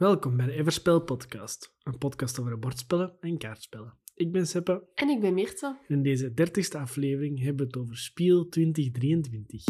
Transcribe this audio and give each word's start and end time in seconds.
Welkom 0.00 0.36
bij 0.36 0.46
de 0.46 0.52
Everspel 0.52 1.00
Podcast, 1.00 1.74
een 1.82 1.98
podcast 1.98 2.40
over 2.40 2.58
bordspellen 2.58 3.16
en 3.20 3.38
kaartspellen. 3.38 3.94
Ik 4.14 4.32
ben 4.32 4.46
Seppe 4.46 4.82
En 4.94 5.08
ik 5.08 5.20
ben 5.20 5.34
Mirte. 5.34 5.78
en 5.88 5.94
in 5.94 6.02
deze 6.02 6.34
dertigste 6.34 6.78
aflevering 6.78 7.38
hebben 7.38 7.56
we 7.56 7.62
het 7.62 7.76
over 7.76 7.96
Spiel 7.96 8.48
2023. 8.48 9.64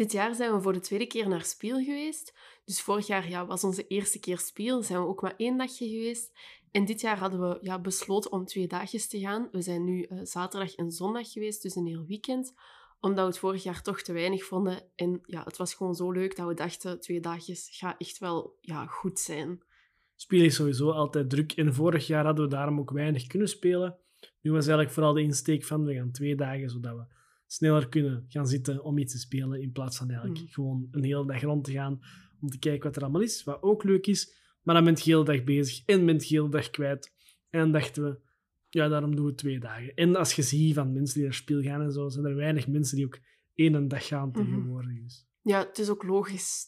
Dit 0.00 0.12
jaar 0.12 0.34
zijn 0.34 0.52
we 0.52 0.60
voor 0.60 0.72
de 0.72 0.80
tweede 0.80 1.06
keer 1.06 1.28
naar 1.28 1.44
Spiel 1.44 1.84
geweest. 1.84 2.34
Dus 2.64 2.80
vorig 2.80 3.06
jaar 3.06 3.28
ja, 3.28 3.46
was 3.46 3.64
onze 3.64 3.86
eerste 3.86 4.20
keer 4.20 4.38
Spiel. 4.38 4.82
Zijn 4.82 5.00
we 5.00 5.06
ook 5.06 5.22
maar 5.22 5.34
één 5.36 5.58
dagje 5.58 5.88
geweest. 5.88 6.32
En 6.70 6.84
dit 6.84 7.00
jaar 7.00 7.18
hadden 7.18 7.40
we 7.40 7.58
ja, 7.60 7.80
besloten 7.80 8.32
om 8.32 8.44
twee 8.44 8.66
dagjes 8.66 9.08
te 9.08 9.18
gaan. 9.18 9.48
We 9.52 9.62
zijn 9.62 9.84
nu 9.84 10.02
eh, 10.02 10.18
zaterdag 10.22 10.74
en 10.74 10.90
zondag 10.90 11.32
geweest, 11.32 11.62
dus 11.62 11.74
een 11.74 11.86
heel 11.86 12.06
weekend. 12.06 12.54
Omdat 13.00 13.24
we 13.24 13.30
het 13.30 13.38
vorig 13.38 13.62
jaar 13.62 13.82
toch 13.82 14.02
te 14.02 14.12
weinig 14.12 14.44
vonden. 14.44 14.82
En 14.94 15.20
ja, 15.26 15.42
het 15.44 15.56
was 15.56 15.74
gewoon 15.74 15.94
zo 15.94 16.10
leuk 16.10 16.36
dat 16.36 16.46
we 16.46 16.54
dachten, 16.54 17.00
twee 17.00 17.20
dagjes 17.20 17.68
gaat 17.72 17.94
echt 17.98 18.18
wel 18.18 18.56
ja, 18.60 18.86
goed 18.86 19.18
zijn. 19.18 19.62
Spiel 20.16 20.44
is 20.44 20.54
sowieso 20.54 20.90
altijd 20.90 21.30
druk 21.30 21.52
en 21.52 21.74
vorig 21.74 22.06
jaar 22.06 22.24
hadden 22.24 22.44
we 22.44 22.50
daarom 22.50 22.78
ook 22.78 22.90
weinig 22.90 23.26
kunnen 23.26 23.48
spelen. 23.48 23.98
Nu 24.40 24.50
was 24.50 24.64
eigenlijk 24.64 24.90
vooral 24.90 25.12
de 25.12 25.22
insteek 25.22 25.64
van 25.64 25.84
we 25.84 25.94
gaan 25.94 26.10
twee 26.10 26.34
dagen, 26.36 26.70
zodat 26.70 26.96
we 26.96 27.18
sneller 27.52 27.88
kunnen 27.88 28.24
gaan 28.28 28.46
zitten 28.46 28.84
om 28.84 28.98
iets 28.98 29.12
te 29.12 29.18
spelen 29.18 29.60
in 29.62 29.72
plaats 29.72 29.96
van 29.96 30.08
eigenlijk 30.10 30.40
Mhm. 30.40 30.52
gewoon 30.52 30.88
een 30.90 31.04
hele 31.04 31.26
dag 31.26 31.42
rond 31.42 31.64
te 31.64 31.72
gaan 31.72 32.00
om 32.40 32.48
te 32.48 32.58
kijken 32.58 32.82
wat 32.86 32.96
er 32.96 33.02
allemaal 33.02 33.20
is, 33.20 33.44
wat 33.44 33.62
ook 33.62 33.84
leuk 33.84 34.06
is. 34.06 34.38
Maar 34.62 34.74
dan 34.74 34.84
ben 34.84 34.94
je 34.96 35.02
de 35.04 35.10
hele 35.10 35.24
dag 35.24 35.44
bezig 35.44 35.82
en 35.86 36.06
bent 36.06 36.22
je 36.22 36.28
de 36.28 36.34
hele 36.40 36.48
dag 36.50 36.70
kwijt. 36.70 37.12
En 37.50 37.60
dan 37.60 37.72
dachten 37.72 38.02
we, 38.04 38.18
ja, 38.68 38.88
daarom 38.88 39.16
doen 39.16 39.26
we 39.26 39.34
twee 39.34 39.58
dagen. 39.58 39.94
En 39.94 40.16
als 40.16 40.32
je 40.32 40.42
ziet 40.42 40.74
van 40.74 40.92
mensen 40.92 41.14
die 41.14 41.24
naar 41.24 41.34
speel 41.34 41.62
gaan 41.62 41.80
en 41.82 41.92
zo, 41.92 42.08
zijn 42.08 42.24
er 42.24 42.34
weinig 42.34 42.68
mensen 42.68 42.96
die 42.96 43.04
ook 43.06 43.18
één 43.54 43.88
dag 43.88 44.06
gaan 44.06 44.28
Mhm. 44.28 44.38
tegenwoordig. 44.44 45.02
Dus. 45.02 45.26
Ja, 45.42 45.58
het 45.66 45.78
is 45.78 45.88
ook 45.88 46.02
logisch. 46.02 46.64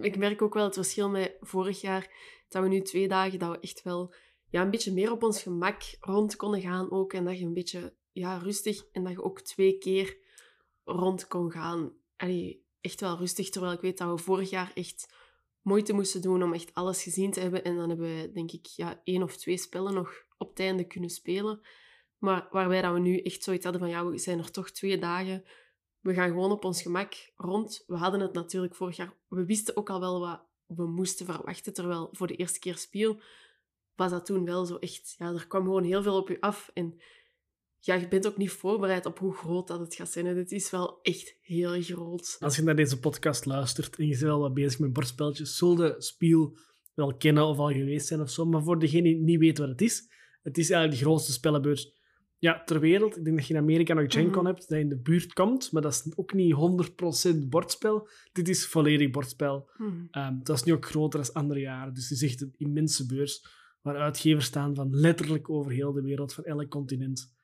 Ik 0.00 0.16
merk 0.18 0.42
ook 0.42 0.54
wel 0.54 0.64
het 0.64 0.74
verschil 0.74 1.10
met 1.10 1.36
vorig 1.40 1.80
jaar. 1.80 2.10
Dat 2.48 2.62
we 2.62 2.68
nu 2.68 2.80
twee 2.80 3.08
dagen, 3.08 3.38
dat 3.38 3.50
we 3.50 3.60
echt 3.60 3.82
wel 3.82 4.14
ja, 4.50 4.62
een 4.62 4.70
beetje 4.70 4.92
meer 4.92 5.12
op 5.12 5.22
ons 5.22 5.42
gemak 5.42 5.82
rond 6.00 6.36
konden 6.36 6.60
gaan 6.60 6.90
ook. 6.90 7.12
En 7.12 7.24
dat 7.24 7.38
je 7.38 7.44
een 7.44 7.52
beetje 7.54 7.94
ja, 8.12 8.36
rustig 8.38 8.84
en 8.92 9.02
dat 9.04 9.12
je 9.12 9.22
ook 9.22 9.40
twee 9.40 9.78
keer 9.78 10.16
rond 10.86 11.26
kon 11.26 11.50
gaan. 11.50 11.92
Allee, 12.16 12.66
echt 12.80 13.00
wel 13.00 13.16
rustig. 13.16 13.48
Terwijl 13.48 13.72
ik 13.72 13.80
weet 13.80 13.98
dat 13.98 14.10
we 14.10 14.24
vorig 14.24 14.50
jaar 14.50 14.70
echt 14.74 15.14
moeite 15.62 15.92
moesten 15.92 16.22
doen 16.22 16.42
om 16.42 16.52
echt 16.52 16.74
alles 16.74 17.02
gezien 17.02 17.30
te 17.30 17.40
hebben. 17.40 17.64
En 17.64 17.76
dan 17.76 17.88
hebben 17.88 18.16
we, 18.16 18.30
denk 18.32 18.52
ik, 18.52 18.66
ja, 18.66 19.00
één 19.04 19.22
of 19.22 19.36
twee 19.36 19.56
spellen 19.56 19.94
nog 19.94 20.24
op 20.38 20.48
het 20.48 20.58
einde 20.58 20.86
kunnen 20.86 21.10
spelen. 21.10 21.60
Maar 22.18 22.48
waarbij 22.50 22.82
dat 22.82 22.92
we 22.92 22.98
nu 22.98 23.18
echt 23.18 23.42
zoiets 23.42 23.64
hadden 23.64 23.82
van, 23.82 23.90
ja, 23.90 24.06
we 24.06 24.18
zijn 24.18 24.38
er 24.38 24.50
toch 24.50 24.70
twee 24.70 24.98
dagen 24.98 25.44
we 26.06 26.14
gaan 26.14 26.28
gewoon 26.28 26.50
op 26.50 26.64
ons 26.64 26.82
gemak 26.82 27.32
rond. 27.36 27.84
We 27.86 27.96
hadden 27.96 28.20
het 28.20 28.32
natuurlijk 28.32 28.74
vorig 28.74 28.96
jaar. 28.96 29.14
We 29.28 29.44
wisten 29.44 29.76
ook 29.76 29.90
al 29.90 30.00
wel 30.00 30.20
wat 30.20 30.40
we 30.66 30.86
moesten 30.86 31.26
verwachten. 31.26 31.74
Terwijl 31.74 32.08
voor 32.12 32.26
de 32.26 32.36
eerste 32.36 32.58
keer 32.58 32.76
spiel 32.76 33.20
was 33.94 34.10
dat 34.10 34.26
toen 34.26 34.44
wel 34.44 34.64
zo 34.64 34.76
echt. 34.76 35.14
Ja, 35.18 35.32
er 35.32 35.46
kwam 35.46 35.62
gewoon 35.62 35.84
heel 35.84 36.02
veel 36.02 36.16
op 36.16 36.28
je 36.28 36.40
af. 36.40 36.70
En 36.74 37.00
ja, 37.86 37.94
je 37.94 38.08
bent 38.08 38.26
ook 38.26 38.36
niet 38.36 38.50
voorbereid 38.50 39.06
op 39.06 39.18
hoe 39.18 39.34
groot 39.34 39.68
dat 39.68 39.80
het 39.80 39.94
gaat 39.94 40.10
zijn. 40.12 40.26
En 40.26 40.36
het 40.36 40.52
is 40.52 40.70
wel 40.70 40.98
echt 41.02 41.36
heel 41.42 41.82
groot. 41.82 42.36
Als 42.40 42.56
je 42.56 42.62
naar 42.62 42.76
deze 42.76 42.98
podcast 42.98 43.44
luistert 43.46 43.96
en 43.96 44.04
je 44.04 44.10
bent 44.10 44.22
wel 44.22 44.40
wat 44.40 44.54
bezig 44.54 44.78
met 44.78 44.92
bordspelletjes, 44.92 45.56
zul 45.56 45.82
je 45.84 45.94
Spiel 45.98 46.56
wel 46.94 47.16
kennen 47.16 47.44
of 47.46 47.58
al 47.58 47.72
geweest 47.72 48.06
zijn 48.06 48.20
of 48.20 48.30
zo. 48.30 48.44
Maar 48.44 48.62
voor 48.62 48.78
degene 48.78 49.02
die 49.02 49.16
niet 49.22 49.38
weet 49.38 49.58
wat 49.58 49.68
het 49.68 49.80
is, 49.80 50.08
het 50.42 50.58
is 50.58 50.70
eigenlijk 50.70 51.00
de 51.00 51.06
grootste 51.08 51.32
spellenbeurs 51.32 51.94
ja, 52.38 52.62
ter 52.64 52.80
wereld. 52.80 53.16
Ik 53.16 53.24
denk 53.24 53.36
dat 53.36 53.46
je 53.46 53.54
in 53.54 53.60
Amerika 53.60 53.94
nog 53.94 54.12
Gen 54.12 54.30
Con 54.30 54.42
Mhm. 54.42 54.46
hebt, 54.46 54.68
dat 54.68 54.78
in 54.78 54.88
de 54.88 54.98
buurt 55.00 55.32
komt, 55.32 55.72
maar 55.72 55.82
dat 55.82 55.92
is 55.92 56.12
ook 56.16 56.32
niet 56.32 56.52
100% 56.54 57.48
bordspel. 57.48 58.08
Dit 58.32 58.48
is 58.48 58.66
volledig 58.66 59.10
bordspel. 59.10 59.70
Ehm, 60.10 60.34
dat 60.42 60.56
is 60.56 60.62
nu 60.62 60.72
ook 60.72 60.86
groter 60.86 61.20
dan 61.20 61.32
andere 61.32 61.60
jaren. 61.60 61.94
Dus 61.94 62.08
het 62.08 62.22
is 62.22 62.30
echt 62.30 62.40
een 62.40 62.54
immense 62.56 63.06
beurs 63.06 63.46
waar 63.82 63.96
uitgevers 63.96 64.46
staan 64.46 64.74
van 64.74 64.96
letterlijk 64.96 65.50
over 65.50 65.72
heel 65.72 65.92
de 65.92 66.02
wereld, 66.02 66.34
van 66.34 66.44
elk 66.44 66.68
continent. 66.68 67.34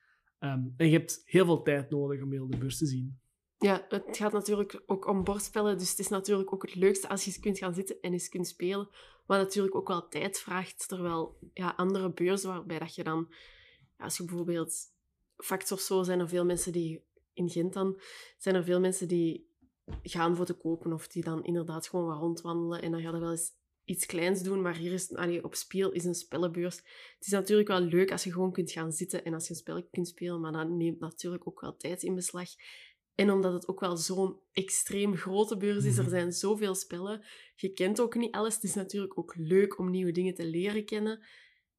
Ehm, 0.42 0.62
en 0.76 0.86
je 0.86 0.92
hebt 0.92 1.22
heel 1.24 1.44
veel 1.44 1.62
tijd 1.62 1.90
nodig 1.90 2.22
om 2.22 2.32
heel 2.32 2.50
de 2.50 2.56
beurs 2.56 2.78
te 2.78 2.86
zien. 2.86 3.18
Ja, 3.58 3.86
het 3.88 4.16
gaat 4.16 4.32
natuurlijk 4.32 4.82
ook 4.86 5.06
om 5.06 5.24
bordspellen. 5.24 5.78
Dus 5.78 5.90
het 5.90 5.98
is 5.98 6.08
natuurlijk 6.08 6.52
ook 6.52 6.62
het 6.62 6.74
leukste 6.74 7.08
als 7.08 7.24
je 7.24 7.30
eens 7.30 7.40
kunt 7.40 7.58
gaan 7.58 7.74
zitten 7.74 7.96
en 8.00 8.12
eens 8.12 8.28
kunt 8.28 8.46
spelen. 8.46 8.88
Wat 9.26 9.38
natuurlijk 9.38 9.74
ook 9.74 9.88
wel 9.88 10.08
tijd 10.08 10.38
vraagt. 10.38 10.88
Terwijl 10.88 11.38
ja, 11.54 11.74
andere 11.76 12.12
beurzen 12.12 12.48
waarbij 12.48 12.78
dat 12.78 12.94
je 12.94 13.04
dan... 13.04 13.32
als 13.98 14.16
je 14.16 14.24
bijvoorbeeld... 14.24 14.74
Facts 15.36 15.72
of 15.72 15.80
zo, 15.80 16.02
zijn 16.02 16.20
er 16.20 16.28
veel 16.28 16.44
mensen 16.44 16.72
die... 16.72 17.04
In 17.32 17.48
Gent 17.48 17.72
dan, 17.72 18.00
zijn 18.38 18.54
er 18.54 18.64
veel 18.64 18.80
mensen 18.80 19.08
die 19.08 19.50
gaan 20.02 20.36
voor 20.36 20.46
te 20.46 20.54
kopen. 20.54 20.92
Of 20.92 21.08
die 21.08 21.24
dan 21.24 21.44
inderdaad 21.44 21.88
gewoon 21.88 22.06
wat 22.06 22.18
rondwandelen. 22.18 22.82
En 22.82 22.90
dan 22.90 23.00
gaan 23.00 23.14
er 23.14 23.20
wel 23.20 23.30
eens 23.30 23.52
iets 23.84 24.06
kleins 24.06 24.42
doen. 24.42 24.62
Maar 24.62 24.76
hier 24.76 24.92
is... 24.92 25.14
Allee, 25.14 25.44
op 25.44 25.54
Spiel 25.54 25.90
is 25.92 26.04
een 26.04 26.14
spellenbeurs. 26.14 26.76
Het 26.76 27.26
is 27.26 27.32
natuurlijk 27.32 27.68
wel 27.68 27.80
leuk 27.80 28.10
als 28.12 28.24
je 28.24 28.32
gewoon 28.32 28.52
kunt 28.52 28.70
gaan 28.72 28.92
zitten 28.92 29.24
en 29.24 29.34
als 29.34 29.44
je 29.46 29.50
een 29.50 29.60
spel 29.60 29.86
kunt 29.90 30.08
spelen. 30.08 30.40
Maar 30.40 30.52
dat 30.52 30.68
neemt 30.68 31.00
natuurlijk 31.00 31.46
ook 31.48 31.60
wel 31.60 31.76
tijd 31.76 32.02
in 32.02 32.14
beslag. 32.14 32.48
En 33.14 33.30
omdat 33.30 33.52
het 33.52 33.68
ook 33.68 33.80
wel 33.80 33.96
zo'n 33.96 34.40
extreem 34.52 35.16
grote 35.16 35.56
beurs 35.56 35.84
is, 35.84 35.96
er 35.96 36.02
Mhm. 36.02 36.10
zijn 36.12 36.32
zoveel 36.32 36.74
spellen. 36.74 37.24
Je 37.54 37.72
kent 37.72 38.00
ook 38.00 38.14
niet 38.14 38.34
alles. 38.34 38.54
Het 38.54 38.64
is 38.64 38.74
natuurlijk 38.74 39.18
ook 39.18 39.34
leuk 39.36 39.78
om 39.78 39.90
nieuwe 39.90 40.12
dingen 40.12 40.34
te 40.34 40.46
leren 40.46 40.84
kennen. 40.84 41.24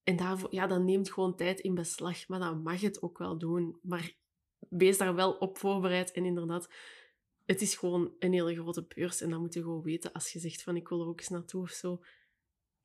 En 0.03 0.15
daarvoor, 0.15 0.53
ja, 0.55 0.67
dat 0.67 0.83
neemt 0.83 1.11
gewoon 1.11 1.35
tijd 1.35 1.59
in 1.59 1.73
beslag. 1.73 2.27
Maar 2.27 2.39
dan 2.39 2.61
mag 2.61 2.81
het 2.81 3.01
ook 3.01 3.17
wel 3.17 3.37
doen. 3.37 3.79
Maar 3.81 4.15
wees 4.69 4.97
daar 4.97 5.15
wel 5.15 5.31
op 5.31 5.57
voorbereid. 5.57 6.11
En 6.11 6.25
inderdaad, 6.25 6.69
het 7.45 7.61
is 7.61 7.75
gewoon 7.75 8.13
een 8.19 8.33
hele 8.33 8.53
grote 8.55 8.85
beurs. 8.95 9.21
En 9.21 9.29
dat 9.29 9.39
moet 9.39 9.53
je 9.53 9.61
gewoon 9.61 9.81
weten 9.83 10.11
als 10.11 10.31
je 10.31 10.39
zegt 10.39 10.63
van 10.63 10.75
ik 10.75 10.87
wil 10.87 11.01
er 11.01 11.07
ook 11.07 11.19
eens 11.19 11.29
naartoe 11.29 11.61
of 11.61 11.69
zo. 11.71 12.01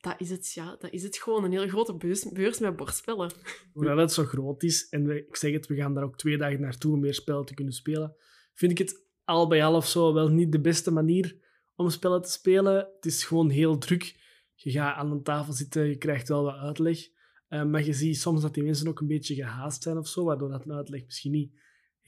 Dat 0.01 0.15
is 0.19 0.31
het, 0.31 0.53
ja. 0.53 0.77
Dat 0.79 0.93
is 0.93 1.03
het 1.03 1.17
gewoon. 1.17 1.45
Een 1.45 1.53
hele 1.53 1.69
grote 1.69 1.97
beurs, 1.97 2.33
beurs 2.33 2.59
met 2.59 2.77
bordspellen. 2.77 3.33
hoe 3.73 3.85
dat 3.85 3.97
het 3.99 4.13
zo 4.13 4.25
groot 4.25 4.63
is, 4.63 4.89
en 4.89 5.07
we- 5.07 5.27
ik 5.27 5.37
zeg 5.37 5.53
het, 5.53 5.67
we 5.67 5.75
gaan 5.77 5.95
daar 5.95 6.05
ook 6.05 6.17
twee 6.19 6.37
dagen 6.39 6.61
naartoe 6.61 6.93
om 6.93 7.01
meer 7.01 7.15
spellen 7.15 7.45
te 7.45 7.55
kunnen 7.55 7.75
spelen, 7.75 8.17
vind 8.55 8.73
ik 8.73 8.79
het 8.79 9.07
al 9.25 9.49
bij 9.49 9.65
al 9.65 9.75
of 9.75 9.87
zo 9.89 10.13
wel 10.13 10.29
niet 10.29 10.53
de 10.53 10.61
beste 10.61 10.91
manier 10.91 11.37
om 11.77 11.91
spellen 11.91 12.23
te 12.23 12.31
spelen. 12.31 12.75
Het 12.75 13.05
is 13.07 13.25
gewoon 13.25 13.51
heel 13.51 13.79
druk. 13.79 14.17
Je 14.55 14.71
gaat 14.71 14.97
aan 14.97 15.11
een 15.11 15.23
tafel 15.23 15.53
zitten, 15.53 15.87
je 15.89 15.97
krijgt 15.97 16.29
wel 16.29 16.43
wat 16.43 16.57
uitleg, 16.57 16.99
eh, 17.49 17.65
maar 17.65 17.85
je 17.85 17.93
ziet 17.93 18.19
soms 18.19 18.43
dat 18.43 18.55
die 18.55 18.63
mensen 18.65 18.89
ook 18.89 19.01
een 19.01 19.07
beetje 19.07 19.35
gehaast 19.35 19.83
zijn 19.83 19.99
of 19.99 20.09
zo, 20.09 20.25
waardoor 20.25 20.49
dat 20.49 20.65
een 20.65 20.73
uitleg 20.73 21.05
misschien 21.05 21.33
niet 21.33 21.53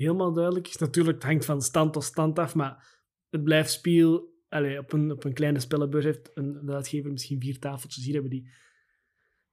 helemaal 0.01 0.33
duidelijk 0.33 0.69
is. 0.69 0.77
Natuurlijk, 0.77 1.17
het 1.17 1.27
hangt 1.27 1.45
van 1.45 1.63
stand 1.63 1.93
tot 1.93 2.05
stand 2.05 2.39
af, 2.39 2.55
maar 2.55 3.01
het 3.31 3.45
blijft 3.45 3.71
speel. 3.71 4.29
Allee, 4.49 4.79
op, 4.79 4.93
een, 4.93 5.13
op 5.13 5.25
een 5.25 5.33
kleine 5.33 5.61
spellenbeurs 5.61 6.05
heeft 6.05 6.31
een, 6.35 6.67
de 6.67 6.73
uitgever 6.73 7.11
misschien 7.11 7.41
vier 7.41 7.59
tafeltjes. 7.59 8.05
Hier 8.05 8.13
hebben 8.13 8.31
die 8.31 8.51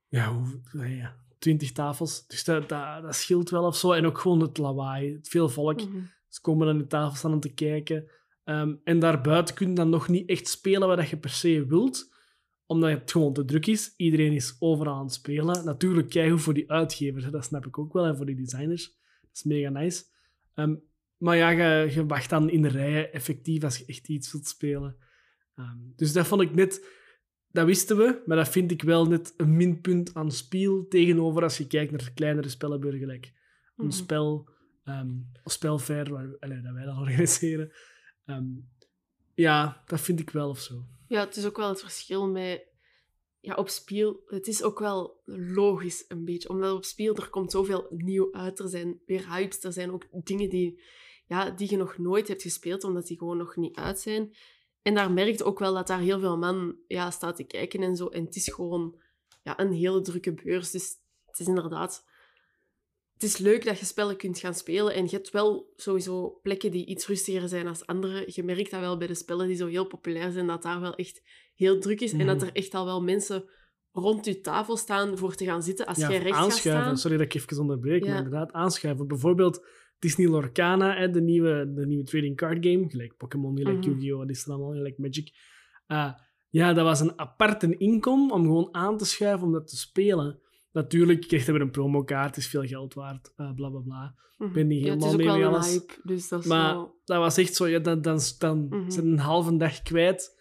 ja, 0.08 0.34
hoe, 0.34 0.88
ja, 0.88 1.16
twintig 1.40 1.72
tafels. 1.72 2.28
Dus 2.28 2.44
dat, 2.44 2.70
dat, 2.70 3.02
dat 3.02 3.16
scheelt 3.16 3.50
wel 3.50 3.66
of 3.66 3.76
zo. 3.78 3.92
En 3.92 4.06
ook 4.06 4.18
gewoon 4.18 4.40
het 4.40 4.58
lawaai. 4.58 5.14
Het 5.14 5.28
veel 5.28 5.50
volk. 5.50 5.82
Mhm. 5.82 5.98
Ze 6.28 6.42
komen 6.42 6.68
aan 6.68 6.78
de 6.78 6.88
tafel 6.88 7.16
staan 7.16 7.34
om 7.34 7.40
te 7.40 7.54
kijken. 7.54 8.10
Ehm, 8.44 8.76
en 8.84 9.00
daarbuiten 9.00 9.56
kun 9.56 9.70
je 9.70 9.76
dan 9.76 9.90
nog 9.90 10.08
niet 10.08 10.30
echt 10.30 10.48
spelen 10.48 10.88
wat 10.88 11.10
je 11.10 11.18
per 11.18 11.30
se 11.30 11.66
wilt. 11.66 12.16
Omdat 12.66 12.90
het 12.90 13.12
gewoon 13.12 13.34
te 13.34 13.46
druk 13.46 13.66
is. 13.66 13.94
Iedereen 13.96 14.34
is 14.34 14.56
overal 14.60 14.96
aan 14.96 15.04
het 15.04 15.14
spelen. 15.14 15.66
Natuurlijk 15.66 16.10
keigoed 16.10 16.42
voor 16.42 16.54
die 16.54 16.72
uitgevers. 16.72 17.30
Dat 17.30 17.46
snap 17.46 17.66
ik 17.66 17.78
ook 17.78 17.94
wel. 17.94 18.06
En 18.06 18.18
voor 18.18 18.26
die 18.26 18.36
designers. 18.36 18.86
Dat 19.22 19.30
is 19.34 19.44
mega 19.44 19.70
nice. 19.70 20.04
Ehm, 20.58 20.76
maar 21.18 21.36
ja, 21.38 21.50
je, 21.50 21.92
je 21.94 22.06
wacht 22.06 22.30
dan 22.30 22.50
in 22.50 22.62
de 22.62 22.68
rijen 22.68 23.14
effectief 23.14 23.64
als 23.64 23.78
je 23.78 23.86
echt 23.86 24.08
iets 24.08 24.32
wilt 24.32 24.48
spelen. 24.48 24.98
Ehm, 25.56 25.78
dus 25.96 26.14
dat 26.14 26.28
vond 26.28 26.42
ik 26.42 26.56
net... 26.56 26.96
Dat 27.52 27.66
wisten 27.66 27.98
we, 27.98 28.24
maar 28.26 28.38
dat 28.38 28.50
vind 28.50 28.72
ik 28.72 28.82
wel 28.82 29.06
net 29.06 29.34
een 29.38 29.56
minpunt 29.56 30.14
aan 30.14 30.32
Spiel 30.32 30.88
tegenover 30.88 31.44
als 31.44 31.58
je 31.58 31.68
kijkt 31.68 31.92
naar 31.92 32.12
kleinere 32.14 32.50
spellenburgen, 32.50 33.00
gelijk 33.00 33.34
een 33.78 33.86
Mhm. 33.86 33.94
spel, 33.94 34.50
ehm 34.84 35.10
of 35.44 35.52
spelfair, 35.52 36.10
waar, 36.12 36.30
dat 36.40 36.74
wij 36.74 36.86
dat 36.86 36.98
organiseren. 36.98 37.72
Ehm, 38.26 38.46
ja, 39.34 39.84
dat 39.86 40.02
vind 40.02 40.20
ik 40.20 40.30
wel 40.30 40.50
of 40.50 40.60
zo. 40.60 40.86
Ja, 41.08 41.20
het 41.26 41.36
is 41.36 41.46
ook 41.46 41.58
wel 41.58 41.70
het 41.70 41.80
verschil 41.80 42.30
met... 42.30 42.67
Ja, 43.48 43.56
op 43.56 43.70
Spiel, 43.70 44.24
het 44.26 44.48
is 44.48 44.64
ook 44.64 44.80
wel 44.80 45.22
logisch 45.26 46.06
een 46.08 46.26
beetje. 46.26 46.50
Omdat 46.50 46.76
op 46.76 46.86
Spiel, 46.86 47.16
er 47.16 47.30
komt 47.30 47.52
zoveel 47.52 47.88
nieuw 47.90 48.34
uit. 48.34 48.60
Er 48.60 48.70
zijn 48.70 49.02
weer 49.06 49.30
hypes, 49.30 49.64
er 49.64 49.74
zijn 49.74 49.92
ook 49.92 50.06
dingen 50.12 50.50
die, 50.50 50.82
ja, 51.28 51.50
die 51.50 51.70
je 51.70 51.78
nog 51.78 51.98
nooit 51.98 52.28
hebt 52.28 52.42
gespeeld, 52.42 52.84
omdat 52.84 53.08
die 53.08 53.18
gewoon 53.18 53.38
nog 53.38 53.56
niet 53.56 53.76
uit 53.76 54.00
zijn. 54.00 54.36
En 54.82 54.94
daar 54.94 55.12
merkt 55.12 55.44
ook 55.44 55.60
wel 55.60 55.74
dat 55.74 55.88
daar 55.88 56.00
heel 56.00 56.20
veel 56.20 56.38
man 56.38 56.76
ja, 56.88 57.12
staat 57.12 57.36
te 57.36 57.44
kijken 57.44 57.84
en 57.84 57.96
zo. 57.96 58.08
En 58.08 58.26
het 58.26 58.36
is 58.36 58.54
gewoon 58.54 59.00
ja, 59.44 59.60
een 59.60 59.72
hele 59.72 60.02
drukke 60.02 60.34
beurs. 60.34 60.72
Dus 60.72 60.96
het 61.26 61.40
is 61.40 61.48
inderdaad... 61.48 62.06
Het 63.14 63.24
is 63.24 63.38
leuk 63.38 63.66
dat 63.66 63.80
je 63.80 63.86
spellen 63.86 64.18
kunt 64.18 64.40
gaan 64.40 64.54
spelen. 64.54 64.94
En 64.94 65.04
je 65.04 65.10
hebt 65.10 65.30
wel 65.30 65.74
sowieso 65.76 66.40
plekken 66.42 66.72
die 66.72 66.86
iets 66.86 67.08
rustiger 67.08 67.50
zijn 67.50 67.66
dan 67.66 67.86
andere. 67.86 68.24
Je 68.28 68.44
merkt 68.44 68.72
dat 68.72 68.80
wel 68.80 68.98
bij 68.98 69.08
de 69.08 69.16
spellen 69.16 69.48
die 69.48 69.56
zo 69.56 69.68
heel 69.68 69.88
populair 69.88 70.32
zijn, 70.32 70.48
dat 70.48 70.62
daar 70.62 70.82
wel 70.82 70.96
echt 70.96 71.22
heel 71.58 71.80
druk 71.80 72.02
is. 72.02 72.12
En 72.14 72.26
dat 72.26 72.36
Mhm. 72.38 72.46
er 72.46 72.52
echt 72.54 72.74
al 72.74 72.86
wel 72.86 73.02
mensen 73.04 73.44
rond 73.92 74.26
je 74.26 74.42
tafel 74.42 74.78
staan 74.78 75.18
voor 75.18 75.36
te 75.36 75.46
gaan 75.46 75.64
zitten 75.64 75.86
als 75.86 75.98
jij 75.98 76.12
Ja, 76.12 76.18
recht 76.22 76.36
gaat 76.36 76.44
aanschuiven. 76.44 76.84
staan. 76.84 76.98
Sorry 76.98 77.18
dat 77.18 77.26
ik 77.26 77.34
even 77.34 77.60
onderbreek, 77.60 78.04
Ja. 78.04 78.10
maar 78.10 78.18
inderdaad, 78.18 78.52
aanschuiven. 78.54 79.08
Bijvoorbeeld 79.08 79.66
Disney 80.00 80.28
Lorcana, 80.28 80.96
hè, 80.98 81.10
de, 81.10 81.22
nieuwe, 81.22 81.72
de 81.76 81.86
nieuwe 81.86 82.04
trading 82.04 82.36
card 82.38 82.66
game, 82.66 82.90
gelijk 82.90 83.18
Pokémon, 83.18 83.58
gelijk 83.58 83.78
Mhm. 83.78 83.90
Yu-Gi-Oh!, 83.90 84.18
wat 84.20 84.30
is 84.30 84.46
er 84.46 84.52
allemaal, 84.52 84.72
gelijk 84.72 84.98
Magic. 84.98 85.30
Eh, 85.88 86.12
ja, 86.50 86.74
dat 86.74 86.84
was 86.84 87.00
een 87.00 87.20
aparte 87.20 87.78
inkom 87.78 88.32
om 88.32 88.42
gewoon 88.44 88.70
aan 88.72 88.98
te 88.98 89.06
schuiven 89.06 89.48
om 89.48 89.54
dat 89.54 89.68
te 89.68 89.78
spelen. 89.78 90.40
Natuurlijk, 90.72 91.22
je 91.22 91.28
krijgt 91.28 91.48
er 91.48 91.54
weer 91.54 91.62
een 91.62 91.72
promokaart, 91.72 92.28
het 92.36 92.38
is 92.38 92.48
veel 92.48 92.64
geld 92.66 92.94
waard, 92.94 93.34
eh 93.36 93.54
bla 93.54 93.70
bla 93.70 93.80
bla. 93.80 94.16
Mhm. 94.38 94.54
ben 94.54 94.68
niet 94.68 94.84
ja, 94.84 94.90
helemaal 94.90 95.12
ook 95.12 95.18
mee 95.18 95.26
wel 95.26 95.36
met 95.36 95.46
een 95.48 95.54
alles. 95.54 95.72
hype, 95.72 95.94
dus 96.04 96.28
dat 96.30 96.46
Maar 96.46 96.74
wel... 96.74 97.00
dat 97.06 97.18
was 97.18 97.38
echt 97.38 97.56
zo, 97.56 97.68
ja, 97.68 97.80
dan, 97.80 98.02
dan, 98.02 98.20
dan 98.40 98.68
Mhm. 98.70 98.90
zijn 98.90 99.06
een 99.08 99.18
halve 99.20 99.58
dag 99.58 99.82
kwijt 99.82 100.37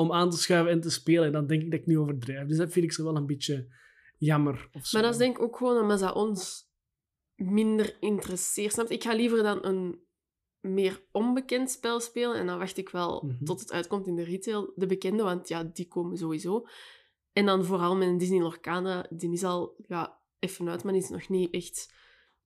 om 0.00 0.12
aan 0.12 0.30
te 0.30 0.36
schuiven 0.38 0.72
en 0.72 0.80
te 0.80 0.90
spelen. 0.90 1.24
En 1.26 1.32
dan 1.32 1.46
denk 1.46 1.62
ik 1.62 1.70
dat 1.70 1.80
ik 1.80 1.86
nu 1.86 1.98
overdrijf. 1.98 2.48
Dus 2.48 2.56
dat 2.56 2.72
vind 2.72 2.84
ik 2.84 2.92
zo 2.92 3.04
wel 3.04 3.16
een 3.16 3.26
beetje 3.26 3.66
jammer. 4.18 4.68
Maar 4.92 5.02
dat 5.02 5.12
is 5.12 5.16
denk 5.18 5.36
ik 5.36 5.42
ook 5.42 5.56
gewoon 5.56 5.80
omdat 5.80 5.98
dat 5.98 6.14
ons 6.14 6.68
minder 7.34 7.96
interesseert. 8.00 8.72
Snap? 8.72 8.88
Ik 8.90 9.02
ga 9.02 9.14
liever 9.14 9.42
dan 9.42 9.64
een 9.64 9.98
meer 10.60 11.02
onbekend 11.12 11.70
spel 11.70 12.00
spelen 12.00 12.36
en 12.36 12.46
dan 12.46 12.58
wacht 12.58 12.76
ik 12.76 12.88
wel 12.88 13.22
Mhm. 13.26 13.44
tot 13.44 13.60
het 13.60 13.72
uitkomt 13.72 14.06
in 14.06 14.16
de 14.16 14.22
retail, 14.24 14.72
de 14.76 14.86
bekende, 14.86 15.22
want 15.22 15.48
ja, 15.48 15.64
die 15.64 15.88
komen 15.88 16.16
sowieso. 16.18 16.66
En 17.32 17.46
dan 17.46 17.64
vooral 17.64 17.96
met 17.96 18.08
een 18.08 18.18
Disney 18.18 18.40
Lorcana, 18.40 19.06
die 19.10 19.32
is 19.32 19.44
al 19.44 19.74
ja, 19.86 20.18
even 20.38 20.68
uit, 20.68 20.84
maar 20.84 20.92
die 20.92 21.02
is 21.02 21.08
nog 21.08 21.28
niet 21.28 21.50
echt 21.54 21.94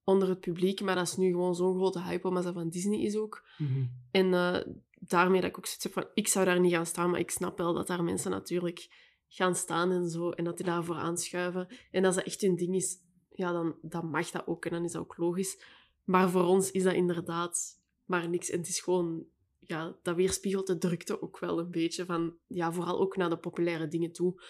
onder 0.04 0.28
het 0.28 0.40
publiek. 0.40 0.80
Maar 0.80 0.94
dat 0.94 1.06
is 1.06 1.16
nu 1.16 1.30
gewoon 1.30 1.54
zo'n 1.54 1.74
grote 1.76 2.02
hype, 2.02 2.28
omdat 2.28 2.42
dat 2.44 2.54
van 2.54 2.68
Disney 2.68 3.00
is 3.00 3.16
ook. 3.16 3.46
Mhm. 3.58 3.84
En 4.10 4.34
eh, 4.34 4.60
daarmee 5.06 5.40
dat 5.40 5.50
ik 5.50 5.58
ook 5.58 5.66
zoiets 5.66 5.84
heb 5.84 5.92
van, 5.92 6.06
ik 6.14 6.28
zou 6.28 6.44
daar 6.44 6.60
niet 6.60 6.72
gaan 6.72 6.86
staan, 6.86 7.10
maar 7.10 7.20
ik 7.20 7.30
snap 7.30 7.58
wel 7.58 7.72
dat 7.74 7.86
daar 7.86 8.04
mensen 8.04 8.30
natuurlijk 8.30 8.88
gaan 9.28 9.54
staan 9.54 9.90
en 9.90 10.08
zo, 10.08 10.30
en 10.30 10.44
dat 10.44 10.56
die 10.56 10.66
daarvoor 10.66 10.96
aanschuiven. 10.96 11.68
En 11.90 12.04
als 12.04 12.14
dat 12.14 12.24
echt 12.24 12.40
hun 12.40 12.56
ding 12.56 12.74
is, 12.74 12.96
ja, 13.30 13.52
dan, 13.52 13.76
dan 13.82 14.06
mag 14.10 14.30
dat 14.30 14.46
ook, 14.46 14.64
en 14.64 14.70
dan 14.70 14.84
is 14.84 14.92
dat 14.92 15.02
ook 15.02 15.16
logisch. 15.16 15.62
Maar 16.04 16.30
voor 16.30 16.44
ons 16.44 16.70
is 16.70 16.82
dat 16.82 16.94
inderdaad 16.94 17.80
maar 18.04 18.28
niks. 18.28 18.50
En 18.50 18.58
het 18.58 18.68
is 18.68 18.80
gewoon, 18.80 19.24
ja, 19.60 19.96
dat 20.02 20.16
weerspiegelt 20.16 20.66
de 20.66 20.78
drukte 20.78 21.22
ook 21.22 21.38
wel 21.38 21.58
een 21.58 21.70
beetje 21.70 22.04
van, 22.04 22.36
ja, 22.46 22.72
vooral 22.72 23.00
ook 23.00 23.16
naar 23.16 23.30
de 23.30 23.38
populaire 23.38 23.88
dingen 23.88 24.12
toe. 24.12 24.42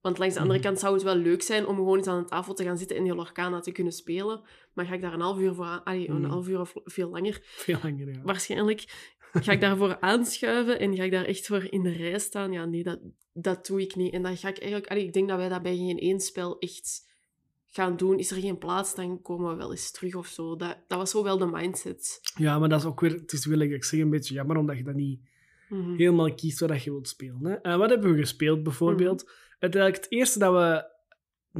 Want 0.00 0.18
langs 0.18 0.34
de 0.34 0.40
andere 0.40 0.58
Mhm. 0.58 0.66
kant 0.68 0.80
zou 0.80 0.94
het 0.94 1.02
wel 1.02 1.14
leuk 1.16 1.42
zijn 1.42 1.66
om 1.66 1.76
gewoon 1.76 1.96
eens 1.96 2.06
aan 2.06 2.18
een 2.18 2.26
tafel 2.26 2.54
te 2.54 2.64
gaan 2.64 2.78
zitten 2.78 2.96
en 2.96 3.04
die 3.04 3.14
Lorcana 3.14 3.60
te 3.60 3.72
kunnen 3.72 3.92
spelen. 3.92 4.42
Maar 4.72 4.86
ga 4.86 4.94
ik 4.94 5.00
daar 5.00 5.12
een 5.12 5.20
half 5.20 5.38
uur 5.38 5.54
voor 5.54 5.64
aan... 5.64 5.84
Allee, 5.84 6.08
een 6.08 6.20
Mhm. 6.20 6.30
half 6.30 6.48
uur 6.48 6.60
of 6.60 6.72
veel 6.84 7.08
langer 7.10 7.40
Veel 7.42 7.78
langer, 7.82 8.12
ja. 8.12 8.22
waarschijnlijk 8.22 9.12
ga 9.42 9.52
ik 9.52 9.60
daarvoor 9.60 10.00
aanschuiven 10.00 10.78
en 10.78 10.96
ga 10.96 11.02
ik 11.02 11.10
daar 11.10 11.24
echt 11.24 11.46
voor 11.46 11.64
in 11.70 11.82
de 11.82 11.92
rij 11.92 12.18
staan. 12.18 12.52
Ja, 12.52 12.64
nee, 12.64 12.82
dat, 12.82 12.98
dat 13.32 13.66
doe 13.66 13.80
ik 13.80 13.96
niet. 13.96 14.12
En 14.12 14.22
dan 14.22 14.36
ga 14.36 14.48
ik 14.48 14.58
eigenlijk... 14.58 14.90
allee, 14.90 15.04
ik 15.04 15.12
denk 15.12 15.28
dat 15.28 15.38
wij 15.38 15.48
dat 15.48 15.62
bij 15.62 15.76
geen 15.76 15.98
één 15.98 16.20
spel 16.20 16.58
echt 16.58 17.12
gaan 17.66 17.96
doen. 17.96 18.18
Is 18.18 18.30
er 18.30 18.40
geen 18.40 18.58
plaats, 18.58 18.94
dan 18.94 19.22
komen 19.22 19.50
we 19.50 19.56
wel 19.56 19.70
eens 19.70 19.90
terug 19.90 20.14
of 20.14 20.26
zo. 20.26 20.56
Dat, 20.56 20.76
dat 20.88 20.98
was 20.98 21.10
zo 21.10 21.22
wel 21.22 21.38
de 21.38 21.46
mindset. 21.46 22.20
Ja, 22.36 22.58
maar 22.58 22.68
dat 22.68 22.80
is 22.80 22.86
ook 22.86 23.00
weer, 23.00 23.12
het 23.12 23.32
is 23.32 23.46
wil 23.46 23.58
ik 23.60 23.84
zeg, 23.84 24.00
een 24.00 24.10
beetje 24.10 24.34
jammer, 24.34 24.56
omdat 24.56 24.76
je 24.76 24.84
dat 24.84 24.94
niet 24.94 25.20
Mhm. 25.68 25.94
helemaal 25.96 26.34
kiest 26.34 26.60
wat 26.60 26.82
je 26.82 26.90
wilt 26.90 27.08
spelen. 27.08 27.44
Hè. 27.44 27.52
En 27.54 27.78
wat 27.78 27.90
hebben 27.90 28.12
we 28.12 28.18
gespeeld, 28.20 28.62
bijvoorbeeld? 28.62 29.30
Uiteindelijk 29.58 30.02
het 30.02 30.12
eerste 30.12 30.38
dat 30.38 30.52
we 30.52 30.84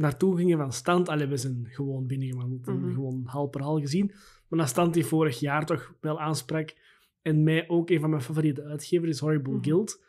naartoe 0.01 0.37
gingen 0.37 0.57
van 0.57 0.73
stand, 0.73 1.09
allee, 1.09 1.27
we 1.27 1.37
zijn 1.37 1.67
gewoon 1.69 2.07
binnengewandeld 2.07 2.67
en 2.67 2.79
Mhm. 2.79 2.93
gewoon 2.93 3.21
hal 3.25 3.47
per 3.47 3.61
hal 3.61 3.79
gezien, 3.79 4.11
maar 4.47 4.59
dat 4.59 4.69
stand 4.69 4.93
die 4.93 5.05
vorig 5.05 5.39
jaar 5.39 5.65
toch 5.65 5.93
wel 6.01 6.19
aansprak 6.19 6.73
en 7.25 7.43
mij 7.43 7.69
ook 7.69 7.89
een 7.89 7.99
van 7.99 8.09
mijn 8.09 8.21
favoriete 8.21 8.63
uitgevers 8.63 9.09
is 9.11 9.19
Horrible 9.19 9.53
Mhm. 9.53 9.63
Guild. 9.63 10.03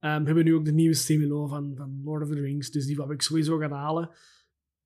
Ehm, 0.00 0.18
we 0.20 0.26
hebben 0.26 0.44
nu 0.44 0.54
ook 0.54 0.64
de 0.64 0.72
nieuwe 0.72 0.94
Similo 0.94 1.46
van, 1.46 1.72
van 1.76 2.00
Lord 2.04 2.22
of 2.22 2.28
the 2.28 2.40
Rings, 2.40 2.70
dus 2.70 2.86
die 2.86 2.96
wou 2.96 3.12
ik 3.12 3.22
sowieso 3.22 3.58
gaan 3.58 3.72
halen. 3.72 4.10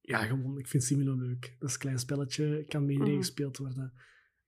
Ja, 0.01 0.19
gewoon, 0.25 0.59
ik 0.59 0.67
vind 0.69 0.83
Similo 0.85 1.15
leuk. 1.15 1.57
Dat 1.59 1.69
is 1.69 1.75
een 1.75 1.81
klein 1.81 1.99
spelletje, 1.99 2.65
kan 2.69 2.89
iedereen 2.89 3.13
Mhm. 3.13 3.21
gespeeld 3.23 3.57
worden. 3.57 3.93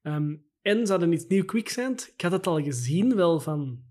Ehm, 0.03 0.37
en 0.63 0.87
ze 0.87 0.93
hadden 0.93 1.13
iets 1.13 1.27
nieuw 1.27 1.45
Quicksand. 1.45 2.11
Ik 2.15 2.21
had 2.21 2.33
het 2.33 2.47
al 2.47 2.63
gezien, 2.63 3.15
wel 3.15 3.41
van, 3.41 3.83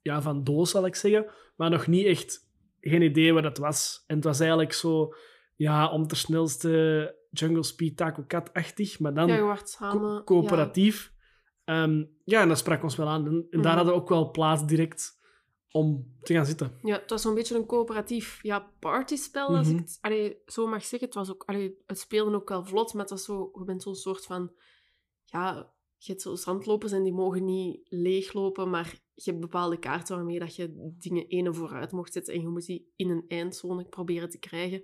ja, 0.00 0.22
van 0.22 0.44
doos, 0.44 0.70
zal 0.70 0.86
ik 0.86 0.94
zeggen, 0.94 1.26
maar 1.56 1.70
nog 1.70 1.86
niet 1.86 2.06
echt, 2.06 2.48
geen 2.80 3.02
idee 3.02 3.32
wat 3.32 3.44
het 3.44 3.58
was. 3.58 4.04
En 4.06 4.14
het 4.16 4.24
was 4.24 4.40
eigenlijk 4.40 4.72
zo, 4.72 5.14
ja, 5.56 5.90
om 5.90 6.06
ter 6.06 6.16
snelste 6.16 7.14
Jungle 7.30 7.62
Speed 7.62 7.96
Taco 7.96 8.24
Cat-achtig, 8.26 8.98
maar 8.98 9.14
dan 9.14 9.28
Ja, 9.28 9.38
co- 9.54 9.60
samen... 9.64 10.24
coöperatief. 10.24 11.14
Ehm, 11.66 12.04
ja, 12.24 12.40
en 12.40 12.48
dat 12.48 12.58
sprak 12.58 12.82
ons 12.82 12.96
wel 12.96 13.08
aan. 13.08 13.26
En, 13.26 13.32
en 13.34 13.46
daar 13.50 13.60
Mhm. 13.60 13.76
hadden 13.76 13.86
we 13.94 14.00
ook 14.00 14.08
wel 14.08 14.30
plaats 14.30 14.66
direct 14.66 15.18
om 15.70 16.16
te 16.22 16.32
gaan 16.34 16.46
zitten. 16.46 16.78
Ja, 16.82 16.98
het 17.00 17.10
was 17.10 17.22
zo'n 17.22 17.34
beetje 17.34 17.56
een 17.56 17.66
coöperatief 17.66 18.38
ja, 18.42 18.72
partyspel, 18.78 19.56
als 19.56 19.66
Mhm. 19.66 19.76
ik 19.76 19.82
het 19.82 19.98
allee, 20.00 20.36
zo 20.46 20.66
mag 20.66 20.84
zeggen. 20.84 21.08
Het, 21.08 21.16
was 21.16 21.30
ook, 21.30 21.42
allee, 21.46 21.76
het 21.86 21.98
speelde 21.98 22.36
ook 22.36 22.48
wel 22.48 22.64
vlot, 22.64 22.92
maar 22.92 23.02
het 23.02 23.10
was 23.10 23.24
zo, 23.24 23.50
je 23.58 23.64
bent 23.64 23.82
zo'n 23.82 23.94
soort 23.94 24.26
van... 24.26 24.52
Ja, 25.24 25.72
je 25.98 26.10
hebt 26.10 26.22
zo 26.22 26.34
zandlopers 26.34 26.92
en 26.92 27.02
die 27.02 27.12
mogen 27.12 27.44
niet 27.44 27.80
leeglopen, 27.84 28.70
maar 28.70 29.00
je 29.14 29.30
hebt 29.30 29.40
bepaalde 29.40 29.78
kaarten 29.78 30.16
waarmee 30.16 30.38
dat 30.38 30.56
je 30.56 30.92
dingen 30.98 31.26
ene 31.26 31.54
vooruit 31.54 31.92
mocht 31.92 32.12
zetten 32.12 32.34
en 32.34 32.40
je 32.40 32.48
moet 32.48 32.66
die 32.66 32.92
in 32.96 33.10
een 33.10 33.24
eindzone 33.28 33.84
proberen 33.84 34.30
te 34.30 34.38
krijgen. 34.38 34.82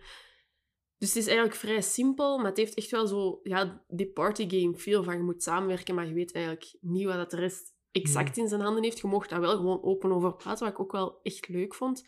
Dus 1.02 1.10
het 1.14 1.22
is 1.22 1.26
eigenlijk 1.26 1.56
vrij 1.58 1.80
simpel, 1.80 2.36
maar 2.38 2.46
het 2.46 2.56
heeft 2.56 2.74
echt 2.74 2.90
wel 2.90 3.06
zo... 3.06 3.40
Ja, 3.42 3.84
die 3.88 4.06
partygame 4.12 4.74
feel 4.74 5.02
van 5.02 5.16
je 5.16 5.22
moet 5.22 5.42
samenwerken, 5.42 5.94
maar 5.94 6.06
je 6.06 6.12
weet 6.14 6.32
eigenlijk 6.34 6.74
niet 6.80 7.04
wat 7.04 7.14
dat 7.14 7.30
de 7.30 7.36
rest 7.36 7.74
exact 7.92 8.36
in 8.36 8.48
zijn 8.48 8.60
handen 8.60 8.82
heeft. 8.82 8.98
Je 8.98 9.06
mocht 9.06 9.30
daar 9.30 9.40
wel 9.40 9.56
gewoon 9.56 9.82
open 9.82 10.12
over 10.12 10.34
praten, 10.34 10.64
wat 10.64 10.72
ik 10.74 10.80
ook 10.80 10.92
wel 10.92 11.20
echt 11.22 11.48
leuk 11.48 11.74
vond. 11.74 12.04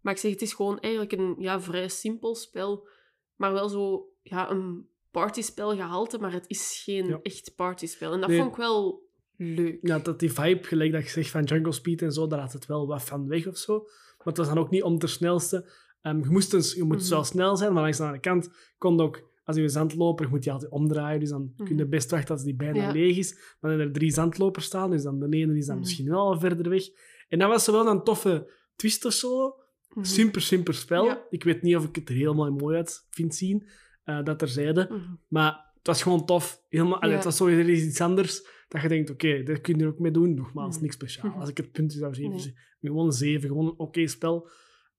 Maar 0.00 0.12
ik 0.12 0.18
zeg, 0.18 0.30
het 0.30 0.42
is 0.42 0.52
gewoon 0.52 0.80
eigenlijk 0.80 1.12
een 1.12 1.34
ja, 1.38 1.60
vrij 1.60 1.88
simpel 1.88 2.34
spel, 2.34 2.88
maar 3.36 3.52
wel 3.52 3.68
zo 3.68 4.08
ja, 4.22 4.50
een 4.50 4.88
partyspel 5.10 5.74
gehalte, 5.76 6.18
maar 6.18 6.32
het 6.32 6.44
is 6.48 6.82
geen 6.84 7.06
Ja. 7.06 7.18
echt 7.22 7.52
partyspel. 7.56 8.12
En 8.12 8.20
dat 8.20 8.28
Nee. 8.28 8.38
vond 8.38 8.50
ik 8.50 8.56
wel 8.56 9.02
leuk. 9.36 9.78
Ja, 9.82 9.98
dat 9.98 10.20
die 10.20 10.32
vibe, 10.32 10.64
gelijk 10.64 10.92
dat 10.92 11.02
je 11.04 11.10
zegt 11.10 11.30
van 11.30 11.44
Jungle 11.44 11.72
Speed 11.72 12.02
en 12.02 12.12
zo, 12.12 12.26
daar 12.26 12.40
had 12.40 12.52
het 12.52 12.66
wel 12.66 12.86
wat 12.86 13.02
van 13.02 13.28
weg 13.28 13.46
of 13.46 13.56
zo. 13.56 13.78
Maar 14.18 14.26
het 14.26 14.36
was 14.36 14.48
dan 14.48 14.58
ook 14.58 14.70
niet 14.70 14.82
om 14.82 14.98
ter 14.98 15.08
snelste. 15.08 15.86
Ehm, 16.00 16.18
je 16.18 16.28
moest, 16.30 16.50
dus, 16.50 16.74
je 16.74 16.84
moet 16.84 17.00
Mhm. 17.00 17.08
wel 17.10 17.24
snel 17.24 17.56
zijn, 17.56 17.72
maar 17.72 17.82
langs 17.82 17.96
de 17.96 18.02
andere 18.02 18.20
kant 18.22 18.50
kon 18.78 19.00
ook, 19.00 19.30
als 19.44 19.56
je 19.56 19.68
zandloper, 19.68 20.28
moet 20.28 20.44
je 20.44 20.50
altijd 20.52 20.70
omdraaien. 20.70 21.20
Dus 21.20 21.28
dan 21.28 21.52
kun 21.56 21.66
je 21.68 21.74
Mhm. 21.82 21.88
best 21.88 22.10
wachten 22.10 22.34
als 22.34 22.44
die 22.44 22.54
bijna 22.56 22.82
Ja. 22.82 22.92
leeg 22.92 23.16
is. 23.16 23.56
Maar 23.60 23.70
dan 23.70 23.80
er 23.80 23.92
drie 23.92 24.10
zandlopers 24.10 24.64
staan, 24.64 24.90
dus 24.90 25.02
dan 25.02 25.18
de 25.18 25.36
ene 25.36 25.56
is 25.56 25.66
dan 25.66 25.74
Mhm. 25.76 25.84
misschien 25.84 26.08
wel 26.08 26.18
al 26.20 26.40
verder 26.40 26.68
weg. 26.70 26.82
En 27.28 27.38
dat 27.38 27.48
was 27.48 27.64
zo 27.64 27.72
wel 27.72 27.86
een 27.86 28.02
toffe 28.04 28.52
twist 28.76 29.04
of 29.04 29.12
zo. 29.12 29.54
Super, 30.00 30.40
super 30.40 30.74
spel. 30.74 31.04
Ja. 31.04 31.26
Ik 31.30 31.44
weet 31.44 31.62
niet 31.62 31.76
of 31.76 31.84
ik 31.84 31.94
het 31.94 32.08
er 32.08 32.14
helemaal 32.14 32.50
mooi 32.52 32.76
uit 32.76 33.06
vind 33.10 33.34
zien, 33.34 33.68
eh, 34.04 34.24
dat 34.24 34.38
terzijde. 34.38 34.86
Mhm. 34.90 35.14
Maar 35.28 35.52
het 35.76 35.86
was 35.86 36.02
gewoon 36.02 36.26
tof. 36.26 36.62
Helemaal, 36.68 36.96
allee, 36.96 37.10
Ja. 37.10 37.14
Het 37.16 37.24
was 37.24 37.36
zo 37.36 37.46
er 37.46 37.68
is 37.68 37.82
iets 37.84 38.00
anders 38.00 38.42
dat 38.68 38.82
je 38.82 38.88
denkt, 38.88 39.10
oké, 39.10 39.42
daar 39.42 39.60
kun 39.60 39.76
je 39.78 39.82
er 39.84 39.88
ook 39.90 39.98
mee 39.98 40.12
doen. 40.12 40.34
Nogmaals, 40.34 40.80
niks 40.80 40.94
speciaal. 40.94 41.32
Als 41.40 41.48
ik 41.48 41.56
het 41.56 41.72
punt 41.72 41.92
zou 41.92 42.14
geven, 42.14 42.30
Nee. 42.30 42.54
gewoon 42.80 43.06
een 43.06 43.12
7, 43.12 43.48
gewoon 43.48 43.66
een 43.66 43.78
oké 43.78 44.06
spel. 44.06 44.48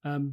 Ehm, 0.01 0.25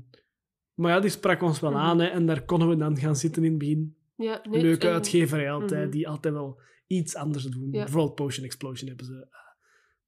maar 0.77 0.91
ja, 0.93 1.01
die 1.01 1.11
sprak 1.11 1.43
ons 1.43 1.61
wel 1.61 1.71
Mhm. 1.71 1.81
aan 1.81 1.99
hè, 1.99 2.07
en 2.07 2.27
daar 2.27 2.45
konnen 2.45 2.69
we 2.69 2.77
dan 2.77 2.97
gaan 2.99 3.17
zitten 3.17 3.45
in 3.45 3.51
het 3.51 3.59
begin. 3.59 3.97
Ja, 4.17 4.41
nee, 4.49 4.63
Leuke 4.63 4.87
en- 4.87 4.93
uitgeverij 4.93 5.51
altijd, 5.53 5.83
Mhm. 5.83 5.91
die 5.91 6.09
altijd 6.09 6.35
wel 6.35 6.61
iets 6.87 7.15
anders 7.17 7.45
doen. 7.45 7.69
Ja. 7.73 7.83
Bijvoorbeeld 7.83 8.15
Potion 8.15 8.45
Explosion 8.45 8.89
hebben 8.89 9.07
ze. 9.07 9.27
eh, 9.31 9.39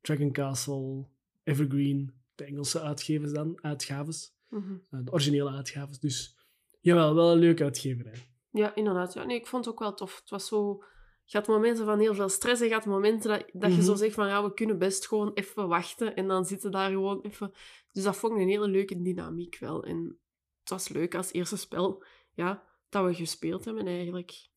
Dragon 0.01 0.33
Castle, 0.33 1.05
Evergreen, 1.45 2.13
de 2.35 2.45
Engelse 2.45 2.81
uitgevers 2.81 3.33
dan, 3.33 3.59
uitgaves. 3.63 4.35
Mhm. 4.49 4.73
eh, 4.91 5.01
de 5.05 5.13
originele 5.13 5.51
uitgaves. 5.51 5.99
Dus 5.99 6.37
jawel, 6.81 7.15
wel 7.15 7.33
een 7.33 7.39
leuke 7.39 7.65
uitgeverij. 7.65 8.29
Ja, 8.53 8.75
inderdaad. 8.75 9.15
Ja. 9.15 9.25
Nee, 9.25 9.37
ik 9.37 9.47
vond 9.47 9.65
het 9.65 9.75
ook 9.75 9.81
wel 9.81 9.95
tof. 9.95 10.19
Het 10.21 10.31
was 10.31 10.47
zo... 10.47 10.83
Je 11.25 11.37
had 11.39 11.47
momenten 11.47 11.85
van 11.85 11.99
heel 11.99 12.15
veel 12.15 12.29
stress 12.29 12.61
en 12.61 12.69
je 12.69 12.75
had 12.75 12.85
momenten 12.87 13.31
dat, 13.31 13.45
dat 13.53 13.75
je 13.75 13.83
zo 13.83 13.95
zegt 13.95 14.15
van 14.15 14.27
ja, 14.29 14.43
we 14.45 14.55
kunnen 14.55 14.79
best 14.79 15.07
gewoon 15.07 15.31
even 15.35 15.69
wachten 15.69 16.17
en 16.17 16.27
dan 16.29 16.45
zitten 16.45 16.71
daar 16.71 16.91
gewoon 16.91 17.21
even... 17.23 17.53
Dus 17.93 18.03
dat 18.05 18.17
vond 18.17 18.33
ik 18.33 18.39
een 18.39 18.49
hele 18.49 18.69
leuke 18.69 19.03
dynamiek 19.03 19.57
wel. 19.61 19.85
En 19.85 20.19
het 20.69 20.79
was 20.79 20.89
leuk 20.89 21.15
als 21.15 21.33
eerste 21.33 21.57
spel 21.57 22.05
ja, 22.35 22.63
dat 22.89 23.05
we 23.05 23.15
gespeeld 23.15 23.65
hebben 23.65 23.87
eigenlijk. 23.87 24.49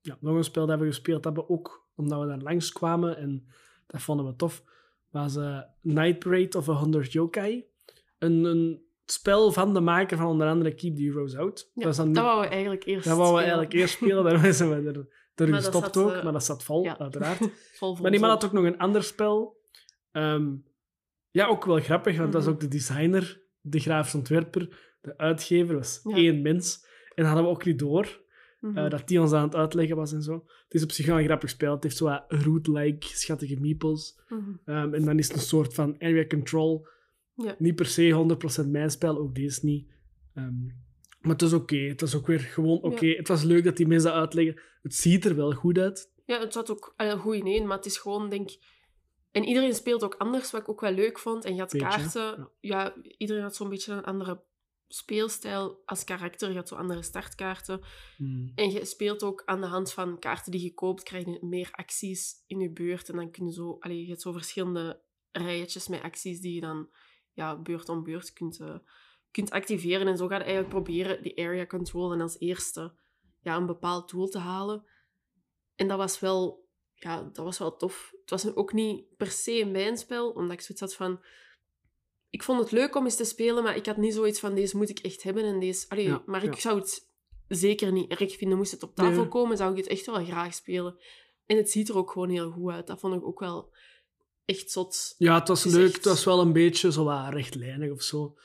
Ja, 0.00 0.16
nog 0.20 0.36
een 0.36 0.44
spel 0.44 0.66
dat 0.66 0.78
we 0.78 0.86
gespeeld 0.86 1.24
hebben, 1.24 1.48
ook 1.48 1.86
omdat 1.94 2.20
we 2.20 2.26
daar 2.26 2.40
langs 2.40 2.72
kwamen 2.72 3.16
en 3.16 3.46
dat 3.86 4.02
vonden 4.02 4.26
we 4.26 4.36
tof, 4.36 4.62
was 5.10 5.36
eh, 5.36 5.60
Night 5.80 6.18
Parade 6.18 6.58
of 6.58 6.68
a 6.68 6.72
100 6.72 7.12
Yokai. 7.12 7.64
Een, 8.18 8.44
een 8.44 8.82
spel 9.04 9.52
van 9.52 9.74
de 9.74 9.80
maker 9.80 10.16
van 10.16 10.26
onder 10.26 10.48
andere 10.48 10.74
Keep 10.74 10.96
the 10.96 11.02
Heroes 11.02 11.36
Out. 11.36 11.70
Ja, 11.74 11.82
dat 11.82 11.90
is 11.90 11.96
dan 11.96 12.12
dat 12.12 12.22
niet- 12.24 12.32
wou 12.32 12.40
we 12.40 12.48
eigenlijk 12.48 12.84
eerst 12.84 13.04
dat 13.04 13.16
wouden 13.16 13.34
we 13.36 13.40
eigenlijk 13.42 13.72
eerst 13.72 13.94
spelen, 13.94 14.24
daarom 14.24 14.52
zijn 14.52 14.82
we 14.84 14.90
er, 14.90 15.06
er 15.48 15.54
gestopt 15.54 15.94
zat, 15.94 15.96
ook, 15.96 16.10
eh, 16.12 16.22
maar 16.24 16.32
dat 16.32 16.44
zat 16.44 16.62
vol, 16.62 16.82
ja. 16.84 16.98
uiteraard. 16.98 17.38
Vol 17.78 17.96
Maar 17.96 18.10
die 18.10 18.20
man 18.20 18.30
had 18.30 18.44
ook 18.44 18.52
nog 18.52 18.64
een 18.64 18.78
ander 18.78 19.02
spel. 19.02 19.60
Ehm, 20.12 20.54
ja, 21.30 21.46
ook 21.46 21.64
wel 21.64 21.80
grappig, 21.80 22.16
want 22.18 22.32
dat 22.32 22.40
is 22.40 22.46
Mhm. 22.46 22.54
ook 22.56 22.60
de 22.62 22.68
designer, 22.68 23.42
de 23.68 23.78
grafisch 23.80 24.14
ontwerper, 24.14 24.94
de 25.00 25.18
uitgever, 25.18 25.74
was 25.74 26.00
Ja. 26.04 26.16
één 26.16 26.42
mens. 26.42 26.84
En 27.14 27.22
dat 27.24 27.26
hadden 27.26 27.44
we 27.44 27.50
ook 27.50 27.64
niet 27.64 27.78
door. 27.78 28.24
Mhm. 28.60 28.78
Eh, 28.78 28.90
dat 28.90 29.08
die 29.08 29.20
ons 29.20 29.32
aan 29.32 29.42
het 29.44 29.54
uitleggen 29.54 29.96
was 29.96 30.12
en 30.12 30.22
zo. 30.22 30.34
Het 30.64 30.74
is 30.74 30.82
op 30.82 30.90
zich 30.92 31.06
wel 31.06 31.18
een 31.18 31.24
grappig 31.24 31.50
spel. 31.50 31.74
Het 31.74 31.82
heeft 31.82 31.96
zo 31.96 32.04
wat 32.04 32.24
root-like, 32.28 33.06
schattige 33.06 33.60
meeples. 33.60 34.20
Mhm. 34.28 34.40
Ehm, 34.64 34.94
en 34.94 35.04
dan 35.04 35.18
is 35.18 35.28
het 35.28 35.36
een 35.36 35.42
soort 35.42 35.74
van 35.74 35.94
area 35.98 36.26
control. 36.26 36.86
Ja. 37.34 37.54
Niet 37.58 37.74
per 37.74 37.86
se 37.86 38.10
100% 38.10 38.70
mijn 38.70 38.90
spel, 38.90 39.18
ook 39.18 39.34
deze 39.34 39.66
niet. 39.66 39.90
Ehm, 40.34 40.54
Maar 41.20 41.32
het 41.34 41.42
is 41.44 41.52
oké. 41.52 41.76
Het 41.76 42.00
was 42.00 42.14
ook 42.14 42.26
weer 42.26 42.38
gewoon 42.40 42.82
oké. 42.82 43.06
Het 43.06 43.28
was 43.28 43.42
leuk 43.42 43.64
dat 43.64 43.76
die 43.76 43.86
mensen 43.86 44.10
dat 44.10 44.18
uitleggen. 44.18 44.60
Het 44.82 44.94
ziet 44.94 45.24
er 45.24 45.36
wel 45.36 45.52
goed 45.52 45.78
uit. 45.78 46.12
Ja, 46.24 46.40
het 46.40 46.52
zat 46.52 46.70
ook 46.70 46.92
allee, 46.96 47.16
goed 47.16 47.34
ineen, 47.34 47.66
maar 47.66 47.76
het 47.76 47.86
is 47.86 47.98
gewoon, 47.98 48.28
denk 48.30 48.48
En 49.36 49.44
iedereen 49.44 49.74
speelt 49.74 50.04
ook 50.04 50.14
anders, 50.14 50.50
wat 50.50 50.60
ik 50.60 50.68
ook 50.68 50.80
wel 50.80 50.92
leuk 50.92 51.18
vond. 51.18 51.44
En 51.44 51.54
je 51.54 51.60
had 51.60 51.72
Beetje, 51.72 51.86
kaarten. 51.88 52.50
ja. 52.60 52.82
Ja. 52.82 52.94
iedereen 53.18 53.42
had 53.42 53.56
zo'n 53.56 53.68
beetje 53.68 53.92
een 53.92 54.04
andere 54.04 54.44
speelstijl 54.88 55.82
als 55.84 56.04
karakter. 56.04 56.48
Je 56.48 56.56
had 56.56 56.68
zo 56.68 56.74
andere 56.74 57.02
startkaarten. 57.02 57.80
Hmm. 58.16 58.52
En 58.54 58.70
je 58.70 58.84
speelt 58.84 59.22
ook 59.22 59.42
aan 59.44 59.60
de 59.60 59.66
hand 59.66 59.92
van 59.92 60.18
kaarten 60.18 60.52
die 60.52 60.62
je 60.62 60.74
koopt, 60.74 61.02
krijg 61.02 61.24
je 61.24 61.38
meer 61.40 61.68
acties 61.72 62.34
in 62.46 62.60
je 62.60 62.70
beurt. 62.70 63.08
En 63.08 63.16
dan 63.16 63.30
kun 63.30 63.46
je 63.46 63.52
zo... 63.52 63.76
Allee, 63.80 64.02
je 64.02 64.08
hebt 64.08 64.20
zo 64.20 64.32
verschillende 64.32 65.02
rijtjes 65.32 65.88
met 65.88 66.02
acties 66.02 66.40
die 66.40 66.54
je 66.54 66.60
dan 66.60 66.88
ja, 67.32 67.56
beurt 67.56 67.88
om 67.88 68.02
beurt 68.02 68.32
kunt, 68.32 68.60
eh, 68.60 68.78
kunt 69.30 69.50
activeren. 69.50 70.06
En 70.06 70.16
zo 70.16 70.26
ga 70.26 70.34
je 70.36 70.42
eigenlijk 70.42 70.74
proberen 70.74 71.22
die 71.22 71.38
area 71.38 71.66
control 71.66 72.12
en 72.12 72.20
als 72.20 72.38
eerste 72.38 72.94
ja, 73.40 73.56
een 73.56 73.66
bepaald 73.66 74.10
doel 74.10 74.28
te 74.28 74.38
halen. 74.38 74.84
En 75.74 75.88
dat 75.88 75.98
was 75.98 76.20
wel, 76.20 76.65
ja, 76.98 77.22
dat 77.32 77.44
was 77.44 77.58
wel 77.58 77.76
tof. 77.76 78.12
Het 78.20 78.30
was 78.30 78.54
ook 78.54 78.72
niet 78.72 79.16
per 79.16 79.30
se 79.30 79.64
mijn 79.72 79.96
spel, 79.96 80.30
omdat 80.30 80.52
ik 80.52 80.60
zoiets 80.60 80.80
had 80.80 80.94
van... 80.94 81.20
Ik 82.30 82.42
vond 82.42 82.60
het 82.60 82.70
leuk 82.70 82.94
om 82.96 83.04
eens 83.04 83.16
te 83.16 83.24
spelen, 83.24 83.62
maar 83.62 83.76
ik 83.76 83.86
had 83.86 83.96
niet 83.96 84.14
zoiets 84.14 84.40
van, 84.40 84.54
deze 84.54 84.76
moet 84.76 84.88
ik 84.88 84.98
echt 84.98 85.22
hebben. 85.22 85.44
En 85.44 85.60
deze... 85.60 85.86
Allee, 85.88 86.04
Ja, 86.06 86.22
maar 86.26 86.44
ik 86.44 86.54
ja. 86.54 86.60
zou 86.60 86.78
het 86.78 87.08
zeker 87.48 87.92
niet 87.92 88.10
erg 88.10 88.36
vinden. 88.36 88.58
Moest 88.58 88.70
het 88.70 88.82
op 88.82 88.94
tafel 88.94 89.20
Nee. 89.20 89.28
komen, 89.28 89.56
zou 89.56 89.70
ik 89.70 89.76
het 89.76 89.86
echt 89.86 90.06
wel 90.06 90.24
graag 90.24 90.54
spelen. 90.54 90.98
En 91.46 91.56
het 91.56 91.70
ziet 91.70 91.88
er 91.88 91.96
ook 91.96 92.10
gewoon 92.10 92.28
heel 92.28 92.50
goed 92.50 92.72
uit. 92.72 92.86
Dat 92.86 93.00
vond 93.00 93.14
ik 93.14 93.24
ook 93.26 93.40
wel 93.40 93.72
echt 94.44 94.70
zot. 94.70 95.14
Ja, 95.18 95.38
het 95.38 95.48
was 95.48 95.64
Het 95.64 95.72
leuk. 95.72 95.84
echt- 95.86 95.94
Het 95.94 96.04
was 96.04 96.24
wel 96.24 96.40
een 96.40 96.52
beetje 96.52 96.92
zo 96.92 97.04
wat 97.04 97.28
rechtlijnig 97.32 97.90
of 97.90 98.02
zo. 98.02 98.36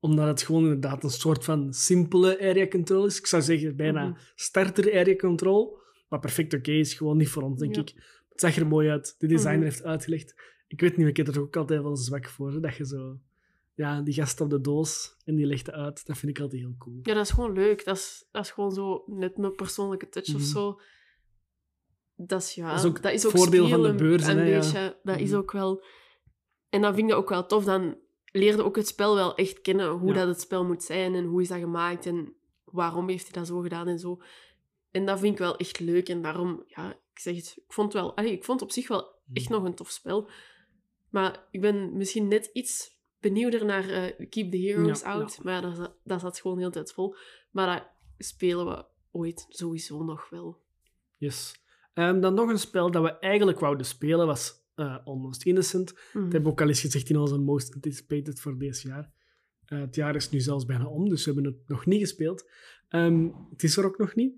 Omdat 0.00 0.26
het 0.26 0.42
gewoon 0.42 0.62
inderdaad 0.62 1.04
een 1.04 1.10
soort 1.10 1.44
van 1.44 1.72
simpele 1.72 2.38
area 2.40 2.68
control 2.68 3.06
is. 3.06 3.18
Ik 3.18 3.26
zou 3.26 3.42
zeggen 3.42 3.76
bijna 3.76 4.08
Mhm. 4.08 4.18
starter 4.34 4.84
area 4.98 5.16
control. 5.16 5.78
Maar 6.08 6.18
perfect 6.18 6.54
oké 6.54 6.70
is 6.72 6.94
gewoon 6.94 7.16
niet 7.16 7.28
voor 7.28 7.42
ons, 7.42 7.58
denk 7.58 7.74
Ja. 7.74 7.80
ik. 7.80 7.88
Het 8.28 8.40
zag 8.40 8.56
er 8.56 8.66
mooi 8.66 8.88
uit. 8.88 9.14
De 9.18 9.26
designer 9.26 9.54
Mhm. 9.56 9.64
heeft 9.64 9.82
uitgelegd. 9.84 10.34
Ik 10.66 10.80
weet 10.80 10.96
niet, 10.96 11.06
ik 11.06 11.16
heb 11.16 11.28
er 11.28 11.40
ook 11.40 11.56
altijd 11.56 11.82
wel 11.82 11.96
zwak 11.96 12.28
voor. 12.28 12.52
hè, 12.52 12.60
Dat 12.60 12.76
je 12.76 12.86
zo... 12.86 13.18
Ja, 13.74 14.00
die 14.00 14.14
gast 14.14 14.40
op 14.40 14.50
de 14.50 14.60
doos 14.60 15.16
en 15.24 15.36
die 15.36 15.46
legt 15.46 15.70
uit. 15.70 16.06
Dat 16.06 16.18
vind 16.18 16.36
ik 16.36 16.42
altijd 16.42 16.60
heel 16.62 16.74
cool. 16.78 16.98
Ja, 17.02 17.14
dat 17.14 17.24
is 17.24 17.30
gewoon 17.30 17.52
leuk. 17.52 17.84
Dat 17.84 17.96
is, 17.96 18.24
dat 18.32 18.44
is 18.44 18.50
gewoon 18.50 18.72
zo 18.72 19.02
net 19.06 19.32
een 19.38 19.54
persoonlijke 19.54 20.08
touch 20.08 20.28
of 20.28 20.40
Mhm. 20.40 20.42
zo. 20.50 20.80
Dat 22.16 22.42
is, 22.42 22.54
ja, 22.54 22.70
Dat 22.70 22.78
is 22.78 22.84
ook 22.84 23.02
dat 23.02 23.12
is 23.12 23.26
ook 23.26 23.32
voordeel 23.36 23.68
van 23.68 23.82
de 23.82 23.88
Een 23.88 24.20
hè, 24.38 24.44
ja. 24.44 24.96
dat 25.02 25.18
is 25.18 25.28
Mhm. 25.30 25.38
ook 25.38 25.52
wel... 25.52 25.84
En 26.68 26.80
dan 26.80 26.94
vind 26.94 27.04
ik 27.04 27.10
dat 27.12 27.18
ook 27.22 27.28
wel 27.28 27.46
tof. 27.46 27.64
Dan 27.64 27.98
leerde 28.24 28.64
ook 28.64 28.76
het 28.76 28.86
spel 28.86 29.14
wel 29.14 29.34
echt 29.36 29.60
kennen. 29.60 29.88
Hoe 29.90 30.08
Ja. 30.08 30.14
dat 30.14 30.28
het 30.28 30.40
spel 30.40 30.64
moet 30.64 30.82
zijn 30.82 31.14
en 31.14 31.24
hoe 31.24 31.42
is 31.42 31.48
dat 31.48 31.58
gemaakt 31.58 32.06
en 32.06 32.34
waarom 32.64 33.08
heeft 33.08 33.22
hij 33.24 33.32
dat 33.32 33.46
zo 33.46 33.60
gedaan 33.60 33.88
en 33.88 33.98
zo. 33.98 34.20
En 34.90 35.06
dat 35.06 35.18
vind 35.18 35.32
ik 35.32 35.38
wel 35.38 35.56
echt 35.56 35.80
leuk. 35.80 36.08
En 36.08 36.22
daarom, 36.22 36.64
ja, 36.66 36.90
ik 36.92 37.18
zeg 37.18 37.36
het, 37.36 37.54
ik 37.56 37.72
vond, 37.72 37.92
wel, 37.92 38.16
allee, 38.16 38.32
ik 38.32 38.44
vond 38.44 38.62
op 38.62 38.70
zich 38.70 38.88
wel 38.88 39.16
echt 39.32 39.48
nog 39.48 39.64
een 39.64 39.74
tof 39.74 39.90
spel. 39.90 40.28
Maar 41.10 41.46
ik 41.50 41.60
ben 41.60 41.96
misschien 41.96 42.28
net 42.28 42.50
iets 42.52 42.96
benieuwder 43.20 43.64
naar 43.64 43.88
eh, 43.88 44.28
Keep 44.28 44.50
the 44.50 44.58
Heroes 44.58 45.00
Ja, 45.00 45.06
Out. 45.12 45.34
ja. 45.34 45.40
Maar 45.42 45.62
dat, 45.62 45.76
zat- 45.76 45.96
dat 46.04 46.20
zat 46.20 46.40
gewoon 46.40 46.58
heel 46.58 46.66
de 46.70 46.72
tijd 46.74 46.92
vol. 46.92 47.14
Maar 47.50 47.66
dat 47.76 47.86
spelen 48.26 48.66
we 48.66 48.84
ooit 49.10 49.46
sowieso 49.48 50.04
nog 50.04 50.28
wel. 50.28 50.60
Yes. 51.16 51.62
Ehm, 51.94 52.20
dan 52.20 52.34
nog 52.34 52.48
een 52.48 52.58
spel 52.58 52.90
dat 52.90 53.02
we 53.02 53.18
eigenlijk 53.18 53.58
wouden 53.60 53.86
spelen 53.86 54.26
was 54.26 54.66
eh, 54.74 55.06
Almost 55.06 55.44
Innocent. 55.44 55.86
Dat 55.88 56.22
hebben 56.22 56.42
we 56.42 56.48
ook 56.48 56.60
al 56.60 56.68
eens 56.68 56.80
gezegd 56.80 57.10
in 57.10 57.16
onze 57.18 57.38
Most 57.38 57.74
Anticipated 57.74 58.40
voor 58.40 58.58
deze 58.58 58.88
jaar. 58.88 59.12
Eh, 59.64 59.80
het 59.80 59.94
jaar 59.94 60.14
is 60.14 60.30
nu 60.30 60.40
zelfs 60.40 60.64
bijna 60.64 60.86
om, 60.86 61.08
dus 61.08 61.24
we 61.24 61.32
hebben 61.32 61.52
het 61.52 61.68
nog 61.68 61.86
niet 61.86 62.00
gespeeld. 62.00 62.50
Ehm, 62.88 63.28
het 63.50 63.62
is 63.62 63.76
er 63.76 63.84
ook 63.84 63.98
nog 63.98 64.14
niet. 64.14 64.34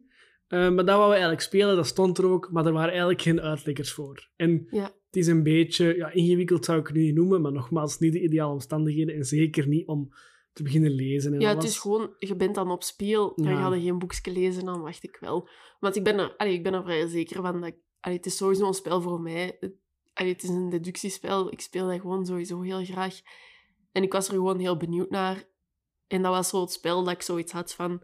Eh, 0.51 0.59
maar 0.59 0.85
dat 0.85 0.87
wouden 0.87 1.07
we 1.09 1.13
eigenlijk 1.13 1.41
spelen, 1.43 1.77
dat 1.77 1.87
stond 1.87 2.19
er 2.19 2.27
ook, 2.27 2.51
maar 2.51 2.67
er 2.67 2.73
waren 2.73 2.89
eigenlijk 2.91 3.23
geen 3.23 3.41
uitleggers 3.41 3.93
voor. 3.93 4.29
En 4.37 4.67
Ja. 4.71 4.83
het 4.83 5.17
is 5.17 5.27
een 5.27 5.43
beetje 5.43 5.97
ja, 5.97 6.11
ingewikkeld, 6.13 6.65
zou 6.65 6.79
ik 6.81 6.87
het 6.87 6.97
nu 6.97 7.03
niet 7.03 7.15
noemen, 7.15 7.41
maar 7.41 7.53
nogmaals, 7.53 7.99
niet 7.99 8.13
de 8.13 8.23
ideale 8.23 8.53
omstandigheden 8.53 9.15
en 9.15 9.25
zeker 9.25 9.69
niet 9.69 9.87
om 9.87 10.09
te 10.53 10.63
beginnen 10.63 10.91
lezen. 10.91 11.35
En 11.35 11.41
Ja, 11.41 11.55
het 11.55 11.63
is 11.63 11.79
gewoon, 11.79 12.15
je 12.19 12.37
bent 12.37 12.55
dan 12.55 12.71
op 12.71 12.83
speel, 12.83 13.33
dan 13.37 13.53
Ja. 13.53 13.57
ga 13.69 13.75
je 13.75 13.83
geen 13.83 13.99
boekje 13.99 14.33
lezen, 14.33 14.65
dan 14.65 14.81
wacht 14.81 15.03
ik 15.03 15.17
wel. 15.21 15.49
Want 15.81 15.97
ik 15.97 16.05
ben 16.05 16.19
er, 16.19 16.35
allee, 16.37 16.53
ik 16.55 16.63
ben 16.63 16.75
er 16.75 16.83
vrij 16.83 17.07
zeker 17.07 17.43
van 17.43 17.61
dat 17.61 17.75
allee, 18.01 18.17
het 18.17 18.27
is 18.27 18.37
sowieso 18.37 18.67
een 18.67 18.75
spel 18.75 19.01
voor 19.01 19.21
mij. 19.21 19.59
Allee, 20.13 20.33
het 20.33 20.43
is 20.43 20.49
een 20.49 20.69
deductiespel, 20.71 21.53
ik 21.53 21.61
speel 21.61 21.87
dat 21.89 22.01
gewoon 22.01 22.27
sowieso 22.27 22.61
heel 22.61 22.85
graag. 22.85 23.21
En 23.93 24.03
ik 24.03 24.13
was 24.13 24.29
er 24.29 24.35
gewoon 24.35 24.59
heel 24.59 24.77
benieuwd 24.77 25.11
naar. 25.11 25.49
En 26.07 26.23
dat 26.23 26.33
was 26.35 26.49
zo 26.49 26.61
het 26.61 26.73
spel 26.73 27.05
dat 27.05 27.13
ik 27.15 27.23
zoiets 27.23 27.53
had 27.53 27.75
van... 27.75 28.03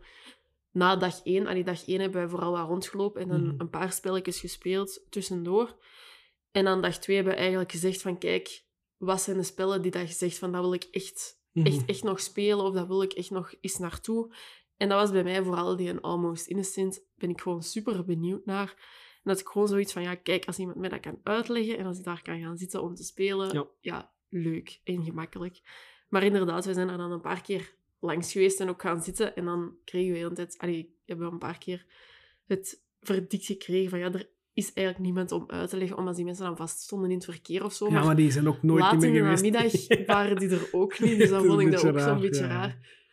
Na 0.76 0.97
dag 0.97 1.21
één, 1.25 1.47
allee, 1.47 1.64
dag 1.64 1.87
één 1.87 2.00
hebben 2.00 2.21
wij 2.21 2.28
vooral 2.28 2.52
wat 2.52 2.66
rondgelopen 2.68 3.21
en 3.23 3.28
dan 3.28 3.47
Mhm. 3.47 3.54
een 3.61 3.71
paar 3.71 3.92
spelletjes 3.92 4.40
gespeeld 4.40 5.06
tussendoor. 5.11 5.76
En 6.50 6.64
dan 6.64 6.83
dag 6.83 6.99
twee 6.99 7.16
hebben 7.16 7.35
we 7.35 7.38
eigenlijk 7.40 7.71
gezegd 7.73 8.02
van, 8.02 8.18
kijk, 8.18 8.64
wat 8.97 9.21
zijn 9.21 9.37
de 9.37 9.42
spellen 9.42 9.83
die 9.83 9.90
dat 9.90 10.09
je 10.09 10.14
zegt 10.14 10.38
van, 10.38 10.52
dat 10.52 10.61
wil 10.61 10.73
ik 10.73 10.85
echt 10.90 11.40
Mhm. 11.52 11.66
echt, 11.66 11.85
echt 11.85 12.02
nog 12.02 12.21
spelen 12.21 12.64
of 12.64 12.75
dat 12.75 12.87
wil 12.87 13.02
ik 13.02 13.12
echt 13.12 13.30
nog 13.30 13.54
eens 13.61 13.78
naartoe. 13.78 14.35
En 14.76 14.88
dat 14.88 15.00
was 15.00 15.11
bij 15.11 15.23
mij 15.23 15.42
vooral 15.42 15.76
die 15.76 15.88
een 15.88 16.00
Almost 16.00 16.47
Innocent. 16.47 17.04
Ben 17.14 17.30
ik 17.30 17.40
gewoon 17.40 17.62
super 17.62 18.04
benieuwd 18.04 18.45
naar. 18.45 18.68
En 19.23 19.33
dat 19.33 19.40
ik 19.40 19.47
gewoon 19.49 19.68
zoiets 19.68 19.92
van, 19.92 20.02
ja, 20.02 20.14
kijk, 20.14 20.45
als 20.47 20.59
iemand 20.59 20.76
mij 20.78 20.88
dat 20.88 21.00
kan 21.00 21.21
uitleggen 21.23 21.78
en 21.78 21.87
als 21.87 21.99
ik 21.99 22.04
daar 22.04 22.23
kan 22.23 22.40
gaan 22.40 22.56
zitten 22.56 22.83
om 22.83 22.95
te 22.95 23.04
spelen, 23.04 23.52
Ja. 23.52 23.66
ja, 23.80 24.12
leuk 24.28 24.80
en 24.85 25.04
gemakkelijk. 25.04 25.61
Maar 26.09 26.23
inderdaad, 26.23 26.64
we 26.64 26.75
zijn 26.75 26.88
er 26.88 26.97
dan 26.99 27.12
een 27.12 27.21
paar 27.21 27.40
keer 27.42 27.75
langs 28.06 28.32
geweest 28.32 28.60
en 28.60 28.68
ook 28.68 28.80
gaan 28.80 29.02
zitten. 29.02 29.36
En 29.36 29.44
dan 29.44 29.76
kregen 29.84 30.08
we 30.08 30.12
de 30.12 30.18
hele 30.18 30.34
tijd, 30.34 30.58
allee, 30.58 30.94
hebben 31.06 31.26
we 31.26 31.32
een 31.32 31.38
paar 31.38 31.58
keer 31.58 31.86
het 32.46 32.82
verdict 33.00 33.44
gekregen 33.44 33.90
van, 33.90 33.98
ja, 33.98 34.12
er 34.12 34.28
is 34.52 34.72
eigenlijk 34.72 35.06
niemand 35.06 35.32
om 35.32 35.44
uit 35.46 35.70
te 35.70 35.76
leggen, 35.76 35.96
omdat 35.96 36.16
die 36.16 36.25
mensen 36.25 36.44
dan 36.44 36.56
vast 36.56 36.80
stonden 36.80 37.10
in 37.10 37.16
het 37.16 37.25
verkeer 37.25 37.64
of 37.64 37.72
zo. 37.72 37.90
Ja, 37.90 38.04
maar 38.04 38.16
die 38.16 38.30
zijn 38.30 38.48
ook 38.48 38.62
nooit 38.62 38.82
Laat 38.82 39.02
in 39.02 39.12
de 39.12 39.20
namiddag 39.20 39.72
waren 40.06 40.36
die 40.36 40.48
er 40.48 40.68
ook 40.72 40.98
niet, 40.98 41.18
dus 41.18 41.30
dan 41.36 41.44
vond 41.44 41.60
ik 41.60 41.70
dat 41.70 41.86
ook 41.86 42.00
zo'n 42.00 42.20
beetje 42.20 42.44
ja. 42.44 42.48
raar. 42.48 43.04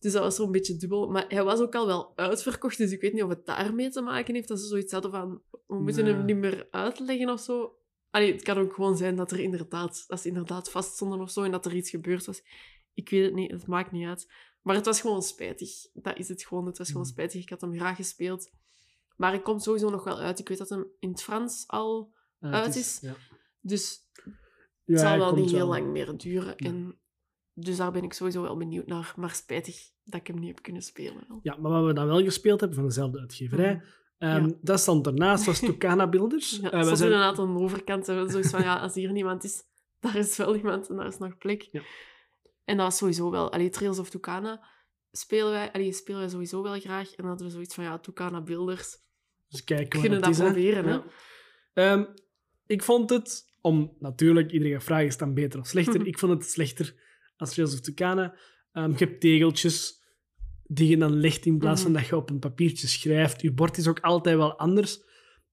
Dus 0.00 0.12
dat 0.12 0.22
was 0.22 0.36
zo'n 0.36 0.52
beetje 0.52 0.76
dubbel. 0.76 1.10
Maar 1.10 1.24
hij 1.28 1.44
was 1.44 1.60
ook 1.60 1.74
al 1.74 1.86
wel 1.86 2.12
uitverkocht, 2.16 2.78
dus 2.78 2.92
ik 2.92 3.00
weet 3.00 3.12
niet 3.12 3.22
of 3.22 3.28
het 3.28 3.46
daarmee 3.46 3.90
te 3.90 4.00
maken 4.00 4.34
heeft. 4.34 4.48
Dat 4.48 4.60
ze 4.60 4.66
zoiets 4.66 4.92
hadden 4.92 5.10
van, 5.10 5.42
we 5.66 5.80
moeten 5.80 6.04
Nee. 6.04 6.12
hem 6.12 6.24
niet 6.24 6.36
meer 6.36 6.66
uitleggen 6.70 7.28
of 7.28 7.40
zo. 7.40 7.74
Allee, 8.10 8.32
het 8.32 8.42
kan 8.42 8.58
ook 8.58 8.74
gewoon 8.74 8.96
zijn 8.96 9.16
dat, 9.16 9.30
er 9.30 9.40
inderdaad, 9.40 10.04
dat 10.06 10.20
ze 10.20 10.28
inderdaad 10.28 10.70
vaststonden 10.70 11.20
of 11.20 11.30
zo 11.30 11.42
en 11.42 11.50
dat 11.50 11.66
er 11.66 11.74
iets 11.74 11.90
gebeurd 11.90 12.26
was. 12.26 12.42
Ik 12.94 13.08
weet 13.10 13.24
het 13.24 13.34
niet, 13.34 13.50
het 13.50 13.66
maakt 13.66 13.92
niet 13.92 14.06
uit. 14.06 14.32
Maar 14.62 14.74
het 14.74 14.84
was 14.86 15.00
gewoon 15.00 15.22
spijtig. 15.22 15.70
Dat 15.92 16.18
is 16.18 16.28
het 16.28 16.44
gewoon. 16.44 16.66
Het 16.66 16.78
was 16.78 16.86
gewoon 16.86 17.02
Mhm. 17.02 17.10
spijtig. 17.12 17.42
Ik 17.42 17.48
had 17.48 17.60
hem 17.60 17.74
graag 17.74 17.96
gespeeld. 17.96 18.50
Maar 19.16 19.34
ik 19.34 19.42
kom 19.42 19.58
sowieso 19.58 19.90
nog 19.90 20.04
wel 20.04 20.18
uit. 20.18 20.38
Ik 20.38 20.48
weet 20.48 20.58
dat 20.58 20.68
hem 20.68 20.86
in 20.98 21.08
het 21.10 21.22
Frans 21.22 21.64
al... 21.66 22.12
Ja, 22.38 22.50
uit 22.50 22.64
het 22.66 22.76
is. 22.76 22.98
Ja. 23.02 23.14
Dus 23.60 24.08
Ja, 24.84 24.92
het 24.96 25.00
zal 25.00 25.18
wel 25.18 25.34
niet 25.34 25.50
heel 25.50 25.58
wel. 25.58 25.66
lang 25.68 25.86
meer 25.86 26.16
duren. 26.16 26.56
En 26.56 26.98
dus 27.54 27.76
daar 27.76 27.92
ben 27.92 28.02
ik 28.02 28.12
sowieso 28.12 28.42
wel 28.42 28.56
benieuwd 28.56 28.86
naar. 28.86 29.12
Maar 29.16 29.30
spijtig 29.34 29.90
dat 30.04 30.20
ik 30.20 30.26
hem 30.26 30.38
niet 30.38 30.48
heb 30.48 30.62
kunnen 30.62 30.82
spelen. 30.82 31.24
wel. 31.28 31.40
Ja, 31.42 31.56
maar 31.56 31.70
wat 31.70 31.84
we 31.86 31.92
dan 31.92 32.06
wel 32.06 32.22
gespeeld 32.22 32.60
hebben 32.60 32.78
van 32.78 32.86
dezelfde 32.88 33.20
uitgeverij, 33.20 33.82
Ja. 34.18 34.50
dat 34.60 34.80
stond 34.80 35.06
ernaast, 35.06 35.44
was 35.44 35.58
Tucana 35.60 36.08
Builders. 36.16 36.50
Ja, 36.56 36.62
het 36.78 36.88
we 36.88 36.96
zijn... 36.96 37.10
inderdaad 37.12 37.38
aan 37.38 37.54
de 37.54 37.60
overkant. 37.60 38.08
En 38.08 38.30
zoiets 38.30 38.50
van, 38.50 38.62
ja, 38.62 38.76
als 38.80 38.94
hier 38.94 39.12
niemand 39.12 39.44
is, 39.44 39.62
daar 40.00 40.16
is 40.16 40.36
wel 40.36 40.56
iemand 40.56 40.88
en 40.88 40.96
daar 40.96 41.06
is 41.06 41.18
nog 41.18 41.38
plek. 41.38 41.68
En 42.70 42.76
dat 42.76 42.86
was 42.86 42.96
sowieso 42.96 43.30
wel... 43.30 43.52
Allee, 43.52 43.68
Trails 43.68 43.98
of 43.98 44.10
Tucana 44.10 44.68
spelen 45.12 45.50
wij, 45.50 45.72
allee, 45.72 45.92
spelen 45.92 46.20
wij 46.20 46.28
sowieso 46.28 46.62
wel 46.62 46.80
graag. 46.80 47.08
En 47.08 47.14
dan 47.16 47.26
hadden 47.26 47.46
we 47.46 47.52
zoiets 47.52 47.74
van, 47.74 47.84
ja, 47.84 47.98
Tucana 47.98 48.40
Builders. 48.42 48.96
Dus 49.48 49.64
kijken 49.64 50.00
kunnen 50.00 50.20
dat 50.20 50.30
is, 50.30 50.36
proberen, 50.36 50.84
hè. 50.84 50.90
Ja. 50.92 51.04
Ehm, 51.74 52.04
ik 52.66 52.82
vond 52.82 53.10
het, 53.10 53.54
om 53.60 53.96
natuurlijk, 53.98 54.50
iedereen 54.50 54.72
gaat 54.72 54.84
vragen, 54.84 55.04
is 55.04 55.10
het 55.10 55.20
dan 55.20 55.34
beter 55.34 55.60
of 55.60 55.66
slechter? 55.66 56.06
ik 56.12 56.18
vond 56.18 56.32
het 56.32 56.50
slechter 56.50 56.94
als 57.36 57.54
Trails 57.54 57.72
of 57.74 57.80
Tucana. 57.80 58.34
Ehm, 58.72 58.90
je 58.90 58.96
hebt 59.04 59.20
tegeltjes 59.20 60.02
die 60.62 60.88
je 60.88 60.96
dan 60.96 61.20
legt 61.20 61.46
in 61.46 61.58
plaats 61.58 61.82
van 61.82 61.90
Mhm. 61.90 62.00
dat 62.00 62.08
je 62.08 62.16
op 62.16 62.30
een 62.30 62.38
papiertje 62.38 62.86
schrijft. 62.86 63.42
Je 63.42 63.52
bord 63.52 63.76
is 63.76 63.88
ook 63.88 64.00
altijd 64.00 64.36
wel 64.36 64.58
anders. 64.58 65.00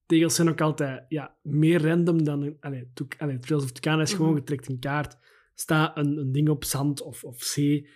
Tegels 0.05 0.36
zijn 0.36 0.50
ook 0.50 0.62
altijd 0.62 1.05
ja, 1.09 1.38
meer 1.41 1.81
random 1.88 2.24
dan... 2.24 2.57
Allee, 2.59 2.91
allee, 3.17 3.39
Trails 3.39 3.63
of 3.63 3.71
Tucana 3.71 4.01
is 4.01 4.12
gewoon, 4.13 4.27
Mhm. 4.29 4.38
je 4.38 4.43
trekt 4.43 4.67
een 4.69 4.79
kaart, 4.79 5.17
staat 5.59 5.97
een, 5.97 6.17
een 6.17 6.31
ding 6.31 6.49
op 6.49 6.63
zand 6.63 7.01
of, 7.01 7.23
of 7.23 7.43
zee, 7.43 7.87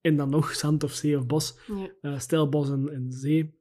en 0.00 0.16
dan 0.16 0.30
nog 0.30 0.54
zand 0.54 0.84
of 0.84 0.92
zee 0.92 1.18
of 1.18 1.26
bos. 1.26 1.58
Ja. 1.66 1.90
Eh, 2.00 2.18
stel 2.18 2.48
bos 2.48 2.70
en, 2.70 2.88
en 2.92 3.12
zee, 3.12 3.60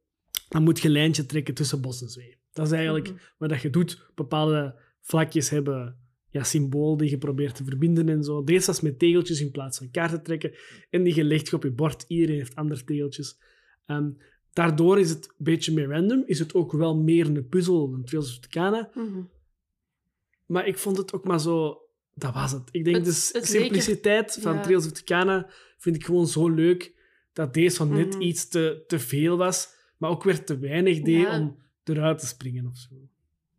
dan 0.49 0.63
moet 0.63 0.79
je 0.79 0.87
een 0.87 0.93
lijntje 0.93 1.25
trekken 1.25 1.53
tussen 1.53 1.81
bos 1.81 2.01
en 2.01 2.09
zee. 2.09 2.37
Dat 2.51 2.65
is 2.65 2.71
eigenlijk 2.71 3.07
Mhm. 3.07 3.17
wat 3.37 3.49
dat 3.49 3.61
je 3.61 3.69
doet. 3.69 4.11
Bepaalde 4.15 4.79
vlakjes 5.01 5.49
hebben 5.49 5.99
ja, 6.29 6.43
symbool 6.43 6.97
die 6.97 7.09
je 7.09 7.17
probeert 7.17 7.55
te 7.55 7.63
verbinden 7.63 8.09
en 8.09 8.23
zo. 8.23 8.43
Deze 8.43 8.65
was 8.65 8.81
met 8.81 8.99
tegeltjes 8.99 9.41
in 9.41 9.51
plaats 9.51 9.77
van 9.77 9.91
kaarten 9.91 10.23
trekken. 10.23 10.53
En 10.89 11.03
die 11.03 11.15
je 11.15 11.23
legt 11.23 11.49
je 11.49 11.55
op 11.55 11.63
je 11.63 11.71
bord. 11.71 12.05
Iedereen 12.07 12.35
heeft 12.37 12.55
andere 12.55 12.83
tegeltjes. 12.83 13.39
Ehm, 13.85 14.09
daardoor 14.53 14.99
is 14.99 15.09
het 15.09 15.25
een 15.27 15.33
beetje 15.37 15.73
meer 15.73 15.87
random. 15.87 16.23
Is 16.25 16.39
het 16.39 16.53
ook 16.53 16.71
wel 16.71 16.97
meer 16.97 17.25
een 17.25 17.47
puzzel 17.47 17.89
dan 17.89 18.03
Trails 18.03 18.29
of 18.29 18.39
Tucana. 18.39 18.89
Mhm. 18.93 19.21
Maar 20.45 20.67
ik 20.67 20.77
vond 20.77 20.97
het 20.97 21.13
ook 21.13 21.23
maar 21.25 21.39
zo... 21.39 21.81
Dat 22.17 22.33
was 22.33 22.51
het. 22.51 22.69
Ik 22.71 22.83
denk 22.83 22.95
Het- 22.95 23.05
de 23.05 23.11
zeker- 23.11 23.45
simpliciteit 23.47 24.37
van 24.41 24.53
ja. 24.55 24.61
Trails 24.61 24.85
of 24.85 24.91
Tucana 24.91 25.49
vind 25.77 25.95
ik 25.95 26.05
gewoon 26.05 26.27
zo 26.27 26.49
leuk. 26.49 26.95
dat 27.33 27.53
deze 27.53 27.75
zo 27.75 27.85
net 27.85 28.13
Mhm. 28.13 28.21
iets 28.21 28.47
te, 28.47 28.83
te 28.87 28.99
veel 28.99 29.37
was, 29.37 29.69
maar 29.97 30.09
ook 30.09 30.23
weer 30.23 30.43
te 30.45 30.57
weinig 30.59 31.01
deed 31.01 31.21
Ja. 31.21 31.39
om 31.39 31.57
eruit 31.83 32.19
te 32.19 32.27
springen 32.27 32.65
of 32.65 32.77
zo. 32.77 32.95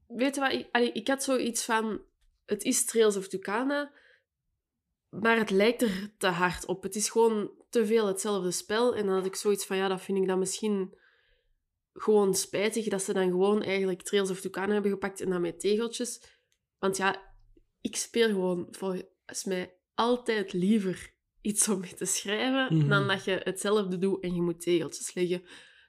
Weet 0.07 0.35
je 0.35 0.41
wat? 0.41 0.53
Ik, 0.53 0.69
allee, 0.73 0.93
ik 0.93 1.09
had 1.09 1.23
zoiets 1.23 1.65
van... 1.65 2.01
Het 2.47 2.63
is 2.63 2.85
Trails 2.85 3.17
of 3.17 3.29
Tucana, 3.29 3.93
maar 5.09 5.37
het 5.39 5.51
lijkt 5.51 5.83
er 5.83 6.11
te 6.19 6.27
hard 6.27 6.67
op. 6.67 6.83
Het 6.83 6.95
is 6.95 7.11
gewoon 7.11 7.51
te 7.71 7.87
veel 7.87 8.07
hetzelfde 8.07 8.51
spel. 8.51 8.97
En 8.97 9.07
dan 9.07 9.15
had 9.15 9.27
ik 9.27 9.35
zoiets 9.37 9.67
van, 9.67 9.77
ja, 9.77 9.89
dat 9.89 10.03
vind 10.03 10.19
ik 10.19 10.27
dan 10.27 10.39
misschien 10.39 10.95
gewoon 11.93 12.35
spijtig 12.35 12.89
dat 12.89 13.03
ze 13.03 13.13
dan 13.13 13.31
gewoon 13.31 13.63
eigenlijk 13.63 14.03
Trails 14.03 14.31
of 14.31 14.41
Tucana 14.41 14.73
hebben 14.73 14.91
gepakt 14.91 15.21
en 15.21 15.31
dan 15.31 15.41
met 15.41 15.61
tegeltjes. 15.61 16.21
Want 16.79 16.97
ja, 16.97 17.28
ik 17.89 17.97
speel 17.97 18.29
gewoon 18.29 18.67
volgens 18.71 19.45
mij 19.45 19.75
altijd 19.95 20.53
liever 20.53 21.15
iets 21.41 21.69
om 21.69 21.81
mee 21.81 21.95
te 21.95 22.05
schrijven 22.05 22.77
Mhm. 22.77 22.89
dan 22.89 23.09
dat 23.09 23.25
je 23.25 23.41
hetzelfde 23.45 23.99
doet 23.99 24.23
en 24.23 24.35
je 24.35 24.43
moet 24.43 24.61
tegeltjes 24.61 25.15
leggen. 25.15 25.43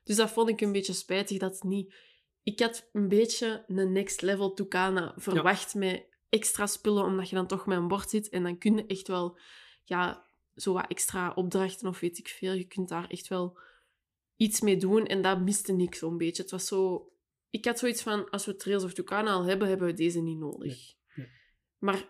Dus 0.03 0.15
dat 0.15 0.32
vond 0.32 0.50
ik 0.50 0.62
een 0.62 0.72
beetje 0.72 0.94
spijtig 0.94 1.38
dat 1.38 1.53
het 1.53 1.63
niet... 1.63 1.94
Ik 2.44 2.60
had 2.60 2.89
een 2.91 3.08
beetje 3.08 3.63
een 3.68 3.91
next 3.91 4.22
level 4.22 4.53
Tucana 4.53 5.13
verwacht 5.18 5.75
met 5.75 6.08
extra 6.29 6.65
spullen, 6.68 7.03
omdat 7.03 7.29
je 7.29 7.36
dan 7.36 7.48
toch 7.48 7.65
met 7.65 7.77
een 7.77 7.88
bord 7.88 8.10
zit 8.10 8.29
en 8.29 8.44
dan 8.44 8.58
kun 8.58 8.75
je 8.77 8.86
echt 8.86 9.08
wel 9.08 9.39
ja, 9.84 10.25
zo 10.56 10.74
wat 10.74 10.88
extra 10.88 11.32
opdrachten 11.36 11.88
of 11.88 12.00
weet 12.00 12.18
ik 12.18 12.27
veel. 12.27 12.53
Je 12.53 12.68
kunt 12.68 12.89
daar 12.89 13.08
echt 13.08 13.27
wel 13.27 13.60
iets 14.36 14.62
mee 14.62 14.77
doen 14.77 15.06
en 15.06 15.22
dat 15.22 15.39
miste 15.41 15.74
ik 15.77 15.96
zo'n 15.96 16.18
beetje. 16.18 16.41
Het 16.41 16.51
was 16.51 16.68
zo... 16.68 17.12
Ik 17.50 17.65
had 17.65 17.79
zoiets 17.79 18.01
van, 18.01 18.29
als 18.29 18.46
we 18.46 18.56
Trails 18.56 18.84
of 18.84 18.94
Tucana 18.94 19.32
al 19.32 19.44
hebben, 19.44 19.68
hebben 19.68 19.88
we 19.88 19.94
deze 19.94 20.22
niet 20.22 20.38
nodig. 20.38 20.68
Nee. 20.68 20.98
Maar 21.79 22.09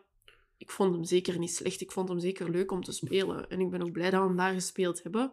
ik 0.58 0.72
vond 0.72 0.94
hem 0.94 1.04
zeker 1.04 1.40
niet 1.40 1.54
slecht. 1.54 1.82
Ik 1.82 1.92
vond 1.92 2.10
hem 2.10 2.20
zeker 2.20 2.50
leuk 2.50 2.72
om 2.72 2.84
te 2.84 2.92
spelen. 2.92 3.50
En 3.50 3.60
ik 3.60 3.70
ben 3.70 3.82
ook 3.82 3.92
blij 3.92 4.10
dat 4.10 4.22
we 4.22 4.28
hem 4.28 4.38
daar 4.38 4.54
gespeeld 4.54 5.04
hebben. 5.04 5.32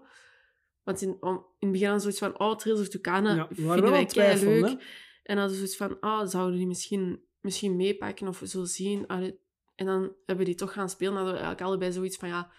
Want 0.82 1.00
in, 1.02 1.16
om, 1.20 1.34
in 1.36 1.68
het 1.68 1.70
begin 1.70 1.82
hadden 1.88 2.00
zoiets 2.00 2.18
van, 2.18 2.38
oh, 2.40 2.56
Trails 2.56 2.80
of 2.80 2.88
Tucana 2.88 3.34
Ja, 3.34 3.46
vinden 3.48 3.66
wij 3.90 4.00
leuk. 4.60 4.70
hè? 4.70 4.76
En 5.22 5.38
hadden 5.38 5.56
zoiets 5.56 5.76
van, 5.76 6.00
ah, 6.00 6.28
zouden 6.28 6.52
we 6.52 6.58
die 6.58 6.66
misschien, 6.66 7.20
misschien 7.40 7.76
meepakken 7.76 8.28
of 8.28 8.42
zo 8.44 8.64
zien? 8.64 9.06
Allee, 9.06 9.38
En 9.74 9.86
dan 9.86 10.00
hebben 10.02 10.36
we 10.36 10.44
die 10.44 10.54
toch 10.54 10.72
gaan 10.72 10.88
spelen. 10.90 11.12
Dan 11.14 11.22
hadden 11.22 11.40
we 11.40 11.46
eigenlijk 11.46 11.70
allebei 11.70 11.92
zoiets 11.92 12.16
van, 12.16 12.28
ja... 12.28 12.52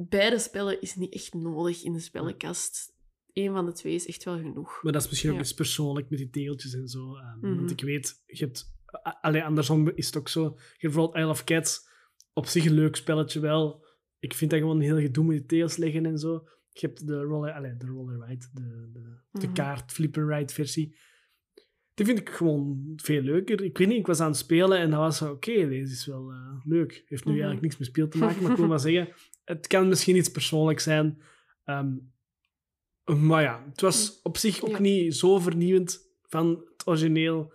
Beide 0.00 0.38
spellen 0.38 0.80
is 0.80 0.94
niet 0.94 1.12
echt 1.14 1.34
nodig 1.34 1.82
in 1.84 1.92
de 1.92 2.00
spellenkast. 2.00 2.96
Eén 3.32 3.52
van 3.52 3.66
de 3.66 3.72
twee 3.72 3.94
is 3.94 4.06
echt 4.06 4.24
wel 4.24 4.38
genoeg. 4.38 4.82
Maar 4.82 4.92
dat 4.92 5.02
is 5.02 5.08
misschien 5.08 5.30
ook 5.30 5.38
eens 5.38 5.54
persoonlijk 5.54 6.10
met 6.10 6.18
die 6.18 6.30
tegeltjes 6.30 6.74
en 6.74 6.88
zo. 6.88 7.16
ehm, 7.16 7.38
Mhm. 7.40 7.56
Want 7.56 7.70
ik 7.70 7.80
weet, 7.80 8.22
je 8.26 8.44
hebt... 8.44 8.76
a- 9.06 9.18
Allee, 9.20 9.44
andersom 9.44 9.88
is 9.94 10.06
het 10.06 10.16
ook 10.16 10.28
zo. 10.28 10.58
Bijvoorbeeld 10.80 11.16
Isle 11.16 11.28
of 11.30 11.44
Cats. 11.44 11.88
Op 12.32 12.46
zich 12.46 12.64
een 12.64 12.72
leuk 12.72 12.96
spelletje 12.96 13.40
wel. 13.40 13.86
Ik 14.18 14.34
vind 14.34 14.50
dat 14.50 14.60
gewoon 14.60 14.80
heel 14.80 15.00
gedoe 15.00 15.24
met 15.24 15.48
tegels 15.48 15.76
leggen 15.76 16.06
en 16.06 16.18
zo. 16.18 16.48
Je 16.70 16.86
hebt 16.86 17.06
de 17.06 17.20
roller... 17.22 17.52
Allee, 17.52 17.76
de 17.76 17.86
roller 17.86 18.26
ride. 18.26 18.46
De, 18.52 18.90
de, 18.92 19.18
de 19.30 19.46
Mhm. 19.46 19.52
kaart 19.54 19.92
flipper 19.92 20.26
ride 20.36 20.52
versie. 20.52 20.96
Die 21.94 22.06
vind 22.06 22.18
ik 22.18 22.28
gewoon 22.30 22.92
veel 22.96 23.20
leuker. 23.22 23.62
Ik 23.62 23.78
weet 23.78 23.88
niet, 23.88 23.98
ik 23.98 24.06
was 24.06 24.20
aan 24.20 24.28
het 24.28 24.36
spelen 24.36 24.78
en 24.78 24.90
dat 24.90 24.98
was 24.98 25.16
zo... 25.16 25.30
Oké, 25.30 25.68
deze 25.68 25.92
is 25.92 26.06
wel 26.06 26.30
eh, 26.32 26.60
leuk. 26.64 26.92
Heeft 27.06 27.24
nu 27.24 27.32
Mhm. 27.32 27.40
eigenlijk 27.40 27.60
niks 27.62 27.76
met 27.78 27.88
speel 27.88 28.08
te 28.08 28.18
maken, 28.18 28.42
maar 28.42 28.50
ik 28.50 28.56
wil 28.62 28.66
maar 28.66 28.80
zeggen... 28.80 29.08
Het 29.44 29.66
kan 29.66 29.88
misschien 29.88 30.16
iets 30.16 30.30
persoonlijks 30.30 30.82
zijn. 30.82 31.22
Ehm, 31.64 31.94
maar 33.04 33.42
ja, 33.42 33.64
het 33.70 33.80
was 33.80 34.20
op 34.22 34.36
zich 34.36 34.62
ook 34.62 34.70
Ja. 34.70 34.80
niet 34.80 35.14
zo 35.16 35.38
vernieuwend 35.38 35.98
van 36.22 36.48
het 36.72 36.86
origineel. 36.86 37.52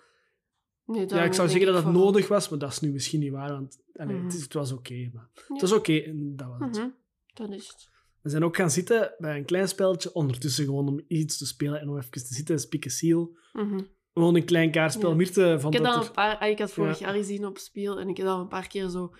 Nee, 0.86 1.08
Ja, 1.08 1.24
ik 1.24 1.34
zou 1.34 1.48
zeggen 1.48 1.66
dat 1.66 1.75
het 1.75 1.84
vooral- 1.84 2.04
nodig 2.04 2.28
was, 2.28 2.50
maar 2.50 2.60
dat 2.60 2.72
is 2.72 2.80
nu 2.80 2.92
misschien 2.92 3.20
niet 3.20 3.32
waar. 3.32 3.52
Want 3.52 3.80
allee, 3.94 4.16
Mhm. 4.16 4.25
het, 4.25 4.34
is, 4.34 4.42
het 4.42 4.54
was 4.54 4.72
oké. 4.72 5.10
maar 5.13 5.30
Ja. 5.34 5.42
het 5.48 5.62
was 5.62 5.72
oké 5.72 5.98
en 5.98 6.36
dat 6.36 6.48
was 6.48 6.60
het. 6.68 6.78
Mhm, 6.78 6.90
Dat 7.34 7.50
is 7.52 7.68
het. 7.68 7.90
We 8.22 8.30
zijn 8.30 8.44
ook 8.44 8.56
gaan 8.56 8.72
zitten 8.72 9.16
bij 9.18 9.38
een 9.38 9.46
klein 9.46 9.68
spelletje. 9.68 10.13
Ondertussen 10.13 10.66
gewoon 10.66 10.88
om 10.88 11.02
iets 11.08 11.38
te 11.38 11.46
spelen 11.46 11.80
en 11.80 11.90
om 11.90 11.98
even 11.98 12.12
te 12.12 12.20
zitten. 12.34 12.60
Spiek 12.60 12.90
Seal. 12.90 13.38
Mhm. 13.53 13.81
Gewoon 14.14 14.36
een 14.36 14.46
klein 14.46 14.72
kaartspel. 14.72 15.10
Ja. 15.10 15.16
Mirte 15.16 15.57
vond 15.60 15.74
Ik 15.74 15.81
heb 15.81 15.84
dat 15.84 15.94
dat 15.94 16.01
er- 16.03 16.07
een 16.10 16.16
paar... 16.16 16.38
ah, 16.38 16.50
Ik 16.50 16.60
had 16.60 16.72
vorig 16.72 17.00
Ja. 17.00 17.05
jaar 17.05 17.16
gezien 17.16 17.46
op 17.46 17.57
Spiel 17.57 18.00
en 18.00 18.07
ik 18.10 18.18
heb 18.18 18.25
dat 18.25 18.40
een 18.40 18.48
paar 18.48 18.68
keer 18.68 18.90
zo 18.90 19.14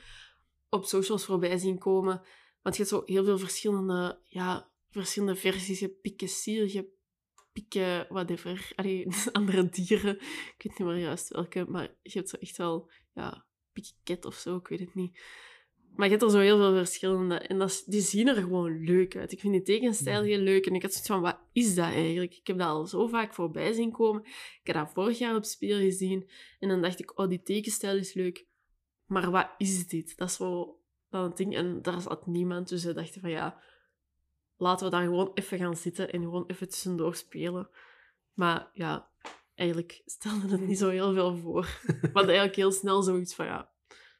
op 0.70 0.86
socials 0.86 1.26
voorbij 1.26 1.58
zien 1.58 1.78
komen. 1.78 2.22
Want 2.62 2.76
je 2.76 2.82
hebt 2.84 2.94
zo 2.96 3.02
heel 3.06 3.24
veel 3.24 3.38
verschillende, 3.38 4.20
ja, 4.24 4.70
verschillende 4.90 5.36
versies. 5.36 5.80
Je 5.80 5.86
hebt 6.02 6.42
je 6.44 6.78
hebt 6.78 6.92
pikken 7.54 8.06
whatever. 8.10 8.72
Allee, 8.76 9.08
andere 9.32 9.70
dieren. 9.70 10.16
Ik 10.16 10.56
weet 10.58 10.78
niet 10.78 10.88
meer 10.88 10.98
juist 10.98 11.28
welke, 11.30 11.66
maar 11.70 11.96
je 12.02 12.12
hebt 12.18 12.30
zo 12.30 12.38
echt 12.40 12.58
wel, 12.58 12.92
ja, 13.14 13.46
pikken 13.74 13.94
cat 14.04 14.26
of 14.26 14.36
zo, 14.36 14.56
ik 14.56 14.68
weet 14.68 14.80
het 14.80 14.96
niet. 14.96 15.20
Maar 15.96 16.06
je 16.06 16.12
hebt 16.12 16.24
er 16.24 16.30
zo 16.32 16.40
heel 16.40 16.58
veel 16.58 16.74
verschillende. 16.76 17.36
En 17.38 17.58
dat 17.58 17.70
is- 17.70 17.84
die 17.84 18.02
zien 18.02 18.28
er 18.28 18.36
gewoon 18.36 18.84
leuk 18.84 19.16
uit. 19.16 19.32
Ik 19.32 19.40
vind 19.40 19.54
die 19.54 19.62
tekenstijl 19.62 20.22
heel 20.22 20.40
leuk. 20.40 20.66
En 20.66 20.76
ik 20.76 20.82
had 20.82 20.92
zoiets 20.92 21.10
van, 21.10 21.22
wat 21.22 21.40
is 21.52 21.76
dat 21.76 21.86
eigenlijk? 21.86 22.36
Ik 22.36 22.48
heb 22.48 22.58
dat 22.58 22.68
al 22.68 22.86
zo 22.88 23.08
vaak 23.08 23.34
voorbij 23.34 23.74
zien 23.74 23.92
komen. 23.92 24.22
Ik 24.26 24.60
heb 24.64 24.76
dat 24.76 24.92
vorig 24.94 25.18
jaar 25.18 25.36
op 25.36 25.44
Spiel 25.46 25.78
gezien. 25.78 26.30
En 26.60 26.70
dan 26.70 26.82
dacht 26.82 27.00
ik, 27.00 27.20
oh, 27.20 27.30
die 27.30 27.42
tekenstijl 27.42 27.98
is 27.98 28.14
leuk. 28.14 28.46
Maar 29.06 29.32
wat 29.32 29.50
is 29.58 29.88
dit? 29.88 30.18
Dat 30.18 30.30
is 30.30 30.38
dan 30.38 31.24
het 31.24 31.38
ding. 31.38 31.56
En 31.56 31.82
daar 31.82 32.02
zat 32.02 32.28
niemand. 32.28 32.70
Dus 32.70 32.84
we 32.84 32.94
dachten 32.94 33.22
van, 33.22 33.30
ja, 33.30 33.62
laten 34.58 34.86
we 34.86 34.92
dan 34.92 35.04
gewoon 35.04 35.32
even 35.34 35.58
gaan 35.58 35.76
zitten 35.78 36.12
en 36.12 36.22
gewoon 36.22 36.44
even 36.48 36.70
tussendoor 36.70 37.16
spelen. 37.16 37.70
Maar 38.34 38.70
ja, 38.74 39.10
eigenlijk 39.56 40.02
stelde 40.06 40.48
het 40.48 40.68
niet 40.68 40.78
zo 40.78 40.90
heel 40.90 41.14
veel 41.14 41.38
voor. 41.38 41.80
Want 42.14 42.26
eigenlijk 42.28 42.56
heel 42.56 42.72
snel 42.72 43.02
zoiets 43.04 43.36
van, 43.36 43.46
ja, 43.46 43.70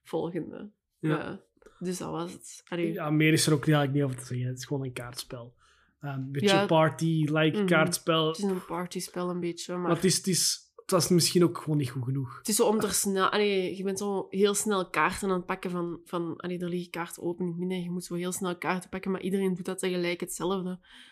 volgende. 0.04 0.72
Ja. 1.00 1.42
Dus 1.80 1.98
dat 1.98 2.10
was 2.12 2.32
het. 2.32 2.64
Allee, 2.68 2.94
Ja, 2.94 3.10
meer 3.10 3.34
is 3.34 3.48
er 3.48 3.54
ook 3.54 3.64
eigenlijk 3.64 3.94
niet 3.94 4.04
over 4.04 4.18
te 4.18 4.26
zeggen. 4.26 4.48
Het 4.48 4.58
is 4.58 4.66
gewoon 4.66 4.84
een 4.86 4.94
kaartspel. 4.94 5.56
Ehm, 6.00 6.14
Een 6.14 6.32
beetje 6.32 6.48
Ja. 6.56 6.66
party-like 6.66 7.58
Mhm. 7.58 7.66
kaartspel. 7.66 8.28
Het 8.28 8.38
is 8.38 8.44
een 8.44 8.66
partyspel 8.66 9.30
een 9.30 9.40
beetje, 9.40 9.74
maar... 9.74 9.82
Maar 9.82 9.92
het, 9.96 10.04
is, 10.04 10.18
het, 10.18 10.28
is, 10.28 10.73
het 10.84 10.92
was 10.92 11.10
misschien 11.10 11.44
ook 11.44 11.58
gewoon 11.58 11.78
niet 11.78 11.90
goed 11.90 12.04
genoeg. 12.04 12.38
Het 12.38 12.48
is 12.48 12.56
zo 12.56 12.68
om 12.68 12.80
er 12.80 12.94
snel... 12.94 13.30
Allee, 13.30 13.78
je 13.78 13.84
bent 13.84 14.00
zo 14.00 14.28
heel 14.30 14.54
snel 14.54 14.90
kaarten 14.90 15.30
aan 15.30 15.36
het 15.36 15.46
pakken 15.46 15.72
van... 15.72 16.00
van 16.06 16.36
allee, 16.38 16.60
er 16.60 16.70
liggen 16.70 16.90
kaarten 16.90 17.24
open 17.24 17.46
in 17.46 17.52
het 17.52 17.60
midden. 17.60 17.82
Je 17.82 17.92
moet 17.92 18.04
zo 18.04 18.16
heel 18.16 18.32
snel 18.32 18.58
kaarten 18.58 18.90
pakken, 18.90 19.12
maar 19.12 19.22
iedereen 19.22 19.54
doet 19.54 19.66
dat 19.66 19.80
tegelijk 19.80 20.20
hetzelfde. 20.20 20.70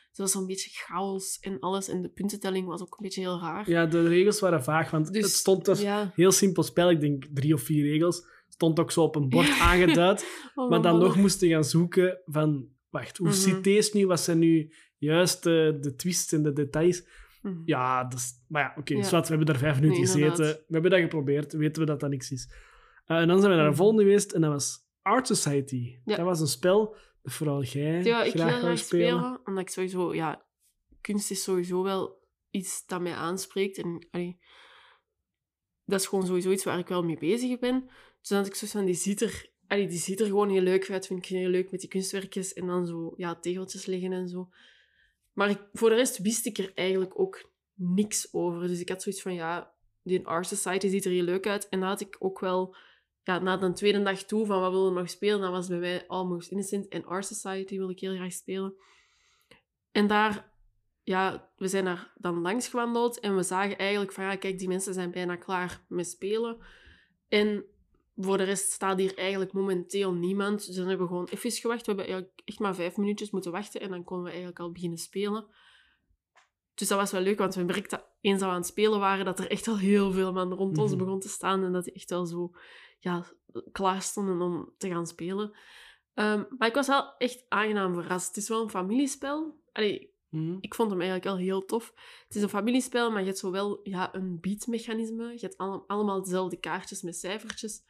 Het 0.08 0.18
was 0.18 0.32
zo'n 0.32 0.46
beetje 0.46 0.70
chaos 0.74 1.40
en 1.40 1.60
alles. 1.60 1.90
En 1.90 2.02
de 2.02 2.10
puntentelling 2.10 2.68
was 2.68 2.82
ook 2.82 2.92
een 2.92 3.04
beetje 3.04 3.22
heel 3.22 3.40
raar. 3.40 3.70
Ja, 3.70 3.86
de 3.86 4.08
regels 4.08 4.40
waren 4.40 4.64
vaag, 4.64 4.92
want 4.92 5.14
Dus, 5.14 5.24
het 5.24 5.32
stond 5.32 5.66
dus 5.66 5.82
ja. 5.82 6.12
heel 6.16 6.32
simpel 6.32 6.64
spel. 6.64 6.90
Ik 6.90 7.00
denk 7.00 7.26
drie 7.34 7.54
of 7.54 7.62
vier 7.62 7.90
regels. 7.90 8.26
Stond 8.50 8.80
ook 8.80 8.92
zo 8.92 9.02
op 9.02 9.16
een 9.16 9.30
bord 9.30 9.60
aangeduid. 9.70 10.26
Oh, 10.56 10.70
maar 10.70 10.82
dan 10.82 11.00
nog 11.00 11.16
moesten 11.16 11.50
gaan 11.50 11.64
zoeken 11.64 12.22
van... 12.26 12.68
Wacht, 12.90 13.18
hoe 13.18 13.32
zit 13.32 13.64
deze 13.64 13.98
nu? 13.98 14.08
Wat 14.08 14.20
zijn 14.20 14.40
nu 14.40 14.74
juist 14.98 15.44
de, 15.44 15.78
de 15.82 15.96
twists 15.96 16.32
en 16.32 16.44
de 16.44 16.54
details? 16.54 17.04
Mhm. 17.42 17.62
Ja, 17.66 18.04
dat 18.04 18.20
is... 18.20 18.32
Maar 18.48 18.62
ja, 18.64 18.74
oké, 18.78 18.94
Ja. 18.94 19.04
zwart, 19.04 19.24
we 19.28 19.30
hebben 19.36 19.48
daar 19.54 19.58
vijf 19.62 19.76
minuten 19.80 19.98
Nee, 20.02 20.06
gezeten. 20.12 20.30
inderdaad. 20.32 20.56
We 20.68 20.74
hebben 20.74 20.92
dat 20.92 21.00
geprobeerd. 21.00 21.54
Weten 21.54 21.82
we 21.82 21.88
dat 21.88 22.00
dat 22.00 22.10
niks 22.10 22.32
is. 22.32 22.54
Eh, 23.06 23.18
en 23.18 23.28
dan 23.28 23.38
zijn 23.40 23.50
we 23.52 23.56
naar 23.56 23.66
de 23.66 23.72
Mhm. 23.72 23.80
volgende 23.80 24.04
geweest. 24.04 24.32
En 24.32 24.42
dat 24.42 24.52
was 24.52 24.88
Art 25.02 25.28
Society. 25.28 26.00
Ja. 26.06 26.16
Dat 26.16 26.26
was 26.26 26.40
een 26.40 26.48
spel 26.48 26.96
dat 27.22 27.34
vooral 27.34 27.64
jij 27.64 28.04
Ja, 28.04 28.24
ik 28.24 28.32
graag 28.32 28.62
wil 28.62 28.78
spelen. 28.78 28.80
spelen. 29.20 29.42
Omdat 29.46 29.64
ik 29.64 29.70
sowieso... 29.70 30.14
Ja, 30.14 30.46
kunst 31.02 31.32
is 31.32 31.44
sowieso 31.44 31.84
wel 31.84 32.20
iets 32.50 32.86
dat 32.86 33.02
mij 33.02 33.14
aanspreekt. 33.14 33.78
En 33.78 34.08
allee, 34.12 34.40
dat 35.86 36.00
is 36.00 36.08
gewoon 36.08 36.26
sowieso 36.26 36.52
iets 36.52 36.64
waar 36.64 36.80
ik 36.80 36.88
wel 36.88 37.04
mee 37.04 37.18
bezig 37.18 37.60
ben. 37.60 37.84
Dus 38.20 38.30
dan 38.30 38.38
had 38.38 38.48
ik 38.48 38.56
zoiets 38.56 38.78
van, 38.78 38.86
die 38.86 38.96
ziet 38.96 39.22
er... 39.22 39.50
Allee, 39.68 39.88
die 39.88 39.98
ziet 40.00 40.20
er 40.20 40.26
gewoon 40.26 40.50
heel 40.50 40.62
leuk 40.62 40.90
uit. 40.92 41.08
Vind 41.08 41.20
ik 41.20 41.26
heel 41.38 41.50
leuk 41.50 41.72
met 41.72 41.80
die 41.80 41.90
kunstwerkjes. 41.90 42.54
En 42.54 42.68
dan 42.68 42.86
zo, 42.86 43.14
ja, 43.16 43.36
tegeltjes 43.36 43.86
liggen 43.86 44.12
en 44.12 44.28
zo. 44.28 44.50
Maar 45.34 45.50
ik, 45.50 45.60
voor 45.74 45.90
de 45.90 45.96
rest 45.96 46.18
wist 46.18 46.46
ik 46.46 46.58
er 46.58 46.72
eigenlijk 46.76 47.20
ook 47.20 47.52
niks 47.74 48.34
over. 48.34 48.68
Dus 48.68 48.80
ik 48.80 48.90
had 48.90 49.02
zoiets 49.02 49.22
van, 49.22 49.34
ja, 49.34 49.74
die 50.04 50.28
Art 50.28 50.48
Society 50.48 50.88
ziet 50.88 51.06
er 51.06 51.12
heel 51.12 51.24
leuk 51.24 51.48
uit. 51.48 51.70
En 51.70 51.80
dan 51.80 51.90
had 51.90 52.02
ik 52.02 52.16
ook 52.20 52.40
wel... 52.40 52.76
Ja, 53.24 53.40
na 53.40 53.58
de 53.58 53.72
tweede 53.72 54.04
dag 54.04 54.24
toe 54.24 54.46
van 54.46 54.62
wat 54.62 54.72
willen 54.72 54.94
we 54.94 55.00
nog 55.00 55.10
spelen, 55.10 55.42
dan 55.42 55.52
was 55.52 55.68
bij 55.68 55.78
mij 55.78 56.08
Almost 56.08 56.52
Innocent 56.52 56.88
en 56.88 57.06
Art 57.06 57.26
Society 57.26 57.78
wil 57.78 57.90
ik 57.90 58.00
heel 58.00 58.16
graag 58.16 58.34
spelen. 58.34 58.74
En 59.92 60.08
daar, 60.08 60.52
ja, 61.04 61.52
we 61.56 61.68
zijn 61.68 61.86
daar 61.86 62.14
dan 62.16 62.42
langs 62.42 62.68
gewandeld 62.68 63.20
en 63.20 63.36
we 63.36 63.44
zagen 63.44 63.78
eigenlijk 63.78 64.12
van, 64.12 64.24
ja, 64.24 64.36
kijk, 64.36 64.60
die 64.60 64.68
mensen 64.68 64.94
zijn 64.94 65.12
bijna 65.12 65.36
klaar 65.36 65.86
met 65.88 66.08
spelen. 66.08 66.58
En 67.28 67.66
voor 68.22 68.38
de 68.38 68.44
rest 68.44 68.72
staat 68.72 69.00
hier 69.00 69.18
eigenlijk 69.18 69.54
momenteel 69.54 70.14
niemand. 70.14 70.66
Dus 70.66 70.76
dan 70.76 70.88
hebben 70.88 71.06
we 71.08 71.12
gewoon 71.14 71.28
even 71.32 71.52
gewacht. 71.52 71.80
We 71.86 71.88
hebben 71.88 72.06
eigenlijk 72.06 72.42
echt 72.46 72.60
maar 72.60 72.76
vijf 72.76 72.98
minuutjes 72.98 73.32
moeten 73.32 73.52
wachten 73.52 73.82
en 73.82 73.90
dan 73.90 74.04
konden 74.04 74.24
we 74.26 74.30
eigenlijk 74.32 74.60
al 74.60 74.72
beginnen 74.72 74.98
spelen. 74.98 75.46
Dus 76.74 76.88
dat 76.88 77.00
was 77.00 77.12
wel 77.12 77.22
leuk, 77.22 77.38
want 77.38 77.56
we 77.56 77.64
merkten 77.64 78.04
eens 78.22 78.40
dat 78.40 78.48
we 78.48 78.54
aan 78.56 78.62
het 78.62 78.70
spelen 78.70 79.00
waren, 79.00 79.26
dat 79.26 79.40
er 79.40 79.50
echt 79.50 79.68
al 79.68 79.78
heel 79.78 80.12
veel 80.12 80.34
man 80.34 80.54
rond 80.54 80.78
ons 80.78 80.92
Mhm. 80.92 81.00
begon 81.04 81.20
te 81.20 81.30
staan 81.30 81.64
en 81.64 81.72
dat 81.72 81.84
die 81.84 81.94
echt 81.94 82.10
wel 82.10 82.26
zo 82.26 82.52
ja, 83.00 83.26
klaar 83.72 84.02
stonden 84.02 84.42
om 84.42 84.74
te 84.78 84.88
gaan 84.90 85.08
spelen. 85.08 85.58
Ehm, 86.14 86.44
maar 86.58 86.68
ik 86.68 86.74
was 86.74 86.88
wel 86.88 87.18
echt 87.18 87.46
aangenaam 87.50 87.94
verrast. 87.94 88.28
Het 88.28 88.38
is 88.38 88.50
wel 88.50 88.62
een 88.64 88.70
familiespel. 88.70 89.60
Allee, 89.72 90.14
Mhm. 90.30 90.58
ik 90.60 90.74
vond 90.76 90.90
hem 90.90 91.00
eigenlijk 91.02 91.30
wel 91.30 91.38
heel 91.46 91.66
tof. 91.66 91.94
Het 92.28 92.36
is 92.36 92.42
een 92.42 92.50
familiespel, 92.50 93.12
maar 93.12 93.20
je 93.20 93.26
hebt 93.26 93.38
zowel 93.40 93.80
ja, 93.84 94.16
een 94.16 94.40
beatmechanisme. 94.42 95.32
Je 95.32 95.40
hebt 95.40 95.58
alle- 95.58 95.84
allemaal 95.88 96.24
dezelfde 96.24 96.58
kaartjes 96.60 97.02
met 97.02 97.16
cijfertjes. 97.18 97.82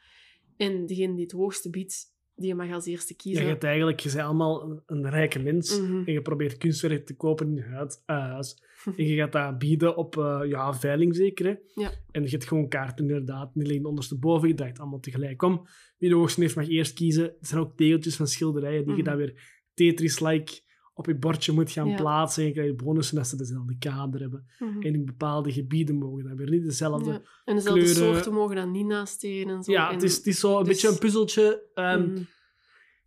En 0.62 0.86
degene 0.86 1.14
die 1.14 1.24
het 1.24 1.32
hoogste 1.32 1.70
biedt, 1.70 2.06
die 2.36 2.56
mag 2.56 2.72
als 2.72 2.86
eerste 2.86 3.14
Ja, 3.14 3.20
kiezen. 3.24 3.44
je, 3.44 3.50
hebt 3.50 3.64
eigenlijk, 3.64 4.00
je 4.00 4.10
bent 4.12 4.22
allemaal 4.22 4.64
een, 4.64 4.82
een 4.86 5.10
rijke 5.10 5.40
mens 5.40 5.80
Mhm. 5.80 6.02
en 6.06 6.14
je 6.14 6.22
probeert 6.22 6.58
kunstwerk 6.58 7.06
te 7.06 7.16
kopen 7.16 7.48
in 7.48 7.56
je 7.56 7.62
huid- 7.62 8.04
eh, 8.06 8.18
huis. 8.18 8.64
en 8.98 9.06
je 9.08 9.16
gaat 9.16 9.32
dat 9.32 9.58
bieden 9.58 9.98
op 9.98 10.18
eh, 10.18 10.42
ja, 10.48 10.74
veiling 10.74 11.16
zeker. 11.16 11.46
Hè? 11.46 11.82
Ja. 11.82 11.92
En 12.12 12.24
je 12.24 12.30
hebt 12.30 12.48
gewoon 12.48 12.68
kaarten 12.68 13.06
inderdaad. 13.08 13.54
Die 13.54 13.66
liggen 13.68 13.86
ondersteboven, 13.86 14.48
je 14.48 14.54
draait 14.54 14.80
allemaal 14.80 15.00
tegelijk 15.00 15.42
om. 15.42 15.66
Wie 15.98 16.10
de 16.10 16.16
hoogste 16.16 16.42
heeft 16.42 16.56
mag 16.56 16.68
eerst 16.70 16.94
kiezen. 16.94 17.24
Er 17.24 17.36
zijn 17.48 17.62
ook 17.62 17.78
tegeltjes 17.78 18.16
van 18.16 18.28
schilderijen 18.28 18.86
die 18.86 18.96
je 18.96 19.02
Mhm. 19.02 19.10
dan 19.10 19.18
weer 19.18 19.60
Tetris-like 19.74 20.62
op 20.94 21.06
je 21.06 21.16
bordje 21.16 21.52
moet 21.52 21.72
gaan 21.72 21.88
Ja. 21.90 21.96
plaatsen. 21.96 22.42
En 22.42 22.48
je 22.48 22.54
krijgt 22.54 22.78
bonussen 22.78 23.18
als 23.18 23.30
ze 23.30 23.36
dezelfde 23.36 23.78
kader 23.78 24.22
hebben. 24.22 24.46
Mhm. 24.60 24.82
En 24.82 24.94
in 24.94 25.06
bepaalde 25.06 25.52
gebieden 25.52 25.96
mogen 25.96 26.24
dan 26.24 26.36
weer 26.36 26.50
niet 26.50 26.64
dezelfde. 26.64 27.12
Ja. 27.12 27.22
En 27.46 27.56
dezelfde 27.56 27.82
kleuren. 27.84 28.14
soorten 28.14 28.34
mogen 28.34 28.56
dan 28.56 28.72
niet 28.72 28.86
naast 28.86 29.20
tegen 29.20 29.50
en 29.52 29.64
zo. 29.64 29.72
Ja, 29.72 29.88
En- 29.88 29.94
het 29.94 30.04
is, 30.04 30.16
het 30.18 30.28
is 30.28 30.40
zo 30.40 30.58
een 30.58 30.64
dus- 30.64 30.68
beetje 30.74 30.88
een 30.88 30.98
puzzeltje. 31.00 31.64
Ehm, 31.74 32.02
Mhm. 32.12 32.22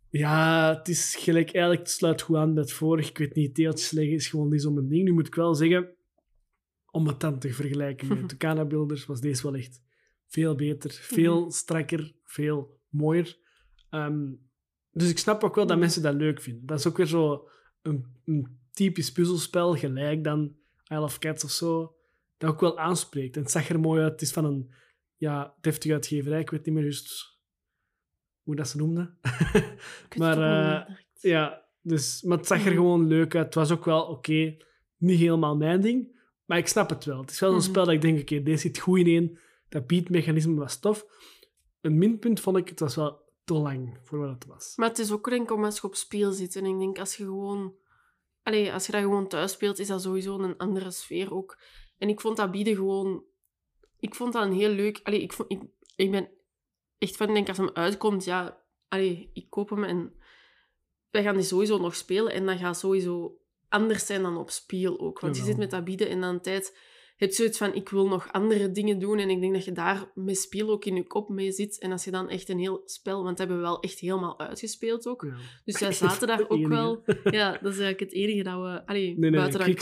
Ja, 0.09 0.75
het 0.77 0.87
is 0.87 1.15
gelijk 1.15 1.45
eigenlijk, 1.51 1.79
het 1.79 1.91
sluit 1.91 2.21
goed 2.21 2.35
aan 2.35 2.53
bij 2.53 2.63
het 2.63 2.71
vorige. 2.71 3.09
Ik 3.09 3.17
weet 3.17 3.35
niet, 3.35 3.55
teeltjes 3.55 3.91
leggen 3.91 4.13
is 4.13 4.27
gewoon 4.27 4.49
niet 4.49 4.61
zo 4.61 4.71
mijn 4.71 4.87
ding. 4.87 5.03
Nu 5.03 5.11
moet 5.13 5.27
ik 5.27 5.35
wel 5.35 5.55
zeggen, 5.55 5.89
om 6.91 7.07
het 7.07 7.19
dan 7.19 7.39
te 7.39 7.53
vergelijken 7.53 8.07
met 8.07 8.17
de 8.29 8.37
Kana 8.37 8.65
Builders, 8.65 9.05
was 9.05 9.21
deze 9.21 9.43
wel 9.43 9.55
echt 9.55 9.81
veel 10.27 10.55
beter, 10.55 10.91
veel 10.91 11.41
Mhm. 11.41 11.49
strakker, 11.49 12.13
veel 12.23 12.79
mooier. 12.89 13.37
Ehm, 13.89 14.23
dus 14.91 15.09
ik 15.09 15.17
snap 15.17 15.43
ook 15.43 15.55
wel 15.55 15.63
dat 15.65 15.73
Mhm. 15.75 15.83
mensen 15.85 16.01
dat 16.01 16.13
leuk 16.15 16.41
vinden. 16.41 16.65
Dat 16.65 16.79
is 16.79 16.87
ook 16.87 16.97
weer 16.97 17.05
zo 17.05 17.49
een, 17.85 18.05
een 18.25 18.59
typisch 18.71 19.11
puzzelspel, 19.11 19.75
gelijk 19.75 20.23
dan 20.23 20.55
Isle 20.87 21.01
of 21.01 21.19
Cats 21.19 21.43
of 21.43 21.51
zo, 21.51 21.95
dat 22.37 22.49
ook 22.49 22.59
wel 22.59 22.77
aanspreekt. 22.79 23.35
En 23.35 23.41
het 23.41 23.51
zag 23.51 23.69
er 23.69 23.79
mooi 23.79 24.01
uit. 24.01 24.11
Het 24.11 24.21
is 24.21 24.31
van 24.31 24.45
een 24.45 24.71
ja, 25.15 25.55
deftige 25.61 25.93
uitgeverij, 25.93 26.39
ik 26.39 26.49
weet 26.49 26.65
niet 26.65 26.73
meer 26.75 26.83
juist 26.83 27.39
hoe 28.43 28.55
dat 28.55 28.67
ze 28.67 28.77
noemden. 28.77 29.17
Maar, 30.17 30.37
eh. 30.37 30.95
Ja, 31.19 31.65
dus, 31.81 32.21
maar 32.21 32.37
het 32.37 32.47
zag 32.47 32.65
er 32.65 32.71
gewoon 32.71 33.07
leuk 33.07 33.35
uit. 33.35 33.45
Het 33.45 33.55
was 33.55 33.71
ook 33.71 33.85
wel 33.85 34.01
oké. 34.01 34.57
Niet 34.97 35.19
helemaal 35.19 35.57
mijn 35.57 35.81
ding, 35.81 36.19
maar 36.45 36.57
ik 36.57 36.67
snap 36.67 36.89
het 36.89 37.05
wel. 37.05 37.21
Het 37.21 37.31
is 37.31 37.39
wel 37.39 37.49
zo'n 37.49 37.59
Mhm. 37.59 37.69
spel 37.69 37.85
dat 37.85 37.93
ik 37.93 38.01
denk, 38.01 38.19
oké, 38.19 38.43
deze 38.43 38.57
zit 38.57 38.79
goed 38.79 38.99
in 38.99 39.05
één. 39.07 39.39
Dat 39.69 39.87
beatmechanisme 39.87 40.55
was 40.55 40.79
tof. 40.79 41.05
Een 41.81 41.97
minpunt 41.97 42.39
vond 42.39 42.57
ik, 42.57 42.69
het 42.69 42.79
was 42.79 42.95
wel 42.95 43.23
te 43.45 43.53
lang 43.53 43.97
voor 44.03 44.19
wat 44.19 44.29
het 44.29 44.45
was. 44.45 44.73
Maar 44.75 44.89
het 44.89 44.99
is 44.99 45.11
ook 45.11 45.29
denk 45.29 45.43
ik 45.43 45.51
om 45.51 45.63
als 45.63 45.75
je 45.75 45.83
op 45.83 45.95
speel 45.95 46.31
zit. 46.31 46.55
En 46.55 46.65
ik 46.65 46.79
denk, 46.79 46.99
als 46.99 47.15
je 47.15 47.23
gewoon... 47.23 47.75
Allee, 48.43 48.73
als 48.73 48.85
je 48.85 48.91
dat 48.91 49.01
gewoon 49.01 49.27
thuis 49.27 49.51
speelt, 49.51 49.79
is 49.79 49.87
dat 49.87 50.01
sowieso 50.01 50.39
een 50.39 50.57
andere 50.57 50.91
sfeer 50.91 51.33
ook. 51.33 51.57
En 51.97 52.09
ik 52.09 52.21
vond 52.21 52.37
dat 52.37 52.51
bieden 52.51 52.75
gewoon... 52.75 53.23
Ik 53.99 54.15
vond 54.15 54.33
dat 54.33 54.43
een 54.43 54.53
heel 54.53 54.69
leuk... 54.69 54.99
Allee, 55.03 55.21
ik, 55.21 55.33
vond, 55.33 55.51
ik, 55.51 55.61
ik 55.95 56.11
ben 56.11 56.29
echt 56.97 57.17
van, 57.17 57.33
denk, 57.33 57.47
als 57.47 57.57
hem 57.57 57.69
uitkomt, 57.73 58.23
ja... 58.23 58.63
Allee, 58.87 59.29
ik 59.33 59.49
koop 59.49 59.69
hem 59.69 59.83
en... 59.83 60.13
Wij 61.09 61.23
gaan 61.23 61.35
die 61.35 61.43
sowieso 61.43 61.77
nog 61.77 61.95
spelen. 61.95 62.33
En 62.33 62.45
dat 62.45 62.57
gaat 62.57 62.79
sowieso 62.79 63.37
anders 63.69 64.05
zijn 64.05 64.21
dan 64.21 64.37
op 64.37 64.49
speel 64.49 64.99
ook. 64.99 65.19
Want 65.19 65.37
je 65.37 65.43
zit 65.43 65.57
met 65.57 65.71
dat 65.71 65.83
bieden 65.83 66.09
en 66.09 66.21
dan 66.21 66.41
tijd... 66.41 66.77
Hebt 67.15 67.35
zoiets 67.35 67.57
van, 67.57 67.73
ik 67.73 67.89
wil 67.89 68.07
nog 68.07 68.31
andere 68.31 68.71
dingen 68.71 68.99
doen. 68.99 69.19
En 69.19 69.29
ik 69.29 69.39
denk 69.41 69.53
dat 69.53 69.65
je 69.65 69.71
daar 69.71 70.11
met 70.13 70.37
speel 70.37 70.69
ook 70.69 70.85
in 70.85 70.95
je 70.95 71.07
kop 71.07 71.29
mee 71.29 71.51
zit. 71.51 71.79
En 71.79 71.91
als 71.91 72.03
je 72.03 72.11
dan 72.11 72.29
echt 72.29 72.49
een 72.49 72.59
heel 72.59 72.81
spel... 72.85 73.15
Want 73.15 73.27
dat 73.29 73.37
hebben 73.37 73.57
we 73.57 73.63
wel 73.63 73.79
echt 73.79 73.99
helemaal 73.99 74.39
uitgespeeld 74.39 75.07
ook. 75.07 75.21
Ja. 75.23 75.35
Dus 75.65 75.79
wij 75.79 75.91
zaten 75.91 76.27
daar 76.27 76.49
ook 76.49 76.67
wel. 76.67 77.03
Ja, 77.23 77.51
dat 77.51 77.73
is 77.73 77.79
eigenlijk 77.79 77.99
het 77.99 78.13
enige 78.13 78.43
dat 78.43 78.61
we. 78.61 78.85
Allee, 78.85 79.17
nee, 79.19 79.31
buiten 79.31 79.59
dat 79.59 79.69
ook, 79.69 79.75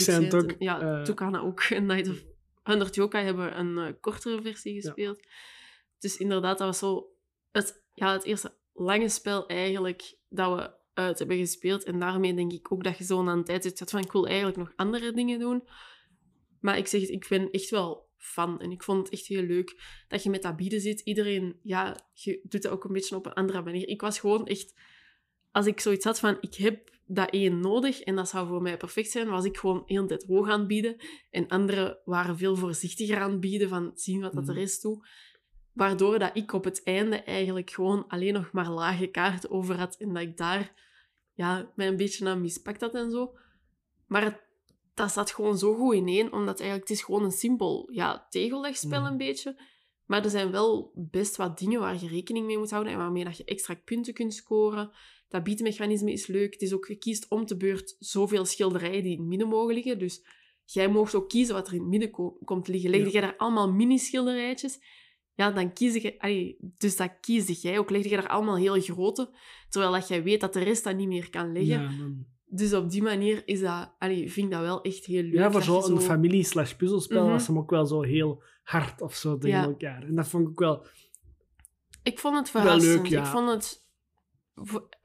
en- 0.48 0.54
Ja, 0.58 1.02
Tukana 1.02 1.40
ook. 1.40 1.60
En 1.78 1.86
Night 1.86 2.08
of 2.08 2.22
100 2.62 2.94
Yokai 2.94 3.24
hebben 3.24 3.44
we 3.44 3.50
een 3.54 3.78
eh, 3.78 3.92
kortere 4.00 4.42
versie 4.42 4.74
gespeeld. 4.80 5.20
Dus 5.98 6.16
inderdaad, 6.16 6.58
dat 6.58 6.66
was 6.66 6.78
zo 6.78 7.06
het, 7.52 7.82
ja, 7.92 8.12
het 8.12 8.24
eerste 8.24 8.54
lange 8.72 9.08
spel 9.08 9.46
eigenlijk 9.46 10.16
dat 10.28 10.56
we 10.56 10.70
uit 10.94 11.18
hebben 11.18 11.36
gespeeld. 11.36 11.84
En 11.84 11.98
daarmee 11.98 12.34
denk 12.34 12.52
ik 12.52 12.72
ook 12.72 12.84
dat 12.84 12.98
je 12.98 13.04
zo 13.04 13.18
aan 13.18 13.28
een 13.28 13.44
tijd 13.44 13.62
zit 13.62 13.90
van 13.90 14.00
ik 14.00 14.12
wil 14.12 14.26
eigenlijk 14.26 14.56
nog 14.56 14.72
andere 14.76 15.12
dingen 15.12 15.38
doen. 15.38 15.62
Maar 16.64 16.78
ik 16.78 16.86
zeg 16.86 17.00
het, 17.00 17.10
ik 17.10 17.26
ben 17.28 17.50
echt 17.50 17.70
wel 17.70 18.08
fan. 18.16 18.60
En 18.60 18.70
ik 18.70 18.82
vond 18.82 18.98
het 18.98 19.12
echt 19.12 19.26
heel 19.26 19.42
leuk 19.42 19.80
dat 20.08 20.22
je 20.22 20.30
met 20.30 20.42
dat 20.42 20.56
bieden 20.56 20.80
zit. 20.80 21.00
Iedereen, 21.00 21.58
ja, 21.62 22.08
je 22.12 22.40
doet 22.42 22.62
dat 22.62 22.72
ook 22.72 22.84
een 22.84 22.92
beetje 22.92 23.16
op 23.16 23.26
een 23.26 23.32
andere 23.32 23.62
manier. 23.62 23.88
Ik 23.88 24.00
was 24.00 24.18
gewoon 24.18 24.46
echt... 24.46 24.74
Als 25.50 25.66
ik 25.66 25.80
zoiets 25.80 26.04
had 26.04 26.20
van, 26.20 26.36
ik 26.40 26.54
heb 26.54 26.90
dat 27.06 27.30
één 27.30 27.60
nodig 27.60 28.00
en 28.00 28.16
dat 28.16 28.28
zou 28.28 28.48
voor 28.48 28.62
mij 28.62 28.76
perfect 28.76 29.10
zijn, 29.10 29.28
was 29.28 29.44
ik 29.44 29.56
gewoon 29.56 29.82
heel 29.86 30.06
tijd 30.06 30.24
hoog 30.24 30.48
aan 30.48 30.58
het 30.58 30.68
bieden. 30.68 30.96
En 31.30 31.48
anderen 31.48 31.98
waren 32.04 32.38
veel 32.38 32.56
voorzichtiger 32.56 33.20
aan 33.20 33.30
het 33.30 33.40
bieden, 33.40 33.68
van 33.68 33.92
zien 33.94 34.20
wat 34.20 34.32
dat 34.32 34.46
de 34.46 34.52
rest 34.52 34.82
doet. 34.82 35.06
Waardoor 35.72 36.18
dat 36.18 36.36
ik 36.36 36.52
op 36.52 36.64
het 36.64 36.82
einde 36.82 37.16
eigenlijk 37.16 37.70
gewoon 37.70 38.06
alleen 38.08 38.32
nog 38.32 38.52
maar 38.52 38.70
lage 38.70 39.06
kaarten 39.06 39.50
over 39.50 39.78
had. 39.78 39.96
En 39.96 40.12
dat 40.12 40.22
ik 40.22 40.36
daar 40.36 40.74
ja, 41.34 41.72
mij 41.76 41.88
een 41.88 41.96
beetje 41.96 42.28
aan 42.28 42.40
mispakt 42.40 42.80
had 42.80 42.94
en 42.94 43.10
zo. 43.10 43.36
Maar 44.06 44.24
het, 44.24 44.42
dat 44.94 45.12
zat 45.12 45.30
gewoon 45.30 45.58
zo 45.58 45.74
goed 45.74 45.94
ineen, 45.94 46.32
omdat 46.32 46.60
eigenlijk 46.60 46.88
het 46.88 46.98
is 46.98 47.04
gewoon 47.04 47.24
een 47.24 47.30
simpel 47.30 47.88
ja, 47.92 48.26
tegellegspel 48.30 49.00
Mhm. 49.00 49.10
een 49.10 49.16
beetje. 49.16 49.72
Maar 50.06 50.24
er 50.24 50.30
zijn 50.30 50.50
wel 50.50 50.92
best 50.94 51.36
wat 51.36 51.58
dingen 51.58 51.80
waar 51.80 52.00
je 52.02 52.08
rekening 52.08 52.46
mee 52.46 52.58
moet 52.58 52.70
houden 52.70 52.92
en 52.92 52.98
waarmee 52.98 53.24
dat 53.24 53.36
je 53.36 53.44
extra 53.44 53.74
punten 53.84 54.14
kunt 54.14 54.34
scoren. 54.34 54.90
Dat 55.28 55.42
biedmechanisme 55.44 56.12
is 56.12 56.26
leuk. 56.26 56.52
Het 56.52 56.62
is 56.62 56.72
ook, 56.72 56.86
je 56.86 56.96
kiest 56.96 57.30
om 57.30 57.46
de 57.46 57.56
beurt 57.56 57.96
zoveel 57.98 58.44
schilderijen 58.44 59.02
die 59.02 59.12
in 59.12 59.18
het 59.18 59.28
midden 59.28 59.48
mogen 59.48 59.74
liggen. 59.74 59.98
Dus 59.98 60.26
jij 60.64 60.88
mocht 60.88 61.14
ook 61.14 61.28
kiezen 61.28 61.54
wat 61.54 61.66
er 61.66 61.72
in 61.74 61.80
het 61.80 61.88
midden 61.88 62.10
ko- 62.10 62.38
komt 62.44 62.68
liggen. 62.68 62.90
Legde 62.90 63.06
Ja. 63.06 63.12
jij 63.12 63.20
daar 63.20 63.36
allemaal 63.36 63.72
mini-schilderijtjes, 63.72 64.78
ja, 65.34 65.50
dan 65.50 65.72
kies 65.72 65.94
je... 66.02 66.18
allee, 66.20 66.56
dus 66.78 66.96
dat 66.96 67.20
kiesde 67.20 67.52
jij 67.52 67.78
ook. 67.78 67.90
Legde 67.90 68.08
je 68.08 68.16
daar 68.16 68.28
allemaal 68.28 68.56
heel 68.56 68.80
grote, 68.80 69.30
terwijl 69.68 69.92
dat 69.92 70.08
jij 70.08 70.22
weet 70.22 70.40
dat 70.40 70.52
de 70.52 70.62
rest 70.62 70.84
dat 70.84 70.96
niet 70.96 71.08
meer 71.08 71.30
kan 71.30 71.52
leggen. 71.52 71.80
Ja, 71.82 71.98
dan- 71.98 72.26
Dus 72.56 72.72
op 72.72 72.90
die 72.90 73.02
manier 73.02 73.42
is 73.44 73.60
dat, 73.60 73.94
allee, 73.98 74.32
vind 74.32 74.46
ik 74.46 74.52
dat 74.52 74.60
wel 74.62 74.82
echt 74.82 75.04
heel 75.04 75.22
leuk. 75.22 75.32
ja, 75.32 75.50
voor 75.50 75.62
zo'n 75.62 76.00
familie-slash 76.00 76.72
puzzelspel 76.74 77.22
Mhm. 77.22 77.32
was 77.32 77.46
hem 77.46 77.58
ook 77.58 77.70
wel 77.70 77.86
zo 77.86 78.02
heel 78.02 78.42
hard 78.62 79.00
of 79.00 79.14
zo 79.14 79.38
tegen 79.38 79.58
Ja. 79.58 79.64
elkaar. 79.64 80.02
En 80.02 80.14
dat 80.14 80.28
vond 80.28 80.42
ik 80.44 80.50
ook 80.50 80.58
wel... 80.58 80.86
Ik 82.02 82.18
vond 82.18 82.36
het 82.36 82.52
Wel 82.52 82.62
verrassend. 82.62 82.94
leuk, 83.02 83.06
ja. 83.06 83.20
Ik 83.20 83.26
vond 83.26 83.48
het... 83.50 83.82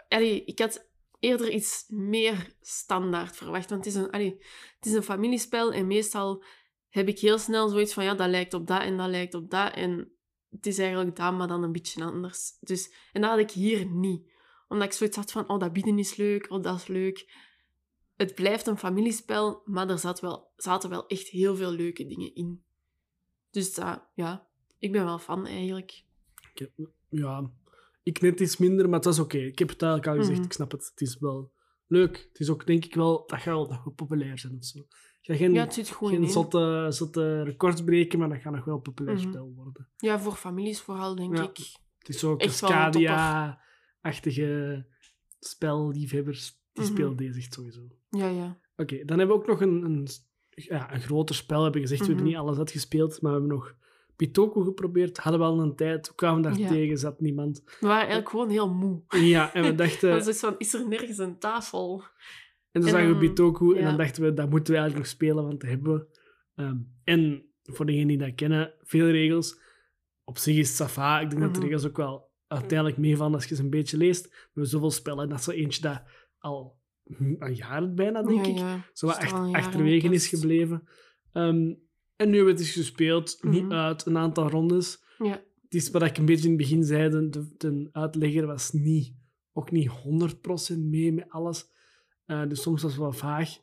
Allee, 0.07 0.43
ik 0.45 0.59
had 0.59 0.87
eerder 1.19 1.51
iets 1.51 1.85
meer 1.87 2.53
standaard 2.61 3.35
verwacht. 3.35 3.69
Want 3.69 3.85
het 3.85 3.93
is, 3.95 3.99
een, 4.01 4.09
allee, 4.09 4.37
het 4.75 4.85
is 4.85 4.93
een 4.93 5.03
familiespel 5.03 5.73
en 5.73 5.87
meestal 5.87 6.43
heb 6.89 7.07
ik 7.07 7.19
heel 7.19 7.37
snel 7.37 7.67
zoiets 7.69 7.93
van 7.93 8.03
ja, 8.03 8.13
dat 8.15 8.29
lijkt 8.29 8.53
op 8.53 8.67
dat 8.67 8.81
en 8.81 8.97
dat 8.97 9.09
lijkt 9.09 9.33
op 9.33 9.49
dat. 9.49 9.73
En 9.73 10.11
het 10.49 10.65
is 10.65 10.77
eigenlijk 10.77 11.15
dat, 11.15 11.33
maar 11.33 11.47
dan 11.47 11.63
een 11.63 11.71
beetje 11.71 12.03
anders. 12.03 12.51
Dus, 12.59 12.93
en 13.11 13.21
dat 13.21 13.29
had 13.29 13.39
ik 13.39 13.51
hier 13.51 13.85
niet. 13.85 14.31
Omdat 14.69 14.87
ik 14.87 14.93
zoiets 14.93 15.15
had 15.17 15.31
van, 15.31 15.49
oh, 15.49 15.59
dat 15.59 15.73
bieden 15.73 15.99
is 15.99 16.15
leuk, 16.15 16.51
oh, 16.51 16.63
dat 16.63 16.75
is 16.75 16.87
leuk. 16.87 17.47
Het 18.15 18.35
blijft 18.35 18.67
een 18.67 18.77
familiespel, 18.77 19.61
maar 19.65 19.89
er 19.89 19.99
zat 19.99 20.19
wel, 20.19 20.51
zaten 20.55 20.89
wel 20.89 21.07
echt 21.07 21.27
heel 21.27 21.55
veel 21.55 21.71
leuke 21.71 22.05
dingen 22.07 22.35
in. 22.35 22.63
Dus 23.51 23.73
dat, 23.73 24.03
ja, 24.15 24.47
ik 24.79 24.91
ben 24.91 25.03
wel 25.05 25.19
fan 25.19 25.45
eigenlijk. 25.45 26.03
Ik 26.53 26.59
heb- 26.59 26.89
ja, 27.09 27.51
ik 28.03 28.21
net 28.21 28.39
iets 28.39 28.57
minder, 28.57 28.85
maar 28.85 28.95
het 28.95 29.05
was 29.05 29.19
oké. 29.19 29.37
Ik 29.37 29.59
heb 29.59 29.69
het 29.69 29.81
eigenlijk 29.81 30.11
al 30.11 30.17
gezegd, 30.19 30.37
Mhm. 30.37 30.47
ik 30.47 30.53
snap 30.53 30.71
het. 30.71 30.89
Het 30.89 31.01
is 31.01 31.17
wel 31.19 31.51
leuk. 31.87 32.27
Het 32.31 32.39
is 32.39 32.49
ook, 32.49 32.65
denk 32.65 32.85
ik 32.85 32.95
wel, 32.95 33.23
dat 33.27 33.39
gaat 33.41 33.67
wel 33.67 33.91
populair 33.95 34.39
zijn 34.39 34.55
of 34.57 34.65
zo. 34.65 34.79
Gaat 35.21 35.37
geen, 35.37 35.53
Ja, 35.53 35.63
het 35.63 35.73
zit 35.73 35.89
goed 35.89 36.09
geen 36.09 36.23
in. 36.23 36.29
zotte, 36.29 36.85
zotte 36.89 37.43
records 37.43 37.83
breken, 37.83 38.19
maar 38.19 38.29
dat 38.29 38.41
gaat 38.41 38.53
nog 38.53 38.65
wel 38.65 38.75
een 38.75 38.81
populair 38.81 39.17
Mhm. 39.17 39.29
spel 39.29 39.51
worden. 39.55 39.89
Ja, 39.97 40.19
voor 40.19 40.33
families 40.33 40.81
vooral, 40.81 41.15
denk 41.15 41.37
Ja. 41.37 41.43
ik. 41.43 41.57
Het 41.97 42.09
is 42.09 42.19
zo 42.19 42.35
Echt 42.35 42.59
Cascadia-achtige 44.01 44.85
spelliefhebbers. 45.39 46.57
Die 46.73 46.83
Mhm. 46.83 46.93
spelen 46.93 47.15
deze 47.17 47.39
echt 47.39 47.53
sowieso. 47.53 47.81
Ja, 48.09 48.27
ja. 48.29 48.59
Oké, 48.75 49.05
dan 49.05 49.17
hebben 49.17 49.35
we 49.37 49.41
ook 49.41 49.47
nog 49.47 49.61
een, 49.61 49.83
een, 49.83 50.07
ja, 50.49 50.93
een 50.93 51.01
groter 51.01 51.35
spel. 51.35 51.63
Hebben 51.63 51.81
gezegd, 51.81 51.99
we 52.01 52.05
hebben 52.07 52.25
Mhm. 52.25 52.33
niet 52.33 52.43
alles 52.43 52.57
uitgespeeld, 52.57 53.21
maar 53.21 53.31
we 53.33 53.37
hebben 53.39 53.57
nog 53.57 53.75
Pitoku 54.15 54.63
geprobeerd. 54.63 55.17
Hadden 55.17 55.41
we 55.41 55.47
al 55.47 55.59
een 55.61 55.75
tijd. 55.75 56.07
We 56.07 56.15
kwamen 56.15 56.41
daar 56.41 56.57
Ja. 56.57 56.67
tegen, 56.67 56.97
zat 56.97 57.19
niemand. 57.21 57.61
We 57.65 57.87
waren 57.87 57.97
eigenlijk 57.97 58.29
gewoon 58.29 58.49
heel 58.49 58.73
moe. 58.73 59.01
Ja, 59.35 59.53
en 59.53 59.63
we 59.63 59.75
dachten... 59.75 60.09
Dat 60.17 60.27
is 60.27 60.39
van, 60.39 60.55
is 60.57 60.73
er 60.73 60.87
nergens 60.87 61.17
een 61.17 61.39
tafel? 61.39 62.03
En 62.71 62.81
toen 62.81 62.89
En 62.91 62.97
zagen 62.97 63.13
we 63.13 63.17
Bitoku 63.19 63.75
en 63.77 63.83
dan 63.83 63.97
dachten 63.97 64.23
we, 64.23 64.33
dat 64.33 64.49
moeten 64.49 64.73
we 64.73 64.79
eigenlijk 64.79 65.09
nog 65.09 65.17
spelen, 65.17 65.43
want 65.43 65.59
dat 65.61 65.69
hebben 65.69 65.93
we. 65.93 66.05
Ehm, 66.55 66.77
en 67.03 67.45
voor 67.63 67.85
degenen 67.85 68.07
die 68.07 68.17
dat 68.17 68.35
kennen, 68.35 68.73
veel 68.81 69.09
regels. 69.09 69.59
Op 70.23 70.37
zich 70.37 70.55
is 70.57 70.67
het 70.67 70.77
safa. 70.77 71.19
Ik 71.19 71.29
denk 71.29 71.41
dat 71.41 71.53
de 71.53 71.59
Mhm. 71.59 71.67
regels 71.67 71.87
ook 71.87 71.97
wel 71.97 72.28
uiteindelijk 72.49 72.97
meevallen 72.97 73.33
als 73.33 73.45
je 73.45 73.55
ze 73.55 73.61
een 73.61 73.69
beetje 73.69 73.97
leest. 73.97 74.27
We 74.29 74.45
hebben 74.53 74.67
zoveel 74.71 74.91
spellen. 74.91 75.29
Dat 75.29 75.37
is 75.39 75.43
zo 75.43 75.51
eentje 75.51 75.81
dat 75.81 76.01
al 76.39 76.77
een 77.19 77.55
jaar 77.55 77.93
bijna, 77.93 78.23
denk 78.23 78.45
ja, 78.45 78.51
ik, 78.51 78.57
ja. 78.57 78.85
zo 78.93 79.07
toch 79.07 79.17
echt 79.17 79.33
achterwege 79.33 80.09
is 80.09 80.27
gebleven. 80.27 80.87
Ehm, 81.33 81.73
en 82.15 82.29
nu 82.29 82.35
hebben 82.35 82.45
we 82.45 82.51
het 82.51 82.59
eens 82.59 82.71
gespeeld, 82.71 83.37
niet 83.41 83.63
Mhm. 83.63 83.73
uit, 83.73 84.05
een 84.05 84.17
aantal 84.17 84.49
rondes. 84.49 85.03
Ja. 85.17 85.41
Het 85.63 85.73
is 85.73 85.89
wat 85.89 86.01
ik 86.03 86.17
een 86.17 86.25
beetje 86.25 86.43
in 86.43 86.49
het 86.49 86.57
begin 86.61 86.83
zei, 86.83 87.09
de, 87.09 87.29
de, 87.29 87.53
de 87.57 87.89
uitlegger 87.91 88.45
was 88.45 88.71
niet, 88.71 89.13
ook 89.53 89.71
niet 89.71 89.89
100% 89.89 90.77
mee 90.89 91.13
met 91.13 91.29
alles. 91.29 91.65
Eh, 92.25 92.47
dus 92.47 92.61
soms 92.61 92.81
was 92.81 92.91
het 92.91 93.01
wel 93.01 93.11
vaag. 93.11 93.57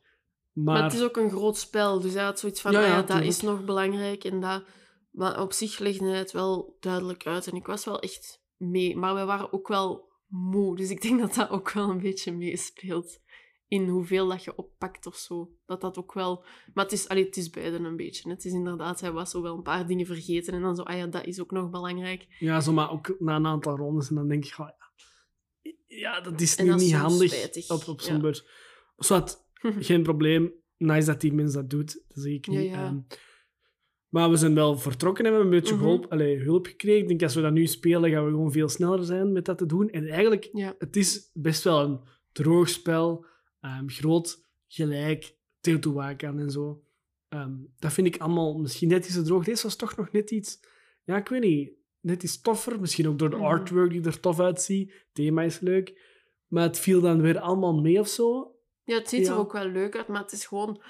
Maar, 0.53 0.75
Maar, 0.75 0.83
het 0.83 0.93
is 0.93 1.03
ook 1.03 1.17
een 1.17 1.31
groot 1.31 1.57
spel, 1.57 2.01
dus 2.01 2.15
hij 2.15 2.25
had 2.25 2.39
zoiets 2.39 2.61
van, 2.61 2.73
Ja, 2.73 2.79
ah 2.79 2.87
ja, 2.87 2.97
ja, 2.97 3.03
dat 3.03 3.23
is 3.23 3.41
nog 3.41 3.65
belangrijk 3.65 4.25
en 4.25 4.41
dat... 4.41 4.65
Maar 5.11 5.41
op 5.41 5.53
zich 5.53 5.79
legde 5.79 6.05
hij 6.05 6.19
het 6.19 6.33
wel 6.33 6.77
duidelijk 6.81 7.27
uit 7.27 7.47
en 7.47 7.55
ik 7.57 7.67
was 7.67 7.85
wel 7.85 8.01
echt 8.01 8.43
mee. 8.57 8.97
Maar 8.97 9.15
wij 9.15 9.27
waren 9.27 9.53
ook 9.53 9.69
wel 9.69 10.09
moe. 10.27 10.77
Dus 10.77 10.91
ik 10.91 11.03
denk 11.03 11.21
dat 11.21 11.35
dat 11.35 11.51
ook 11.51 11.71
wel 11.73 11.91
een 11.91 12.01
beetje 12.01 12.33
meespeelt 12.33 13.21
in 13.69 13.89
hoeveel 13.89 14.29
dat 14.29 14.45
je 14.45 14.57
oppakt 14.57 15.07
of 15.07 15.17
zo. 15.17 15.51
Dat 15.67 15.81
dat 15.81 15.99
ook 15.99 16.13
wel... 16.13 16.45
Maar 16.75 16.85
het 16.85 16.93
is, 16.93 17.09
allee, 17.09 17.25
het 17.25 17.37
is 17.37 17.51
beiden 17.51 17.85
een 17.85 17.97
beetje. 17.97 18.31
Het 18.31 18.45
is 18.45 18.53
inderdaad, 18.53 19.01
hij 19.01 19.13
was 19.13 19.31
zo 19.31 19.43
wel 19.43 19.57
een 19.57 19.63
paar 19.63 19.87
dingen 19.87 20.07
vergeten. 20.07 20.55
En 20.55 20.61
dan 20.61 20.77
zo, 20.77 20.83
ah 20.83 20.97
ja, 20.97 21.07
dat 21.07 21.27
is 21.27 21.41
ook 21.41 21.51
nog 21.51 21.71
belangrijk. 21.71 22.37
Ja, 22.39 22.61
zo, 22.61 22.73
maar 22.73 22.91
ook 22.91 23.17
na 23.19 23.37
een 23.37 23.47
aantal 23.47 23.77
rondes. 23.77 24.09
En 24.09 24.15
dan 24.15 24.29
denk 24.29 24.45
je, 24.45 24.59
oh 24.59 24.69
ja, 24.69 24.87
ja, 25.87 26.21
dat 26.21 26.41
is 26.41 26.57
nu 26.57 26.67
dat 26.67 26.79
niet 26.79 26.95
handig 26.95 27.33
spijtig, 27.33 27.71
op, 27.71 27.89
op 27.89 28.01
zo'n 28.01 28.15
ja. 28.15 28.21
beurs. 28.21 28.45
Geen 29.89 30.03
probleem. 30.03 30.53
Nice 30.77 31.07
dat 31.07 31.21
die 31.21 31.33
mens 31.33 31.53
dat 31.53 31.71
doet. 31.71 32.05
Dat 32.09 32.23
zeg 32.23 32.33
ik 32.33 32.47
Ja, 32.47 32.59
niet. 32.59 32.71
ja. 32.71 32.85
Ehm, 32.85 32.99
maar 34.09 34.31
we 34.31 34.37
zijn 34.37 34.55
wel 34.55 34.79
vertrokken 34.79 35.25
en 35.25 35.33
hebben 35.33 35.51
een 35.53 35.59
beetje 35.61 35.75
Mhm. 35.75 35.85
hulp, 35.85 36.07
allee, 36.13 36.39
hulp 36.43 36.67
gekregen. 36.67 37.01
Ik 37.03 37.09
denk, 37.09 37.23
als 37.23 37.35
we 37.35 37.41
dat 37.41 37.53
nu 37.53 37.67
spelen, 37.67 38.11
gaan 38.11 38.25
we 38.25 38.31
gewoon 38.31 38.53
veel 38.53 38.69
sneller 38.69 39.05
zijn 39.05 39.33
met 39.33 39.45
dat 39.45 39.59
te 39.59 39.67
doen. 39.67 39.91
En 39.91 40.09
eigenlijk, 40.09 40.49
Ja. 40.53 40.75
het 40.79 40.97
is 40.97 41.31
best 41.35 41.65
wel 41.65 41.85
een 41.85 42.01
droog 42.33 42.69
spel. 42.69 43.25
ehm, 43.61 43.89
groot, 43.89 44.45
gelijk, 44.69 45.35
Teotihuacan 45.61 46.39
en 46.39 46.51
zo. 46.51 46.83
Ehm, 47.29 47.53
dat 47.79 47.93
vind 47.93 48.07
ik 48.07 48.17
allemaal 48.17 48.59
misschien 48.59 48.89
net 48.89 49.05
iets 49.07 49.15
te 49.15 49.23
droog. 49.23 49.45
Deze 49.45 49.63
was 49.63 49.77
toch 49.77 49.97
nog 49.97 50.13
net 50.13 50.31
iets... 50.31 50.61
Ja, 51.05 51.17
ik 51.17 51.29
weet 51.29 51.41
niet. 51.43 51.71
Net 52.01 52.23
iets 52.23 52.41
toffer. 52.41 52.81
Misschien 52.81 53.09
ook 53.09 53.19
door 53.19 53.31
de 53.31 53.37
Mhm. 53.37 53.45
artwork 53.45 53.91
die 53.91 54.05
er 54.05 54.21
tof 54.21 54.41
uitziet. 54.41 54.91
Het 54.93 55.05
thema 55.13 55.43
is 55.43 55.61
leuk. 55.61 56.01
Maar 56.49 56.63
het 56.63 56.79
viel 56.79 57.01
dan 57.01 57.21
weer 57.21 57.39
allemaal 57.39 57.81
mee 57.81 57.99
of 58.01 58.09
zo. 58.09 58.55
Ja, 58.85 58.95
het 58.99 59.09
ziet 59.09 59.27
er 59.29 59.37
ook 59.37 59.53
wel 59.53 59.69
leuk 59.69 59.97
uit, 59.97 60.09
maar 60.09 60.23
het 60.23 60.33
is 60.33 60.47
gewoon... 60.47 60.83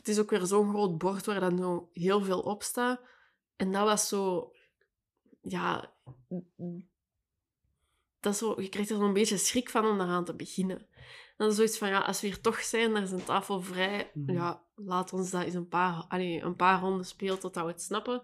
Het 0.00 0.08
is 0.08 0.18
ook 0.18 0.30
weer 0.30 0.46
zo'n 0.46 0.68
groot 0.68 0.98
bord 0.98 1.26
waar 1.26 1.40
dan 1.40 1.58
zo 1.58 1.90
heel 1.92 2.22
veel 2.22 2.40
op 2.40 2.62
staat. 2.62 3.00
En 3.56 3.72
dat 3.72 3.84
was 3.84 4.08
zo... 4.08 4.52
Ja... 5.40 5.92
Dat 8.20 8.36
zo, 8.36 8.60
je 8.60 8.68
krijgt 8.68 8.90
er 8.90 8.96
zo'n 8.96 9.12
beetje 9.12 9.36
schrik 9.36 9.70
van 9.70 9.86
om 9.86 9.98
daaraan 9.98 10.24
te 10.24 10.34
beginnen. 10.34 10.78
En 10.78 11.36
dan 11.36 11.48
is 11.48 11.54
zoiets 11.54 11.78
van, 11.78 11.88
ja, 11.88 12.00
als 12.00 12.20
we 12.20 12.26
hier 12.26 12.40
toch 12.40 12.60
zijn, 12.60 12.96
er 12.96 13.02
is 13.02 13.10
een 13.10 13.24
tafel 13.24 13.60
vrij. 13.60 14.10
Mhm. 14.14 14.32
Ja, 14.32 14.62
laat 14.74 15.12
ons 15.12 15.30
dat 15.30 15.42
eens 15.42 15.54
een 15.54 15.68
paar, 15.68 16.04
een 16.08 16.56
paar 16.56 16.80
ronden 16.80 17.06
spelen 17.06 17.38
totdat 17.38 17.64
we 17.64 17.70
het 17.70 17.82
snappen. 17.82 18.22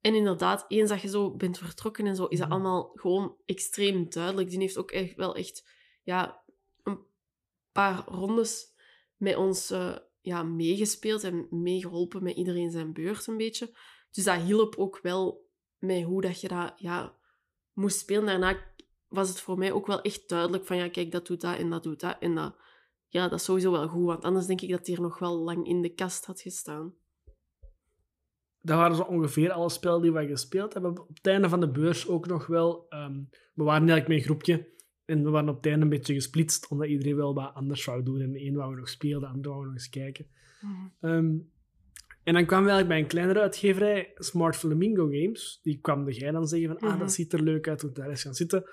En 0.00 0.14
inderdaad, 0.14 0.64
eens 0.68 0.88
dat 0.88 1.00
je 1.00 1.08
zo 1.08 1.30
bent 1.36 1.58
vertrokken 1.58 2.06
en 2.06 2.16
zo, 2.16 2.24
is 2.24 2.38
dat 2.38 2.48
Mhm. 2.48 2.56
allemaal 2.56 2.90
gewoon 2.94 3.36
extreem 3.46 4.10
duidelijk. 4.10 4.50
Die 4.50 4.58
heeft 4.58 4.78
ook 4.78 4.90
echt 4.90 5.14
wel 5.14 5.34
echt 5.34 5.68
ja, 6.02 6.42
een 6.82 6.98
paar 7.72 8.04
rondes 8.06 8.74
met 9.16 9.36
ons 9.36 9.70
eh, 9.70 9.96
ja, 10.28 10.42
meegespeeld 10.42 11.24
en 11.24 11.46
meegeholpen 11.50 12.22
met 12.22 12.36
iedereen 12.36 12.70
zijn 12.70 12.92
beurt 12.92 13.26
een 13.26 13.36
beetje. 13.36 13.76
Dus 14.10 14.24
dat 14.24 14.40
hielp 14.40 14.76
ook 14.76 14.98
wel 15.02 15.46
met 15.78 16.02
hoe 16.02 16.20
dat 16.20 16.40
je 16.40 16.48
dat 16.48 16.72
ja, 16.76 17.14
moest 17.72 17.98
spelen. 17.98 18.26
Daarna 18.26 18.56
was 19.08 19.28
het 19.28 19.40
voor 19.40 19.58
mij 19.58 19.72
ook 19.72 19.86
wel 19.86 20.02
echt 20.02 20.28
duidelijk 20.28 20.66
van 20.66 20.76
ja, 20.76 20.88
kijk, 20.88 21.12
dat 21.12 21.26
doet 21.26 21.40
dat 21.40 21.58
en 21.58 21.70
dat 21.70 21.82
doet 21.82 22.00
dat. 22.00 22.16
En 22.20 22.34
dat, 22.34 22.56
ja, 23.08 23.28
dat 23.28 23.38
is 23.38 23.44
sowieso 23.44 23.70
wel 23.70 23.88
goed, 23.88 24.04
want 24.04 24.24
anders 24.24 24.46
denk 24.46 24.60
ik 24.60 24.70
dat 24.70 24.84
die 24.84 24.96
er 24.96 25.02
nog 25.02 25.18
wel 25.18 25.36
lang 25.36 25.66
in 25.66 25.82
de 25.82 25.94
kast 25.94 26.24
had 26.24 26.40
gestaan. 26.40 26.94
Dat 28.60 28.76
waren 28.76 28.96
zo 28.96 29.02
ongeveer 29.02 29.50
alle 29.50 29.70
spellen 29.70 30.02
die 30.02 30.12
we 30.12 30.26
gespeeld 30.26 30.72
hebben. 30.72 30.90
Op 30.90 31.16
het 31.16 31.26
einde 31.26 31.48
van 31.48 31.60
de 31.60 31.70
beurs 31.70 32.08
ook 32.08 32.26
nog 32.26 32.46
wel. 32.46 32.86
ehm, 32.88 33.22
we 33.54 33.64
waren 33.64 33.88
eigenlijk 33.88 34.08
met 34.08 34.16
een 34.16 34.24
groepje. 34.24 34.76
En 35.08 35.24
we 35.24 35.30
waren 35.30 35.48
op 35.48 35.56
het 35.56 35.66
einde 35.66 35.82
een 35.82 35.88
beetje 35.88 36.14
gesplitst, 36.14 36.68
omdat 36.68 36.88
iedereen 36.88 37.16
wel 37.16 37.34
wat 37.34 37.54
anders 37.54 37.84
wou 37.84 38.02
doen. 38.02 38.20
En 38.20 38.32
de 38.32 38.44
een 38.44 38.54
wou 38.54 38.76
nog 38.76 38.88
spelen, 38.88 39.20
de 39.20 39.26
ander 39.26 39.50
wou 39.50 39.64
nog 39.64 39.72
eens 39.72 39.88
kijken. 39.88 40.26
Ehm, 41.00 41.36
en 42.24 42.34
dan 42.34 42.46
kwamen 42.46 42.64
we 42.66 42.70
eigenlijk 42.72 42.88
bij 42.88 42.98
een 42.98 43.06
kleinere 43.06 43.40
uitgeverij, 43.40 44.12
Smart 44.14 44.56
Flamingo 44.56 45.02
Games. 45.06 45.58
Die 45.62 45.78
kwam 45.80 46.04
de 46.04 46.12
jij 46.12 46.30
dan 46.30 46.46
zeggen 46.48 46.68
van, 46.68 46.78
ah, 46.78 46.88
Mhm. 46.90 46.98
dat 46.98 47.12
ziet 47.12 47.32
er 47.32 47.42
leuk 47.42 47.68
uit, 47.68 47.82
we 47.82 47.92
daar 47.92 48.08
eens 48.08 48.22
gaan 48.22 48.34
zitten. 48.34 48.64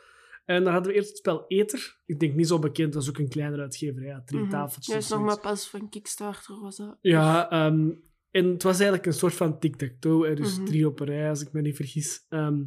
En 0.45 0.63
dan 0.63 0.73
hadden 0.73 0.91
we 0.91 0.97
eerst 0.97 1.09
het 1.09 1.17
spel 1.17 1.45
Eter. 1.47 1.99
Ik 2.05 2.19
denk 2.19 2.35
niet 2.35 2.47
zo 2.47 2.59
bekend, 2.59 2.93
dat 2.93 3.01
is 3.03 3.09
ook 3.09 3.17
een 3.17 3.29
kleinere 3.29 3.61
uitgeverij. 3.61 4.07
Ja, 4.07 4.21
drie 4.25 4.41
Mhm. 4.41 4.49
tafeltjes. 4.49 4.93
Ja, 4.93 4.99
is 4.99 5.09
nog 5.09 5.21
maar 5.21 5.39
pas 5.39 5.69
van 5.69 5.89
Kickstarter 5.89 6.59
was 6.61 6.75
dat. 6.77 6.97
Ja, 7.01 7.49
ehm, 7.49 7.89
en 8.31 8.45
het 8.45 8.63
was 8.63 8.73
eigenlijk 8.75 9.05
een 9.05 9.13
soort 9.13 9.33
van 9.33 9.59
tic-tac-toe. 9.59 10.35
Dus 10.35 10.57
Mhm. 10.57 10.65
drie 10.65 10.87
op 10.87 10.99
een 10.99 11.05
rij, 11.07 11.29
als 11.29 11.41
ik 11.41 11.51
me 11.51 11.61
niet 11.61 11.75
vergis. 11.75 12.25
Ehm, 12.29 12.63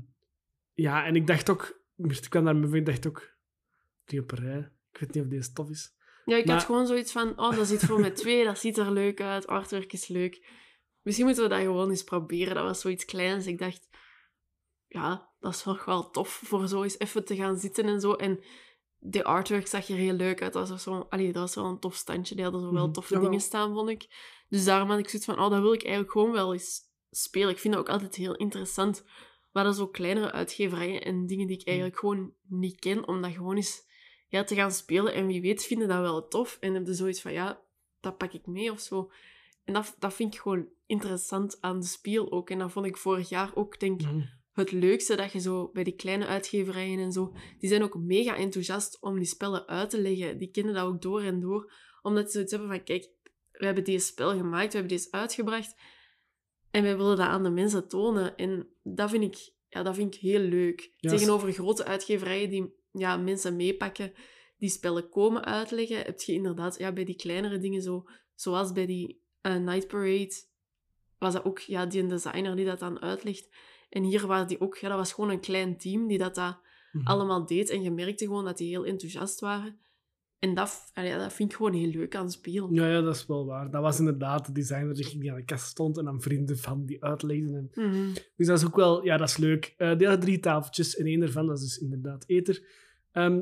ja, 0.73 1.05
en 1.07 1.15
ik 1.17 1.27
dacht 1.27 1.51
ook... 1.51 1.83
Ik 1.97 2.27
kwam 2.29 2.45
daar 2.45 2.57
met 2.57 2.73
ik 2.75 2.87
dacht 2.87 3.07
ook... 3.07 3.37
Ik 4.13 4.99
weet 5.01 5.15
niet 5.15 5.25
of 5.25 5.31
deze 5.31 5.53
tof 5.53 5.71
is. 5.71 5.97
Ja, 6.25 6.37
ik 6.37 6.45
Maar- 6.47 6.57
had 6.57 6.65
gewoon 6.65 6.87
zoiets 6.87 7.13
van, 7.13 7.39
oh, 7.39 7.57
dat 7.57 7.67
zit 7.67 7.85
voor 7.85 8.01
met 8.01 8.17
twee, 8.23 8.45
dat 8.45 8.59
ziet 8.59 8.79
er 8.79 8.93
leuk 8.93 9.21
uit, 9.21 9.47
artwork 9.47 9.93
is 9.93 10.09
leuk. 10.09 10.47
Misschien 11.03 11.27
moeten 11.27 11.43
we 11.45 11.49
dat 11.49 11.59
gewoon 11.61 11.91
eens 11.91 12.05
proberen. 12.05 12.55
Dat 12.55 12.65
was 12.65 12.81
zoiets 12.81 13.05
kleins. 13.05 13.47
Ik 13.47 13.59
dacht, 13.59 13.89
ja, 14.87 15.31
dat 15.41 15.55
is 15.55 15.65
wel 15.65 15.79
wel 15.87 16.11
tof 16.11 16.41
voor 16.45 16.69
zo 16.69 16.83
eens 16.83 16.99
even 16.99 17.25
te 17.25 17.37
gaan 17.37 17.59
zitten 17.59 17.85
en 17.85 18.01
zo. 18.01 18.13
En 18.13 18.41
de 18.99 19.25
artwork 19.25 19.67
zag 19.67 19.89
er 19.89 19.97
heel 19.97 20.13
leuk 20.13 20.43
uit. 20.43 20.53
Dat 20.53 20.69
was, 20.69 20.83
zo, 20.83 21.07
allee, 21.09 21.33
dat 21.33 21.43
was 21.43 21.55
wel 21.55 21.65
een 21.65 21.79
tof 21.79 21.95
standje. 21.95 22.35
Die 22.35 22.45
hadden 22.45 22.61
zo 22.63 22.73
wel 22.73 22.85
Mhm, 22.85 22.93
toffe 22.93 23.19
dingen 23.21 23.41
staan, 23.41 23.73
vond 23.75 23.89
ik. 23.89 24.07
Dus 24.49 24.65
daarom 24.65 24.89
had 24.91 24.99
ik 24.99 25.09
zoiets 25.09 25.29
van, 25.29 25.41
oh, 25.45 25.51
dat 25.51 25.61
wil 25.61 25.73
ik 25.73 25.83
eigenlijk 25.83 26.13
gewoon 26.13 26.33
wel 26.33 26.53
eens 26.53 26.81
spelen. 27.11 27.49
Ik 27.51 27.59
vind 27.59 27.75
dat 27.75 27.83
ook 27.83 27.89
altijd 27.93 28.15
heel 28.15 28.37
interessant. 28.37 29.03
We 29.53 29.59
hadden 29.65 29.75
zo 29.75 29.89
kleinere 29.89 30.33
uitgeverijen 30.33 31.03
en 31.05 31.27
dingen 31.27 31.47
die 31.47 31.55
ik 31.57 31.61
Mhm. 31.61 31.69
eigenlijk 31.69 31.99
gewoon 31.99 32.35
niet 32.49 32.79
ken, 32.79 33.09
om 33.09 33.23
dat 33.23 33.33
gewoon 33.33 33.57
eens 33.57 33.87
ja, 34.29 34.45
te 34.45 34.55
gaan 34.55 34.73
spelen. 34.73 35.15
En 35.15 35.27
wie 35.27 35.41
weet 35.41 35.65
vinden 35.65 35.89
dat 35.89 36.01
wel 36.01 36.29
tof. 36.29 36.57
En 36.61 36.75
hebben 36.75 36.95
zoiets 36.95 37.21
van, 37.21 37.33
ja, 37.33 37.61
dat 38.01 38.17
pak 38.17 38.33
ik 38.33 38.47
mee 38.47 38.71
of 38.73 38.81
zo. 38.81 39.11
En 39.65 39.75
dat, 39.75 39.97
dat 39.99 40.15
vind 40.15 40.35
ik 40.35 40.41
gewoon 40.41 40.69
interessant 40.87 41.57
aan 41.61 41.81
de 41.81 41.87
speel 41.87 42.33
ook. 42.33 42.51
En 42.51 42.59
dat 42.59 42.73
vond 42.73 42.87
ik 42.87 42.97
vorig 42.97 43.29
jaar 43.29 43.51
ook, 43.55 43.81
denk 43.81 44.01
Mhm. 44.03 44.21
het 44.53 44.73
leukste 44.73 45.17
dat 45.17 45.33
je 45.33 45.41
zo 45.41 45.71
bij 45.73 45.85
die 45.85 45.95
kleine 45.97 46.27
uitgeverijen 46.27 46.99
en 46.99 47.13
zo, 47.13 47.35
die 47.59 47.69
zijn 47.69 47.83
ook 47.83 47.95
mega 47.99 48.37
enthousiast 48.37 49.01
om 49.01 49.17
die 49.17 49.27
spellen 49.27 49.67
uit 49.67 49.91
te 49.91 50.01
leggen. 50.01 50.39
Die 50.39 50.51
kennen 50.51 50.75
dat 50.75 50.85
ook 50.87 51.03
door 51.03 51.23
en 51.23 51.41
door, 51.41 51.73
omdat 52.03 52.25
ze 52.25 52.31
zoiets 52.31 52.51
hebben 52.51 52.69
van, 52.69 52.83
kijk, 52.83 53.09
we 53.53 53.65
hebben 53.65 53.85
deze 53.85 54.07
spel 54.07 54.31
gemaakt, 54.37 54.73
we 54.73 54.79
hebben 54.79 54.97
deze 54.97 55.11
uitgebracht 55.11 55.75
en 56.71 56.83
wij 56.83 56.97
willen 56.97 57.17
dat 57.17 57.27
aan 57.27 57.43
de 57.43 57.51
mensen 57.51 57.89
tonen. 57.89 58.37
En 58.37 58.69
dat 58.83 59.11
vind 59.11 59.23
ik, 59.23 59.53
ja, 59.69 59.83
dat 59.83 59.95
vind 59.95 60.15
ik 60.15 60.21
heel 60.21 60.41
leuk. 60.41 60.93
Tegenover 61.01 61.53
grote 61.53 61.85
uitgeverijen 61.85 62.51
die 62.51 62.75
ja, 62.99 63.17
mensen 63.17 63.57
meepakken, 63.57 64.13
die 64.59 64.71
spellen 64.71 65.09
komen 65.09 65.45
uitleggen, 65.45 65.97
heb 65.97 66.21
je 66.21 66.33
inderdaad 66.33 66.79
ja, 66.79 66.93
bij 66.93 67.05
die 67.05 67.17
kleinere 67.17 67.59
dingen 67.59 67.83
zo, 67.83 68.05
zoals 68.35 68.73
bij 68.73 68.87
die 68.87 69.23
eh, 69.41 69.57
Night 69.57 69.87
Parade, 69.87 70.35
was 71.19 71.33
dat 71.33 71.45
ook 71.45 71.59
ja, 71.59 71.87
die 71.87 72.03
een 72.03 72.09
designer 72.09 72.57
die 72.57 72.65
dat 72.65 72.79
dan 72.79 73.01
uitlegt. 73.01 73.49
En 73.91 74.03
hier 74.03 74.27
was 74.27 74.47
die 74.47 74.61
ook, 74.61 74.77
ja, 74.77 74.89
dat 74.89 74.99
was 74.99 75.13
gewoon 75.13 75.31
een 75.31 75.41
klein 75.41 75.79
team 75.79 76.07
die 76.07 76.19
dat, 76.19 76.35
dat 76.35 76.61
Mhm. 76.93 77.07
allemaal 77.07 77.47
deed. 77.47 77.71
En 77.71 77.83
je 77.83 77.91
merkte 77.91 78.25
gewoon 78.25 78.45
dat 78.45 78.57
die 78.57 78.69
heel 78.69 78.87
enthousiast 78.87 79.41
waren. 79.41 79.79
En 80.39 80.55
dat, 80.55 80.91
allee, 80.95 81.17
dat 81.17 81.33
vind 81.33 81.51
ik 81.51 81.57
gewoon 81.57 81.73
heel 81.73 81.91
leuk 81.91 82.17
aan 82.17 82.25
het 82.25 82.33
spelen. 82.33 82.75
Ja, 82.75 82.89
ja, 82.91 83.01
dat 83.01 83.15
is 83.15 83.27
wel 83.27 83.47
waar. 83.47 83.71
Dat 83.71 83.83
was 83.83 83.99
inderdaad 83.99 84.47
de 84.47 84.53
designer 84.53 84.95
die 84.95 85.31
aan 85.31 85.37
de 85.37 85.45
kast 85.45 85.67
stond 85.67 85.99
en 85.99 86.05
dan 86.05 86.21
vrienden 86.21 86.59
van 86.59 86.87
die 86.87 87.05
uitlegden. 87.05 87.55
En... 87.55 87.89
Mhm. 87.89 88.15
Dus 88.37 88.47
dat 88.47 88.59
is 88.59 88.67
ook 88.67 88.77
wel, 88.77 89.05
ja, 89.05 89.17
dat 89.17 89.29
is 89.29 89.37
leuk. 89.37 89.75
Eh 89.77 89.97
die 89.99 90.07
hadden 90.07 90.27
drie 90.27 90.39
tafeltjes 90.41 90.97
en 90.97 91.07
één 91.07 91.21
daarvan, 91.21 91.47
dat 91.47 91.59
is 91.59 91.65
dus 91.65 91.79
inderdaad 91.79 92.25
Eter. 92.27 92.63
Ehm, 93.13 93.41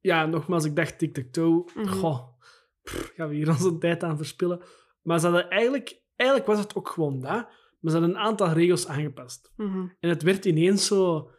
ja, 0.00 0.26
nogmaals, 0.26 0.64
ik 0.64 0.76
dacht 0.76 0.98
tic-tac-toe. 0.98 1.64
Mhm. 1.74 1.86
Goh, 1.86 2.28
pff, 2.82 3.12
gaan 3.16 3.28
we 3.28 3.34
hier 3.34 3.48
onze 3.48 3.78
tijd 3.78 4.02
aan 4.02 4.16
verspillen. 4.16 4.60
Maar 5.02 5.18
ze 5.20 5.26
hadden 5.26 5.50
eigenlijk, 5.50 6.00
eigenlijk 6.16 6.48
was 6.50 6.58
het 6.58 6.74
ook 6.74 6.88
gewoon 6.88 7.20
dat, 7.20 7.48
maar 7.80 7.92
ze 7.92 7.98
hadden 7.98 8.10
een 8.10 8.18
aantal 8.22 8.48
regels 8.48 8.86
aangepast. 8.88 9.52
Mhm. 9.56 9.86
En 10.00 10.08
het 10.08 10.22
werd 10.22 10.44
ineens 10.44 10.86
zo, 10.86 11.30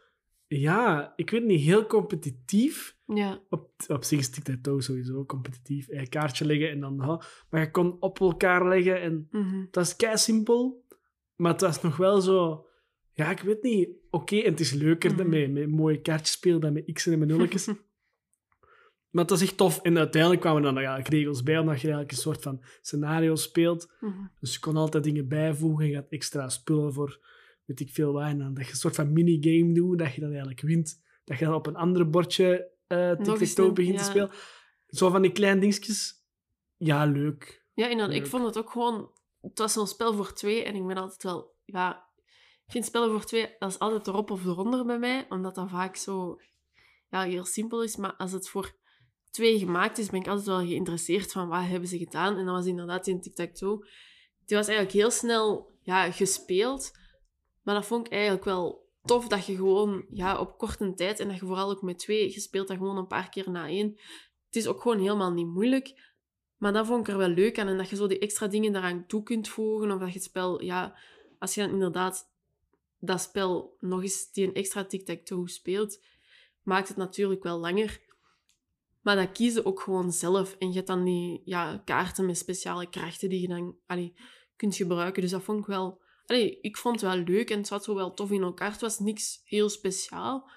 ja, 0.46 1.12
ik 1.16 1.30
weet 1.30 1.44
niet, 1.44 1.60
heel 1.60 1.86
competitief. 1.86 2.96
Ja. 3.06 3.40
Op, 3.48 3.70
op 3.88 4.04
zich 4.04 4.18
is 4.18 4.30
tic-tac-toe 4.30 4.82
sowieso 4.82 5.24
competitief. 5.24 5.88
Een 5.88 6.08
kaartje 6.08 6.44
leggen 6.44 6.70
en 6.70 6.80
dan... 6.80 6.96
maar 7.50 7.60
je 7.60 7.70
kon 7.70 7.96
op 8.00 8.20
elkaar 8.20 8.68
leggen 8.68 9.00
en 9.00 9.28
Mhm. 9.30 9.60
het 9.60 9.74
was 9.74 9.96
kei 9.96 10.16
simpel, 10.16 10.84
maar 11.36 11.52
het 11.52 11.60
was 11.60 11.82
nog 11.82 11.96
wel 11.96 12.20
zo... 12.20 12.66
Ja, 13.18 13.30
ik 13.30 13.40
weet 13.40 13.62
niet. 13.62 13.88
Oké, 14.10 14.36
en 14.36 14.50
het 14.50 14.60
is 14.60 14.72
leuker 14.72 15.16
dan 15.16 15.28
Mhm. 15.28 15.40
met, 15.40 15.52
met 15.52 15.68
mooie 15.78 16.00
kaartjes 16.00 16.30
spelen 16.32 16.60
dan 16.60 16.72
met 16.72 16.90
x'en 16.92 17.12
en 17.12 17.18
met 17.18 17.28
nulletjes. 17.28 17.66
maar 19.10 19.22
het 19.22 19.30
was 19.30 19.40
echt 19.42 19.56
tof. 19.56 19.80
En 19.82 19.98
uiteindelijk 19.98 20.40
kwamen 20.40 20.58
er 20.62 20.68
dan 20.68 20.76
eigenlijk 20.76 21.08
regels 21.08 21.42
bij, 21.42 21.58
omdat 21.58 21.74
je 21.76 21.82
eigenlijk 21.82 22.10
een 22.12 22.18
soort 22.22 22.42
van 22.42 22.62
scenario 22.80 23.34
speelt. 23.34 23.92
Mhm. 24.00 24.26
Dus 24.40 24.52
je 24.54 24.60
kon 24.60 24.76
altijd 24.76 25.04
dingen 25.04 25.28
bijvoegen. 25.28 25.86
Je 25.88 25.94
had 25.94 26.06
extra 26.08 26.48
spullen 26.48 26.92
voor, 26.92 27.20
weet 27.64 27.80
ik 27.80 27.90
veel 27.90 28.12
wat. 28.12 28.22
En 28.26 28.38
dan 28.38 28.54
dat 28.54 28.64
je 28.64 28.70
een 28.70 28.76
soort 28.76 28.94
van 28.94 29.12
minigame 29.12 29.72
doet, 29.74 29.98
dat 29.98 30.14
je 30.14 30.20
dan 30.20 30.30
eigenlijk 30.30 30.60
wint. 30.60 31.02
Dat 31.24 31.38
je 31.38 31.44
dan 31.44 31.54
op 31.54 31.66
een 31.66 31.76
ander 31.76 32.10
bordje 32.10 32.70
eh 32.86 33.08
eens 33.08 33.16
tic-tac-toe 33.28 33.66
een- 33.66 33.74
begint 33.74 33.96
te 33.98 34.02
ja. 34.04 34.08
spelen. 34.10 34.30
Zo 34.86 35.10
van 35.10 35.22
die 35.22 35.32
kleine 35.32 35.60
dingetjes. 35.60 36.14
Ja, 36.76 37.04
leuk. 37.04 37.66
Ja, 37.74 37.88
inderdaad. 37.88 38.14
Ik 38.14 38.20
Leuk. 38.20 38.30
vond 38.30 38.44
het 38.44 38.58
ook 38.58 38.70
gewoon... 38.70 39.10
Het 39.40 39.58
was 39.58 39.72
zo'n 39.72 39.86
spel 39.86 40.14
voor 40.14 40.32
twee 40.32 40.64
en 40.64 40.74
ik 40.74 40.86
ben 40.86 40.96
altijd 40.96 41.22
wel... 41.22 41.56
Ja, 41.64 42.07
ik 42.68 42.74
vind 42.74 42.86
spellen 42.86 43.10
voor 43.10 43.24
twee, 43.24 43.54
dat 43.58 43.70
is 43.70 43.78
altijd 43.78 44.06
erop 44.06 44.30
of 44.30 44.44
eronder 44.44 44.84
bij 44.84 44.98
mij, 44.98 45.26
omdat 45.28 45.54
dat 45.54 45.70
vaak 45.70 45.96
zo 45.96 46.40
ja, 47.10 47.22
heel 47.22 47.44
simpel 47.44 47.82
is. 47.82 47.96
Maar 47.96 48.14
als 48.16 48.32
het 48.32 48.48
voor 48.48 48.76
twee 49.30 49.58
gemaakt 49.58 49.98
is, 49.98 50.10
ben 50.10 50.20
ik 50.20 50.26
altijd 50.26 50.46
wel 50.46 50.66
geïnteresseerd 50.66 51.32
van 51.32 51.48
wat 51.48 51.66
hebben 51.66 51.88
ze 51.88 51.98
gedaan. 51.98 52.36
En 52.36 52.44
dat 52.44 52.54
was 52.54 52.66
inderdaad 52.66 53.06
in 53.06 53.20
Tic-Tac-Toe. 53.20 53.86
Die 54.46 54.56
was 54.56 54.66
eigenlijk 54.66 54.96
heel 54.96 55.10
snel 55.10 55.72
ja, 55.80 56.10
gespeeld, 56.10 56.90
maar 57.62 57.74
dat 57.74 57.86
vond 57.86 58.06
ik 58.06 58.12
eigenlijk 58.12 58.44
wel 58.44 58.86
tof 59.02 59.28
dat 59.28 59.46
je 59.46 59.56
gewoon 59.56 60.06
ja, 60.10 60.40
op 60.40 60.58
korte 60.58 60.94
tijd, 60.94 61.20
en 61.20 61.28
dat 61.28 61.38
je 61.38 61.46
vooral 61.46 61.70
ook 61.70 61.82
met 61.82 61.98
twee, 61.98 62.32
je 62.32 62.40
speelt 62.40 62.68
dat 62.68 62.76
gewoon 62.76 62.96
een 62.96 63.06
paar 63.06 63.28
keer 63.28 63.50
na 63.50 63.66
één. 63.66 63.88
Het 64.46 64.56
is 64.56 64.66
ook 64.66 64.82
gewoon 64.82 64.98
helemaal 64.98 65.32
niet 65.32 65.46
moeilijk. 65.46 66.16
Maar 66.56 66.72
dat 66.72 66.86
vond 66.86 67.00
ik 67.00 67.12
er 67.12 67.18
wel 67.18 67.28
leuk 67.28 67.58
aan. 67.58 67.68
En 67.68 67.76
dat 67.76 67.88
je 67.88 67.96
zo 67.96 68.06
die 68.06 68.18
extra 68.18 68.46
dingen 68.46 68.72
daaraan 68.72 69.06
toe 69.06 69.22
kunt 69.22 69.48
voegen. 69.48 69.90
Of 69.90 69.98
dat 69.98 70.08
je 70.08 70.14
het 70.14 70.22
spel, 70.22 70.62
ja, 70.62 70.98
als 71.38 71.54
je 71.54 71.60
dan 71.60 71.70
inderdaad 71.70 72.36
dat 72.98 73.20
spel 73.20 73.76
nog 73.80 74.02
eens 74.02 74.32
die 74.32 74.46
een 74.46 74.54
extra 74.54 74.84
tic-tac-toe 74.84 75.50
speelt, 75.50 76.04
maakt 76.62 76.88
het 76.88 76.96
natuurlijk 76.96 77.42
wel 77.42 77.58
langer. 77.58 78.00
Maar 79.00 79.16
dat 79.16 79.32
kiezen 79.32 79.64
ook 79.64 79.80
gewoon 79.80 80.12
zelf. 80.12 80.56
En 80.58 80.68
je 80.68 80.74
hebt 80.74 80.86
dan 80.86 81.04
die 81.04 81.42
ja, 81.44 81.82
kaarten 81.84 82.26
met 82.26 82.38
speciale 82.38 82.88
krachten 82.88 83.28
die 83.28 83.40
je 83.40 83.48
dan 83.48 83.76
allee, 83.86 84.14
kunt 84.56 84.76
gebruiken. 84.76 85.22
Dus 85.22 85.30
dat 85.30 85.42
vond 85.42 85.58
ik 85.58 85.66
wel... 85.66 86.00
Allee, 86.26 86.60
ik 86.60 86.76
vond 86.76 87.00
het 87.00 87.14
wel 87.14 87.24
leuk 87.24 87.50
en 87.50 87.58
het 87.58 87.66
zat 87.66 87.84
zo 87.84 87.94
wel 87.94 88.14
tof 88.14 88.30
in 88.30 88.42
elkaar. 88.42 88.70
Het 88.70 88.80
was 88.80 88.98
niks 88.98 89.40
heel 89.44 89.68
speciaal. 89.68 90.50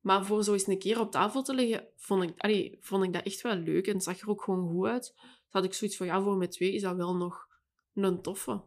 Maar 0.00 0.26
voor 0.26 0.44
zo 0.44 0.52
eens 0.52 0.66
een 0.66 0.78
keer 0.78 1.00
op 1.00 1.10
tafel 1.10 1.42
te 1.42 1.54
leggen, 1.54 1.88
vond 1.96 2.22
ik, 2.22 2.32
allee, 2.36 2.76
vond 2.80 3.04
ik 3.04 3.12
dat 3.12 3.24
echt 3.24 3.40
wel 3.40 3.56
leuk. 3.56 3.86
En 3.86 3.94
het 3.94 4.02
zag 4.02 4.20
er 4.20 4.28
ook 4.28 4.42
gewoon 4.42 4.68
goed 4.68 4.86
uit. 4.86 5.12
Dus 5.14 5.14
had 5.48 5.64
ik 5.64 5.74
zoiets 5.74 5.96
van, 5.96 6.06
ja, 6.06 6.22
voor 6.22 6.36
met 6.36 6.50
twee 6.50 6.72
is 6.72 6.82
dat 6.82 6.96
wel 6.96 7.16
nog 7.16 7.46
een 7.94 8.22
toffe. 8.22 8.62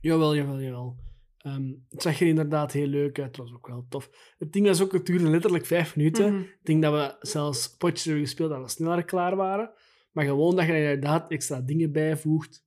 Jawel, 0.00 0.36
jawel, 0.36 0.60
jawel. 0.60 1.09
Ehm, 1.40 1.72
het 1.88 2.02
zag 2.02 2.20
er 2.20 2.26
inderdaad 2.26 2.72
heel 2.72 2.86
leuk 2.86 3.18
uit. 3.18 3.26
Het 3.26 3.36
was 3.36 3.52
ook 3.54 3.66
wel 3.66 3.86
tof. 3.88 4.34
Het 4.38 4.52
ding 4.52 4.66
was 4.66 4.82
ook, 4.82 4.92
het 4.92 5.06
duurde 5.06 5.28
letterlijk 5.30 5.66
vijf 5.66 5.96
minuten. 5.96 6.32
Mhm. 6.32 6.42
Ik 6.42 6.58
denk 6.62 6.82
dat 6.82 6.92
we 6.92 7.26
zelfs 7.28 7.76
potjes 7.76 8.04
hebben 8.04 8.22
gespeeld 8.24 8.50
dat 8.50 8.62
we 8.62 8.68
sneller 8.68 9.04
klaar 9.04 9.36
waren. 9.36 9.70
Maar 10.12 10.24
gewoon 10.24 10.56
dat 10.56 10.66
je 10.66 10.72
er 10.72 10.92
inderdaad 10.92 11.30
extra 11.30 11.60
dingen 11.60 11.92
bijvoegt. 11.92 12.64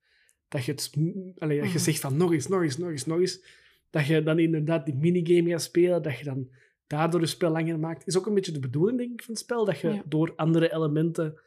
Dat 0.47 0.65
je, 0.65 0.71
het, 0.71 0.81
sm- 0.81 1.31
allee, 1.37 1.57
dat 1.59 1.67
je 1.67 1.73
Mhm. 1.73 1.83
zegt 1.83 1.99
van 1.99 2.17
nog 2.17 2.31
eens, 2.33 2.47
nog 2.47 2.61
eens, 2.61 2.77
nog 2.77 2.89
eens, 2.89 3.05
nog 3.05 3.19
eens. 3.19 3.45
Dat 3.89 4.05
je 4.05 4.23
dan 4.23 4.39
inderdaad 4.39 4.85
die 4.85 4.95
minigame 4.95 5.49
gaat 5.49 5.61
spelen. 5.61 6.01
Dat 6.03 6.17
je 6.17 6.23
dan 6.25 6.49
daardoor 6.87 7.19
het 7.21 7.29
spel 7.29 7.51
langer 7.51 7.79
maakt. 7.79 8.07
Is 8.07 8.17
ook 8.17 8.25
een 8.25 8.33
beetje 8.33 8.51
de 8.51 8.59
bedoeling, 8.59 8.97
denk 8.97 9.11
ik, 9.11 9.23
van 9.23 9.33
het 9.33 9.43
spel. 9.43 9.65
Dat 9.65 9.79
je 9.79 9.87
Ja. 9.89 10.03
door 10.05 10.33
andere 10.35 10.73
elementen 10.73 11.39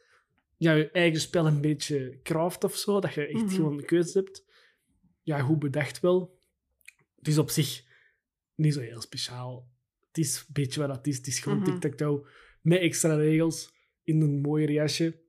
ja, 0.57 0.73
je 0.73 0.91
eigen 0.91 1.19
spel 1.19 1.47
een 1.47 1.61
beetje 1.61 2.19
craft 2.23 2.63
of 2.63 2.75
zo. 2.75 2.99
Dat 2.99 3.13
je 3.13 3.25
echt 3.27 3.43
Mhm. 3.43 3.53
gewoon 3.55 3.77
een 3.77 3.85
keuze 3.85 4.17
hebt. 4.17 4.45
Ja, 5.21 5.39
goed 5.39 5.59
bedacht 5.59 5.99
wel. 5.99 6.36
Het 7.17 7.27
is 7.27 7.37
op 7.37 7.49
zich 7.49 7.83
niet 8.55 8.73
zo 8.73 8.79
heel 8.79 9.01
speciaal. 9.01 9.69
Het 10.07 10.17
is 10.17 10.37
een 10.39 10.53
beetje 10.53 10.87
wat 10.87 10.95
het 10.97 11.07
is. 11.07 11.17
Het 11.17 11.27
is 11.27 11.39
gewoon 11.39 11.57
Mhm. 11.59 11.71
tic-tac-toe 11.71 12.27
met 12.61 12.79
extra 12.79 13.15
regels 13.15 13.71
in 14.03 14.21
een 14.21 14.41
mooier 14.41 14.71
jasje. 14.71 15.21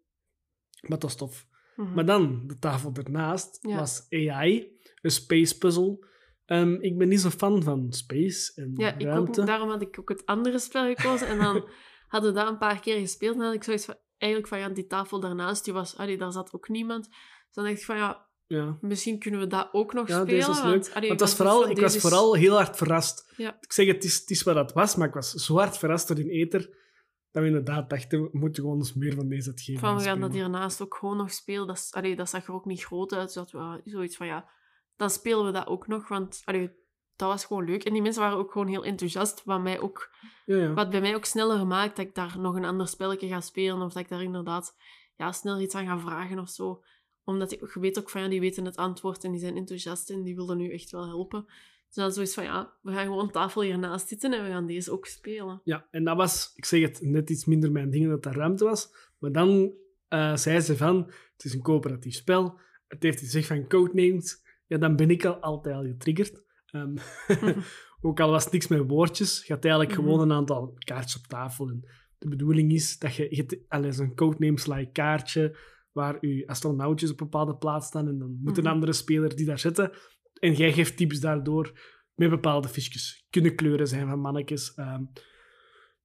Maar 0.80 0.98
dat 0.98 1.10
is 1.10 1.16
tof. 1.16 1.46
Mhm. 1.76 1.94
Maar 1.94 2.06
dan, 2.06 2.46
de 2.46 2.58
tafel 2.58 2.92
ernaast, 2.94 3.58
Ja. 3.60 3.76
was 3.78 4.06
AI, 4.10 4.78
een 5.00 5.10
space 5.10 5.58
puzzle. 5.58 6.06
Ehm, 6.44 6.72
ik 6.80 6.98
ben 6.98 7.08
niet 7.08 7.20
zo 7.20 7.30
fan 7.30 7.62
van 7.62 7.92
space 7.92 8.52
en 8.54 8.72
Ja, 8.76 8.94
ruimte. 8.98 9.38
niet. 9.40 9.48
daarom 9.48 9.68
had 9.68 9.82
ik 9.82 9.98
ook 10.00 10.08
het 10.08 10.26
andere 10.26 10.58
spel 10.58 10.94
gekozen. 10.94 11.26
En 11.26 11.38
dan 11.38 11.68
hadden 12.08 12.32
we 12.32 12.38
dat 12.38 12.48
een 12.48 12.58
paar 12.58 12.80
keer 12.80 12.98
gespeeld. 13.00 13.32
En 13.32 13.38
dan 13.38 13.46
had 13.46 13.56
ik 13.56 13.64
zoiets 13.64 13.84
van, 13.84 13.96
eigenlijk 14.16 14.52
van, 14.52 14.58
ja, 14.58 14.68
die 14.68 14.86
tafel 14.86 15.20
daarnaast, 15.20 15.64
die 15.64 15.72
was, 15.72 15.96
allee, 15.96 16.18
daar 16.18 16.32
zat 16.32 16.52
ook 16.52 16.68
niemand. 16.68 17.04
Dus 17.08 17.16
dan 17.52 17.64
dacht 17.64 17.78
ik 17.78 17.84
van, 17.84 17.96
ja, 17.96 18.27
Ja, 18.48 18.78
misschien 18.80 19.18
kunnen 19.18 19.40
we 19.40 19.46
dat 19.46 19.68
ook 19.72 19.92
nog 19.92 20.08
ja 20.08 20.14
spelen. 20.20 20.34
deze 20.38 20.50
is 20.50 20.62
leuk. 20.62 20.70
Want, 20.72 20.94
allee, 20.94 21.08
Want 21.08 21.20
het 21.20 21.28
was 21.28 21.34
vooral, 21.38 21.68
ik 21.70 21.78
was 21.80 21.94
is- 21.94 22.00
vooral 22.00 22.34
heel 22.34 22.54
hard 22.54 22.76
verrast. 22.76 23.32
Ja. 23.36 23.56
Ik 23.60 23.72
zeg, 23.72 23.86
het 23.86 24.04
is, 24.04 24.18
het 24.18 24.30
is 24.30 24.42
wat 24.42 24.54
het 24.54 24.72
was, 24.72 24.96
maar 24.96 25.08
ik 25.08 25.14
was 25.14 25.30
zo 25.30 25.56
hard 25.56 25.78
verrast 25.78 26.08
door 26.08 26.18
in 26.18 26.28
Ether 26.28 26.76
dat 27.30 27.42
we 27.42 27.48
inderdaad 27.48 27.90
dachten, 27.90 28.22
we 28.22 28.28
moeten 28.32 28.62
gewoon 28.62 28.78
eens 28.78 28.94
meer 28.94 29.14
van 29.14 29.28
deze 29.28 29.52
geven. 29.54 29.80
Van, 29.80 29.96
we 29.96 30.02
gaan 30.02 30.20
dat 30.20 30.32
hiernaast 30.32 30.82
ook 30.82 30.94
gewoon 30.94 31.16
nog 31.16 31.32
spelen. 31.32 31.66
Dat, 31.66 31.76
is, 31.76 31.92
allee, 31.92 32.16
dat 32.16 32.28
zag 32.28 32.46
er 32.46 32.52
ook 32.54 32.64
niet 32.64 32.84
groot 32.84 33.12
uit. 33.12 33.24
Dus 33.24 33.34
dat 33.34 33.50
we 33.50 33.80
zoiets 33.84 34.16
van, 34.16 34.26
ja, 34.26 34.48
dan 34.96 35.10
spelen 35.10 35.44
we 35.44 35.52
dat 35.52 35.66
ook 35.66 35.86
nog. 35.86 36.08
Want 36.08 36.42
allee, 36.44 36.70
dat 37.16 37.28
was 37.28 37.44
gewoon 37.44 37.64
leuk. 37.64 37.84
En 37.84 37.92
die 37.92 38.02
mensen 38.02 38.22
waren 38.22 38.38
ook 38.38 38.52
gewoon 38.52 38.68
heel 38.68 38.84
enthousiast. 38.84 39.42
Wat, 39.44 39.60
mij 39.60 39.80
ook, 39.80 40.14
Ja, 40.44 40.56
ja. 40.56 40.72
wat 40.72 40.90
bij 40.90 41.00
mij 41.00 41.14
ook 41.14 41.24
sneller 41.24 41.66
maakt 41.66 41.96
dat 41.96 42.06
ik 42.06 42.14
daar 42.14 42.38
nog 42.38 42.54
een 42.54 42.64
ander 42.64 42.88
spelletje 42.88 43.28
ga 43.28 43.40
spelen. 43.40 43.82
Of 43.82 43.92
dat 43.92 44.02
ik 44.02 44.08
daar 44.08 44.22
inderdaad 44.22 44.76
ja, 45.16 45.32
snel 45.32 45.60
iets 45.60 45.74
aan 45.74 45.86
ga 45.86 45.98
vragen 45.98 46.38
of 46.38 46.48
zo. 46.48 46.82
Omdat 47.28 47.52
ik, 47.52 47.72
je 47.74 47.80
weet 47.80 47.98
ook 47.98 48.10
van, 48.10 48.22
ja, 48.22 48.28
die 48.28 48.40
weten 48.40 48.64
het 48.64 48.76
antwoord 48.76 49.24
en 49.24 49.30
die 49.30 49.40
zijn 49.40 49.56
enthousiast 49.56 50.10
en 50.10 50.22
die 50.22 50.36
willen 50.36 50.56
nu 50.56 50.72
echt 50.72 50.90
wel 50.90 51.06
helpen. 51.06 51.44
Dus 51.86 51.94
dan 51.94 52.12
zoiets 52.12 52.34
van, 52.34 52.44
ja, 52.44 52.72
we 52.82 52.92
gaan 52.92 53.04
gewoon 53.04 53.30
tafel 53.30 53.62
hiernaast 53.62 54.08
zitten 54.08 54.32
en 54.32 54.44
we 54.44 54.50
gaan 54.50 54.66
deze 54.66 54.90
ook 54.92 55.06
spelen. 55.06 55.60
Ja, 55.64 55.88
en 55.90 56.04
dat 56.04 56.16
was, 56.16 56.52
ik 56.54 56.64
zeg 56.64 56.80
het, 56.80 57.00
net 57.02 57.30
iets 57.30 57.44
minder 57.44 57.72
mijn 57.72 57.90
ding 57.90 58.08
dat 58.08 58.24
er 58.24 58.36
ruimte 58.36 58.64
was. 58.64 58.94
Maar 59.18 59.32
dan 59.32 59.72
eh, 60.08 60.36
zei 60.36 60.60
ze 60.60 60.76
van, 60.76 60.96
het 61.32 61.44
is 61.44 61.54
een 61.54 61.62
coöperatief 61.62 62.14
spel. 62.14 62.58
Het 62.86 63.02
heeft 63.02 63.18
gezegd 63.18 63.46
van 63.46 63.68
codenames. 63.68 64.44
Ja, 64.66 64.78
dan 64.78 64.96
ben 64.96 65.10
ik 65.10 65.24
al 65.24 65.34
altijd 65.34 65.74
al 65.74 65.82
getriggerd. 65.84 66.42
Ehm, 66.66 66.96
ook 68.00 68.20
al 68.20 68.30
was 68.30 68.44
het 68.44 68.52
niks 68.52 68.68
met 68.68 68.88
woordjes, 68.88 69.46
je 69.46 69.52
had 69.52 69.64
eigenlijk 69.64 69.94
Mhm. 69.94 70.02
gewoon 70.02 70.20
een 70.20 70.32
aantal 70.32 70.74
kaartjes 70.78 71.16
op 71.16 71.26
tafel. 71.26 71.68
En 71.68 71.84
de 72.18 72.28
bedoeling 72.28 72.72
is 72.72 72.98
dat 72.98 73.14
je, 73.14 73.26
je 73.30 73.92
zo'n 73.92 74.14
codenames 74.14 74.66
like 74.66 74.92
kaartje 74.92 75.56
waar 75.98 76.26
je 76.26 76.46
astronautjes 76.46 77.10
op 77.10 77.20
een 77.20 77.28
bepaalde 77.30 77.56
plaats 77.56 77.86
staan 77.86 78.08
en 78.08 78.18
dan 78.18 78.38
moet 78.42 78.56
een 78.56 78.62
Mhm. 78.62 78.72
andere 78.72 78.92
speler 78.92 79.36
die 79.36 79.46
daar 79.46 79.58
zitten. 79.58 79.90
En 80.40 80.52
jij 80.52 80.72
geeft 80.72 80.96
tips 80.96 81.20
daardoor 81.20 81.80
met 82.14 82.30
bepaalde 82.30 82.68
fiches. 82.68 83.26
Kunnen 83.30 83.54
kleuren 83.54 83.86
zijn 83.88 84.08
van 84.08 84.18
mannetjes. 84.20 84.74
ehm, 84.74 85.02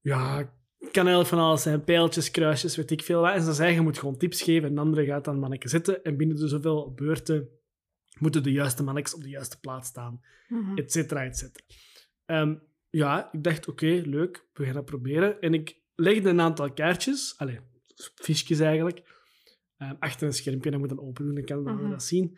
ja, 0.02 0.44
kan 0.92 1.06
eigenlijk 1.06 1.28
van 1.28 1.40
alles 1.40 1.62
zijn. 1.62 1.84
Pijltjes, 1.84 2.32
kruisjes, 2.32 2.76
weet 2.76 2.92
ik 2.92 3.02
veel 3.04 3.22
wat. 3.22 3.34
En 3.34 3.42
ze 3.42 3.54
zeggen, 3.54 3.76
je 3.76 3.82
moet 3.82 3.98
gewoon 3.98 4.18
tips 4.18 4.42
geven. 4.42 4.70
En 4.70 4.76
de 4.76 4.82
andere 4.82 5.06
gaat 5.06 5.26
dan 5.26 5.40
mannetje 5.40 5.70
zitten. 5.70 6.04
En 6.04 6.18
binnen 6.18 6.36
de 6.36 6.48
zoveel 6.48 6.94
beurten 6.94 7.50
moeten 8.20 8.44
de 8.44 8.52
juiste 8.52 8.84
mannetjes 8.84 9.16
op 9.16 9.22
de 9.24 9.30
juiste 9.30 9.60
plaats 9.60 9.88
staan. 9.90 10.22
Mhm. 10.48 10.78
Et 10.78 10.92
cetera, 10.92 11.24
et 11.24 11.38
cetera. 11.38 11.66
Ehm, 12.26 12.56
ja, 12.90 13.30
ik 13.34 13.44
dacht, 13.44 13.68
oké, 13.68 14.02
leuk. 14.06 14.48
We 14.54 14.66
gaan 14.66 14.74
dat 14.74 14.86
proberen. 14.86 15.42
En 15.42 15.54
ik 15.54 15.82
legde 15.96 16.30
een 16.30 16.42
aantal 16.42 16.74
kaartjes, 16.74 17.34
allez, 17.38 17.58
fiches 18.16 18.60
eigenlijk, 18.60 19.13
ehm, 19.84 19.96
achter 20.00 20.28
een 20.28 20.34
schermpje. 20.34 20.72
Dat 20.72 20.80
moet 20.80 20.90
dan 20.90 21.00
open 21.02 21.26
doen, 21.26 21.36
dan 21.36 21.44
kan 21.44 21.64
dan 21.64 21.76
Mhm. 21.82 21.90
dat 21.90 22.04
zien. 22.04 22.38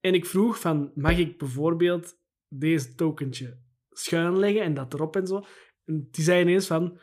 En 0.00 0.14
ik 0.14 0.26
vroeg 0.26 0.60
van, 0.60 0.90
mag 0.94 1.18
ik 1.18 1.38
bijvoorbeeld 1.38 2.16
deze 2.48 2.94
tokentje 2.94 3.58
schuin 3.90 4.38
leggen 4.38 4.62
en 4.62 4.74
dat 4.74 4.94
erop 4.94 5.16
en 5.16 5.26
zo? 5.26 5.44
En 5.84 6.08
die 6.10 6.24
zei 6.24 6.40
ineens 6.40 6.66
van, 6.66 6.98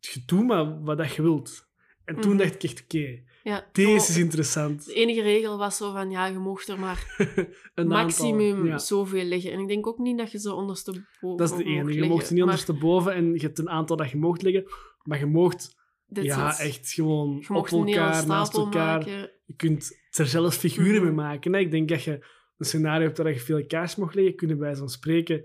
"Je 0.00 0.22
doe 0.26 0.44
maar 0.44 0.82
wat 0.82 0.98
dat 0.98 1.14
je 1.14 1.22
wilt. 1.22 1.70
En 2.04 2.20
toen 2.20 2.30
Mhm. 2.34 2.38
dacht 2.42 2.54
ik 2.54 2.62
echt, 2.62 2.82
oké, 2.82 3.22
Ja, 3.42 3.68
deze 3.72 3.94
is 4.10 4.16
interessant. 4.16 4.84
De 4.84 4.94
enige 4.94 5.22
regel 5.22 5.58
was 5.58 5.76
zo 5.76 5.92
van, 5.92 6.10
ja, 6.10 6.26
je 6.26 6.38
mocht 6.38 6.68
er 6.68 6.78
maar 6.78 7.14
een 7.74 7.86
maximum 7.86 8.50
aantal, 8.52 8.64
ja. 8.66 8.78
zoveel 8.78 9.24
leggen. 9.24 9.52
En 9.52 9.60
ik 9.60 9.68
denk 9.68 9.86
ook 9.86 9.98
niet 9.98 10.18
dat 10.18 10.30
je 10.32 10.38
ze 10.38 10.52
ondersteboven 10.54 11.36
Dat 11.36 11.50
is 11.50 11.56
de 11.56 11.64
enige. 11.64 11.92
Je 11.98 12.04
mocht 12.08 12.26
ze 12.26 12.32
niet 12.34 12.44
Maar 12.44 12.54
ondersteboven 12.54 13.14
en 13.14 13.34
je 13.34 13.40
hebt 13.40 13.58
een 13.58 13.68
aantal 13.70 13.96
dat 13.96 14.10
je 14.10 14.16
mocht 14.16 14.42
leggen. 14.42 14.64
Maar 15.02 15.18
je 15.18 15.26
mocht 15.26 15.76
dit 16.12 16.24
ja, 16.24 16.50
is- 16.50 16.58
echt 16.58 16.92
gewoon 16.92 17.44
op 17.48 17.70
een 17.72 17.86
elkaar, 17.88 18.26
naast 18.26 18.54
elkaar. 18.56 18.98
maken. 18.98 19.30
Je 19.44 19.54
kunt 19.54 19.98
er 20.10 20.26
zelfs 20.26 20.56
figuren 20.56 20.94
Mhm. 20.94 21.02
mee 21.04 21.12
maken. 21.12 21.54
Ik 21.54 21.70
denk 21.70 21.88
dat 21.88 22.02
je 22.02 22.26
een 22.56 22.66
scenario 22.66 23.06
hebt 23.06 23.18
waar 23.18 23.32
je 23.32 23.40
veel 23.40 23.66
kaars 23.66 23.96
mocht 23.96 24.14
leggen. 24.14 24.36
Kunnen 24.36 24.58
wij 24.58 24.74
zo 24.74 24.86
spreken... 24.86 25.44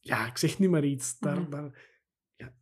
Ja, 0.00 0.26
ik 0.26 0.36
zeg 0.38 0.58
nu 0.58 0.68
maar 0.68 0.84
iets. 0.84 1.18
Daar, 1.18 1.40
Mhm. 1.40 1.50
daar, 1.50 1.78
ja, 2.36 2.52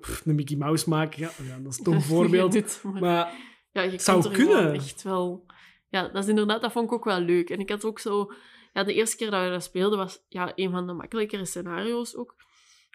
pff, 0.00 0.26
een 0.26 0.34
Mickey 0.34 0.56
Mouse 0.56 0.88
maken, 0.88 1.20
ja, 1.20 1.30
ja, 1.48 1.58
dat 1.58 1.72
is 1.72 1.78
een 1.78 1.84
dom 1.92 2.00
voorbeeld. 2.00 2.52
Dit, 2.52 2.80
maar, 2.84 3.00
Maar 3.00 3.32
ja, 3.70 3.82
je 3.82 3.98
zou 3.98 4.20
kunt 4.22 4.32
er 4.34 4.44
kunnen. 4.44 4.72
echt 4.72 5.02
wel... 5.02 5.46
Ja, 5.88 6.08
dat 6.08 6.22
is 6.22 6.28
inderdaad, 6.28 6.60
dat 6.62 6.72
vond 6.72 6.86
ik 6.86 6.92
ook 6.92 7.04
wel 7.04 7.20
leuk. 7.20 7.50
En 7.50 7.58
ik 7.60 7.68
had 7.68 7.84
ook 7.84 7.98
zo... 7.98 8.32
Ja, 8.72 8.84
de 8.84 8.94
eerste 8.94 9.16
keer 9.16 9.30
dat 9.30 9.44
we 9.44 9.50
dat 9.50 9.62
speelden 9.64 9.98
was 9.98 10.24
ja, 10.28 10.52
een 10.54 10.70
van 10.70 10.86
de 10.86 10.92
makkelijkere 10.92 11.44
scenario's 11.44 12.16
ook. 12.16 12.36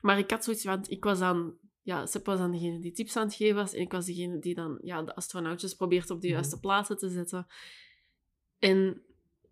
Maar 0.02 0.18
ik 0.18 0.32
had 0.32 0.44
zoiets 0.44 0.64
van... 0.64 0.86
Ik 0.88 1.04
was 1.04 1.20
dan... 1.20 1.54
Ja, 1.88 2.06
Sepp 2.06 2.26
was 2.26 2.38
dan 2.40 2.52
degene 2.52 2.80
die 2.80 2.92
tips 2.92 3.16
aan 3.16 3.26
het 3.28 3.36
geven 3.36 3.56
was. 3.56 3.74
En 3.74 3.82
ik 3.82 3.92
was 3.92 4.06
degene 4.06 4.40
die 4.40 4.56
dan 4.56 4.80
ja, 4.84 5.04
de 5.04 5.16
astronautjes 5.16 5.74
probeert 5.74 6.10
op 6.10 6.22
de 6.22 6.28
Mhm. 6.28 6.36
juiste 6.36 6.60
plaatsen 6.60 6.98
te 6.98 7.10
zetten. 7.10 7.48
En 8.60 9.02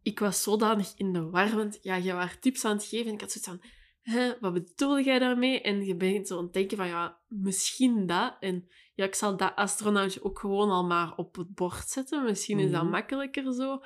ik 0.02 0.20
was 0.20 0.44
zodanig 0.44 0.94
in 0.96 1.14
de 1.14 1.30
war, 1.30 1.56
want 1.56 1.80
ja, 1.82 1.96
je 1.96 2.14
was 2.14 2.38
tips 2.40 2.66
aan 2.66 2.76
het 2.76 2.86
geven. 2.86 3.08
En 3.08 3.14
ik 3.14 3.22
had 3.22 3.32
zoiets 3.32 3.50
van... 3.50 3.70
Hè, 4.02 4.34
wat 4.40 4.54
bedoel 4.54 5.00
jij 5.00 5.20
daarmee? 5.20 5.62
En 5.62 5.86
je 5.86 5.96
bent 5.96 6.28
zo 6.28 6.38
aan 6.38 6.44
het 6.44 6.54
denken 6.54 6.78
van... 6.78 6.88
Ja, 6.88 7.18
misschien 7.28 8.06
dat. 8.06 8.38
En 8.40 8.68
ja, 8.94 9.06
ik 9.06 9.16
zal 9.16 9.38
dat 9.38 9.56
astronautje 9.56 10.24
ook 10.24 10.40
gewoon 10.40 10.70
al 10.70 10.86
maar 10.86 11.16
op 11.16 11.36
het 11.36 11.54
bord 11.56 11.90
zetten. 11.90 12.24
Misschien 12.24 12.60
is 12.60 12.72
dat 12.72 12.82
Mhm. 12.82 12.92
makkelijker 12.92 13.54
zo. 13.54 13.82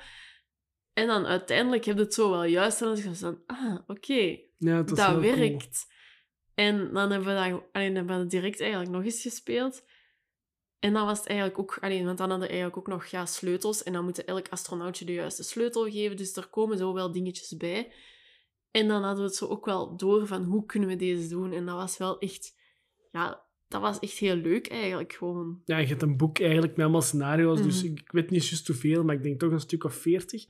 En 0.92 1.06
dan 1.06 1.26
uiteindelijk 1.26 1.84
heb 1.84 1.96
je 1.96 2.02
het 2.02 2.14
zo 2.14 2.30
wel 2.30 2.44
juist. 2.44 2.80
En 2.80 2.86
dan 2.86 2.96
is 2.96 3.04
het 3.04 3.18
van, 3.18 3.42
ah, 3.46 3.78
oké, 3.86 4.38
ja, 4.58 4.82
dat, 4.82 4.90
was 4.90 4.98
cool. 5.06 5.20
En 6.60 6.92
dan 6.92 7.10
hebben 7.10 7.28
we 7.28 7.34
dat, 7.34 7.62
allee, 7.72 7.86
dan 7.86 7.96
hebben 7.96 8.16
we 8.16 8.22
dat 8.22 8.30
direct 8.30 8.60
eigenlijk 8.60 8.90
nog 8.90 9.04
eens 9.04 9.22
gespeeld. 9.22 9.84
En 10.78 10.92
dan 10.92 11.06
was 11.06 11.18
het 11.18 11.26
eigenlijk 11.26 11.58
ook... 11.58 11.78
Allee, 11.80 12.04
want 12.04 12.18
dan 12.18 12.30
hadden 12.30 12.46
we 12.48 12.52
eigenlijk 12.54 12.88
ook 12.88 12.94
nog 12.94 13.06
ja, 13.06 13.26
sleutels. 13.26 13.82
En 13.82 13.92
dan 13.92 14.04
moet 14.04 14.24
elk 14.24 14.48
astronautje 14.48 15.04
de 15.04 15.12
juiste 15.12 15.42
sleutel 15.42 15.90
geven. 15.90 16.16
Dus 16.16 16.36
er 16.36 16.46
komen 16.46 16.78
zo 16.78 16.94
wel 16.94 17.12
dingetjes 17.12 17.56
bij. 17.56 17.92
En 18.70 18.88
dan 18.88 19.02
hadden 19.02 19.22
we 19.24 19.28
het 19.28 19.38
zo 19.38 19.46
ook 19.46 19.64
wel 19.64 19.96
door 19.96 20.26
van 20.26 20.42
hoe 20.42 20.66
kunnen 20.66 20.88
we 20.88 20.96
deze 20.96 21.28
doen. 21.28 21.52
En 21.52 21.66
dat 21.66 21.76
was 21.76 21.98
wel 21.98 22.18
echt... 22.18 22.58
Ja, 23.12 23.42
dat 23.68 23.80
was 23.80 23.98
echt 23.98 24.18
heel 24.18 24.36
leuk 24.36 24.68
eigenlijk 24.68 25.12
gewoon. 25.12 25.62
Ja, 25.64 25.78
je 25.78 25.86
hebt 25.86 26.02
een 26.02 26.16
boek 26.16 26.40
eigenlijk 26.40 26.72
met 26.72 26.80
allemaal 26.80 27.02
scenario's. 27.02 27.62
Dus 27.62 27.82
Mhm. 27.82 27.92
ik, 27.92 28.12
weet 28.12 28.30
niet 28.30 28.46
juist 28.48 28.66
hoeveel, 28.66 29.04
maar 29.04 29.14
ik 29.14 29.22
denk 29.22 29.38
toch 29.38 29.52
een 29.52 29.60
stuk 29.60 29.84
of 29.84 29.94
veertig. 29.94 30.46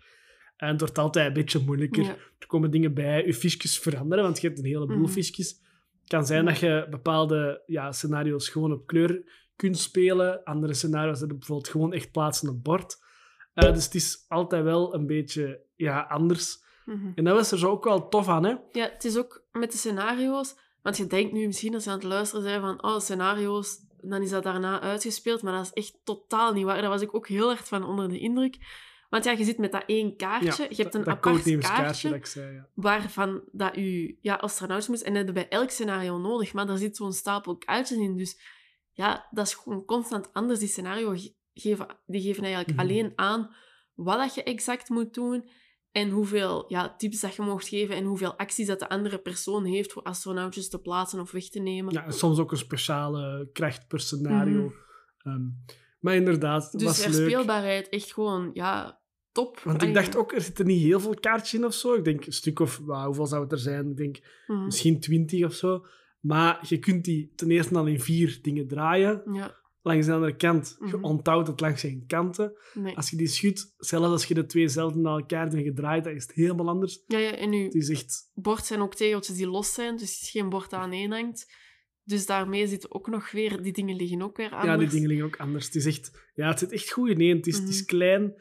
En 0.57 0.69
het 0.69 0.81
wordt 0.81 0.99
altijd 0.99 1.27
een 1.27 1.33
beetje 1.33 1.59
moeilijker. 1.59 2.03
Ja. 2.03 2.17
Er 2.39 2.47
komen 2.47 2.71
dingen 2.71 2.95
bij, 2.95 3.27
je 3.27 3.35
fiches 3.35 3.79
veranderen, 3.79 4.25
want 4.25 4.41
je 4.41 4.47
hebt 4.47 4.59
een 4.59 4.65
heleboel 4.65 5.09
fiches. 5.09 5.69
Kan 6.11 6.27
zijn 6.27 6.45
dat 6.45 6.59
je 6.59 6.87
bepaalde 6.91 7.63
ja, 7.67 7.93
scenario's 7.93 8.49
gewoon 8.49 8.73
op 8.73 8.87
kleur 8.87 9.23
kunt 9.57 9.79
spelen. 9.79 10.45
Andere 10.45 10.75
scenario's 10.75 11.19
hebben 11.19 11.39
bijvoorbeeld 11.39 11.69
gewoon 11.69 11.93
echt 11.93 12.11
plaatsen 12.11 12.49
op 12.49 12.65
bord. 12.65 12.99
Uh, 13.55 13.73
dus 13.73 13.85
het 13.85 13.95
is 13.95 14.25
altijd 14.29 14.65
wel 14.65 14.95
een 14.95 15.07
beetje 15.07 15.61
ja, 15.77 16.01
anders. 16.01 16.65
Mhm. 16.85 17.13
En 17.15 17.25
dat 17.25 17.35
was 17.35 17.53
er 17.53 17.59
zo 17.59 17.71
ook 17.71 17.85
wel 17.85 18.09
tof 18.09 18.29
aan, 18.29 18.45
hè? 18.45 18.55
Ja, 18.73 18.91
het 18.93 19.05
is 19.05 19.17
ook 19.17 19.45
met 19.53 19.73
de 19.73 19.79
scenario's. 19.79 20.57
Want 20.83 20.97
je 20.97 21.07
denkt 21.07 21.33
nu 21.33 21.47
misschien 21.47 21.75
als 21.75 21.85
je 21.85 21.91
aan 21.91 21.99
het 21.99 22.07
luisteren 22.07 22.45
bent 22.45 22.61
van 22.61 22.91
oh, 22.91 23.01
scenario's, 23.01 23.77
dan 24.01 24.23
is 24.23 24.31
dat 24.31 24.43
daarna 24.43 24.81
uitgespeeld. 24.81 25.43
Maar 25.43 25.53
dat 25.53 25.65
is 25.65 25.73
echt 25.73 26.01
totaal 26.05 26.53
niet 26.53 26.65
waar. 26.65 26.81
Daar 26.81 26.91
was 26.91 27.03
ik 27.03 27.15
ook 27.15 27.29
heel 27.29 27.51
erg 27.51 27.67
van 27.67 27.85
onder 27.85 28.09
de 28.09 28.19
indruk. 28.19 28.57
Want 29.11 29.25
ja, 29.25 29.31
je 29.33 29.45
zit 29.45 29.59
met 29.59 29.73
dat 29.73 29.83
één 29.87 30.17
kaartje. 30.17 30.67
je 30.71 30.83
hebt 30.83 30.95
een 30.95 31.01
apart 31.07 31.21
codenameskaartje 31.21 31.83
kaartje 31.85 32.09
dat 32.09 32.19
ik 32.19 32.27
zei, 32.27 32.55
ja. 32.55 32.69
waarvan 32.75 33.43
dat 33.53 33.75
je 33.75 34.17
ja, 34.21 34.35
astronaut 34.35 34.89
moest. 34.89 35.03
En 35.03 35.15
dat 35.15 35.27
heb 35.27 35.37
je 35.37 35.43
bij 35.43 35.49
elk 35.49 35.71
scenario 35.71 36.19
nodig. 36.19 36.53
Maar 36.53 36.67
daar 36.67 36.77
zit 36.77 36.97
zo'n 36.97 37.13
stapel 37.13 37.57
kaartjes 37.57 37.99
in. 37.99 38.17
Dus 38.17 38.41
ja, 38.93 39.27
dat 39.31 39.47
is 39.47 39.55
gewoon 39.55 39.85
constant 39.85 40.33
anders. 40.33 40.59
Die 40.59 40.69
scenario 40.69 41.11
ge- 41.17 41.35
geven, 41.55 41.87
die 42.07 42.21
geven 42.23 42.43
eigenlijk 42.45 42.73
Mhm. 42.77 42.81
alleen 42.87 43.13
aan 43.15 43.55
wat 43.95 44.19
dat 44.19 44.35
je 44.35 44.43
exact 44.43 44.89
moet 44.89 45.15
doen. 45.15 45.49
En 45.93 46.11
hoeveel 46.11 46.65
ja, 46.69 46.95
tips 46.97 47.21
dat 47.21 47.35
je 47.35 47.43
mocht 47.43 47.69
geven. 47.69 47.95
En 47.97 48.05
hoeveel 48.05 48.37
acties 48.37 48.67
dat 48.67 48.79
de 48.79 48.89
andere 48.89 49.19
persoon 49.19 49.65
heeft 49.65 49.93
voor 49.93 50.03
astronautjes 50.03 50.69
te 50.69 50.81
plaatsen 50.81 51.21
of 51.21 51.31
weg 51.31 51.49
te 51.49 51.59
nemen. 51.61 51.93
ja, 51.93 52.05
en 52.05 52.13
soms 52.13 52.39
ook 52.39 52.51
een 52.51 52.57
speciale 52.57 53.49
kracht 53.53 53.89
per 53.89 54.01
scenario. 54.01 54.73
Ehm, 55.19 55.43
maar 56.01 56.15
inderdaad, 56.15 56.63
Mhm. 56.65 56.77
dus 56.79 56.83
was 56.87 57.07
leuk. 57.07 57.15
herspeelbaarheid 57.15 57.89
echt 57.89 58.13
gewoon, 58.13 58.51
ja, 58.53 59.00
top. 59.33 59.61
Want 59.65 59.83
ik 59.83 59.95
dacht 59.95 60.17
ook, 60.17 60.33
er 60.33 60.41
zitten 60.41 60.67
niet 60.67 60.83
heel 60.83 61.01
veel 61.01 61.15
kaartjes 61.21 61.55
in 61.61 61.65
of 61.67 61.75
zo. 61.75 61.95
Ik 61.95 62.05
denk 62.05 62.27
een 62.27 62.33
stuk 62.33 62.59
of, 62.61 62.81
wauw, 62.85 63.07
hoeveel 63.07 63.27
zou 63.27 63.43
het 63.43 63.53
er 63.53 63.59
zijn? 63.59 63.91
Ik 63.91 63.97
denk 63.97 64.19
mhm, 64.47 64.65
misschien 64.65 65.01
twintig 65.01 65.45
of 65.45 65.55
zo. 65.55 65.87
Maar 66.21 66.59
je 66.69 66.79
kunt 66.79 67.05
die 67.05 67.33
ten 67.37 67.51
eerste 67.51 67.75
al 67.79 67.87
in 67.87 68.01
vier 68.01 68.39
dingen 68.43 68.69
draaien. 68.69 69.23
Ja, 69.33 69.59
Langs 69.83 70.07
de 70.07 70.13
andere 70.13 70.37
kant, 70.37 70.77
je 70.81 70.97
Mhm. 70.97 71.05
onthoudt 71.05 71.49
het 71.49 71.61
langs 71.61 71.81
zijn 71.81 72.05
kanten. 72.07 72.53
nee. 72.75 72.97
Als 72.97 73.11
je 73.11 73.17
die 73.17 73.27
schudt, 73.27 73.75
zelfs 73.79 74.07
als 74.09 74.25
je 74.25 74.35
de 74.35 74.47
twee 74.47 74.69
zelden 74.69 75.01
naar 75.03 75.19
elkaar 75.19 75.49
hebt 75.51 75.63
gedraaid, 75.63 76.05
dan 76.05 76.13
is 76.15 76.23
het 76.23 76.33
helemaal 76.33 76.69
anders. 76.69 77.03
Ja, 77.07 77.19
ja, 77.19 77.37
en 77.37 77.51
nu, 77.51 77.65
Het 77.65 77.75
is 77.75 77.89
echt... 77.89 78.31
bord 78.35 78.67
zijn 78.67 78.81
ook 78.81 78.95
tegeltjes 78.95 79.37
die 79.37 79.49
los 79.49 79.75
zijn, 79.75 79.97
dus 79.97 80.13
het 80.15 80.23
is 80.23 80.31
geen 80.31 80.49
bord 80.49 80.73
aan 80.73 80.93
één 80.93 81.11
hangt. 81.13 81.53
Dus 82.05 82.27
daarmee 82.27 82.67
zitten 82.67 82.93
ook 82.95 83.09
nog 83.09 83.31
weer, 83.31 83.63
die 83.63 83.73
dingen 83.73 83.97
liggen 83.97 84.23
ook 84.23 84.37
weer 84.37 84.51
anders. 84.51 84.67
Ja, 84.71 84.77
die 84.77 84.89
dingen 84.89 85.09
liggen 85.09 85.27
ook 85.27 85.37
anders. 85.37 85.65
Het 85.67 85.75
is 85.75 85.87
echt... 85.87 86.29
Ja, 86.35 86.49
het 86.49 86.59
zit 86.59 86.73
echt 86.73 86.91
goed 86.93 87.09
in 87.09 87.21
één. 87.21 87.37
Het 87.37 87.47
is, 87.47 87.59
het 87.59 87.69
is 87.69 87.77
Mhm. 87.79 87.87
klein. 87.87 88.35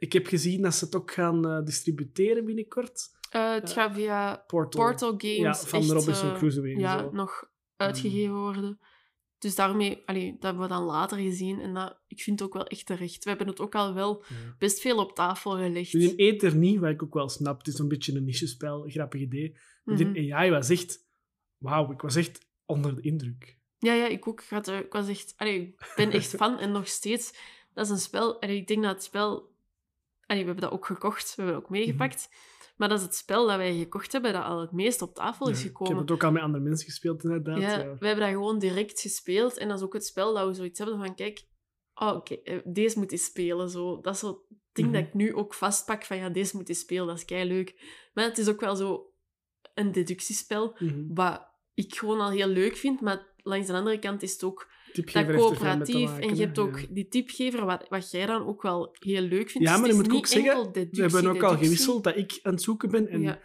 Ik 0.00 0.12
heb 0.12 0.26
gezien 0.26 0.62
dat 0.62 0.74
ze 0.74 0.84
het 0.84 0.94
ook 0.94 1.10
gaan 1.12 1.46
eh, 1.48 1.64
distributeren 1.64 2.44
binnenkort. 2.44 3.10
Eh, 3.30 3.52
het 3.52 3.72
gaat 3.72 3.94
via 3.94 4.44
Portal. 4.46 4.80
Portal 4.84 5.08
Games 5.16 5.36
Ja, 5.36 5.54
van 5.54 5.80
echt, 5.80 5.90
Robinson 5.90 6.28
eh, 6.30 6.36
Crusoe. 6.38 6.68
en 6.68 6.78
ja, 6.78 6.98
zo. 6.98 7.10
nog 7.12 7.50
uitgegeven 7.76 8.34
worden. 8.34 8.78
Dus 9.38 9.54
daarmee, 9.54 10.02
allee, 10.06 10.32
dat 10.32 10.42
hebben 10.42 10.62
we 10.62 10.68
dan 10.68 10.82
later 10.82 11.18
gezien. 11.18 11.60
En 11.60 11.74
dat, 11.74 12.00
ik 12.06 12.20
vind 12.20 12.38
het 12.38 12.48
ook 12.48 12.54
wel 12.54 12.66
echt 12.66 12.86
terecht. 12.86 13.22
We 13.24 13.28
hebben 13.30 13.46
het 13.48 13.60
ook 13.60 13.74
al 13.74 13.94
wel 13.94 14.24
Ja. 14.28 14.54
best 14.58 14.80
veel 14.80 14.98
op 14.98 15.14
tafel 15.14 15.50
gelegd. 15.50 15.92
Dus 15.92 16.04
in 16.12 16.16
Ether 16.16 16.56
niet, 16.56 16.78
wat 16.80 16.90
ik 16.90 17.02
ook 17.02 17.14
wel 17.14 17.28
snap. 17.28 17.58
Het 17.58 17.66
is 17.66 17.78
een 17.78 17.88
beetje 17.88 18.14
een 18.16 18.24
niche-spel, 18.24 18.84
grappig 18.88 19.20
idee. 19.20 19.56
Mhm. 19.84 20.14
in 20.14 20.32
AI 20.34 20.50
was 20.50 20.68
echt... 20.70 21.08
Wauw, 21.58 21.90
ik 21.92 22.00
was 22.00 22.16
echt 22.16 22.46
onder 22.66 22.94
de 22.94 23.00
indruk. 23.02 23.58
Ja, 23.78 23.92
ja, 23.94 24.06
ik 24.06 24.28
ook. 24.28 24.40
Ik, 24.40 24.48
had, 24.48 24.68
er- 24.68 24.84
ik 24.84 24.92
was 24.92 25.08
echt, 25.08 25.34
allee, 25.36 25.60
ik 25.60 25.92
ben 25.96 26.10
echt 26.10 26.30
fan 26.36 26.58
en 26.58 26.72
nog 26.72 26.88
steeds. 26.88 27.34
Dat 27.74 27.84
is 27.84 27.90
een 27.90 27.98
spel. 27.98 28.40
Allee, 28.42 28.56
ik 28.56 28.66
denk 28.66 28.82
dat 28.82 28.94
het 28.94 29.02
spel. 29.04 29.49
Allee, 30.30 30.42
we 30.42 30.48
hebben 30.50 30.70
dat 30.70 30.78
ook 30.78 30.86
gekocht, 30.86 31.28
we 31.28 31.34
hebben 31.42 31.54
het 31.54 31.64
ook 31.64 31.70
meegepakt. 31.70 32.28
Maar 32.76 32.88
dat 32.88 32.98
is 32.98 33.04
het 33.04 33.14
spel 33.14 33.46
dat 33.46 33.56
wij 33.56 33.78
gekocht 33.78 34.12
hebben 34.12 34.32
dat 34.32 34.44
al 34.44 34.60
het 34.60 34.72
meest 34.72 35.02
op 35.02 35.14
tafel 35.14 35.48
is 35.48 35.58
Ja, 35.58 35.64
ik 35.64 35.70
gekomen. 35.70 35.92
heb 35.92 36.02
het 36.02 36.10
ook 36.10 36.24
al 36.24 36.30
met 36.32 36.42
andere 36.42 36.64
mensen 36.64 36.86
gespeeld, 36.86 37.24
inderdaad. 37.24 37.60
ja, 37.60 37.78
Ja. 37.78 37.96
we 37.98 38.06
hebben 38.06 38.24
dat 38.24 38.34
gewoon 38.34 38.58
direct 38.58 39.00
gespeeld. 39.00 39.56
En 39.58 39.68
dat 39.68 39.78
is 39.78 39.84
ook 39.84 39.92
het 39.92 40.06
spel 40.06 40.34
dat 40.34 40.46
we 40.46 40.54
zoiets 40.54 40.78
hebben 40.78 40.98
van: 40.98 41.14
kijk, 41.14 41.42
oh, 41.94 42.14
oké, 42.16 42.34
eh, 42.34 42.58
deze 42.64 42.98
moet 42.98 43.12
eens 43.12 43.24
spelen. 43.24 43.70
Zo. 43.70 44.00
Dat 44.00 44.14
is 44.14 44.20
zo 44.20 44.28
het 44.28 44.58
ding 44.72 44.88
Mhm. 44.88 44.96
dat 44.96 45.06
ik 45.06 45.14
nu 45.14 45.34
ook 45.34 45.54
vastpak: 45.54 46.04
van 46.04 46.16
ja, 46.16 46.28
deze 46.28 46.56
moet 46.56 46.68
eens 46.68 46.80
spelen, 46.80 47.06
dat 47.06 47.16
is 47.16 47.24
kei 47.24 47.48
leuk. 47.48 47.98
Maar 48.12 48.24
het 48.24 48.38
is 48.38 48.48
ook 48.48 48.60
wel 48.60 48.76
zo 48.76 49.12
een 49.74 49.92
deductiespel, 49.92 50.76
Mhm. 50.78 51.04
wat 51.14 51.48
ik 51.74 51.94
gewoon 51.94 52.20
al 52.20 52.30
heel 52.30 52.48
leuk 52.48 52.76
vind. 52.76 53.00
Maar 53.00 53.32
langs 53.36 53.66
de 53.66 53.72
andere 53.72 53.98
kant 53.98 54.22
is 54.22 54.32
het 54.32 54.44
ook 54.44 54.70
dat 54.94 55.14
er 55.14 55.34
coöperatief. 55.36 56.18
en 56.18 56.36
je 56.36 56.42
hebt 56.44 56.58
ook 56.58 56.78
Ja. 56.78 56.86
die 56.90 57.08
tipgever, 57.08 57.64
wat, 57.64 57.86
wat 57.88 58.10
jij 58.10 58.26
dan 58.26 58.46
ook 58.46 58.62
wel 58.62 58.96
heel 58.98 59.22
leuk 59.22 59.50
vindt. 59.50 59.52
Ja, 59.52 59.58
Dus 59.58 59.68
maar 59.70 59.80
dan 59.80 59.88
is 59.90 59.94
moet 59.96 60.06
ik 60.06 60.12
ook 60.14 60.26
zeggen, 60.26 60.72
We 60.72 60.88
hebben 61.02 61.26
ook 61.26 61.42
al 61.42 61.56
gewisseld 61.56 62.04
dat 62.04 62.16
ik 62.16 62.38
aan 62.42 62.52
het 62.52 62.62
zoeken 62.62 62.90
ben. 62.90 63.08
En 63.08 63.20
ja, 63.20 63.38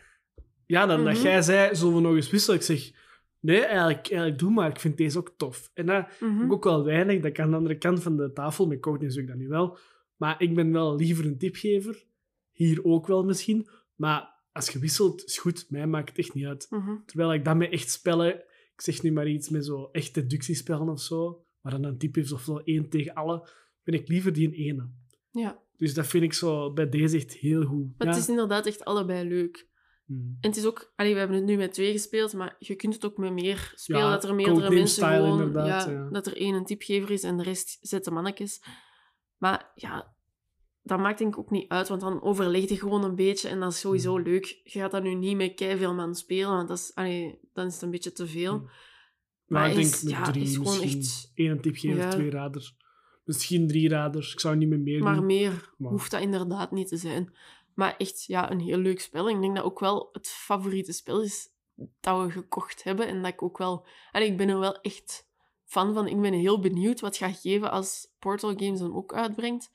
Ja. 0.65 0.85
dan 0.85 1.03
dat 1.03 1.13
Mhm. 1.13 1.23
jij 1.23 1.41
zei, 1.41 1.75
zullen 1.75 1.95
we 1.95 2.01
nog 2.01 2.15
eens 2.15 2.29
wisselen? 2.29 2.59
Ik 2.59 2.65
zeg, 2.65 2.91
nee, 3.39 3.59
eigenlijk, 3.65 4.07
eigenlijk 4.09 4.39
doe 4.39 4.51
maar. 4.51 4.69
Ik 4.69 4.79
vind 4.79 4.97
deze 4.97 5.17
ook 5.17 5.33
tof. 5.37 5.71
En 5.73 5.85
dat 5.85 6.07
Mhm. 6.19 6.35
heb 6.37 6.45
ik 6.45 6.53
ook 6.53 6.63
wel 6.63 6.83
weinig. 6.83 7.21
Dat 7.21 7.31
kan 7.31 7.43
aan 7.45 7.51
de 7.51 7.57
andere 7.57 7.77
kant 7.77 8.03
van 8.03 8.17
de 8.17 8.31
tafel. 8.33 8.67
Met 8.67 8.79
Courtney 8.79 9.09
zoek 9.11 9.21
ik 9.21 9.27
dat 9.27 9.37
nu 9.37 9.47
wel. 9.47 9.77
Maar 10.15 10.41
ik 10.41 10.55
ben 10.55 10.71
wel 10.71 10.95
liever 10.95 11.25
een 11.25 11.37
tipgever. 11.37 12.03
Hier 12.51 12.83
ook 12.83 13.07
wel 13.07 13.23
misschien. 13.23 13.67
Maar 13.95 14.33
als 14.51 14.69
je 14.69 14.79
wisselt, 14.79 15.23
is 15.25 15.37
goed. 15.37 15.65
Mij 15.69 15.87
maakt 15.87 16.09
het 16.09 16.17
echt 16.17 16.33
niet 16.33 16.45
uit. 16.45 16.67
Mhm. 16.69 16.91
Terwijl 17.05 17.33
ik 17.33 17.45
dat 17.45 17.55
met 17.55 17.71
echt 17.71 17.89
spellen... 17.91 18.43
Ik 18.75 18.81
zeg 18.81 19.01
nu 19.01 19.11
maar 19.11 19.27
iets 19.27 19.49
met 19.49 19.65
zo 19.65 19.89
echt 19.91 20.13
deductiespellen 20.13 20.89
of 20.89 21.01
zo. 21.01 21.45
Waar 21.61 21.71
dan 21.71 21.83
een 21.83 21.97
tip 21.97 22.17
is 22.17 22.31
of 22.31 22.41
zo 22.41 22.57
één 22.57 22.89
tegen 22.89 23.13
alle. 23.13 23.49
Ben 23.83 23.93
ik 23.93 24.07
liever 24.07 24.33
die 24.33 24.51
in 24.51 24.53
ene. 24.53 24.89
Ja, 25.31 25.63
Dus 25.77 25.93
dat 25.93 26.07
vind 26.07 26.23
ik 26.23 26.33
zo 26.33 26.73
bij 26.73 26.89
deze 26.89 27.17
echt 27.17 27.33
heel 27.33 27.63
goed. 27.63 27.97
maar 27.97 28.07
ja. 28.07 28.13
het 28.13 28.21
is 28.21 28.29
inderdaad 28.29 28.65
echt 28.65 28.85
allebei 28.85 29.27
leuk. 29.27 29.69
Hmm. 30.05 30.37
En 30.39 30.49
het 30.49 30.57
is 30.57 30.65
ook, 30.65 30.93
allee, 30.95 31.13
we 31.13 31.19
hebben 31.19 31.37
het 31.37 31.45
nu 31.45 31.57
met 31.57 31.73
twee 31.73 31.91
gespeeld, 31.91 32.33
maar 32.33 32.55
je 32.59 32.75
kunt 32.75 32.93
het 32.93 33.05
ook 33.05 33.17
met 33.17 33.33
meer 33.33 33.71
spelen. 33.75 34.01
Ja, 34.01 34.11
dat 34.11 34.23
er 34.23 34.35
meerdere 34.35 34.69
mensen 34.69 34.87
style 34.87 35.21
gewoon, 35.21 35.65
ja, 35.65 36.09
dat 36.09 36.27
er 36.27 36.37
één 36.37 36.55
een 36.55 36.65
tipgever 36.65 37.11
is 37.11 37.23
en 37.23 37.37
de 37.37 37.43
rest 37.43 37.77
zetten 37.81 38.13
mannetjes. 38.13 38.63
Maar 39.37 39.71
ja, 39.75 40.14
dat 40.85 40.99
maakt 40.99 41.17
denk 41.17 41.33
ik 41.33 41.39
ook 41.39 41.51
niet 41.51 41.69
uit, 41.69 41.87
want 41.87 42.01
dan 42.01 42.21
overleg 42.21 42.69
je 42.69 42.77
gewoon 42.77 43.03
een 43.03 43.15
beetje 43.15 43.49
en 43.49 43.59
dat 43.59 43.71
is 43.71 43.79
sowieso 43.79 44.13
Hmm. 44.15 44.23
leuk. 44.23 44.45
Je 44.63 44.79
gaat 44.79 44.91
dat 44.91 45.03
nu 45.03 45.13
niet 45.13 45.35
met 45.37 45.53
veel 45.77 45.93
man 45.93 46.15
spelen, 46.15 46.49
want 46.49 46.67
dat 46.67 46.77
is, 46.77 46.91
allee, 46.95 47.39
dan 47.53 47.65
is 47.65 47.73
het 47.73 47.81
een 47.81 47.91
beetje 47.91 48.11
te 48.11 48.27
veel. 48.27 48.51
Hmm. 48.53 48.69
Maar 49.45 49.61
Maar 49.61 49.69
ik 49.69 49.75
denk 49.75 49.91
met 50.03 50.11
ja, 50.11 50.23
drie 50.23 50.43
is 50.43 50.55
gewoon 50.55 50.81
echt- 50.81 51.31
Eén 51.35 51.61
tip 51.61 51.75
geven, 51.75 51.97
Ja. 51.97 52.09
twee 52.09 52.29
raders. 52.29 52.75
Misschien 53.23 53.67
drie 53.67 53.89
raders. 53.89 54.33
Ik 54.33 54.39
zou 54.39 54.55
niet 54.55 54.69
meer 54.69 54.79
meer 54.79 55.03
Maar 55.03 55.15
doen. 55.15 55.25
meer 55.25 55.73
Maar- 55.77 55.91
hoeft 55.91 56.11
dat 56.11 56.21
inderdaad 56.21 56.71
niet 56.71 56.87
te 56.87 56.97
zijn. 56.97 57.35
Maar 57.73 57.95
echt, 57.97 58.23
ja, 58.25 58.51
een 58.51 58.59
heel 58.59 58.77
leuk 58.77 58.99
spel. 59.01 59.29
Ik 59.29 59.41
denk 59.41 59.55
dat 59.55 59.65
ook 59.65 59.79
wel 59.79 60.09
het 60.11 60.27
favoriete 60.27 60.91
spel 60.91 61.21
is 61.21 61.49
dat 61.99 62.25
we 62.25 62.31
gekocht 62.31 62.83
hebben. 62.83 63.07
En 63.07 63.21
dat 63.21 63.31
ik 63.33 63.41
ook 63.41 63.57
wel... 63.57 63.87
En 64.11 64.23
ik 64.23 64.37
ben 64.37 64.49
er 64.49 64.59
wel 64.59 64.81
echt 64.81 65.29
fan 65.63 65.93
van. 65.93 66.07
Ik 66.07 66.21
ben 66.21 66.33
heel 66.33 66.59
benieuwd 66.59 66.99
wat 66.99 67.17
het 67.19 67.29
gaat 67.29 67.39
geven 67.41 67.71
als 67.71 68.07
Portal 68.19 68.53
Games 68.57 68.79
hem 68.79 68.95
ook 68.95 69.13
uitbrengt. 69.13 69.71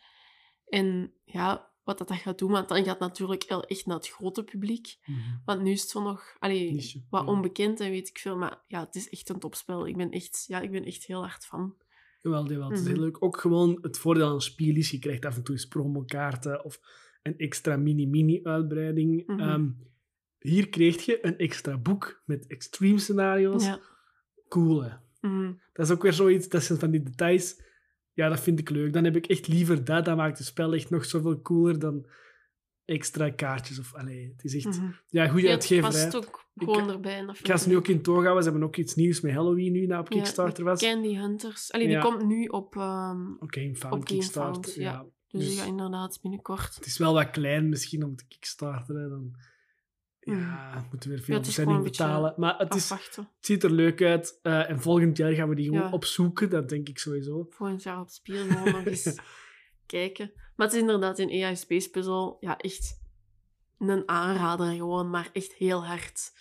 En 0.70 1.12
ja, 1.24 1.68
wat 1.84 1.98
dat, 1.98 2.08
dat 2.08 2.16
gaat 2.16 2.38
doen. 2.38 2.50
Want 2.50 2.68
dan 2.68 2.76
gaat 2.78 2.86
het 2.86 2.98
natuurlijk 2.98 3.44
wel 3.48 3.64
echt 3.64 3.86
naar 3.86 3.96
het 3.96 4.08
grote 4.08 4.44
publiek. 4.44 4.96
Mhm. 5.04 5.18
Want 5.44 5.62
nu 5.62 5.70
is 5.70 5.80
het 5.80 5.90
zo 5.90 6.02
nog 6.02 6.36
allee, 6.38 6.72
Niche, 6.72 7.02
wat 7.10 7.22
ja. 7.24 7.28
onbekend 7.32 7.80
en 7.80 7.90
weet 7.90 8.08
ik 8.08 8.18
veel. 8.18 8.36
Maar 8.36 8.62
ja, 8.66 8.84
het 8.84 8.94
is 8.94 9.08
echt 9.08 9.28
een 9.28 9.38
topspel. 9.38 9.86
Ik 9.86 9.96
ben 9.96 10.10
echt, 10.10 10.44
ja, 10.46 10.60
ik 10.60 10.70
ben 10.70 10.84
echt 10.84 11.04
heel 11.04 11.20
hard 11.26 11.44
fan. 11.46 11.74
Jawel, 12.22 12.48
jawel. 12.50 12.68
Het 12.68 12.78
is 12.78 12.84
Mhm. 12.84 12.92
heel 12.94 13.02
leuk. 13.02 13.22
Ook 13.24 13.40
gewoon 13.40 13.78
het 13.82 13.98
voordeel 13.98 14.26
aan 14.26 14.34
een 14.34 14.40
spiel 14.40 14.76
is, 14.76 14.90
je 14.90 14.98
krijgt 14.98 15.24
af 15.24 15.36
en 15.36 15.42
toe 15.42 15.54
eens 15.54 15.66
promokaarten 15.66 16.64
of 16.64 16.80
een 17.22 17.38
extra 17.38 17.76
mini-mini-uitbreiding. 17.76 19.26
Mhm. 19.26 19.40
Ehm, 19.40 19.68
hier 20.38 20.68
kreeg 20.68 21.04
je 21.04 21.26
een 21.26 21.38
extra 21.38 21.78
boek 21.78 22.22
met 22.24 22.46
extreme 22.46 22.98
scenario's. 22.98 23.64
Ja. 23.64 23.80
Cool, 24.48 24.82
hè? 24.82 24.90
Dat 25.72 25.86
is 25.86 25.90
ook 25.92 26.02
weer 26.02 26.12
zoiets, 26.12 26.48
dat 26.48 26.62
zijn 26.62 26.78
van 26.78 26.90
die 26.90 27.02
details. 27.02 27.62
Ja, 28.12 28.28
dat 28.28 28.40
vind 28.40 28.58
ik 28.58 28.70
leuk. 28.70 28.92
Dan 28.92 29.04
heb 29.04 29.16
ik 29.16 29.26
echt 29.26 29.48
liever 29.48 29.84
dat. 29.84 30.04
Dat 30.04 30.16
maakt 30.16 30.38
het 30.38 30.46
spel 30.46 30.74
echt 30.74 30.90
nog 30.90 31.04
zoveel 31.04 31.42
cooler 31.42 31.78
dan 31.78 32.06
extra 32.84 33.30
kaartjes. 33.30 33.78
Of, 33.78 33.94
allee, 33.94 34.32
het 34.36 34.44
is 34.44 34.54
echt... 34.64 34.78
Mhm. 34.78 34.90
Ja, 35.08 35.28
goede 35.28 35.46
Ja, 35.46 35.52
het 35.52 35.60
uitgeverij. 35.60 35.90
past 36.10 36.16
ook 36.16 36.48
gewoon 36.56 36.90
erbij. 36.90 37.16
en 37.18 37.26
dat 37.26 37.38
Ik 37.38 37.46
ga 37.46 37.56
ze 37.56 37.68
nu 37.68 37.76
ook 37.76 37.88
in 37.88 38.02
toog 38.02 38.22
houden. 38.22 38.42
Ze 38.44 38.50
hebben 38.50 38.68
ook 38.68 38.76
iets 38.76 38.94
nieuws 38.94 39.20
met 39.20 39.32
Halloween 39.32 39.72
nu, 39.72 39.86
dat 39.86 39.98
op 40.00 40.08
Ja, 40.12 40.16
Kickstarter 40.16 40.64
was. 40.64 40.80
Candy 40.80 41.16
Hunters. 41.16 41.72
Allee, 41.72 41.86
die 41.86 41.96
Ja. 41.96 42.02
komt 42.02 42.26
nu 42.26 42.46
op... 42.46 42.76
ehm, 42.76 43.18
Found 43.74 43.94
Op 43.94 44.04
Kickstarter. 44.04 44.52
Found, 44.62 44.74
ja. 44.74 44.82
ja. 44.92 45.06
dus, 45.28 45.40
Dus- 45.40 45.48
die 45.48 45.58
gaat 45.58 45.66
inderdaad 45.68 46.18
binnenkort. 46.22 46.74
Het 46.74 46.86
is 46.86 46.98
wel 46.98 47.12
wat 47.14 47.30
klein 47.30 47.68
misschien 47.68 48.04
om 48.04 48.16
te 48.16 48.24
kickstarteren. 48.28 49.10
Dan 49.10 49.34
ja, 50.20 50.86
moeten 50.90 51.10
we 51.10 51.16
weer 51.16 51.24
veel 51.24 51.64
Mm. 51.64 51.66
Beetje 51.82 51.82
betalen. 51.82 52.34
Maar 52.36 52.58
het, 52.58 52.74
is, 52.74 52.90
Afwachten. 52.92 53.22
het 53.36 53.46
ziet 53.46 53.62
er 53.64 53.70
leuk 53.70 54.02
uit. 54.02 54.38
Eh, 54.42 54.70
en 54.70 54.80
volgend 54.80 55.16
jaar 55.16 55.32
gaan 55.32 55.48
we 55.48 55.54
die 55.54 55.64
gewoon 55.68 55.80
Ja. 55.82 55.90
opzoeken. 55.90 56.50
Dat 56.50 56.68
denk 56.68 56.88
ik 56.88 56.98
sowieso. 56.98 57.46
Volgend 57.50 57.82
jaar 57.82 58.00
op 58.00 58.08
Spiel 58.08 58.46
gewoon 58.46 58.72
nog 58.72 58.84
eens 58.84 59.14
kijken. 59.86 60.32
Maar 60.56 60.66
het 60.66 60.74
is 60.76 60.80
inderdaad 60.80 61.18
een 61.18 61.44
AI 61.44 61.56
Space 61.56 61.90
Puzzle. 61.90 62.36
Ja, 62.40 62.56
echt 62.58 62.98
een 63.78 64.08
aanrader 64.08 64.74
gewoon, 64.74 65.10
maar 65.10 65.30
echt 65.32 65.52
heel 65.54 65.84
hard. 65.86 66.32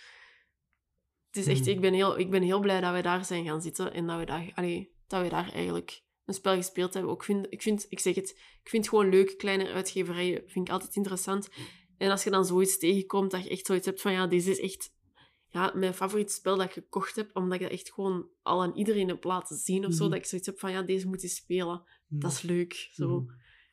Het 1.26 1.36
is 1.36 1.46
echt... 1.46 1.60
Mhm. 1.60 1.68
Ik 1.70 1.80
ben, 1.80 1.92
heel, 1.94 2.18
ik 2.18 2.30
ben 2.30 2.42
heel 2.42 2.60
blij 2.60 2.80
dat 2.80 2.94
we 2.94 3.02
daar 3.02 3.24
zijn 3.24 3.44
gaan 3.44 3.62
zitten 3.62 3.92
en 3.92 4.06
dat 4.06 4.18
we 4.18 4.24
daar, 4.24 4.50
allee, 4.54 4.94
dat 5.06 5.22
we 5.22 5.28
daar 5.28 5.52
eigenlijk 5.52 6.02
een 6.24 6.34
spel 6.34 6.54
gespeeld 6.54 6.94
hebben. 6.94 7.12
Ook 7.12 7.24
vind, 7.24 7.46
ik, 7.50 7.62
vind, 7.62 7.86
ik 7.88 8.00
zeg 8.00 8.14
het, 8.14 8.30
ik 8.62 8.68
vind 8.68 8.88
gewoon 8.88 9.08
leuk, 9.08 9.38
kleine 9.38 9.70
uitgeverijen 9.72 10.42
vind 10.46 10.66
ik 10.68 10.72
altijd 10.72 10.96
interessant. 10.96 11.48
En 12.00 12.10
als 12.10 12.24
je 12.24 12.30
dan 12.30 12.44
zoiets 12.44 12.78
tegenkomt, 12.78 13.30
dat 13.30 13.42
je 13.44 13.50
echt 13.50 13.66
zoiets 13.66 13.86
hebt 13.86 14.00
van, 14.00 14.12
ja, 14.12 14.26
dit 14.26 14.46
is 14.46 14.60
echt 14.60 14.92
ja, 15.48 15.72
mijn 15.74 15.94
favoriete 15.94 16.32
spel 16.32 16.56
dat 16.56 16.66
ik 16.66 16.72
gekocht 16.72 17.16
heb, 17.16 17.30
omdat 17.36 17.54
ik 17.54 17.60
dat 17.60 17.70
echt 17.70 17.92
gewoon 17.92 18.28
al 18.42 18.62
aan 18.62 18.74
iedereen 18.76 19.08
heb 19.08 19.24
laten 19.24 19.56
zien 19.56 19.86
of 19.86 19.92
zo, 19.92 20.02
Mhm. 20.02 20.10
dat 20.10 20.18
ik 20.20 20.26
zoiets 20.26 20.46
heb 20.46 20.58
van, 20.58 20.70
ja, 20.70 20.82
deze 20.82 21.08
moet 21.08 21.22
je 21.22 21.28
spelen. 21.28 21.82
Dat 22.08 22.32
is 22.32 22.42
leuk. 22.42 22.88
Zo. 22.92 23.20
Mhm. 23.20 23.32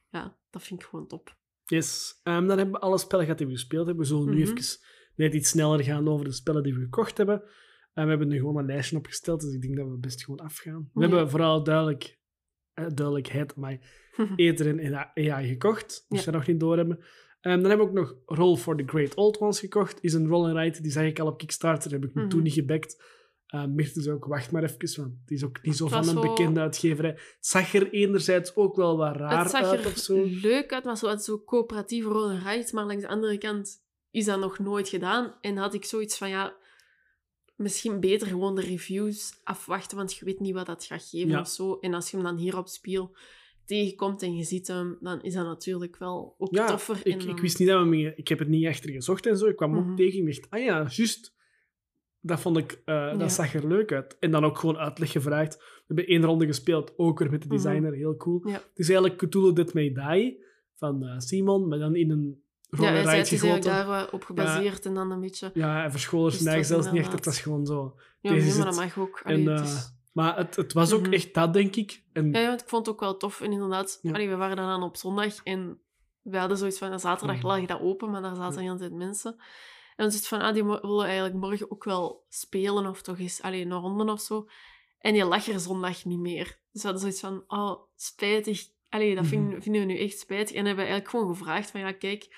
Ja, 0.09 0.37
dat 0.49 0.63
vind 0.63 0.81
ik 0.81 0.87
gewoon 0.87 1.07
top. 1.07 1.37
Yes. 1.65 2.19
Ehm, 2.23 2.47
dan 2.47 2.57
hebben 2.57 2.75
we 2.75 2.79
alle 2.81 2.97
spellen 2.97 3.23
gehad 3.25 3.37
die 3.39 3.47
we 3.47 3.53
gespeeld 3.53 3.85
hebben. 3.87 4.03
We 4.03 4.09
zullen 4.09 4.25
nu 4.35 4.41
Mhm. 4.43 4.51
even 4.57 4.79
net 5.15 5.33
iets 5.33 5.49
sneller 5.49 5.83
gaan 5.83 6.07
over 6.07 6.25
de 6.25 6.31
spellen 6.31 6.63
die 6.63 6.73
we 6.73 6.79
gekocht 6.79 7.17
hebben. 7.17 7.41
En 7.93 8.03
we 8.03 8.09
hebben 8.09 8.31
er 8.31 8.37
gewoon 8.37 8.57
een 8.57 8.65
lijstje 8.65 8.97
opgesteld, 8.97 9.41
dus 9.41 9.53
ik 9.53 9.61
denk 9.61 9.75
dat 9.77 9.87
we 9.89 9.97
best 9.97 10.23
gewoon 10.23 10.39
afgaan. 10.39 10.89
We 10.93 11.01
Ja. 11.01 11.07
hebben 11.07 11.29
vooral 11.29 11.63
duidelijk, 11.63 12.19
eh, 12.73 12.85
duidelijkheid, 12.93 13.55
maar 13.55 13.79
Ether 14.35 14.79
en 14.79 14.95
AI 15.13 15.47
gekocht. 15.47 16.05
Dus 16.07 16.19
Ja. 16.19 16.25
dat 16.25 16.33
nog 16.33 16.47
niet 16.47 16.59
doorhebben. 16.59 16.99
Ehm, 17.47 17.61
dan 17.61 17.69
hebben 17.69 17.93
we 17.93 17.99
ook 18.01 18.07
nog 18.07 18.15
Roll 18.25 18.55
for 18.57 18.77
the 18.77 18.83
Great 18.85 19.15
Old 19.15 19.37
Ones 19.39 19.59
gekocht. 19.59 19.97
Is 20.01 20.13
een 20.13 20.27
roll 20.27 20.45
and 20.45 20.53
write, 20.53 20.81
die 20.81 20.91
zag 20.91 21.03
ik 21.03 21.19
al 21.19 21.27
op 21.27 21.37
Kickstarter, 21.37 21.91
heb 21.91 22.03
ik 22.03 22.13
me 22.13 22.21
Mhm. 22.21 22.29
toen 22.29 22.41
niet 22.43 22.53
gebackt. 22.53 23.03
Um, 23.55 23.75
Mirte 23.75 24.01
zei 24.01 24.15
ook, 24.15 24.25
wacht 24.25 24.51
maar 24.51 24.63
even, 24.63 25.01
want 25.01 25.13
die 25.25 25.37
is 25.37 25.43
ook 25.43 25.61
niet 25.61 25.75
zo 25.75 25.83
Het 25.83 25.93
van 25.93 26.07
een 26.07 26.13
zo- 26.13 26.21
bekende 26.21 26.59
uitgeverij. 26.59 27.09
Het 27.11 27.37
zag 27.39 27.73
er 27.73 27.91
enerzijds 27.91 28.55
ook 28.55 28.75
wel 28.75 28.97
wat 28.97 29.15
raar 29.15 29.41
het 29.41 29.49
zag 29.51 29.63
uit 29.63 29.85
er 29.85 29.97
zo. 29.97 30.23
leuk 30.25 30.73
uit, 30.73 30.83
maar 30.83 30.97
zo, 30.97 31.07
het 31.07 31.23
zo 31.23 31.43
coöperatieve 31.43 32.09
roll 32.09 32.29
and 32.31 32.43
write. 32.43 32.75
Maar 32.75 32.85
langs 32.85 33.01
de 33.01 33.07
andere 33.09 33.37
kant 33.37 33.83
is 34.11 34.25
dat 34.25 34.39
nog 34.39 34.59
nooit 34.59 34.89
gedaan. 34.89 35.35
En 35.41 35.57
had 35.57 35.73
ik 35.73 35.85
zoiets 35.85 36.17
van, 36.17 36.29
ja, 36.29 36.55
misschien 37.55 37.99
beter 37.99 38.27
gewoon 38.27 38.55
de 38.55 38.61
reviews 38.61 39.39
afwachten, 39.43 39.97
want 39.97 40.13
je 40.15 40.25
weet 40.25 40.39
niet 40.39 40.53
wat 40.53 40.65
dat 40.65 40.85
gaat 40.85 41.03
geven 41.09 41.29
Ja. 41.29 41.39
of 41.39 41.47
zo. 41.47 41.77
En 41.79 41.93
als 41.93 42.09
je 42.11 42.17
hem 42.17 42.25
dan 42.25 42.37
hier 42.37 42.57
op 42.57 42.67
Spiel 42.67 43.15
tegenkomt 43.67 44.21
en 44.21 44.35
je 44.35 44.43
ziet 44.43 44.67
hem, 44.67 44.97
dan 45.01 45.21
is 45.21 45.33
dat 45.33 45.45
natuurlijk 45.45 45.97
wel 45.97 46.35
ook 46.37 46.55
Ja, 46.55 46.67
toffer. 46.67 46.99
ik, 47.03 47.19
dan- 47.19 47.29
ik 47.29 47.39
wist 47.39 47.59
niet 47.59 47.67
dat 47.67 47.87
we... 47.87 48.13
Ik 48.15 48.27
heb 48.27 48.39
het 48.39 48.47
niet 48.47 48.67
achter 48.67 48.89
gezocht 48.89 49.25
en 49.25 49.37
zo. 49.37 49.45
Ik 49.47 49.55
kwam 49.55 49.71
Mhm. 49.71 49.89
ook 49.91 49.97
tegen 49.97 50.19
en 50.19 50.25
dacht, 50.25 50.49
ah 50.49 50.59
ja, 50.63 50.85
juist. 50.89 51.35
Dat 52.21 52.39
vond 52.39 52.57
ik... 52.57 52.71
eh, 52.85 52.95
Ja. 52.95 53.13
Dat 53.15 53.31
zag 53.31 53.53
er 53.53 53.67
leuk 53.67 53.91
uit. 53.91 54.17
En 54.19 54.31
dan 54.31 54.45
ook 54.45 54.57
gewoon 54.57 54.77
uitleg 54.77 55.11
gevraagd. 55.11 55.55
We 55.57 55.83
hebben 55.87 56.07
één 56.07 56.23
ronde 56.23 56.45
gespeeld, 56.45 56.93
ook 56.97 57.19
weer 57.19 57.29
met 57.31 57.41
de 57.41 57.47
Mhm. 57.47 57.55
designer. 57.55 57.93
Heel 57.93 58.15
cool. 58.17 58.41
Ja. 58.47 58.53
Het 58.53 58.61
is 58.79 58.89
eigenlijk 58.89 59.17
Cthulhu 59.19 59.53
Dead 59.53 59.73
May 59.73 59.93
Die 59.93 60.43
van 60.75 61.03
eh, 61.03 61.19
Simon, 61.19 61.67
maar 61.67 61.79
dan 61.79 61.95
in 61.95 62.11
een 62.11 62.41
Ja, 62.69 62.77
hij 62.91 63.03
zei, 63.03 63.17
het 63.17 63.31
is 63.31 63.41
eigenlijk 63.43 63.63
daar 63.63 63.87
wel 63.87 64.07
op 64.11 64.23
gebaseerd 64.23 64.85
en 64.85 64.93
dan 64.93 65.11
een 65.11 65.19
beetje... 65.21 65.51
Ja, 65.53 65.83
en 65.83 65.91
verscholen 65.91 66.31
zijn 66.31 66.43
het 66.43 66.53
eigen 66.53 66.73
was 66.75 66.83
zelfs 66.83 66.97
niet 66.97 67.05
echt. 67.05 67.15
Het 67.15 67.25
was 67.25 67.41
gewoon 67.41 67.65
zo. 67.65 67.95
Ja, 68.21 68.31
nee, 68.31 68.55
maar 68.55 68.65
dat 68.65 68.75
mag 68.75 68.97
ook. 68.97 69.21
Allee, 69.23 69.49
eh, 69.49 69.77
Maar 70.17 70.37
het, 70.37 70.55
het 70.55 70.73
was 70.73 70.91
ook 70.91 71.01
Mhm. 71.01 71.13
echt 71.13 71.33
dat, 71.33 71.53
denk 71.53 71.75
ik. 71.75 72.03
En, 72.13 72.31
Ja, 72.31 72.47
want 72.47 72.61
ik 72.61 72.67
vond 72.69 72.85
het 72.85 72.95
ook 72.95 73.01
wel 73.01 73.17
tof. 73.17 73.41
En 73.41 73.51
inderdaad, 73.51 73.99
Ja. 74.01 74.11
allee, 74.11 74.29
we 74.29 74.35
waren 74.35 74.55
dan 74.55 74.83
op 74.83 74.97
zondag 74.97 75.43
en 75.43 75.79
we 76.21 76.37
hadden 76.37 76.57
zoiets 76.57 76.77
van, 76.77 76.99
zaterdag 76.99 77.35
Mhm. 77.37 77.45
lag 77.47 77.65
dat 77.65 77.81
open, 77.81 78.09
maar 78.11 78.21
daar 78.21 78.35
zaten 78.35 78.61
hele 78.61 78.77
tijd 78.77 78.93
mensen. 78.93 79.31
En 79.95 80.03
dan 80.03 80.11
zit 80.11 80.27
van, 80.27 80.41
ah, 80.41 80.53
die 80.53 80.63
willen 80.65 81.05
eigenlijk 81.05 81.35
morgen 81.35 81.71
ook 81.71 81.83
wel 81.83 82.25
spelen 82.29 82.87
of 82.87 83.01
toch 83.01 83.19
eens 83.19 83.41
alleen 83.41 83.71
een 83.71 83.79
ronde 83.79 84.11
of 84.11 84.21
zo. 84.21 84.47
En 84.99 85.13
die 85.13 85.25
lag 85.25 85.47
er 85.47 85.59
zondag 85.59 86.05
niet 86.05 86.19
meer. 86.19 86.45
Dus 86.45 86.81
we 86.81 86.87
hadden 86.89 86.99
zoiets 86.99 87.19
van, 87.19 87.43
oh, 87.47 87.81
spijtig. 87.95 88.67
Allee, 88.89 89.15
dat 89.15 89.25
vind- 89.25 89.51
Mhm. 89.51 89.61
vinden 89.61 89.81
we 89.81 89.87
nu 89.87 89.99
echt 89.99 90.19
spijtig. 90.19 90.55
En 90.55 90.65
hebben 90.65 90.83
we 90.85 90.89
eigenlijk 90.89 91.09
gewoon 91.09 91.35
gevraagd 91.35 91.71
van, 91.71 91.79
ja, 91.79 91.91
kijk, 91.91 92.35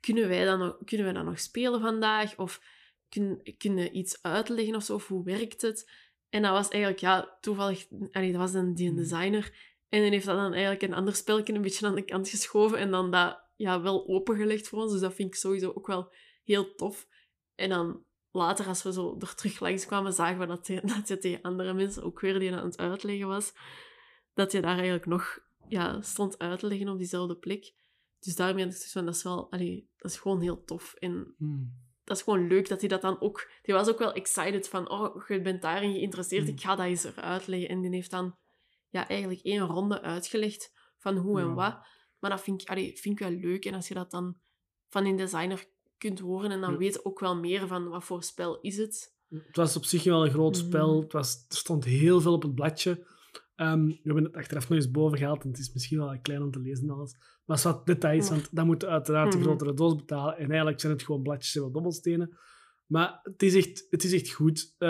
kunnen 0.00 0.28
wij 0.28 0.44
dan 0.44 0.58
nog, 0.58 0.76
kunnen 0.84 1.06
wij 1.06 1.14
dan 1.14 1.24
nog 1.24 1.38
spelen 1.40 1.80
vandaag? 1.80 2.36
Of 2.38 2.60
kun, 3.08 3.54
kunnen 3.58 3.84
we 3.84 3.90
iets 3.90 4.22
uitleggen 4.22 4.74
of 4.74 4.82
zo? 4.82 4.94
Of 4.94 5.08
hoe 5.08 5.24
werkt 5.24 5.62
het? 5.62 5.90
En 6.34 6.42
dat 6.42 6.52
was 6.52 6.68
eigenlijk, 6.68 7.00
ja, 7.00 7.36
toevallig... 7.40 7.86
Allee, 8.12 8.32
dat 8.32 8.40
was 8.40 8.52
dan 8.52 8.74
die 8.74 8.88
Mhm. 8.90 8.96
designer. 8.96 9.52
En 9.88 10.00
die 10.00 10.10
heeft 10.10 10.26
dat 10.26 10.36
dan 10.36 10.52
eigenlijk 10.52 10.82
een 10.82 10.94
ander 10.94 11.14
spelletje 11.14 11.52
een 11.52 11.62
beetje 11.62 11.86
aan 11.86 11.94
de 11.94 12.04
kant 12.04 12.28
geschoven 12.28 12.78
en 12.78 12.90
dan 12.90 13.10
dat 13.10 13.40
ja, 13.56 13.80
wel 13.82 14.06
opengelegd 14.08 14.68
voor 14.68 14.82
ons. 14.82 14.92
Dus 14.92 15.00
dat 15.00 15.14
vind 15.14 15.28
ik 15.28 15.34
sowieso 15.34 15.72
ook 15.74 15.86
wel 15.86 16.12
heel 16.44 16.74
tof. 16.74 17.08
En 17.54 17.68
dan 17.68 18.04
later, 18.30 18.66
als 18.66 18.82
we 18.82 18.92
zo 18.92 19.16
er 19.20 19.34
terug 19.34 19.60
langs 19.60 19.86
kwamen, 19.86 20.12
zagen 20.12 20.38
we 20.38 20.46
dat 20.46 20.66
hij, 20.66 20.80
dat 20.96 21.08
hij 21.08 21.16
tegen 21.16 21.42
andere 21.42 21.72
mensen 21.72 22.02
ook 22.02 22.20
weer 22.20 22.38
die 22.38 22.52
aan 22.54 22.64
het 22.64 22.78
uitleggen 22.78 23.28
was. 23.28 23.52
Dat 24.32 24.52
je 24.52 24.60
daar 24.60 24.74
eigenlijk 24.74 25.06
nog 25.06 25.38
ja, 25.68 26.00
stond 26.00 26.38
uit 26.38 26.58
te 26.58 26.66
leggen 26.66 26.88
op 26.88 26.98
diezelfde 26.98 27.36
plek. 27.36 27.72
Dus 28.18 28.36
daarmee 28.36 28.64
had 28.64 28.72
ik 28.72 28.78
zoiets 28.78 28.92
van, 28.92 29.04
dat 29.04 29.14
is 29.14 29.22
wel... 29.22 29.50
Allee, 29.50 29.88
dat 29.96 30.10
is 30.10 30.18
gewoon 30.18 30.40
heel 30.40 30.64
tof. 30.64 30.94
En 30.94 31.34
Hmm. 31.38 31.82
Dat 32.04 32.16
is 32.16 32.22
gewoon 32.22 32.46
leuk 32.46 32.68
dat 32.68 32.80
hij 32.80 32.88
dat 32.88 33.00
dan 33.00 33.20
ook... 33.20 33.50
Die 33.62 33.74
was 33.74 33.88
ook 33.88 33.98
wel 33.98 34.12
excited 34.12 34.68
van, 34.68 34.90
oh, 34.90 35.26
je 35.28 35.40
bent 35.40 35.62
daarin 35.62 35.92
geïnteresseerd, 35.92 36.42
Mm. 36.42 36.48
ik 36.48 36.60
ga 36.60 36.76
dat 36.76 36.86
eens 36.86 37.04
eruit 37.04 37.46
leggen. 37.46 37.68
En 37.68 37.80
die 37.80 37.90
heeft 37.90 38.10
dan 38.10 38.36
ja, 38.88 39.08
eigenlijk 39.08 39.40
één 39.42 39.60
ronde 39.66 40.00
uitgelegd 40.00 40.72
van 40.98 41.16
hoe 41.16 41.40
en 41.40 41.46
Ja. 41.46 41.54
wat. 41.54 41.78
Maar 42.18 42.30
dat 42.30 42.40
vind 42.42 42.62
ik, 42.62 42.68
allee, 42.68 42.98
vind 42.98 43.20
ik 43.20 43.26
wel 43.28 43.38
leuk. 43.38 43.64
En 43.64 43.74
als 43.74 43.88
je 43.88 43.94
dat 43.94 44.10
dan 44.10 44.36
van 44.88 45.04
een 45.06 45.16
designer 45.16 45.64
kunt 45.98 46.18
horen 46.18 46.50
en 46.50 46.60
dan 46.60 46.72
Ja. 46.72 46.78
weet 46.78 47.04
ook 47.04 47.20
wel 47.20 47.36
meer 47.36 47.66
van 47.66 47.88
wat 47.88 48.04
voor 48.04 48.22
spel 48.22 48.60
is 48.60 48.76
het. 48.76 49.12
Het 49.28 49.56
was 49.56 49.76
op 49.76 49.84
zich 49.84 50.04
wel 50.04 50.24
een 50.24 50.30
groot 50.30 50.56
Mhm. 50.56 50.66
spel. 50.66 51.00
Het 51.00 51.12
was, 51.12 51.44
er 51.48 51.56
stond 51.56 51.84
heel 51.84 52.20
veel 52.20 52.32
op 52.32 52.42
het 52.42 52.54
bladje. 52.54 53.06
Ehm, 53.56 53.86
we 53.86 54.00
hebben 54.02 54.24
het 54.24 54.34
achteraf 54.34 54.68
nog 54.68 54.78
eens 54.78 54.90
boven 54.90 55.18
gehaald 55.18 55.42
en 55.42 55.48
het 55.48 55.58
is 55.58 55.72
misschien 55.72 55.98
wel 55.98 56.18
klein 56.22 56.42
om 56.42 56.50
te 56.50 56.60
lezen 56.60 56.84
en 56.88 56.94
alles. 56.94 57.12
Maar 57.44 57.56
het 57.56 57.66
is 57.66 57.72
wat 57.72 57.86
details, 57.86 58.28
want 58.28 58.48
dan 58.54 58.66
moet 58.66 58.84
uiteraard 58.84 59.32
een 59.34 59.38
Mhm. 59.40 59.48
grotere 59.48 59.74
doos 59.74 59.94
betalen. 59.96 60.36
En 60.38 60.46
eigenlijk 60.48 60.80
zijn 60.80 60.92
het 60.92 61.02
gewoon 61.02 61.22
bladjes 61.22 61.56
en 61.56 61.62
wat 61.62 61.72
dobbelstenen. 61.72 62.38
Maar 62.86 63.20
het 63.22 63.42
is 63.42 63.54
echt, 63.54 63.86
het 63.90 64.04
is 64.04 64.12
echt 64.12 64.30
goed. 64.30 64.74
Eh, 64.78 64.88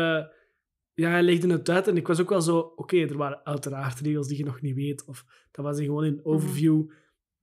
ja, 0.95 1.11
hij 1.11 1.23
legde 1.23 1.51
het 1.53 1.69
uit 1.71 1.89
en 1.89 1.97
ik 1.97 2.07
was 2.07 2.21
ook 2.21 2.29
wel 2.29 2.41
zo... 2.41 2.59
Oké, 2.59 2.97
er 2.97 3.17
waren 3.17 3.45
uiteraard 3.45 4.01
regels 4.01 4.29
die 4.29 4.37
je 4.37 4.45
nog 4.45 4.61
niet 4.61 4.75
weet. 4.75 5.05
Of 5.05 5.25
dat 5.51 5.65
was 5.65 5.79
gewoon 5.81 6.05
in 6.05 6.25
overview. 6.25 6.91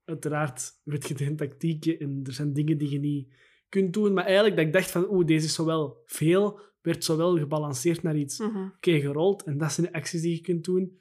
Uiteraard 0.06 0.72
weet 0.84 1.08
je 1.08 1.14
de 1.14 1.36
tactieken 1.36 2.00
en 2.00 2.20
er 2.24 2.34
zijn 2.34 2.54
dingen 2.54 2.78
die 2.78 2.90
je 2.90 3.00
niet 3.00 3.34
kunt 3.70 3.94
doen. 3.94 4.14
Maar 4.14 4.26
eigenlijk 4.26 4.56
dat 4.56 4.66
ik 4.66 4.74
dacht 4.74 4.92
van... 4.92 5.10
Oeh, 5.10 5.26
deze 5.26 5.46
is 5.46 5.54
zowel 5.54 6.02
veel, 6.06 6.60
werd 6.82 7.04
zowel 7.04 7.38
gebalanceerd 7.38 8.04
naar 8.04 8.16
iets 8.18 8.40
oké 8.76 9.00
gerold 9.00 9.44
en 9.44 9.58
dat 9.58 9.72
zijn 9.72 9.88
de 9.88 9.94
acties 9.94 10.22
die 10.22 10.36
je 10.36 10.42
kunt 10.42 10.64
doen. 10.64 11.00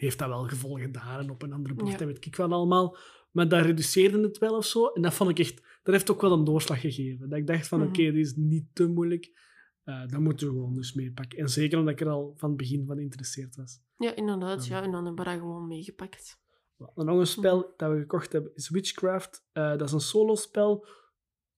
Heeft 0.00 0.18
dat 0.18 0.28
wel 0.28 0.48
gevolgen 0.48 0.92
daar 0.92 1.18
en 1.18 1.30
op 1.30 1.42
een 1.42 1.52
andere 1.52 1.74
Ja. 1.84 1.90
dat 1.96 2.00
weet 2.08 2.26
ik 2.26 2.36
wel 2.36 2.52
allemaal. 2.52 2.96
Maar 3.30 3.48
dat 3.48 3.64
reduceerde 3.64 4.20
het 4.20 4.38
wel 4.38 4.56
of 4.56 4.64
zo. 4.64 4.86
En 4.86 5.02
dat 5.02 5.14
vond 5.14 5.30
ik 5.30 5.38
echt... 5.38 5.56
Dat 5.82 5.94
heeft 5.94 6.10
ook 6.10 6.20
wel 6.20 6.32
een 6.32 6.44
doorslag 6.44 6.80
gegeven. 6.80 7.28
Dat 7.28 7.38
ik 7.38 7.46
dacht 7.46 7.68
van, 7.68 7.78
Mhm. 7.78 7.88
oké, 7.88 8.02
dit 8.02 8.14
is 8.26 8.34
niet 8.36 8.64
te 8.72 8.86
moeilijk. 8.88 9.38
Eh 9.84 10.06
dat 10.06 10.20
moeten 10.20 10.46
we 10.46 10.52
gewoon 10.52 10.74
dus 10.74 10.92
meepakken. 10.94 11.38
En 11.38 11.48
zeker 11.48 11.78
omdat 11.78 11.92
ik 11.92 12.00
er 12.00 12.08
al 12.08 12.32
van 12.36 12.48
het 12.48 12.58
begin 12.58 12.86
van 12.86 12.96
geïnteresseerd 12.96 13.56
was. 13.56 13.80
Ja, 13.96 14.14
inderdaad. 14.16 14.66
Ja. 14.66 14.76
Ja, 14.76 14.82
en 14.84 14.90
dan 14.90 15.04
hebben 15.06 15.24
we 15.24 15.30
dat 15.30 15.38
gewoon 15.40 15.66
meegepakt. 15.66 16.38
Een 16.94 17.26
spel 17.26 17.74
dat 17.76 17.90
we 17.92 17.98
gekocht 17.98 18.32
hebben 18.32 18.52
is 18.54 18.68
Witchcraft. 18.68 19.46
Eh, 19.52 19.70
dat 19.70 19.82
is 19.82 19.92
een 19.92 20.00
solospel 20.00 20.86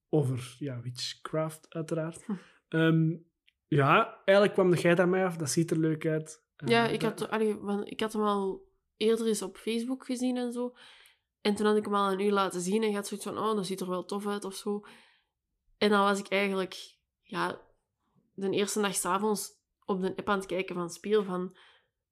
over 0.09 0.57
ja, 0.59 0.81
witchcraft, 0.81 1.67
uiteraard. 1.69 2.25
Hm. 2.25 2.33
Ehm, 2.69 3.17
ja, 3.67 4.21
eigenlijk 4.25 4.53
kwam 4.53 4.71
de 4.71 4.77
jij 4.81 4.97
aan 4.99 5.11
mij 5.11 5.25
af. 5.25 5.37
Dat 5.37 5.51
ziet 5.51 5.71
er 5.71 5.79
leuk 5.79 6.07
uit. 6.07 6.45
Eh, 6.63 6.69
Ja, 6.69 6.87
ik 6.87 7.01
dat- 7.01 7.19
had, 7.21 7.31
allee, 7.31 7.55
want 7.57 7.91
ik 7.91 8.01
had 8.01 8.13
hem 8.13 8.23
al 8.23 8.71
eerder 8.97 9.27
eens 9.27 9.43
op 9.43 9.57
Facebook 9.57 10.05
gezien 10.05 10.37
en 10.37 10.53
zo. 10.53 10.75
En 11.41 11.55
toen 11.55 11.67
had 11.67 11.77
ik 11.77 11.85
hem 11.85 11.95
al 11.95 12.13
een 12.13 12.21
uur 12.21 12.33
laten 12.33 12.61
zien 12.61 12.83
en 12.83 12.89
je 12.89 12.95
had 12.95 13.07
zoiets 13.07 13.27
van, 13.27 13.39
oh, 13.39 13.57
dat 13.57 13.67
ziet 13.67 13.81
er 13.81 13.89
wel 13.89 14.05
tof 14.05 14.27
uit 14.27 14.45
of 14.45 14.55
zo. 14.55 14.85
En 15.79 15.91
dan 15.91 16.01
was 16.05 16.19
ik 16.19 16.29
eigenlijk, 16.29 16.97
ja, 17.23 17.61
de 18.35 18.51
eerste 18.51 18.81
dag 18.81 18.95
s'avonds 18.95 19.51
op 19.85 20.01
de 20.01 20.17
app 20.17 20.29
aan 20.29 20.39
het 20.39 20.47
kijken 20.47 20.75
van 20.75 20.91
speel, 20.91 21.25
van 21.25 21.57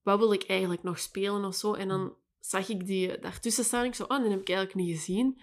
wat 0.03 0.19
wil 0.19 0.33
ik 0.33 0.43
eigenlijk 0.45 0.83
nog 0.83 0.99
spelen 0.99 1.45
of 1.45 1.55
zo. 1.55 1.75
En 1.75 1.89
dan 1.89 2.15
zag 2.41 2.69
ik 2.69 2.87
die 2.87 3.19
daartussen 3.19 3.65
staan. 3.65 3.85
Ik 3.85 3.95
zo, 3.95 4.05
oh, 4.05 4.21
die 4.23 4.31
heb 4.31 4.41
ik 4.41 4.49
eigenlijk 4.49 4.79
niet 4.79 4.97
gezien. 4.99 5.41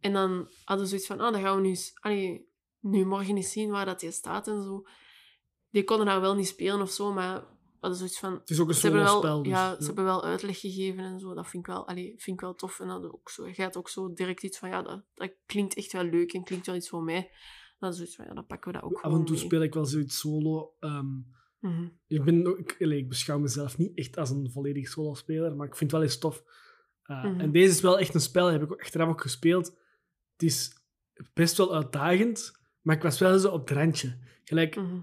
En 0.00 0.12
dan 0.12 0.48
hadden 0.64 0.84
we 0.84 0.90
zoiets 0.90 1.06
van, 1.06 1.20
oh, 1.22 1.32
dan 1.32 1.40
gaan 1.42 1.56
we 1.62 1.68
nu, 1.68 1.76
allee, 2.00 2.48
nu 2.80 3.04
morgen 3.04 3.36
eens 3.36 3.52
zien 3.52 3.70
waar 3.70 3.84
dat 3.84 4.00
die 4.00 4.10
staat 4.10 4.48
en 4.48 4.62
zo. 4.62 4.86
Die 5.70 5.84
konden 5.84 6.06
nou 6.06 6.20
wel 6.20 6.34
niet 6.34 6.46
spelen 6.48 6.80
of 6.80 6.90
zo, 6.90 7.12
maar 7.12 7.44
hadden 7.84 7.96
zoiets 7.98 8.18
van, 8.18 8.32
Het 8.34 8.50
is 8.50 8.60
ook 8.60 8.68
een 8.68 8.74
ze 8.74 8.90
wel, 8.90 9.06
solo-spel. 9.06 9.42
Dus, 9.42 9.52
ja, 9.52 9.76
ze 9.80 9.86
hebben 9.86 10.04
wel 10.04 10.24
uitleg 10.24 10.60
gegeven 10.60 11.04
en 11.04 11.18
zo. 11.20 11.34
Dat 11.34 11.48
vind 11.48 11.66
ik 11.66 11.72
wel, 11.74 11.88
allee, 11.88 12.14
vind 12.16 12.36
ik 12.36 12.40
wel 12.40 12.54
tof. 12.54 12.80
En 12.80 12.88
dat 12.88 13.12
ook 13.12 13.30
zo, 13.30 13.46
je 13.46 13.54
gaat 13.54 13.76
ook 13.76 13.88
zo 13.88 14.12
direct 14.12 14.42
iets 14.42 14.58
van, 14.58 14.68
ja, 14.68 14.82
dat, 14.82 15.04
dat 15.14 15.32
klinkt 15.46 15.74
echt 15.74 15.92
wel 15.92 16.04
leuk 16.04 16.32
en 16.32 16.44
klinkt 16.44 16.66
wel 16.66 16.74
iets 16.76 16.88
voor 16.88 17.02
mij. 17.02 17.30
Dan 17.78 17.90
is 17.90 17.96
zoiets 17.96 18.16
van, 18.16 18.24
ja, 18.28 18.34
dan 18.34 18.46
pakken 18.46 18.72
we 18.72 18.78
dat 18.78 18.86
ook 18.90 19.00
Af 19.00 19.12
en 19.12 19.24
toe 19.24 19.34
mee. 19.36 19.44
speel 19.44 19.62
ik 19.62 19.74
wel 19.74 19.84
zoiets 19.84 20.18
solo. 20.18 20.74
Ehm, 20.80 21.06
Mhm. 21.60 21.88
ik, 22.06 22.24
ben, 22.24 22.58
ik, 22.58 22.76
allee, 22.80 22.98
ik 22.98 23.08
beschouw 23.08 23.38
mezelf 23.38 23.78
niet 23.78 23.98
echt 23.98 24.16
als 24.16 24.30
een 24.30 24.50
volledig 24.52 24.88
solo-speler, 24.88 25.56
maar 25.56 25.66
ik 25.66 25.76
vind 25.76 25.90
het 25.90 26.00
wel 26.00 26.08
eens 26.08 26.18
tof. 26.18 26.42
Uh. 27.06 27.24
En 27.24 27.52
deze 27.52 27.70
is 27.70 27.80
wel 27.80 27.98
echt 27.98 28.14
een 28.14 28.20
spel, 28.20 28.46
heb 28.46 28.62
ik 28.62 28.72
ook 28.72 28.80
achteraf 28.80 29.08
ook 29.08 29.20
gespeeld. 29.20 29.66
Het 30.32 30.42
is 30.42 30.72
best 31.34 31.56
wel 31.56 31.74
uitdagend, 31.74 32.52
maar 32.80 32.96
ik 32.96 33.02
was 33.02 33.18
wel 33.18 33.38
zo 33.38 33.50
op 33.50 33.68
het 33.68 33.76
randje. 33.78 34.18
Gelijk, 34.44 34.76
Mhm. 34.76 34.98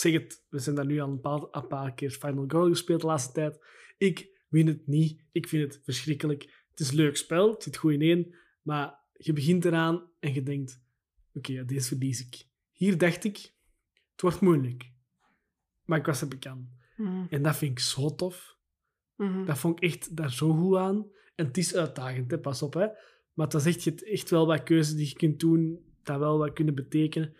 Zeg 0.00 0.12
het, 0.12 0.44
we 0.48 0.58
zijn 0.58 0.76
daar 0.76 0.86
nu 0.86 1.00
al 1.00 1.10
een 1.10 1.20
paar, 1.20 1.42
een 1.50 1.66
paar 1.66 1.94
keer 1.94 2.10
Final 2.10 2.44
Girl 2.48 2.68
gespeeld 2.68 3.00
de 3.00 3.06
laatste 3.06 3.32
tijd. 3.32 3.64
Ik 3.98 4.44
win 4.48 4.66
het 4.66 4.86
niet. 4.86 5.22
Ik 5.32 5.48
vind 5.48 5.72
het 5.72 5.82
verschrikkelijk. 5.84 6.42
Het 6.70 6.80
is 6.80 6.90
een 6.90 6.96
leuk 6.96 7.16
spel, 7.16 7.52
het 7.52 7.62
zit 7.62 7.76
goed 7.76 7.92
in 7.92 8.00
één, 8.00 8.34
maar 8.62 8.98
je 9.12 9.32
begint 9.32 9.64
eraan 9.64 10.10
en 10.20 10.34
je 10.34 10.42
denkt, 10.42 10.82
oké, 11.34 11.52
ja, 11.52 11.62
deze 11.62 11.88
verlies 11.88 12.26
ik. 12.26 12.46
Hier 12.72 12.98
dacht 12.98 13.24
ik, 13.24 13.36
het 14.12 14.20
wordt 14.20 14.40
moeilijk. 14.40 14.92
Maar 15.84 15.98
ik 15.98 16.06
was 16.06 16.20
er 16.20 16.28
bekend. 16.28 16.68
Mhm. 16.96 17.26
En 17.30 17.42
dat 17.42 17.56
vind 17.56 17.70
ik 17.70 17.78
zo 17.78 18.14
tof. 18.14 18.56
Mhm. 19.16 19.44
Dat 19.44 19.58
vond 19.58 19.76
ik 19.76 19.90
echt 19.90 20.16
daar 20.16 20.32
zo 20.32 20.54
goed 20.54 20.76
aan. 20.76 21.06
En 21.34 21.46
het 21.46 21.56
is 21.56 21.74
uitdagend, 21.74 22.30
hè, 22.30 22.38
pas 22.38 22.62
op. 22.62 22.74
Hè. 22.74 22.86
Maar 23.32 23.54
is 23.54 23.66
echt, 23.66 23.82
je 23.82 23.90
hebt 23.90 24.04
echt 24.04 24.30
wel 24.30 24.46
wat 24.46 24.62
keuzes 24.62 24.94
die 24.94 25.08
je 25.08 25.14
kunt 25.14 25.40
doen, 25.40 25.84
dat 26.02 26.18
wel 26.18 26.38
wat 26.38 26.52
kunnen 26.52 26.74
betekenen. 26.74 27.34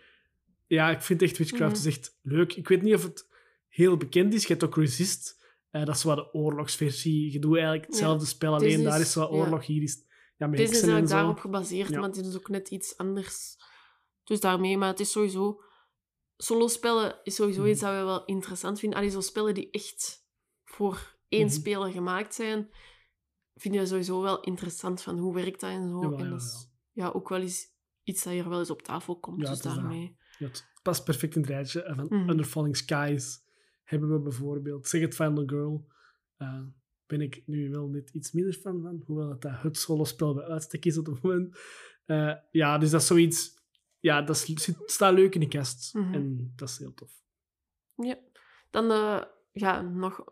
Ja, 0.71 0.89
ik 0.89 1.01
vind 1.01 1.21
echt 1.21 1.37
Witchcraft 1.37 1.77
Mhm. 1.77 1.87
is 1.87 1.95
echt 1.97 2.19
leuk. 2.21 2.53
Ik 2.55 2.67
weet 2.67 2.81
niet 2.81 2.93
of 2.95 3.03
het 3.03 3.27
heel 3.67 3.97
bekend 3.97 4.33
is. 4.33 4.41
Je 4.41 4.47
hebt 4.47 4.63
ook 4.63 4.75
Resist. 4.75 5.39
Eh, 5.69 5.85
dat 5.85 5.95
is 5.95 6.03
wat 6.03 6.17
de 6.17 6.33
oorlogsversie. 6.33 7.31
Je 7.31 7.39
doet 7.39 7.53
eigenlijk 7.55 7.85
hetzelfde 7.85 8.25
spel, 8.25 8.53
alleen 8.53 8.83
daar 8.83 8.99
is- 8.99 9.15
wat 9.15 9.29
ja. 9.29 9.35
oorlog. 9.35 9.65
Hier 9.65 9.81
is 9.81 10.05
ja, 10.37 10.47
Deze 10.47 10.63
is 10.63 10.71
eigenlijk 10.71 11.07
daarop 11.07 11.39
gebaseerd, 11.39 11.89
Ja. 11.89 11.99
maar 11.99 12.09
het 12.09 12.17
is 12.25 12.35
ook 12.35 12.49
net 12.49 12.69
iets 12.69 12.97
anders. 12.97 13.55
Dus 14.23 14.39
daarmee, 14.39 14.77
maar 14.77 14.87
het 14.89 14.99
is 14.99 15.11
sowieso... 15.11 15.61
Solo-spellen 16.37 17.19
is 17.23 17.35
sowieso 17.35 17.61
Mhm. 17.61 17.69
iets 17.69 17.79
dat 17.79 17.89
we 17.97 18.03
wel 18.03 18.25
interessant 18.25 18.79
vinden. 18.79 18.97
Allee, 18.97 19.11
zo 19.11 19.21
spellen 19.21 19.53
die 19.53 19.69
echt 19.71 20.25
voor 20.63 21.17
één 21.27 21.45
Mhm. 21.45 21.53
speler 21.53 21.91
gemaakt 21.91 22.33
zijn, 22.35 22.69
vinden 23.55 23.81
we 23.81 23.87
sowieso 23.87 24.21
wel 24.21 24.41
interessant 24.41 25.01
van 25.01 25.17
hoe 25.17 25.33
werkt 25.33 25.59
dat 25.59 25.69
en 25.69 25.89
zo. 25.89 26.01
Jawel, 26.01 26.17
en 26.19 26.23
ja, 26.25 26.29
dat 26.29 26.41
is 26.41 26.69
ja, 26.91 27.09
ook 27.09 27.29
wel 27.29 27.39
eens 27.41 27.67
iets 28.03 28.23
dat 28.23 28.33
hier 28.33 28.49
wel 28.49 28.59
eens 28.59 28.69
op 28.69 28.81
tafel 28.81 29.19
komt. 29.19 29.39
Dus 29.45 29.59
daarmee. 29.61 30.17
Het 30.47 30.65
past 30.81 31.03
perfect 31.03 31.35
in 31.35 31.41
het 31.41 31.49
rijtje. 31.49 31.83
En 31.83 31.95
van 31.95 32.05
Mhm. 32.09 32.29
Under 32.29 32.45
Falling 32.45 32.77
Skies 32.77 33.39
hebben 33.83 34.13
we 34.13 34.19
bijvoorbeeld. 34.19 34.87
Zeg 34.87 35.01
het 35.01 35.15
Final 35.15 35.43
Girl. 35.45 35.87
eh, 36.37 36.61
ben 37.05 37.21
ik 37.21 37.43
nu 37.45 37.69
wel 37.69 37.87
net 37.87 38.09
iets 38.09 38.31
minder 38.31 38.53
fan 38.53 38.81
van. 38.81 39.03
Hoewel 39.05 39.29
het 39.29 39.41
dat 39.41 39.61
het 39.61 39.77
solospel 39.77 40.33
bij 40.33 40.43
uitstek 40.43 40.85
is 40.85 40.97
op 40.97 41.05
het 41.05 41.21
moment. 41.21 41.57
Eh, 42.05 42.33
ja, 42.51 42.77
dus 42.77 42.89
dat 42.89 43.01
is 43.01 43.07
zoiets... 43.07 43.59
Ja, 43.99 44.21
dat 44.21 44.37
zit, 44.37 44.81
staat 44.85 45.13
leuk 45.13 45.33
in 45.33 45.39
de 45.39 45.47
kast. 45.47 45.93
Mhm. 45.93 46.13
En 46.13 46.53
dat 46.55 46.69
is 46.69 46.77
heel 46.77 46.93
tof. 46.93 47.11
Ja. 47.95 48.17
Dan 48.69 48.91
eh, 48.91 49.21
ja, 49.51 49.81
nog 49.81 50.23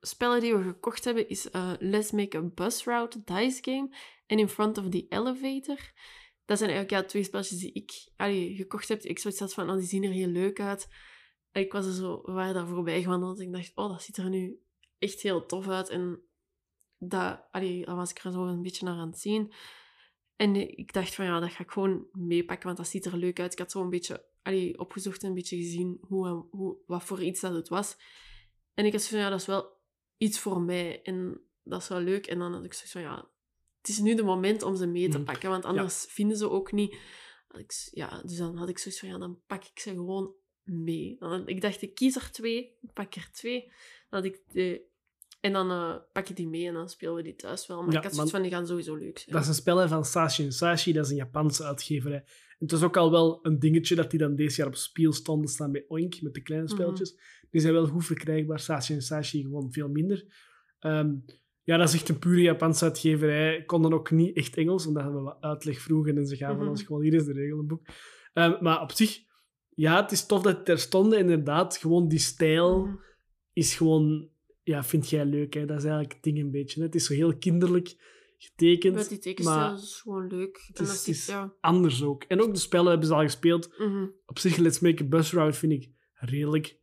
spellen 0.00 0.40
die 0.40 0.56
we 0.56 0.62
gekocht 0.62 1.04
hebben 1.04 1.28
is 1.28 1.50
eh, 1.50 1.72
Let's 1.78 2.10
Make 2.10 2.36
a 2.36 2.42
Bus 2.42 2.84
Route 2.84 3.22
Dice 3.24 3.58
Game 3.62 3.96
en 4.26 4.38
In 4.38 4.48
Front 4.48 4.78
of 4.78 4.88
the 4.88 5.06
Elevator. 5.08 5.92
Dat 6.44 6.58
zijn 6.58 6.70
eigenlijk 6.70 7.02
ja, 7.02 7.08
twee 7.08 7.22
spelletjes 7.22 7.58
die 7.58 7.72
ik 7.72 8.08
allee, 8.16 8.54
gekocht 8.56 8.88
heb. 8.88 9.02
Ik 9.02 9.18
zoiets 9.18 9.54
van, 9.54 9.70
oh, 9.70 9.76
die 9.76 9.86
zien 9.86 10.04
er 10.04 10.10
heel 10.10 10.28
leuk 10.28 10.60
uit. 10.60 10.88
Ik 11.52 11.72
was 11.72 11.86
er 11.86 11.92
zo, 11.92 12.22
we 12.22 12.52
daar 12.52 12.68
voorbij 12.68 13.02
gewandeld 13.02 13.38
en 13.38 13.46
ik 13.46 13.52
dacht, 13.52 13.72
oh, 13.74 13.88
dat 13.88 14.02
ziet 14.02 14.16
er 14.16 14.28
nu 14.28 14.62
echt 14.98 15.20
heel 15.20 15.46
tof 15.46 15.68
uit. 15.68 15.88
En 15.88 16.22
dat, 16.98 17.48
allee, 17.50 17.84
dan 17.84 17.96
was 17.96 18.10
ik 18.10 18.18
er 18.18 18.32
zo 18.32 18.46
een 18.46 18.62
beetje 18.62 18.84
naar 18.84 18.98
aan 18.98 19.10
het 19.10 19.20
zien. 19.20 19.52
En 20.36 20.78
ik 20.78 20.92
dacht 20.92 21.14
van, 21.14 21.24
ja, 21.24 21.40
dat 21.40 21.50
ga 21.50 21.62
ik 21.62 21.70
gewoon 21.70 22.06
meepakken, 22.12 22.66
want 22.66 22.78
dat 22.78 22.88
ziet 22.88 23.04
er 23.04 23.16
leuk 23.16 23.40
uit. 23.40 23.52
Ik 23.52 23.58
had 23.58 23.70
zo 23.70 23.80
een 23.80 23.90
beetje 23.90 24.24
allee, 24.42 24.78
opgezocht 24.78 25.22
en 25.22 25.28
een 25.28 25.34
beetje 25.34 25.56
gezien 25.56 25.98
hoe, 26.00 26.46
hoe, 26.50 26.76
wat 26.86 27.04
voor 27.04 27.22
iets 27.22 27.40
dat 27.40 27.54
het 27.54 27.68
was. 27.68 27.96
En 28.74 28.84
ik 28.84 28.92
had 28.92 29.02
zo 29.02 29.08
van, 29.08 29.18
ja, 29.18 29.28
dat 29.28 29.40
is 29.40 29.46
wel 29.46 29.76
iets 30.16 30.38
voor 30.38 30.60
mij. 30.60 31.02
En 31.02 31.40
dat 31.62 31.82
is 31.82 31.88
wel 31.88 32.00
leuk. 32.00 32.26
En 32.26 32.38
dan 32.38 32.52
had 32.52 32.64
ik 32.64 32.72
zoiets 32.72 32.92
van, 32.92 33.02
ja, 33.02 33.28
het 33.86 33.92
is 33.92 33.98
nu 34.00 34.14
de 34.14 34.22
moment 34.22 34.62
om 34.62 34.76
ze 34.76 34.86
mee 34.86 35.08
te 35.08 35.16
Mhm. 35.18 35.26
pakken, 35.26 35.50
want 35.50 35.64
anders 35.64 36.06
vinden 36.08 36.36
ze 36.36 36.50
ook 36.50 36.72
niet. 36.72 36.96
Ja, 37.90 38.22
dus 38.22 38.36
dan 38.36 38.56
had 38.56 38.68
ik 38.68 38.78
zoiets 38.78 39.00
van, 39.00 39.08
ja, 39.08 39.18
dan 39.18 39.40
pak 39.46 39.64
ik 39.64 39.78
ze 39.78 39.90
gewoon 39.90 40.34
mee. 40.62 41.16
Dan, 41.18 41.48
ik 41.48 41.60
dacht, 41.60 41.82
ik 41.82 41.94
kies 41.94 42.16
er 42.16 42.30
twee, 42.32 42.76
ik 42.80 42.92
pak 42.92 43.14
er 43.14 43.28
twee. 43.32 43.72
Had 44.08 44.24
ik 44.24 44.40
de, 44.52 44.82
en 45.40 45.52
dan 45.52 45.70
eh, 45.70 45.96
pak 46.12 46.26
je 46.26 46.34
die 46.34 46.48
mee 46.48 46.66
en 46.66 46.74
dan 46.74 46.88
spelen 46.88 47.14
we 47.14 47.22
die 47.22 47.34
thuis 47.34 47.66
wel. 47.66 47.82
Maar 47.82 47.92
Ja, 47.92 47.98
ik 47.98 48.04
had 48.04 48.14
zoiets 48.14 48.32
van, 48.32 48.42
die 48.42 48.50
gaan 48.50 48.66
sowieso 48.66 48.94
leuk 48.94 49.18
zijn. 49.18 49.34
Dat 49.34 49.42
is 49.42 49.48
een 49.48 49.54
spel 49.54 49.76
hè, 49.76 49.88
van 49.88 50.04
Sashi 50.04 50.50
Sashi. 50.52 50.92
Dat 50.92 51.04
is 51.04 51.10
een 51.10 51.16
Japanse 51.16 51.64
uitgeverij. 51.64 52.24
En 52.58 52.66
het 52.66 52.72
is 52.72 52.82
ook 52.82 52.96
al 52.96 53.10
wel 53.10 53.38
een 53.42 53.58
dingetje 53.58 53.94
dat 53.94 54.10
die 54.10 54.18
dan 54.18 54.36
deze 54.36 54.56
jaar 54.56 54.66
op 54.66 54.74
spiel 54.74 55.12
stonden 55.12 55.48
staan 55.50 55.72
bij 55.72 55.84
Oink, 55.88 56.20
met 56.22 56.34
de 56.34 56.42
kleine 56.42 56.66
Mhm. 56.66 56.74
spelletjes. 56.76 57.18
Die 57.50 57.60
zijn 57.60 57.72
wel 57.72 57.86
goed 57.86 58.04
verkrijgbaar. 58.04 58.60
Sashi 58.60 59.00
Sashi 59.00 59.42
gewoon 59.42 59.72
veel 59.72 59.88
minder. 59.88 60.24
Ehm, 60.78 61.14
ja, 61.64 61.76
dat 61.76 61.88
is 61.88 61.94
echt 61.94 62.08
een 62.08 62.18
pure 62.18 62.40
Japanse 62.40 62.84
uitgeverij. 62.84 63.64
Konden 63.64 63.92
ook 63.92 64.10
niet 64.10 64.36
echt 64.36 64.56
Engels, 64.56 64.86
omdat 64.86 65.04
we 65.04 65.10
wat 65.10 65.36
uitleg 65.40 65.80
vroegen 65.80 66.16
en 66.16 66.26
ze 66.26 66.36
gaven 66.36 66.58
Mhm. 66.60 66.68
ons 66.68 66.82
gewoon, 66.82 67.02
hier 67.02 67.14
is 67.14 67.24
de 67.24 67.32
regelenboek. 67.32 67.86
Ehm, 68.32 68.62
maar 68.64 68.80
op 68.82 68.92
zich, 68.92 69.18
ja, 69.74 70.02
het 70.02 70.12
is 70.12 70.26
tof 70.26 70.42
dat 70.42 70.56
het 70.58 70.68
er 70.68 70.78
stond. 70.78 71.14
Inderdaad, 71.14 71.76
gewoon 71.76 72.08
die 72.08 72.18
stijl 72.18 72.86
Mhm. 72.86 72.94
is 73.52 73.74
gewoon... 73.74 74.28
Ja, 74.62 74.84
vind 74.84 75.10
jij 75.10 75.24
leuk, 75.24 75.54
hè? 75.54 75.60
Dat 75.66 75.76
is 75.76 75.82
eigenlijk 75.84 76.12
het 76.12 76.22
ding 76.22 76.38
een 76.38 76.50
beetje. 76.50 76.80
hè. 76.80 76.86
Het 76.86 76.94
is 76.94 77.06
zo 77.06 77.14
heel 77.14 77.36
kinderlijk 77.36 77.94
getekend. 78.38 78.94
Met 78.94 79.08
die 79.08 79.18
tekenstijl 79.18 79.58
maar 79.58 79.74
is 79.74 80.00
gewoon 80.02 80.26
leuk. 80.26 80.64
het 80.66 80.80
is- 80.80 80.98
het 80.98 81.08
is- 81.08 81.26
ja. 81.26 81.54
anders 81.60 82.02
ook. 82.02 82.22
En 82.22 82.40
ook 82.40 82.54
de 82.54 82.60
spellen 82.60 82.90
hebben 82.90 83.06
ze 83.08 83.14
al 83.14 83.20
gespeeld. 83.22 83.78
Mhm. 83.78 84.06
Op 84.26 84.38
zich, 84.38 84.56
Let's 84.56 84.80
Make 84.80 85.02
a 85.02 85.06
Bus 85.06 85.32
Route 85.32 85.58
vind 85.58 85.72
ik 85.72 85.90
redelijk 86.14 86.78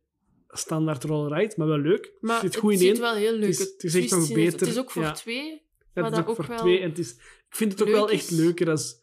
standaard 0.56 1.04
roll 1.04 1.32
ride, 1.32 1.54
maar 1.56 1.66
wel 1.66 1.78
leuk. 1.78 2.12
Maar 2.20 2.40
zit 2.40 2.52
het 2.54 2.62
goed 2.62 2.72
in 2.72 2.78
ziet 2.78 2.88
één. 2.92 3.00
wel 3.00 3.14
heel 3.14 3.36
leuk 3.36 3.48
is- 3.48 3.60
uit. 3.60 3.68
het 3.72 3.84
is 3.84 3.94
echt 3.94 4.10
nog 4.10 4.20
het- 4.26 4.34
beter, 4.34 4.58
Het 4.58 4.68
is 4.68 4.78
ook 4.78 4.90
voor 4.90 5.02
ja. 5.02 5.12
twee. 5.12 5.62
Ja, 5.94 6.02
het 6.04 6.12
is 6.12 6.18
ook 6.18 6.28
ook 6.28 6.36
voor 6.36 6.46
wel 6.46 6.56
twee. 6.58 6.78
En 6.80 6.88
het 6.88 6.98
is, 6.98 7.10
ik 7.48 7.56
vind 7.56 7.72
het 7.72 7.82
ook 7.82 7.88
wel 7.88 8.10
echt 8.10 8.30
is. 8.30 8.36
leuker 8.38 8.70
als 8.70 9.00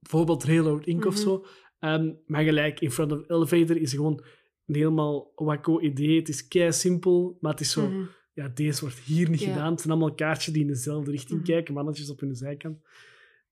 bijvoorbeeld 0.00 0.44
Railroad 0.44 0.86
Inc. 0.86 1.04
of 1.04 1.14
Mhm. 1.14 1.22
zo. 1.22 1.46
Ehm, 1.78 2.12
maar 2.26 2.42
gelijk, 2.44 2.80
In 2.80 2.90
Front 2.90 3.12
of 3.12 3.28
Elevator 3.28 3.76
is 3.76 3.90
gewoon 3.92 4.24
een 4.66 4.74
helemaal 4.74 5.32
wacko 5.34 5.80
idee. 5.80 6.18
Het 6.18 6.28
is 6.28 6.48
kei 6.48 6.72
simpel, 6.72 7.36
maar 7.40 7.52
het 7.52 7.60
is 7.60 7.70
zo... 7.70 7.88
Mhm. 7.88 8.04
Ja, 8.32 8.48
deze 8.48 8.80
wordt 8.80 8.98
hier 8.98 9.30
niet 9.30 9.40
Ja. 9.40 9.52
gedaan. 9.52 9.70
Het 9.70 9.80
zijn 9.80 9.92
allemaal 9.92 10.14
kaartjes 10.14 10.52
die 10.52 10.62
in 10.62 10.68
dezelfde 10.68 11.10
richting 11.10 11.40
Mhm. 11.40 11.48
kijken, 11.50 11.74
mannetjes 11.74 12.10
op 12.10 12.20
hun 12.20 12.34
zijkant. 12.34 12.78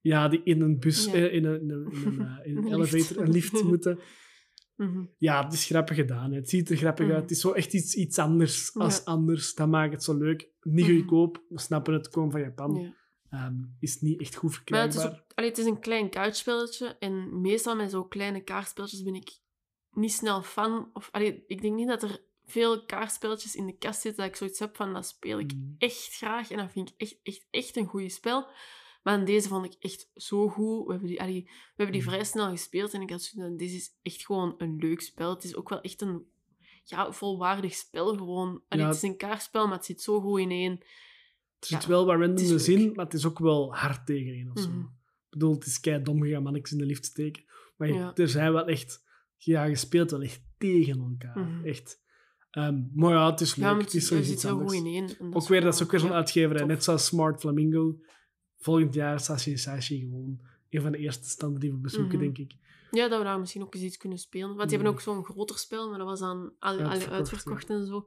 Ja, 0.00 0.28
die 0.28 0.40
in 0.44 0.60
een 0.60 0.78
bus, 0.78 1.04
Ja. 1.04 1.12
eh, 1.12 1.32
in 1.34 1.44
een, 1.44 1.60
in 1.60 1.70
een, 1.70 1.92
in 1.92 2.06
een, 2.06 2.20
eh, 2.26 2.46
in 2.46 2.56
een 2.58 2.72
elevator, 2.72 3.22
een 3.22 3.30
lift 3.30 3.62
moeten. 3.64 3.98
Mhm. 4.76 5.04
Ja, 5.18 5.44
het 5.44 5.52
is 5.52 5.64
grappig 5.64 5.96
gedaan. 5.96 6.30
hè. 6.30 6.36
Het 6.36 6.48
ziet 6.48 6.70
er 6.70 6.76
grappig 6.76 7.04
Mhm. 7.04 7.14
uit. 7.14 7.22
Het 7.22 7.30
is 7.30 7.40
zo 7.40 7.52
echt 7.52 7.72
iets, 7.74 7.94
iets 7.94 8.18
anders 8.18 8.74
als 8.74 8.96
Ja. 8.96 9.02
anders. 9.04 9.54
Dat 9.54 9.68
maakt 9.68 9.92
het 9.92 10.02
zo 10.04 10.14
leuk. 10.18 10.48
Niet 10.62 10.86
Mhm. 10.86 10.96
goedkoop. 10.96 11.42
We 11.48 11.60
snappen 11.60 11.92
het, 11.94 12.08
komen 12.08 12.30
van 12.30 12.40
Japan. 12.40 12.74
Ja. 12.80 12.94
Ehm, 13.30 13.54
is 13.80 14.00
niet 14.00 14.20
echt 14.20 14.34
goed 14.34 14.50
Maar 14.70 14.82
het 14.82 14.92
verkrijgbaar. 14.94 15.12
is, 15.12 15.20
ook, 15.26 15.32
allee, 15.34 15.50
het 15.50 15.58
is 15.58 15.64
een 15.66 15.80
klein 15.80 16.10
kaartspelletje. 16.10 16.96
En 16.98 17.40
meestal 17.40 17.76
met 17.76 17.90
zo'n 17.90 18.08
kleine 18.08 18.40
kaartspelletjes 18.40 19.02
ben 19.02 19.14
ik 19.14 19.30
niet 19.90 20.12
snel 20.12 20.42
fan. 20.42 20.90
Of, 20.92 21.08
allee, 21.12 21.44
ik 21.46 21.62
denk 21.62 21.74
niet 21.74 21.88
dat 21.88 22.02
er 22.02 22.22
veel 22.46 22.84
kaartspelletjes 22.84 23.54
in 23.54 23.66
de 23.66 23.76
kast 23.76 24.00
zitten 24.00 24.22
dat 24.22 24.30
ik 24.32 24.36
zoiets 24.38 24.58
heb 24.58 24.76
van 24.76 24.92
dat 24.92 25.06
speel 25.06 25.38
ik 25.38 25.52
echt 25.78 26.14
graag. 26.16 26.50
En 26.50 26.56
dat 26.56 26.70
vind 26.72 26.88
ik 26.88 26.94
echt, 26.96 27.18
echt, 27.22 27.46
echt 27.50 27.76
een 27.76 27.86
goed 27.86 28.12
spel. 28.12 28.46
Maar 29.04 29.18
in 29.18 29.24
deze 29.24 29.48
vond 29.48 29.64
ik 29.64 29.74
echt 29.78 30.10
zo 30.14 30.48
goed. 30.48 30.84
We 30.86 30.90
hebben 30.90 31.08
die, 31.08 31.20
allee, 31.20 31.42
we 31.44 31.50
hebben 31.76 31.92
die 31.94 32.04
Mm. 32.04 32.08
vrij 32.10 32.24
snel 32.24 32.50
gespeeld. 32.50 32.92
En 32.94 33.00
ik 33.00 33.10
had 33.10 33.22
zoiets 33.22 33.48
van, 33.48 33.56
deze 33.56 33.76
is 33.76 33.90
echt 34.02 34.24
gewoon 34.26 34.54
een 34.58 34.76
leuk 34.76 35.00
spel. 35.00 35.34
Het 35.34 35.44
is 35.44 35.54
ook 35.56 35.68
wel 35.68 35.80
echt 35.80 36.00
een 36.00 36.24
ja, 36.84 37.12
volwaardig 37.12 37.74
spel 37.74 38.16
gewoon. 38.16 38.62
Allee, 38.68 38.84
Ja. 38.84 38.90
Het 38.90 38.96
is 38.96 39.02
een 39.10 39.16
kaartspel, 39.16 39.66
maar 39.66 39.76
het 39.76 39.84
zit 39.84 40.02
zo 40.02 40.20
goed 40.20 40.40
ineen. 40.40 40.70
Er 41.58 41.66
zit 41.66 41.82
ja, 41.82 41.88
wel 41.88 42.06
wat 42.06 42.16
randomness 42.18 42.66
leuk. 42.66 42.78
in, 42.78 42.92
maar 42.94 43.04
het 43.04 43.14
is 43.14 43.26
ook 43.26 43.38
wel 43.38 43.74
hard 43.74 44.06
tegenin 44.06 44.50
of 44.54 44.60
zo. 44.62 44.68
Mhm. 44.68 44.80
Ik 44.80 45.40
bedoel, 45.40 45.54
het 45.54 45.66
is 45.66 45.80
kei 45.80 46.02
dom 46.02 46.22
gegaan 46.22 46.42
mannetjes 46.42 46.72
in 46.72 46.78
de 46.78 46.86
lift 46.86 47.04
steken. 47.04 47.44
Maar 47.76 47.88
Ja. 47.88 48.14
er 48.14 48.28
zijn 48.28 48.52
wel 48.52 48.66
echt... 48.66 49.02
Ja, 49.36 49.64
je 49.64 49.76
speelt 49.76 50.10
wel 50.10 50.22
echt 50.22 50.42
tegen 50.58 50.98
elkaar. 51.00 51.38
Mhm. 51.38 51.64
Echt. 51.66 52.02
Ehm, 52.50 52.82
maar 52.94 53.12
ja, 53.12 53.30
het 53.30 53.40
is 53.40 53.56
leuk. 53.56 53.66
Ja, 53.66 53.74
het 53.76 53.84
het, 53.84 53.94
is 53.94 54.10
er 54.10 54.24
zit 54.24 54.42
heel 54.42 54.50
anders. 54.50 54.72
goed 54.78 55.08
dat 55.18 55.32
Ook 55.42 55.48
weer, 55.48 55.60
dat 55.60 55.74
is 55.74 55.82
ook 55.82 55.90
weer 55.90 56.00
zo'n 56.00 56.12
uitgeverij. 56.12 56.58
tof. 56.58 56.66
Net 56.68 56.84
zoals 56.84 57.04
Smart 57.06 57.40
Flamingo. 57.40 57.96
Volgend 58.64 58.94
jaar 58.94 59.20
Sashi 59.20 59.56
Sashi 59.56 59.98
gewoon. 60.00 60.40
Een 60.70 60.80
van 60.82 60.92
de 60.92 60.98
eerste 60.98 61.28
standen 61.28 61.60
die 61.60 61.70
we 61.70 61.76
bezoeken, 61.76 62.14
Mhm. 62.18 62.24
denk 62.24 62.38
ik. 62.38 62.52
Ja, 62.90 63.08
dat 63.08 63.18
we 63.18 63.24
daar 63.24 63.40
misschien 63.40 63.62
ook 63.62 63.74
eens 63.74 63.82
iets 63.84 63.96
kunnen 63.96 64.18
spelen. 64.18 64.46
Want 64.56 64.68
die 64.68 64.78
Mm. 64.78 64.84
hebben 64.84 64.92
ook 64.92 65.00
zo'n 65.00 65.24
groter 65.24 65.58
spel, 65.58 65.88
maar 65.88 65.98
dat 65.98 66.06
was 66.06 66.20
dan 66.20 66.52
al, 66.58 66.78
Uitverkocht, 66.78 67.70
en 67.70 67.86
zo. 67.86 68.00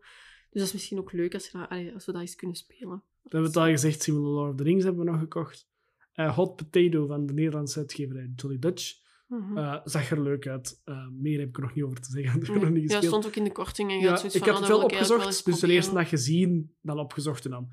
Dus 0.50 0.62
dat 0.62 0.64
is 0.64 0.74
misschien 0.74 0.98
ook 1.00 1.12
leuk 1.12 1.34
als, 1.34 1.50
je 1.50 1.58
dat, 1.58 1.70
allee, 1.70 1.94
als 1.94 2.06
we 2.06 2.12
dat 2.12 2.22
eens 2.22 2.36
kunnen 2.36 2.56
spelen. 2.56 3.04
We 3.22 3.30
hebben 3.30 3.50
het 3.50 3.58
al 3.58 3.66
gezegd, 3.66 4.02
Simon 4.02 4.22
Lord 4.22 4.52
of 4.52 4.58
the 4.58 4.64
Rings 4.64 4.84
hebben 4.84 5.06
we 5.06 5.12
nog 5.12 5.20
gekocht. 5.20 5.68
Eh, 6.14 6.36
Hot 6.36 6.56
Potato 6.56 7.06
van 7.06 7.26
de 7.26 7.34
Nederlandse 7.34 7.80
uitgeverij 7.80 8.32
Jolly 8.36 8.60
Dutch. 8.60 8.94
Mhm. 9.28 9.58
Eh, 9.58 9.80
zag 9.84 10.12
er 10.12 10.22
leuk 10.22 10.48
uit. 10.48 10.82
Eh, 10.86 11.08
meer 11.08 11.40
heb 11.40 11.50
ik 11.50 11.56
er 11.58 11.62
nog 11.64 11.74
niet 11.76 11.84
over 11.84 12.02
te 12.02 12.10
zeggen. 12.12 12.40
Nog 12.62 12.70
niet 12.70 12.92
ja, 12.92 13.02
stond 13.02 13.26
ook 13.26 13.36
in 13.36 13.44
de 13.44 13.52
korting. 13.52 13.92
En 13.92 14.00
Ja, 14.00 14.24
ik 14.24 14.34
had 14.34 14.48
oh, 14.50 14.58
het 14.60 14.68
wel 14.68 14.84
opgezocht. 14.84 15.44
wel 15.44 15.54
Dus 15.54 15.60
de 15.60 15.68
eerste 15.72 15.94
dag 15.94 16.10
gezien, 16.10 16.76
dan 16.82 17.00
opgezocht 17.00 17.46
en 17.46 17.52
dan 17.52 17.70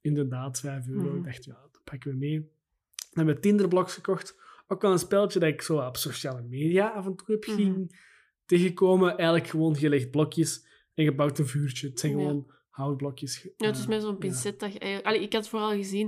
inderdaad 0.00 0.60
5 0.60 0.86
euro. 0.88 1.08
Mhm. 1.08 1.16
Ik 1.16 1.24
dacht, 1.24 1.44
ja, 1.44 1.68
pakken 1.84 2.10
we 2.10 2.16
mee. 2.16 2.38
Dan 2.38 3.24
hebben 3.24 3.34
we 3.34 3.40
Tinderblocks 3.40 3.94
gekocht. 3.94 4.36
Ook 4.68 4.82
wel 4.82 4.92
een 4.92 4.98
spelletje 4.98 5.38
dat 5.38 5.48
ik 5.48 5.62
zo 5.62 5.78
op 5.78 5.96
sociale 5.96 6.42
media 6.42 6.88
af 6.88 7.06
en 7.06 7.16
toe 7.16 7.26
heb 7.34 7.44
ging 7.44 8.00
tegenkomen. 8.46 9.08
Eigenlijk 9.16 9.48
gewoon 9.48 9.76
gelegd 9.76 10.10
blokjes 10.10 10.66
en 10.94 11.04
gebouwd 11.04 11.38
een 11.38 11.46
vuurtje. 11.46 11.88
Het 11.88 12.00
zijn 12.00 12.12
Ja. 12.12 12.18
gewoon 12.18 12.52
houtblokjes. 12.70 13.42
Ja, 13.56 13.66
het 13.66 13.76
is 13.76 13.82
Eh, 13.82 13.88
met 13.88 14.02
zo'n 14.02 14.10
ja. 14.10 14.16
pincet 14.16 14.60
dat 14.60 14.72
je. 14.72 15.00
Allee, 15.02 15.20
ik 15.20 15.32
had 15.32 15.48
vooral 15.48 15.70
gezien... 15.70 16.06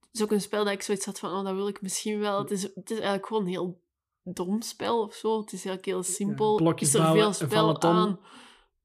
Het 0.00 0.14
is 0.14 0.22
ook 0.22 0.30
een 0.30 0.40
spel 0.40 0.64
dat 0.64 0.72
ik 0.72 0.82
zoiets 0.82 1.04
had 1.04 1.18
van, 1.18 1.30
oh, 1.38 1.44
dat 1.44 1.54
wil 1.54 1.68
ik 1.68 1.82
misschien 1.82 2.18
wel. 2.18 2.38
Het 2.38 2.50
is, 2.50 2.62
het 2.62 2.90
is 2.90 2.96
eigenlijk 2.96 3.26
gewoon 3.26 3.42
een 3.42 3.48
heel 3.48 3.80
dom 4.22 4.62
spel 4.62 5.02
of 5.02 5.14
zo. 5.14 5.40
Het 5.40 5.52
is 5.52 5.64
eigenlijk 5.64 5.84
heel 5.84 6.02
simpel. 6.02 6.56
blokjes 6.56 6.88
is 6.88 6.94
er 6.94 7.00
bouwen 7.00 7.22
veel 7.34 7.46
spel 7.48 7.82
aan? 7.82 8.20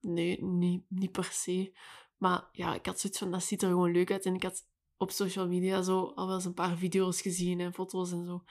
Nee, 0.01 0.43
niet, 0.43 0.83
niet 0.87 1.11
per 1.11 1.29
se. 1.31 1.71
Maar 2.17 2.47
ja, 2.51 2.75
ik 2.75 2.85
had 2.85 2.99
zoiets 2.99 3.19
van, 3.19 3.31
dat 3.31 3.43
ziet 3.43 3.61
er 3.61 3.67
gewoon 3.69 3.91
leuk 3.91 4.11
uit. 4.11 4.25
En 4.25 4.35
ik 4.35 4.43
had 4.43 4.63
op 5.01 5.11
social 5.11 5.47
media 5.47 5.81
zo 5.81 6.11
al 6.15 6.25
wel 6.25 6.35
eens 6.35 6.45
een 6.45 6.53
paar 6.53 6.77
video's 6.77 7.21
gezien 7.21 7.59
en 7.59 7.73
foto's 7.73 8.11
en 8.11 8.25
zo. 8.25 8.43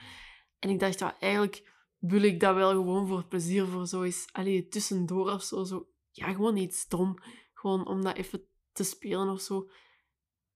En 0.59 0.69
ik 0.69 0.79
dacht, 0.79 0.99
ja, 0.99 1.19
eigenlijk 1.19 1.71
wil 1.97 2.21
ik 2.21 2.39
dat 2.39 2.55
wel 2.55 2.69
gewoon 2.69 3.07
voor 3.07 3.25
plezier, 3.25 3.65
voor 3.65 3.87
zo 3.87 4.01
eens, 4.03 4.27
allee, 4.31 4.67
tussendoor 4.67 5.31
of 5.31 5.43
zo, 5.43 5.63
zo. 5.63 5.87
Ja, 6.11 6.33
gewoon 6.33 6.57
iets 6.57 6.87
dom. 6.87 7.17
Gewoon 7.53 7.87
om 7.87 8.03
dat 8.03 8.17
even 8.17 8.41
te 8.71 8.83
spelen 8.83 9.29
of 9.29 9.41
zo. 9.41 9.69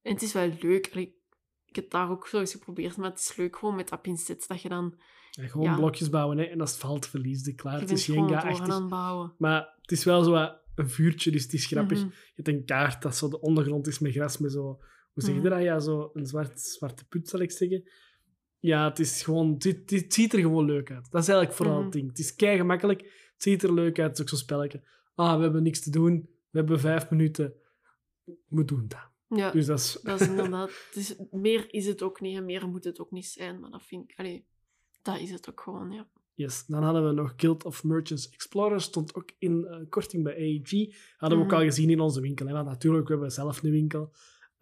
En 0.02 0.14
het 0.14 0.22
is 0.22 0.34
wel 0.34 0.52
leuk. 0.62 0.90
Allee, 0.92 1.22
ik 1.66 1.76
heb 1.76 1.90
daar 1.90 2.10
ook 2.10 2.28
zo 2.28 2.40
eens 2.40 2.52
geprobeerd, 2.52 2.98
maar 2.98 3.10
het 3.10 3.20
is 3.20 3.36
leuk 3.36 3.56
gewoon 3.58 3.76
met 3.76 3.90
dat 3.90 4.02
pincet 4.02 4.48
dat 4.48 4.62
je 4.62 4.70
dan... 4.70 5.00
Ja, 5.32 5.48
gewoon 5.48 5.66
Ja. 5.66 5.76
blokjes 5.76 6.10
bouwen, 6.10 6.38
hè. 6.38 6.44
En 6.44 6.62
als 6.62 6.72
het 6.72 6.80
valt, 6.80 7.08
verlies 7.08 7.46
je. 7.46 7.54
Klaar, 7.54 7.80
het 7.80 7.92
is 7.92 8.08
het 8.08 8.88
bouwen. 8.88 9.36
Maar 9.38 9.74
het 9.82 9.92
is 9.92 10.04
wel 10.04 10.24
zo 10.24 10.34
een 10.76 10.90
vuurtje, 10.90 11.32
dus 11.32 11.44
het 11.44 11.54
is 11.54 11.66
grappig. 11.66 11.98
Mhm. 11.98 12.08
Je 12.08 12.32
hebt 12.36 12.48
een 12.48 12.66
kaart 12.66 13.02
dat 13.02 13.16
zo 13.16 13.30
de 13.30 13.42
ondergrond 13.42 13.88
is 13.88 14.00
met 14.00 14.12
gras, 14.12 14.38
met 14.38 14.52
zo... 14.52 14.80
Hoe 15.16 15.24
zeg 15.24 15.34
je 15.36 15.40
Mhm. 15.42 15.50
dat? 15.50 15.62
Ja, 15.62 15.80
zo 15.80 16.10
een 16.14 16.26
zwart, 16.26 16.60
zwarte 16.62 17.06
put, 17.08 17.30
zal 17.30 17.40
ik 17.40 17.52
zeggen. 17.52 17.90
Ja, 18.60 18.88
het 18.90 19.00
is 19.00 19.24
gewoon... 19.24 19.56
Het, 19.58 20.06
ziet 20.14 20.34
er 20.34 20.40
gewoon 20.40 20.66
leuk 20.66 20.92
uit. 20.92 21.12
Dat 21.12 21.22
is 21.22 21.28
eigenlijk 21.28 21.58
vooral 21.58 21.84
het 21.84 21.92
ding. 21.92 22.08
Het 22.10 22.20
is 22.20 22.36
kei 22.36 22.58
gemakkelijk. 22.58 23.02
Het 23.02 23.44
ziet 23.44 23.64
er 23.64 23.74
leuk 23.74 24.00
uit. 24.00 24.08
Het 24.08 24.16
is 24.18 24.22
ook 24.22 24.30
zo'n 24.30 24.38
spelletje. 24.38 24.84
Ah, 25.16 25.36
we 25.38 25.42
hebben 25.44 25.64
niks 25.64 25.82
te 25.82 25.90
doen. 25.90 26.30
We 26.50 26.58
hebben 26.58 26.80
vijf 26.80 27.10
minuten. 27.10 27.54
We 28.48 28.66
doen 28.66 28.88
dat. 28.88 29.38
Ja, 29.40 29.52
Dus 29.52 29.66
dat 29.66 29.80
is... 29.80 30.00
dat 30.04 30.22
is 30.22 30.28
inderdaad... 30.28 30.72
Meer 31.32 31.74
is 31.74 31.86
het 31.86 32.02
ook 32.02 32.22
niet 32.22 32.38
en 32.38 32.46
meer 32.46 32.68
moet 32.68 32.84
het 32.84 33.00
ook 33.00 33.12
niet 33.12 33.26
zijn, 33.26 33.60
maar 33.60 33.70
dat 33.70 33.84
vind 33.84 34.12
ik... 34.12 34.20
Allee, 34.20 34.46
dat 35.02 35.20
is 35.20 35.32
het 35.32 35.50
ook 35.50 35.62
gewoon, 35.62 35.92
ja. 35.92 36.08
Yes. 36.34 36.66
Dan 36.66 36.84
hadden 36.84 37.08
we 37.08 37.14
nog 37.14 37.34
Guild 37.38 37.64
of 37.66 37.84
Merchants 37.84 38.30
Explorer. 38.30 38.82
Stond 38.82 39.16
ook 39.16 39.32
in 39.38 39.66
eh, 39.66 39.80
korting 39.90 40.24
bij 40.24 40.36
AEG. 40.36 40.96
Hadden 41.18 41.38
we 41.38 41.44
ook 41.44 41.52
Mhm. 41.52 41.60
al 41.60 41.66
gezien 41.66 41.90
in 41.90 42.00
onze 42.00 42.22
winkel. 42.22 42.48
Hè? 42.48 42.54
Want 42.54 42.66
natuurlijk, 42.68 43.06
we 43.08 43.12
hebben 43.14 43.32
zelf 43.32 43.64
een 43.64 43.72
winkel. 43.72 44.12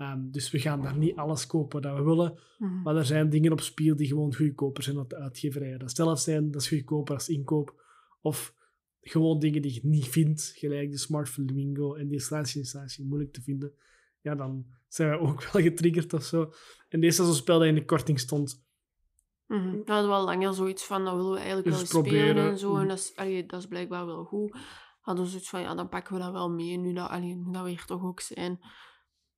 Ehm, 0.03 0.31
dus 0.31 0.51
we 0.51 0.59
gaan 0.59 0.81
daar 0.81 0.97
niet 0.97 1.15
alles 1.15 1.47
kopen 1.47 1.81
dat 1.81 1.97
we 1.97 2.03
willen. 2.03 2.39
Mhm. 2.57 2.81
Maar 2.81 2.95
er 2.95 3.05
zijn 3.05 3.29
dingen 3.29 3.51
op 3.51 3.61
spiel 3.61 3.95
die 3.95 4.07
gewoon 4.07 4.35
goedkoper 4.35 4.83
zijn 4.83 4.95
dan 4.95 5.05
de 5.07 5.15
uitgeverijen. 5.15 5.79
Dat 5.79 5.95
zelf 5.95 6.19
zijn, 6.19 6.51
dat 6.51 6.61
is 6.61 6.67
goedkoper 6.67 7.13
als 7.15 7.29
inkoop. 7.29 7.81
Of 8.21 8.53
gewoon 9.01 9.39
dingen 9.39 9.61
die 9.61 9.73
je 9.73 9.79
niet 9.83 10.07
vindt, 10.07 10.53
gelijk 10.55 10.91
de 10.91 10.97
Smart 10.97 11.29
Flamingo 11.29 11.93
en 11.93 12.07
die 12.07 12.13
installatie 12.53 13.05
moeilijk 13.05 13.33
te 13.33 13.41
vinden. 13.41 13.73
Ja, 14.21 14.35
dan 14.35 14.65
zijn 14.87 15.09
we 15.09 15.17
ook 15.19 15.43
wel 15.51 15.61
getriggerd 15.61 16.13
of 16.13 16.23
zo. 16.23 16.53
En 16.89 16.99
deze 16.99 17.21
was 17.21 17.29
een 17.29 17.37
spel 17.37 17.59
dat 17.59 17.67
in 17.67 17.75
de 17.75 17.85
korting 17.85 18.19
stond. 18.19 18.65
Mhm. 19.47 19.71
We 19.71 19.91
hadden 19.91 20.09
wel 20.09 20.23
langer 20.23 20.53
zoiets 20.53 20.85
van, 20.85 21.05
dat 21.05 21.15
willen 21.15 21.31
we 21.31 21.37
eigenlijk 21.37 21.67
Dus 21.67 21.73
wel 21.73 21.81
eens 21.81 21.89
spelen 21.89 22.23
proberen. 22.25 22.51
en 22.51 22.57
zo. 22.57 22.71
Mhm. 22.71 22.81
En 22.81 22.87
dat 22.87 22.97
is, 22.97 23.15
allee, 23.15 23.45
dat 23.45 23.59
is 23.59 23.67
blijkbaar 23.67 24.05
wel 24.05 24.23
goed. 24.23 24.57
Hadden 25.01 25.23
we 25.23 25.29
zoiets 25.29 25.49
van, 25.49 25.61
ja, 25.61 25.75
dan 25.75 25.89
pakken 25.89 26.13
we 26.13 26.19
dat 26.19 26.31
wel 26.31 26.49
mee. 26.49 26.77
Nu 26.77 26.93
dat, 26.93 27.09
allee, 27.09 27.35
nu 27.35 27.51
dat 27.51 27.63
we 27.63 27.69
hier 27.69 27.85
toch 27.85 28.03
ook 28.03 28.19
zijn, 28.19 28.59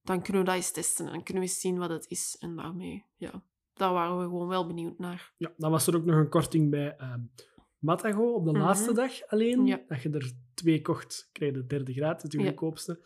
dan 0.05 0.21
kunnen 0.21 0.41
we 0.41 0.47
dat 0.47 0.55
eens 0.57 0.71
testen. 0.71 1.05
En 1.05 1.11
dan 1.11 1.23
kunnen 1.23 1.43
we 1.43 1.49
eens 1.49 1.59
zien 1.59 1.77
wat 1.77 1.89
het 1.89 2.05
is. 2.09 2.35
En 2.39 2.55
daarmee, 2.55 3.05
ja, 3.17 3.43
daar 3.73 3.93
waren 3.93 4.17
we 4.17 4.23
gewoon 4.23 4.47
wel 4.47 4.67
benieuwd 4.67 4.99
naar. 4.99 5.33
Ja, 5.37 5.53
dan 5.57 5.71
was 5.71 5.87
er 5.87 5.95
ook 5.95 6.05
nog 6.05 6.15
een 6.15 6.29
korting 6.29 6.69
bij 6.69 6.95
ehm 6.97 7.19
Matago 7.79 8.33
op 8.33 8.45
de 8.45 8.51
Mhm. 8.51 8.61
laatste 8.61 8.93
dag 8.93 9.27
alleen. 9.27 9.65
Ja. 9.65 9.81
Dat 9.87 10.01
je 10.01 10.09
er 10.09 10.31
twee 10.53 10.81
kocht, 10.81 11.29
krijg 11.31 11.51
je 11.53 11.57
de 11.61 11.65
derde 11.65 11.93
gratis, 11.93 12.29
de 12.29 12.37
Ja. 12.39 12.45
goedkoopste. 12.45 12.99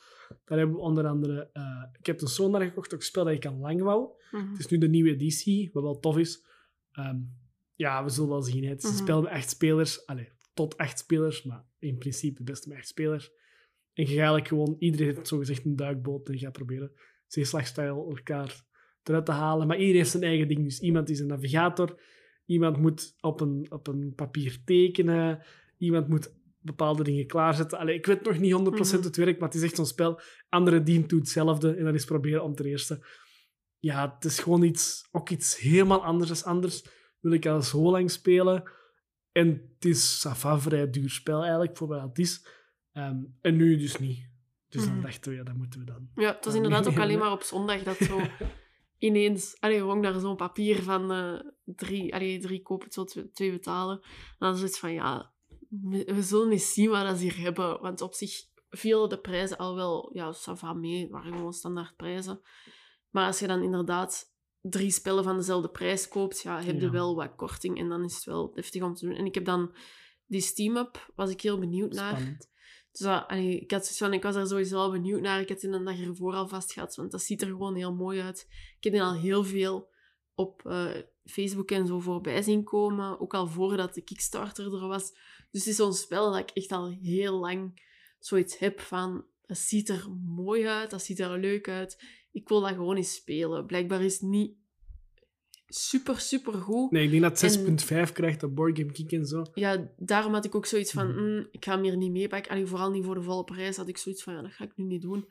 Daar 0.46 0.58
hebben 0.58 0.76
we 0.76 0.82
onder 0.82 1.08
andere... 1.08 1.50
eh, 1.54 1.84
ik 2.00 2.06
heb 2.06 2.22
een 2.22 2.28
Sonar 2.28 2.62
gekocht, 2.62 2.94
ook 2.94 3.00
een 3.00 3.06
spel 3.06 3.24
dat 3.24 3.34
ik 3.34 3.46
al 3.46 3.56
lang 3.56 3.82
wou. 3.82 4.10
Mhm. 4.32 4.50
Het 4.50 4.60
is 4.60 4.68
nu 4.68 4.78
de 4.78 4.88
nieuwe 4.90 5.10
editie, 5.10 5.70
wat 5.74 5.84
wel 5.84 6.00
tof 6.00 6.18
is. 6.18 6.46
Ehm, 6.92 7.18
ja, 7.76 8.04
we 8.04 8.10
zullen 8.10 8.30
wel 8.30 8.42
zien. 8.42 8.64
hè. 8.64 8.70
Het 8.70 8.84
is 8.84 8.90
een 8.90 8.96
Mhm. 8.96 9.04
spel 9.04 9.22
met 9.22 9.32
echt 9.32 9.50
spelers. 9.50 10.06
Allee, 10.06 10.30
tot 10.54 10.76
echt 10.76 11.00
spelers, 11.00 11.44
maar 11.44 11.66
in 11.80 11.98
principe 11.98 12.38
het 12.38 12.46
beste 12.46 12.68
met 12.70 12.78
echt 12.78 12.88
spelers. 12.88 13.32
En 14.00 14.06
je 14.06 14.10
gaat 14.10 14.18
eigenlijk 14.18 14.48
gewoon... 14.48 14.76
Iedereen 14.80 15.16
heeft 15.16 15.28
zogezegd 15.28 15.66
een 15.66 15.76
duikboot 15.76 16.28
en 16.28 16.34
je 16.34 16.40
gaat 16.40 16.52
proberen 16.52 16.92
zeeslagstijl 17.28 18.10
elkaar 18.10 18.66
eruit 19.04 19.26
te 19.26 19.32
halen. 19.32 19.68
Maar 19.68 19.76
iedereen 19.76 20.00
heeft 20.00 20.12
zijn 20.12 20.24
eigen 20.24 20.48
ding. 20.48 20.64
Dus 20.64 20.80
iemand 20.80 21.10
is 21.10 21.20
een 21.20 21.28
navigator. 21.28 22.02
Iemand 22.46 22.78
moet 22.78 23.16
op 23.22 23.42
een, 23.42 23.66
op 23.70 23.88
een 23.88 24.14
papier 24.16 24.62
tekenen. 24.66 25.44
Iemand 25.78 26.08
moet 26.08 26.34
bepaalde 26.60 27.04
dingen 27.04 27.28
klaarzetten. 27.28 27.78
Allee, 27.78 27.96
ik 27.96 28.06
weet 28.06 28.24
nog 28.24 28.40
niet 28.40 28.54
100% 28.54 29.00
Mhm. 29.00 29.08
het 29.08 29.16
werk, 29.16 29.40
maar 29.40 29.50
het 29.50 29.58
is 29.58 29.64
echt 29.64 29.76
zo'n 29.76 29.86
spel. 29.86 30.20
Andere 30.50 30.84
team 30.84 31.08
doet 31.08 31.20
hetzelfde 31.20 31.76
en 31.76 31.84
dan 31.84 31.94
is 31.94 32.06
proberen 32.06 32.44
om 32.44 32.56
ten 32.56 32.66
eerste 32.66 33.06
ja, 33.80 34.14
het 34.16 34.26
is 34.26 34.40
gewoon 34.40 34.64
iets, 34.64 35.08
ook 35.12 35.30
iets 35.30 35.60
helemaal 35.60 36.04
anders 36.04 36.42
dan 36.42 36.52
anders. 36.52 36.86
Wil 37.20 37.32
ik 37.32 37.46
al 37.46 37.62
zo 37.62 37.92
lang 37.92 38.12
spelen. 38.12 38.72
En 39.32 39.48
het 39.48 39.86
is 39.86 40.26
va, 40.28 40.60
vrij 40.60 40.90
duur 40.90 41.10
spel 41.10 41.42
eigenlijk, 41.42 41.78
voor 41.78 41.88
wat 41.88 42.02
het 42.02 42.20
is. 42.20 42.48
Ehm, 43.00 43.18
en 43.42 43.56
nu 43.56 43.78
dus 43.78 43.98
niet. 43.98 44.28
Dus 44.70 44.84
dan 44.86 44.94
Mhm. 44.94 45.02
dachten 45.02 45.32
we, 45.32 45.38
ja, 45.38 45.44
dat 45.44 45.56
moeten 45.56 45.80
we 45.80 45.86
dan. 45.86 46.10
Ja, 46.16 46.34
het 46.36 46.46
was 46.46 46.54
inderdaad 46.56 46.88
ook 46.88 47.00
alleen 47.00 47.20
maar 47.20 47.32
op 47.32 47.42
zondag 47.42 47.84
dat 47.84 47.98
zo 47.98 48.20
ineens... 48.98 49.58
Allee, 49.60 49.78
gewoon 49.78 50.02
daar 50.02 50.20
zo'n 50.20 50.36
papier 50.36 50.84
van 50.84 51.12
eh, 51.12 51.40
drie, 51.66 52.14
allee, 52.16 52.40
drie 52.40 52.62
kopen, 52.62 52.92
zo 52.92 53.04
twee, 53.04 53.32
twee 53.32 53.52
betalen. 53.52 54.00
En 54.02 54.36
dan 54.40 54.54
is 54.56 54.62
het 54.62 54.78
van, 54.80 54.94
ja, 54.94 55.32
we 56.06 56.22
zullen 56.24 56.52
eens 56.52 56.74
zien 56.74 56.90
wat 56.90 57.18
ze 57.18 57.24
hier 57.24 57.38
hebben. 57.38 57.82
Want 57.82 58.02
op 58.02 58.14
zich 58.14 58.32
vielen 58.70 59.10
de 59.10 59.20
prijzen 59.20 59.58
al 59.58 59.76
wel, 59.76 60.10
ja, 60.14 60.34
ça 60.34 60.76
mee. 60.76 61.02
Het 61.02 61.12
waren 61.12 61.34
gewoon 61.34 61.54
standaard 61.54 61.96
prijzen. 61.96 62.42
Maar 63.10 63.26
als 63.26 63.40
je 63.40 63.48
dan 63.48 63.64
inderdaad 63.64 64.34
drie 64.62 64.92
spellen 64.92 65.24
van 65.24 65.38
dezelfde 65.38 65.70
prijs 65.70 66.08
koopt, 66.08 66.42
ja, 66.42 66.62
heb 66.62 66.76
je 66.76 66.82
Ja. 66.86 66.92
wel 66.92 67.16
wat 67.16 67.36
korting. 67.36 67.80
En 67.80 67.90
dan 67.90 68.04
is 68.04 68.16
het 68.16 68.24
wel 68.24 68.52
deftig 68.52 68.82
om 68.84 68.94
te 68.94 69.06
doen. 69.06 69.16
En 69.16 69.26
ik 69.26 69.34
heb 69.36 69.46
dan 69.46 69.76
die 70.26 70.42
Steam-up, 70.42 71.12
was 71.16 71.30
ik 71.30 71.42
heel 71.42 71.60
benieuwd 71.60 71.94
naar. 71.94 72.38
Dus 72.92 73.02
ik, 73.02 73.72
had 73.72 73.82
zoiets 73.82 73.98
van, 73.98 74.14
ik 74.14 74.24
was 74.24 74.36
er 74.36 74.48
sowieso 74.48 74.78
al 74.78 74.92
benieuwd 74.92 75.22
naar. 75.22 75.42
Ik 75.42 75.50
had 75.50 75.60
die 75.60 75.70
een 75.70 75.86
dag 75.86 76.00
ervoor 76.00 76.34
al 76.34 76.48
vast 76.48 76.74
gehad, 76.74 76.96
want 76.96 77.12
dat 77.12 77.22
ziet 77.22 77.42
er 77.42 77.48
gewoon 77.48 77.76
heel 77.76 77.94
mooi 77.94 78.22
uit. 78.22 78.48
Ik 78.80 78.92
heb 78.92 79.02
al 79.02 79.16
heel 79.16 79.44
veel 79.44 79.90
op 80.36 80.66
eh, 80.66 80.90
Facebook 81.26 81.72
en 81.72 81.88
zo 81.88 82.00
voorbij 82.00 82.42
zien 82.42 82.64
komen. 82.64 83.20
Ook 83.20 83.34
al 83.34 83.48
voordat 83.48 83.94
de 83.94 84.02
Kickstarter 84.02 84.74
er 84.74 84.88
was. 84.88 85.12
Dus 85.52 85.62
het 85.62 85.68
is 85.68 85.76
zo'n 85.76 85.94
spel 85.94 86.32
dat 86.32 86.40
ik 86.40 86.50
echt 86.50 86.72
al 86.72 86.90
heel 87.02 87.40
lang 87.40 87.82
zoiets 88.20 88.58
heb 88.58 88.80
van... 88.80 89.26
Dat 89.46 89.58
ziet 89.58 89.90
er 89.90 90.10
mooi 90.26 90.68
uit, 90.68 90.90
dat 90.90 91.04
ziet 91.04 91.20
er 91.20 91.40
leuk 91.40 91.70
uit. 91.70 92.04
Ik 92.32 92.48
wil 92.48 92.62
dat 92.62 92.70
gewoon 92.70 92.96
eens 92.96 93.14
spelen. 93.14 93.66
Blijkbaar 93.66 94.02
is 94.02 94.14
het 94.14 94.30
niet 94.30 94.58
super, 95.70 96.20
super 96.20 96.54
goed. 96.54 96.92
Nee, 96.92 97.04
ik 97.04 97.10
denk 97.10 97.22
dat 97.22 97.42
En- 97.44 97.66
het 97.66 97.82
6.5 97.82 98.12
krijgt 98.14 98.44
op 98.44 98.56
Board 98.56 98.78
Game 98.80 98.94
Geek 98.94 99.12
en 99.12 99.26
zo. 99.26 99.44
Ja, 99.54 99.90
daarom 99.98 100.34
had 100.34 100.46
ik 100.46 100.56
ook 100.56 100.66
zoiets 100.66 100.92
van, 100.92 101.08
Mhm. 101.08 101.24
mm, 101.24 101.48
ik 101.52 101.66
ga 101.66 101.74
hem 101.74 101.84
hier 101.84 101.98
niet 101.98 102.12
meepakken. 102.12 102.52
Allee, 102.52 102.66
vooral 102.66 102.92
niet 102.92 103.06
voor 103.06 103.16
de 103.16 103.22
volle 103.22 103.44
prijs 103.44 103.78
had 103.78 103.88
ik 103.88 103.98
zoiets 103.98 104.24
van, 104.24 104.34
ja, 104.34 104.42
dat 104.42 104.52
ga 104.52 104.64
ik 104.64 104.72
nu 104.76 104.84
niet 104.86 105.02
doen. 105.02 105.26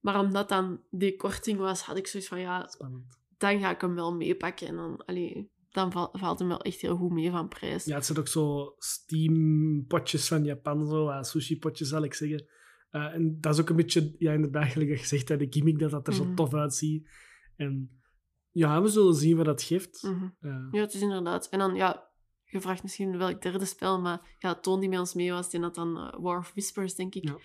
Maar 0.00 0.20
omdat 0.20 0.48
dan 0.48 0.80
die 0.90 1.16
korting 1.16 1.58
was, 1.58 1.82
had 1.82 1.96
ik 1.96 2.06
zoiets 2.06 2.28
van, 2.28 2.40
ja, 2.40 2.66
Spannend. 2.66 3.04
dan 3.38 3.60
ga 3.60 3.70
ik 3.70 3.80
hem 3.80 3.94
wel 3.94 4.14
meepakken. 4.14 4.66
En 4.66 4.76
dan, 4.76 5.04
allee, 5.04 5.50
dan 5.70 5.92
val- 5.92 6.08
valt 6.12 6.38
hem 6.38 6.48
wel 6.48 6.60
echt 6.62 6.80
heel 6.80 6.96
goed 6.96 7.12
mee 7.12 7.30
van 7.30 7.48
prijs. 7.48 7.84
Ja, 7.84 7.94
het 7.94 8.06
zijn 8.06 8.18
ook 8.18 8.28
zo 8.28 8.74
steampotjes 8.78 10.28
van 10.28 10.44
Japan, 10.44 10.86
zo, 10.86 11.08
uh, 11.08 11.22
sushi-potjes 11.22 11.88
zal 11.88 12.04
ik 12.04 12.14
zeggen. 12.14 12.46
Eh, 12.90 13.14
en 13.14 13.36
dat 13.40 13.54
is 13.54 13.60
ook 13.60 13.68
een 13.68 13.76
beetje, 13.76 14.14
ja, 14.18 14.32
inderdaad, 14.32 14.68
gelijk 14.72 14.90
dat 14.90 15.00
je 15.00 15.06
zegt, 15.06 15.28
hè, 15.28 15.36
de 15.36 15.46
gimmick 15.50 15.78
dat 15.78 15.90
dat 15.90 16.06
er 16.06 16.12
zo 16.14 16.24
Mhm. 16.24 16.34
tof 16.34 16.54
uitziet. 16.54 17.08
En 17.56 17.97
ja, 18.58 18.82
we 18.82 18.88
zullen 18.88 19.14
zien 19.14 19.36
wat 19.36 19.44
dat 19.44 19.62
geeft. 19.62 20.02
Mhm. 20.02 20.28
Ja, 20.70 20.80
het 20.80 20.94
is 20.94 21.00
inderdaad. 21.00 21.48
En 21.48 21.58
dan, 21.58 21.74
ja, 21.74 22.10
je 22.44 22.60
vraagt 22.60 22.82
misschien 22.82 23.18
welk 23.18 23.42
derde 23.42 23.64
spel, 23.64 24.00
maar 24.00 24.36
ja, 24.38 24.54
Toon 24.54 24.80
die 24.80 24.88
met 24.88 24.98
ons 24.98 25.14
mee 25.14 25.32
was, 25.32 25.50
die 25.50 25.60
had 25.60 25.74
dan 25.74 25.96
eh, 25.96 26.20
War 26.20 26.38
of 26.38 26.50
Whispers, 26.52 26.94
denk 26.94 27.14
ik. 27.14 27.24
Ja. 27.24 27.38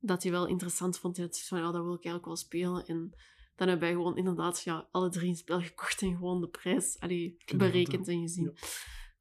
Dat 0.00 0.22
hij 0.22 0.32
wel 0.32 0.46
interessant 0.46 0.98
vond. 0.98 1.16
Zoiets 1.16 1.48
van, 1.48 1.58
ja, 1.58 1.64
dat 1.64 1.82
wil 1.82 1.94
ik 1.94 2.04
eigenlijk 2.04 2.26
wel 2.26 2.36
spelen. 2.36 2.86
En 2.86 3.14
dan 3.56 3.68
hebben 3.68 3.88
wij 3.88 3.96
gewoon 3.96 4.16
inderdaad 4.16 4.62
ja, 4.62 4.88
alle 4.90 5.08
drie 5.08 5.28
een 5.28 5.36
spel 5.36 5.60
gekocht 5.60 6.02
en 6.02 6.16
gewoon 6.16 6.40
de 6.40 6.48
prijs 6.48 6.96
allee, 6.98 7.36
berekend 7.56 8.08
en 8.08 8.20
gezien. 8.20 8.56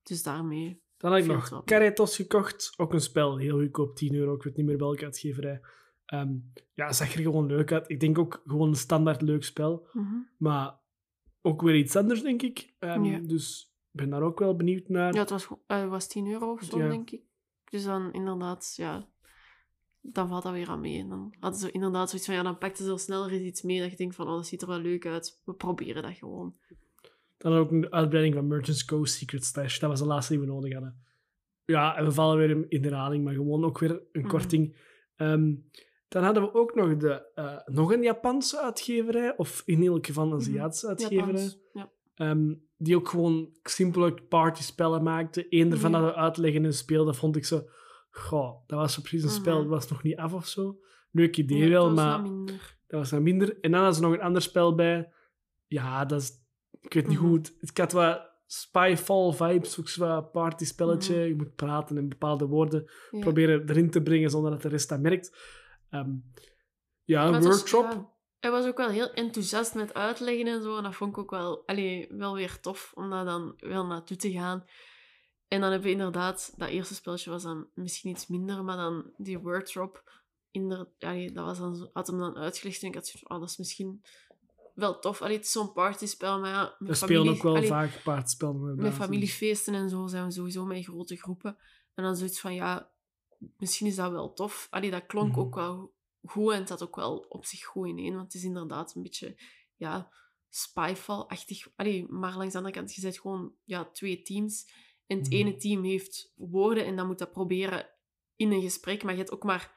Dus 0.04 0.24
daarmee. 0.24 0.84
Dan 0.98 1.12
had 1.12 1.20
ik 1.20 1.28
nog. 1.28 1.64
Caritas 1.64 2.16
gekocht. 2.16 2.74
Ook 2.78 2.94
een 2.94 3.02
spel, 3.02 3.38
heel 3.38 3.60
goedkoop, 3.60 3.96
10 3.96 4.16
euro. 4.16 4.36
Ik 4.36 4.44
weet 4.44 4.58
niet 4.58 4.66
meer 4.66 4.78
welke 4.78 5.04
uitgeverij. 5.04 5.62
Ehm 6.06 6.34
ja, 6.74 6.92
zag 6.92 7.14
er 7.14 7.22
gewoon 7.22 7.46
leuk 7.46 7.72
uit. 7.72 7.90
Ik 7.90 8.00
denk 8.00 8.18
ook 8.18 8.42
gewoon 8.46 8.68
een 8.68 8.76
standaard 8.76 9.22
leuk 9.22 9.44
spel. 9.44 9.88
Mhm. 9.94 10.16
Maar 10.38 10.80
ook 11.46 11.62
weer 11.62 11.76
iets 11.76 11.96
anders, 11.96 12.22
denk 12.22 12.42
ik. 12.42 12.74
Ehm, 12.80 13.04
Ja. 13.04 13.20
Dus 13.20 13.74
ik 13.92 14.00
ben 14.00 14.10
daar 14.10 14.22
ook 14.22 14.40
wel 14.40 14.56
benieuwd 14.56 14.88
naar. 14.90 15.14
Ja, 15.14 15.20
het 15.20 15.30
was, 15.30 15.48
eh, 15.68 15.88
was 15.88 16.08
10 16.08 16.28
euro 16.28 16.52
of 16.52 16.64
zo, 16.64 16.78
Ja. 16.78 16.90
denk 16.90 17.10
ik. 17.12 17.22
Dus 17.70 17.84
dan 17.84 18.14
inderdaad, 18.14 18.74
ja, 18.78 19.08
dan 20.02 20.28
valt 20.28 20.44
dat 20.44 20.54
weer 20.54 20.70
aan 20.70 20.80
mee. 20.82 21.00
En 21.00 21.10
dan 21.10 21.34
hadden 21.40 21.60
ze 21.60 21.72
inderdaad 21.72 22.08
zoiets 22.10 22.28
van, 22.28 22.36
ja, 22.36 22.44
dan 22.44 22.58
pakten 22.58 22.86
ze 22.86 22.92
er 22.92 23.00
sneller 23.00 23.32
eens 23.32 23.42
iets 23.44 23.62
mee 23.62 23.80
dat 23.82 23.92
je 23.92 23.98
denkt 23.98 24.16
van, 24.16 24.28
oh, 24.28 24.34
dat 24.36 24.48
ziet 24.48 24.62
er 24.62 24.68
wel 24.68 24.80
leuk 24.80 25.06
uit. 25.06 25.42
We 25.46 25.54
proberen 25.54 26.04
dat 26.04 26.14
gewoon. 26.14 26.56
Dan 27.38 27.54
ook 27.54 27.72
een 27.72 27.92
uitbreiding 27.92 28.36
van 28.36 28.48
Merchant's 28.48 28.86
Cove 28.86 29.06
Secret 29.06 29.44
Stash. 29.44 29.80
Dat 29.80 29.90
was 29.90 30.00
de 30.00 30.06
laatste 30.06 30.34
die 30.34 30.42
we 30.42 30.48
nodig 30.48 30.74
hadden. 30.74 31.04
Ja, 31.66 31.96
en 31.98 32.06
we 32.06 32.12
vallen 32.12 32.38
weer 32.38 32.50
in- 32.50 32.70
in 32.70 32.82
de 32.82 32.88
herhaling, 32.88 33.24
maar 33.24 33.34
gewoon 33.34 33.64
ook 33.66 33.80
weer 33.80 33.92
een 33.92 34.22
Mhm. 34.22 34.28
korting. 34.30 34.76
Ehm, 35.16 35.54
dan 36.16 36.24
hadden 36.24 36.44
we 36.44 36.54
ook 36.54 36.76
nog, 36.76 36.98
de, 36.98 37.32
eh, 37.36 37.58
nog 37.66 37.92
een 37.94 38.02
Japanse 38.04 38.62
uitgeverij, 38.62 39.38
of 39.38 39.62
in 39.66 39.82
ieder 39.82 39.98
geval 40.06 40.24
een 40.24 40.30
Mhm. 40.30 40.40
Aziatische 40.40 40.88
uitgeverij. 40.88 41.26
Japans, 41.26 41.58
Ja. 41.74 41.92
Ehm, 42.16 42.54
die 42.78 42.96
ook 42.96 43.10
gewoon 43.10 43.50
simpele 43.64 44.14
partyspellen 44.30 45.04
maakte. 45.04 45.46
Eén 45.50 45.72
ervan 45.72 45.92
Ja. 45.92 46.00
dat 46.00 46.10
we 46.10 46.16
uitleggen 46.16 46.66
en 46.66 46.74
speelden, 46.74 47.16
vond 47.16 47.36
ik 47.36 47.46
zo... 47.46 47.64
Goh, 48.10 48.68
dat 48.68 48.80
was 48.80 48.94
zo 48.94 49.02
precies 49.02 49.24
een 49.24 49.30
spel, 49.30 49.54
Mhm. 49.60 49.70
dat 49.70 49.72
was 49.80 49.90
nog 49.90 50.04
niet 50.04 50.18
af 50.18 50.34
of 50.34 50.48
zo. 50.48 50.80
Leuk 51.12 51.38
idee 51.38 51.58
Ja, 51.58 51.70
wel, 51.70 51.84
dat 51.88 51.96
was 51.96 52.06
maar 52.06 52.24
dat 52.88 53.00
was 53.00 53.10
dan 53.10 53.24
minder. 53.24 53.60
En 53.62 53.72
dan 53.72 53.80
hadden 53.80 53.96
ze 53.96 54.02
nog 54.02 54.14
een 54.14 54.22
ander 54.22 54.42
spel 54.42 54.76
bij. 54.76 55.12
Ja, 55.68 56.06
dat 56.06 56.22
is... 56.22 56.32
Ik 56.82 56.94
weet 56.94 57.08
niet 57.08 57.20
Mhm. 57.20 57.28
goed. 57.28 57.54
Ik 57.60 57.78
had 57.78 57.92
wat 57.92 58.34
Spyfall 58.48 59.32
vibes, 59.34 59.80
ook 59.80 59.90
zo'n 59.90 60.30
partyspelletje. 60.32 61.16
Mhm. 61.16 61.28
Je 61.28 61.36
moet 61.36 61.56
praten 61.56 61.98
en 61.98 62.10
bepaalde 62.10 62.46
woorden 62.48 62.86
proberen 63.20 63.70
erin 63.70 63.90
te 63.90 64.02
brengen 64.02 64.30
zonder 64.30 64.52
dat 64.52 64.62
de 64.62 64.68
rest 64.70 64.90
dat 64.90 65.00
merkt. 65.00 65.38
Ehm, 65.90 66.16
ja, 67.04 67.28
een 67.28 67.42
workshop. 67.42 68.14
hij 68.40 68.52
was 68.52 68.66
ook 68.66 68.78
wel 68.78 68.90
heel 68.90 69.14
enthousiast 69.14 69.76
met 69.76 69.94
uitleggen 69.94 70.48
en 70.48 70.62
zo. 70.62 70.78
En 70.78 70.84
dat 70.84 70.96
vond 70.96 71.12
ik 71.12 71.18
ook 71.18 71.32
wel, 71.32 71.64
allee, 71.66 72.08
wel 72.10 72.34
weer 72.36 72.60
tof 72.60 72.92
om 72.96 73.10
daar 73.10 73.26
dan 73.26 73.54
wel 73.58 73.86
naartoe 73.86 74.18
te 74.18 74.32
gaan. 74.32 74.66
En 75.48 75.62
dan 75.62 75.72
hebben 75.72 75.88
we 75.88 75.96
inderdaad, 75.96 76.54
dat 76.58 76.70
eerste 76.70 76.94
spelletje 76.94 77.30
was 77.30 77.44
dan 77.44 77.68
misschien 77.74 78.12
iets 78.12 78.28
minder, 78.28 78.64
maar 78.64 78.78
dan 78.78 79.12
die 79.18 79.40
worddrop, 79.40 80.22
inder, 80.52 80.88
allee, 81.00 81.32
dat 81.32 81.46
was 81.46 81.58
dan, 81.58 81.90
had 81.94 82.08
hem 82.08 82.20
dan 82.20 82.38
uitgelegd 82.38 82.82
en 82.82 82.88
ik 82.88 82.96
had 82.96 83.08
zoiets 83.08 83.30
oh, 83.30 83.40
dat 83.40 83.50
is 83.50 83.58
misschien 83.58 84.02
wel 84.74 85.00
tof. 85.00 85.22
Allee, 85.22 85.36
het 85.36 85.46
is 85.46 85.52
zo'n 85.52 85.74
partyspel, 85.74 86.40
maar 86.40 86.50
ja, 86.50 86.76
We 86.80 86.94
spelen 86.94 87.34
ook 87.34 87.44
wel 87.44 87.56
allee, 87.56 87.68
vaak 87.68 88.02
paardspellen. 88.04 88.62
met 88.62 88.70
inderdaad. 88.70 89.04
familiefeesten 89.04 89.74
en 89.74 89.90
zo 89.90 90.08
zijn 90.08 90.26
we 90.26 90.32
sowieso 90.32 90.66
met 90.66 90.84
grote 90.84 91.16
groepen. 91.16 91.58
En 91.94 92.04
dan 92.04 92.16
zoiets 92.16 92.40
van, 92.40 92.54
ja, 92.54 92.90
misschien 93.58 93.88
is 93.88 93.96
dat 93.96 94.12
wel 94.12 94.34
tof. 94.34 94.68
Allee, 94.70 94.92
dat 94.92 95.06
klonk 95.06 95.32
Mhm. 95.32 95.40
ook 95.40 95.56
wel 95.56 95.94
goed 96.24 96.52
en 96.52 96.60
het 96.60 96.68
zat 96.68 96.84
ook 96.84 96.96
wel 96.96 97.18
op 97.30 97.46
zich 97.46 97.64
goed 97.64 97.88
ineen. 97.88 98.14
Want 98.14 98.26
het 98.26 98.34
is 98.34 98.44
inderdaad 98.44 98.96
een 98.96 99.02
beetje, 99.04 99.36
ja, 99.76 100.10
Spyfall-achtig. 100.50 101.68
Maar 102.10 102.38
langs 102.38 102.52
de 102.52 102.58
andere 102.58 102.76
kant, 102.76 102.96
je 102.96 103.02
zet 103.02 103.20
gewoon 103.20 103.52
ja, 103.64 103.86
twee 103.86 104.22
teams. 104.22 104.70
En 105.08 105.18
het 105.18 105.28
Mhm. 105.30 105.36
ene 105.36 105.56
team 105.56 105.84
heeft 105.84 106.32
woorden 106.36 106.86
en 106.86 106.96
dan 106.96 107.08
moet 107.08 107.18
dat 107.20 107.32
proberen 107.32 107.90
in 108.36 108.52
een 108.52 108.62
gesprek. 108.62 109.04
Maar 109.04 109.12
je 109.14 109.18
hebt 109.20 109.32
ook 109.32 109.44
maar 109.44 109.72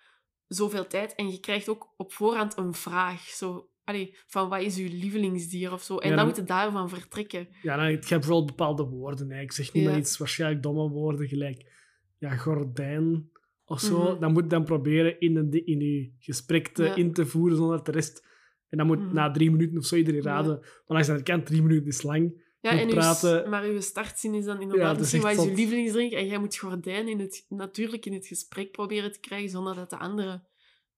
zoveel 0.48 0.86
tijd. 0.86 1.14
En 1.14 1.30
je 1.30 1.40
krijgt 1.40 1.68
ook 1.68 1.92
op 1.96 2.12
voorhand 2.12 2.56
een 2.56 2.74
vraag. 2.74 3.20
Zo, 3.22 3.70
allee, 3.84 4.16
van 4.26 4.48
wat 4.48 4.60
is 4.62 4.76
uw 4.78 4.88
lievelingsdier 4.88 5.72
of 5.72 5.82
zo. 5.82 5.96
En 5.98 6.02
Ja, 6.02 6.08
dan 6.08 6.16
dan- 6.16 6.26
moet 6.26 6.36
je 6.36 6.44
daarvan 6.54 6.88
vertrekken. 6.88 7.48
Ja, 7.62 7.76
nou, 7.76 7.88
ik 7.90 8.08
heb 8.08 8.20
bijvoorbeeld 8.20 8.56
bepaalde 8.56 8.84
woorden. 8.84 9.30
Hè. 9.30 9.40
Ik 9.40 9.52
zeg 9.52 9.72
niet 9.72 9.82
Ja. 9.82 9.88
maar 9.90 9.98
iets 9.98 10.16
waarschijnlijk 10.18 10.62
domme 10.62 10.88
woorden, 10.88 11.28
gelijk 11.28 11.72
ja, 12.18 12.36
gordijn 12.36 13.30
of 13.68 13.80
zo. 13.80 14.10
Mhm. 14.10 14.20
Dan 14.20 14.32
moet 14.32 14.42
je 14.42 14.48
dan 14.48 14.64
proberen 14.64 15.20
in, 15.20 15.36
een, 15.36 15.66
in 15.66 15.80
je 15.80 16.12
gesprek 16.18 16.68
te, 16.68 16.84
Ja. 16.84 16.94
in 16.94 17.12
te 17.12 17.26
voeren 17.26 17.56
zonder 17.56 17.76
dat 17.76 17.86
de 17.86 17.92
rest... 17.92 18.26
En 18.68 18.78
dan 18.78 18.86
moet 18.86 18.98
Mhm. 19.04 19.14
na 19.14 19.30
drie 19.30 19.50
minuten 19.50 19.78
of 19.78 19.84
zo 19.84 19.96
iedereen 19.96 20.22
Ja. 20.22 20.28
raden. 20.30 20.58
Maar 20.60 20.70
langs 20.86 21.06
de 21.06 21.12
andere 21.12 21.32
kant, 21.32 21.46
drie 21.46 21.62
minuten 21.62 21.86
is 21.86 22.02
lang. 22.02 22.46
Ja, 22.60 22.70
en 22.70 22.86
uw, 22.88 22.94
praten. 22.94 23.50
maar 23.50 23.64
uw 23.64 23.80
startzin 23.80 24.34
is 24.34 24.44
dan 24.44 24.54
Ja, 24.56 24.60
inderdaad 24.62 24.86
dat 24.96 24.96
is 24.96 25.00
misschien 25.00 25.22
wat 25.22 25.30
is 25.32 25.38
uw 25.38 25.44
zot. 25.48 25.56
lievelingsdrink 25.56 26.12
en 26.12 26.26
jij 26.26 26.38
moet 26.38 26.56
gordijn 26.56 27.08
in 27.08 27.18
het, 27.20 27.44
natuurlijk 27.48 28.06
in 28.06 28.12
het 28.12 28.26
gesprek 28.26 28.70
proberen 28.70 29.12
te 29.12 29.20
krijgen 29.20 29.48
zonder 29.50 29.74
dat 29.74 29.90
de 29.90 29.98
anderen 29.98 30.46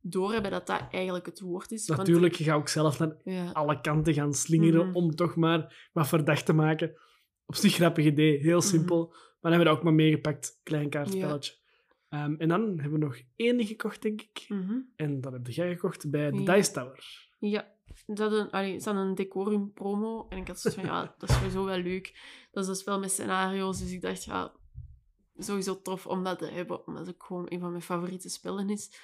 doorhebben 0.01 0.51
dat 0.51 0.67
dat 0.67 0.83
eigenlijk 0.91 1.27
het 1.27 1.41
woord 1.41 1.71
is. 1.71 1.87
Want- 1.87 1.99
Natuurlijk, 1.99 2.35
je 2.35 2.45
gaat 2.45 2.57
ook 2.57 2.69
zelf 2.69 2.99
naar 2.99 3.17
ja. 3.25 3.51
alle 3.53 3.81
kanten 3.81 4.15
gaan 4.15 4.35
slingeren 4.35 4.87
Mhm. 4.87 4.97
om 4.97 5.11
toch 5.15 5.37
maar 5.37 5.89
wat 5.93 6.09
verdacht 6.09 6.47
te 6.47 6.53
maken. 6.53 6.93
Op 7.47 7.55
zich 7.55 7.75
grappig 7.75 8.05
idee, 8.05 8.39
heel 8.39 8.61
simpel. 8.61 9.07
Maar 9.09 9.51
dan 9.51 9.51
hebben 9.51 9.59
we 9.59 9.65
dat 9.65 9.77
ook 9.77 9.83
maar 9.85 9.95
meegepakt, 9.95 10.61
klein 10.63 10.89
kaartspelletje. 10.89 11.53
Ehm, 12.11 12.35
en 12.39 12.49
dan 12.49 12.79
hebben 12.81 12.99
we 12.99 13.05
nog 13.05 13.21
één 13.37 13.67
gekocht, 13.67 14.03
denk 14.03 14.21
ik. 14.21 14.45
Mhm. 14.49 14.79
En 14.97 15.21
dat 15.21 15.33
heb 15.33 15.47
jij 15.47 15.73
gekocht 15.75 16.11
bij 16.11 16.31
de 16.31 16.43
Ja. 16.43 16.55
Dice 16.55 16.73
Tower. 16.73 17.29
Ja, 17.39 17.73
dat 18.07 18.33
een, 18.33 18.51
allee, 18.51 18.79
ze 18.79 18.89
hadden 18.89 19.07
een 19.07 19.15
decorum 19.15 19.73
promo 19.73 20.27
en 20.29 20.39
ik 20.39 20.47
had 20.47 20.61
zoiets 20.61 20.81
van, 20.81 20.91
ja, 20.91 21.15
dat 21.19 21.29
is 21.29 21.37
sowieso 21.37 21.65
wel 21.65 21.79
leuk. 21.79 22.19
Dat 22.51 22.63
is 22.65 22.69
een 22.69 22.77
spel 22.77 22.99
met 22.99 23.11
scenario's, 23.11 23.79
dus 23.79 23.93
ik 23.93 24.03
dacht, 24.03 24.25
ja, 24.25 24.53
sowieso 25.37 25.83
tof 25.83 26.07
om 26.07 26.25
dat 26.25 26.39
te 26.39 26.47
hebben, 26.47 26.87
omdat 26.87 27.07
het 27.07 27.17
gewoon 27.19 27.47
een 27.49 27.61
van 27.61 27.71
mijn 27.71 27.83
favoriete 27.83 28.29
spellen 28.29 28.71
is. 28.71 29.01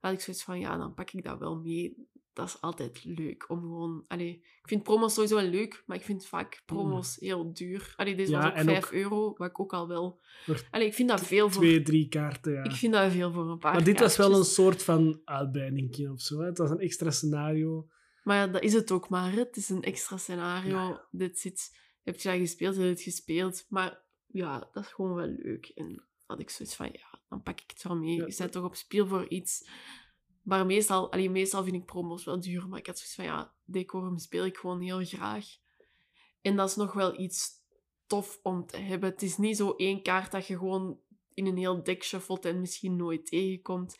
had 0.00 0.12
ik 0.12 0.20
zoiets 0.20 0.44
van, 0.44 0.58
ja, 0.58 0.76
dan 0.76 0.94
pak 0.94 1.10
ik 1.10 1.24
dat 1.24 1.38
wel 1.38 1.56
mee. 1.60 2.08
Dat 2.40 2.48
is 2.48 2.60
altijd 2.60 3.04
leuk 3.04 3.50
om 3.50 3.60
gewoon... 3.60 4.04
Allee, 4.08 4.34
ik 4.62 4.68
vind 4.68 4.82
promos 4.82 5.14
sowieso 5.14 5.36
wel 5.36 5.44
leuk, 5.44 5.82
maar 5.86 5.96
ik 5.96 6.02
vind 6.02 6.26
vaak 6.26 6.62
promos 6.66 7.16
heel 7.20 7.52
duur. 7.52 7.92
Allee, 7.96 8.14
deze 8.14 8.30
Ja, 8.30 8.38
was 8.38 8.50
ook 8.50 8.56
en 8.56 8.64
5 8.64 8.84
ook- 8.84 8.92
euro, 8.92 9.34
wat 9.36 9.48
ik 9.48 9.60
ook 9.60 9.72
al 9.72 9.88
wel... 9.88 10.20
Allee, 10.70 10.86
ik 10.86 10.94
vind 10.94 11.08
dat 11.08 11.26
veel 11.26 11.50
voor... 11.50 11.62
Twee, 11.62 11.82
drie 11.82 12.08
kaarten, 12.08 12.52
ja. 12.52 12.64
Ik 12.64 12.72
vind 12.72 12.92
dat 12.92 13.12
veel 13.12 13.32
voor 13.32 13.50
een 13.50 13.58
paar 13.58 13.72
Maar 13.72 13.84
dit 13.84 14.00
was 14.00 14.16
wel 14.16 14.34
een 14.34 14.44
soort 14.44 14.82
van 14.82 15.20
uitbreiding 15.24 16.10
of 16.10 16.20
zo. 16.20 16.38
Hè. 16.40 16.46
Het 16.46 16.58
was 16.58 16.70
een 16.70 16.80
extra 16.80 17.10
scenario. 17.10 17.88
Maar 18.22 18.36
ja, 18.36 18.46
dat 18.46 18.62
is 18.62 18.72
het 18.72 18.90
ook 18.90 19.08
maar. 19.08 19.32
Het 19.32 19.56
is 19.56 19.68
een 19.68 19.82
extra 19.82 20.16
scenario. 20.16 20.76
Ja. 20.76 21.06
Dit 21.10 21.38
zit... 21.38 21.78
Heb 22.02 22.16
je 22.20 22.28
dat 22.28 22.38
gespeeld, 22.38 22.74
heb 22.74 22.84
je 22.84 22.90
het 22.90 23.02
gespeeld. 23.02 23.66
Maar 23.68 24.02
ja, 24.26 24.68
dat 24.72 24.84
is 24.84 24.90
gewoon 24.90 25.14
wel 25.14 25.34
leuk. 25.38 25.72
En 25.74 26.04
had 26.26 26.40
ik 26.40 26.50
zoiets 26.50 26.74
van, 26.74 26.88
ja, 26.92 27.18
dan 27.28 27.42
pak 27.42 27.60
ik 27.60 27.70
het 27.70 27.82
wel 27.82 27.96
mee. 27.96 28.16
Ja. 28.16 28.26
Je 28.26 28.48
toch 28.48 28.64
op 28.64 28.74
speel 28.74 29.06
voor 29.06 29.28
iets. 29.28 29.68
Maar 30.50 30.66
meestal, 30.66 31.12
allee, 31.12 31.30
meestal 31.30 31.62
vind 31.62 31.76
ik 31.76 31.84
promos 31.84 32.24
wel 32.24 32.40
duur. 32.40 32.68
Maar 32.68 32.78
ik 32.78 32.86
had 32.86 32.98
zoiets 32.98 33.14
van, 33.14 33.24
ja, 33.24 33.54
decorum 33.64 34.18
speel 34.18 34.44
ik 34.44 34.56
gewoon 34.56 34.80
heel 34.80 35.04
graag. 35.04 35.46
En 36.40 36.56
dat 36.56 36.68
is 36.68 36.76
nog 36.76 36.92
wel 36.92 37.20
iets 37.20 37.50
tof 38.06 38.40
om 38.42 38.66
te 38.66 38.76
hebben. 38.76 39.10
Het 39.10 39.22
is 39.22 39.36
niet 39.36 39.56
zo 39.56 39.74
één 39.76 40.02
kaart 40.02 40.30
dat 40.30 40.46
je 40.46 40.58
gewoon 40.58 40.98
in 41.34 41.46
een 41.46 41.56
heel 41.56 41.82
deck 41.82 42.02
shuffelt 42.02 42.44
en 42.44 42.60
misschien 42.60 42.96
nooit 42.96 43.26
tegenkomt. 43.26 43.96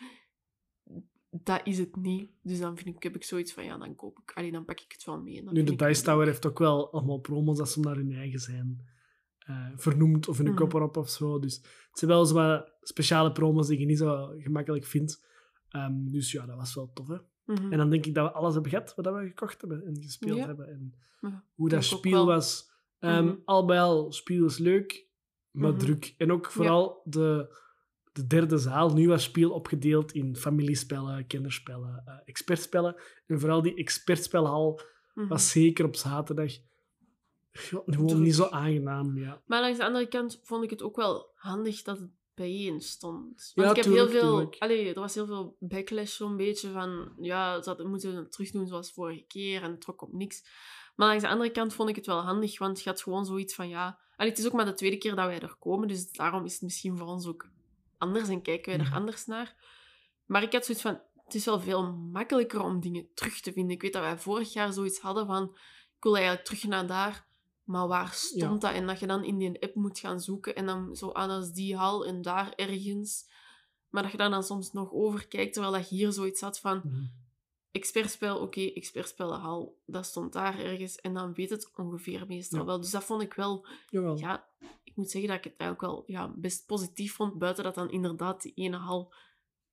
Dat 1.30 1.60
is 1.64 1.78
het 1.78 1.96
niet. 1.96 2.30
Dus 2.42 2.58
dan 2.58 2.76
vind 2.76 2.96
ik, 2.96 3.02
heb 3.02 3.14
ik 3.14 3.24
zoiets 3.24 3.52
van, 3.52 3.64
ja, 3.64 3.78
dan 3.78 3.94
koop 3.94 4.18
ik... 4.18 4.32
Allee, 4.32 4.52
dan 4.52 4.64
pak 4.64 4.80
ik 4.80 4.92
het 4.92 5.04
wel 5.04 5.20
mee. 5.20 5.42
Nu, 5.42 5.62
de 5.62 5.76
Dice 5.76 6.02
Tower 6.02 6.26
heeft 6.26 6.46
ook 6.46 6.58
wel 6.58 6.92
allemaal 6.92 7.18
promos 7.18 7.58
dat 7.58 7.70
ze 7.70 7.80
naar 7.80 7.96
hun 7.96 8.12
eigen 8.12 8.40
zijn 8.40 8.88
eh, 9.38 9.66
vernoemd 9.76 10.28
of 10.28 10.38
in 10.38 10.46
een 10.46 10.54
kop 10.54 10.72
erop 10.72 10.96
of 10.96 11.08
zo. 11.08 11.38
Dus 11.38 11.56
het 11.56 11.98
zijn 11.98 12.10
wel 12.10 12.26
zo 12.26 12.34
wat 12.34 12.72
speciale 12.82 13.32
promos 13.32 13.66
die 13.66 13.78
je 13.78 13.86
niet 13.86 13.98
zo 13.98 14.34
gemakkelijk 14.38 14.84
vindt. 14.84 15.28
Ehm, 15.70 16.04
dus 16.10 16.32
ja, 16.32 16.46
dat 16.46 16.56
was 16.56 16.74
wel 16.74 16.90
tof, 16.92 17.08
hè. 17.08 17.16
Mhm. 17.44 17.72
En 17.72 17.78
dan 17.78 17.90
denk 17.90 18.06
ik 18.06 18.14
dat 18.14 18.26
we 18.26 18.32
alles 18.32 18.52
hebben 18.52 18.70
gehad 18.70 18.94
wat 18.94 19.14
we 19.14 19.26
gekocht 19.26 19.60
hebben 19.60 19.84
en 19.86 20.02
gespeeld 20.02 20.38
Ja. 20.38 20.46
hebben. 20.46 20.68
En 20.68 20.94
Ja, 21.20 21.44
hoe 21.54 21.68
dat 21.68 22.00
wel. 22.00 22.26
was. 22.26 22.70
Mhm. 23.00 23.34
Al 23.44 23.64
bij 23.64 23.80
al, 23.80 24.12
spel 24.12 24.44
is 24.44 24.58
leuk, 24.58 25.06
maar 25.50 25.70
Mhm. 25.70 25.78
druk. 25.78 26.14
En 26.16 26.32
ook 26.32 26.50
vooral 26.50 27.00
de, 27.04 27.56
de 28.12 28.26
derde 28.26 28.58
zaal. 28.58 28.92
Nu 28.92 29.08
was 29.08 29.22
spel 29.22 29.50
opgedeeld 29.50 30.12
in 30.12 30.36
familiespellen, 30.36 31.26
kinderspellen, 31.26 32.02
eh, 32.06 32.14
expertspellen. 32.24 32.96
En 33.26 33.40
vooral 33.40 33.62
die 33.62 33.74
expertspelhal 33.74 34.80
was 35.14 35.50
zeker 35.50 35.84
op 35.84 35.96
zaterdag 35.96 36.52
gewoon 37.52 38.22
niet 38.22 38.34
zo 38.34 38.44
aangenaam. 38.44 39.18
Ja. 39.18 39.42
Maar 39.46 39.60
langs 39.60 39.78
de 39.78 39.84
andere 39.84 40.08
kant 40.08 40.40
vond 40.42 40.64
ik 40.64 40.70
het 40.70 40.82
ook 40.82 40.96
wel 40.96 41.30
handig 41.34 41.82
dat 41.82 41.98
het 41.98 42.10
bijeen 42.40 42.80
stond. 42.80 43.52
Ja, 43.54 43.62
Want 43.62 43.76
ik 43.76 43.84
heb 43.84 43.92
tuurlijk, 43.92 44.12
heel 44.12 44.20
veel... 44.20 44.54
Allee, 44.58 44.94
er 44.94 45.00
was 45.00 45.14
heel 45.14 45.26
veel 45.26 45.56
backlash 45.58 46.16
zo'n 46.16 46.36
beetje 46.36 46.70
van... 46.70 47.12
Ja, 47.20 47.60
hadden 47.60 47.90
moeten 47.90 48.14
het 48.14 48.32
terugdoen 48.32 48.66
zoals 48.66 48.92
vorige 48.92 49.24
keer 49.26 49.62
en 49.62 49.70
het 49.70 49.80
trok 49.80 50.02
op 50.02 50.12
niks. 50.12 50.44
Maar 50.96 51.08
langs 51.08 51.22
de 51.22 51.28
andere 51.28 51.50
kant 51.50 51.74
vond 51.74 51.88
ik 51.88 51.96
het 51.96 52.06
wel 52.06 52.20
handig, 52.20 52.58
want 52.58 52.82
je 52.82 52.88
had 52.88 53.02
gewoon 53.02 53.24
zoiets 53.24 53.54
van... 53.54 53.68
Ja, 53.68 53.98
allee, 54.16 54.30
het 54.30 54.40
is 54.40 54.46
ook 54.46 54.52
maar 54.52 54.64
de 54.64 54.74
tweede 54.74 54.98
keer 54.98 55.14
dat 55.14 55.26
wij 55.26 55.40
er 55.40 55.56
komen, 55.58 55.88
dus 55.88 56.12
daarom 56.12 56.44
is 56.44 56.52
het 56.52 56.62
misschien 56.62 56.96
voor 56.96 57.06
ons 57.06 57.26
ook 57.26 57.48
anders 57.98 58.28
en 58.28 58.42
kijken 58.42 58.76
wij 58.76 58.86
er 58.86 58.94
anders 58.94 59.26
naar. 59.26 59.54
Maar 60.26 60.42
ik 60.42 60.52
had 60.52 60.64
zoiets 60.64 60.84
van... 60.84 61.00
Het 61.24 61.34
is 61.34 61.44
wel 61.44 61.60
veel 61.60 61.92
makkelijker 61.92 62.60
om 62.60 62.80
dingen 62.80 63.08
terug 63.14 63.40
te 63.40 63.52
vinden. 63.52 63.74
Ik 63.74 63.82
weet 63.82 63.92
dat 63.92 64.02
wij 64.02 64.18
vorig 64.18 64.52
jaar 64.52 64.72
zoiets 64.72 65.00
hadden 65.00 65.26
van... 65.26 65.42
Ik 65.96 66.02
wil 66.02 66.16
eigenlijk 66.16 66.44
terug 66.44 66.64
naar 66.64 66.86
daar... 66.86 67.28
Maar 67.70 67.88
waar 67.88 68.12
stond 68.12 68.60
dat? 68.60 68.72
En 68.72 68.86
dat 68.86 69.00
je 69.00 69.06
dan 69.06 69.24
in 69.24 69.38
die 69.38 69.62
app 69.62 69.74
moet 69.74 69.98
gaan 69.98 70.20
zoeken 70.20 70.54
en 70.54 70.66
dan 70.66 70.96
zo 70.96 71.12
aan 71.12 71.30
als 71.30 71.52
die 71.52 71.76
hal 71.76 72.06
en 72.06 72.22
daar 72.22 72.52
ergens. 72.56 73.28
Maar 73.88 74.02
dat 74.02 74.10
je 74.12 74.18
daar 74.18 74.30
dan 74.30 74.42
soms 74.44 74.72
nog 74.72 74.92
over 74.92 75.26
kijkt, 75.28 75.52
terwijl 75.52 75.74
dat 75.74 75.88
hier 75.88 76.12
zoiets 76.12 76.40
had 76.40 76.58
van 76.60 76.80
Mhm. 76.84 77.02
expertspel, 77.70 78.38
oké, 78.38 78.60
expertspellenhal, 78.60 79.78
dat 79.86 80.06
stond 80.06 80.32
daar 80.32 80.58
ergens. 80.58 80.96
En 80.96 81.14
dan 81.14 81.34
weet 81.34 81.50
het 81.50 81.70
ongeveer 81.76 82.26
meestal 82.26 82.58
Ja. 82.58 82.64
wel. 82.64 82.80
Dus 82.80 82.90
dat 82.90 83.04
vond 83.04 83.22
ik 83.22 83.34
wel, 83.34 83.66
Jawel. 83.90 84.18
ja, 84.18 84.48
ik 84.84 84.96
moet 84.96 85.10
zeggen 85.10 85.30
dat 85.30 85.38
ik 85.38 85.44
het 85.44 85.54
eigenlijk 85.56 85.92
wel 85.92 86.02
ja, 86.06 86.28
best 86.36 86.66
positief 86.66 87.14
vond, 87.14 87.38
buiten 87.38 87.64
dat 87.64 87.74
dan 87.74 87.90
inderdaad 87.90 88.42
die 88.42 88.52
ene 88.54 88.76
hal 88.76 89.12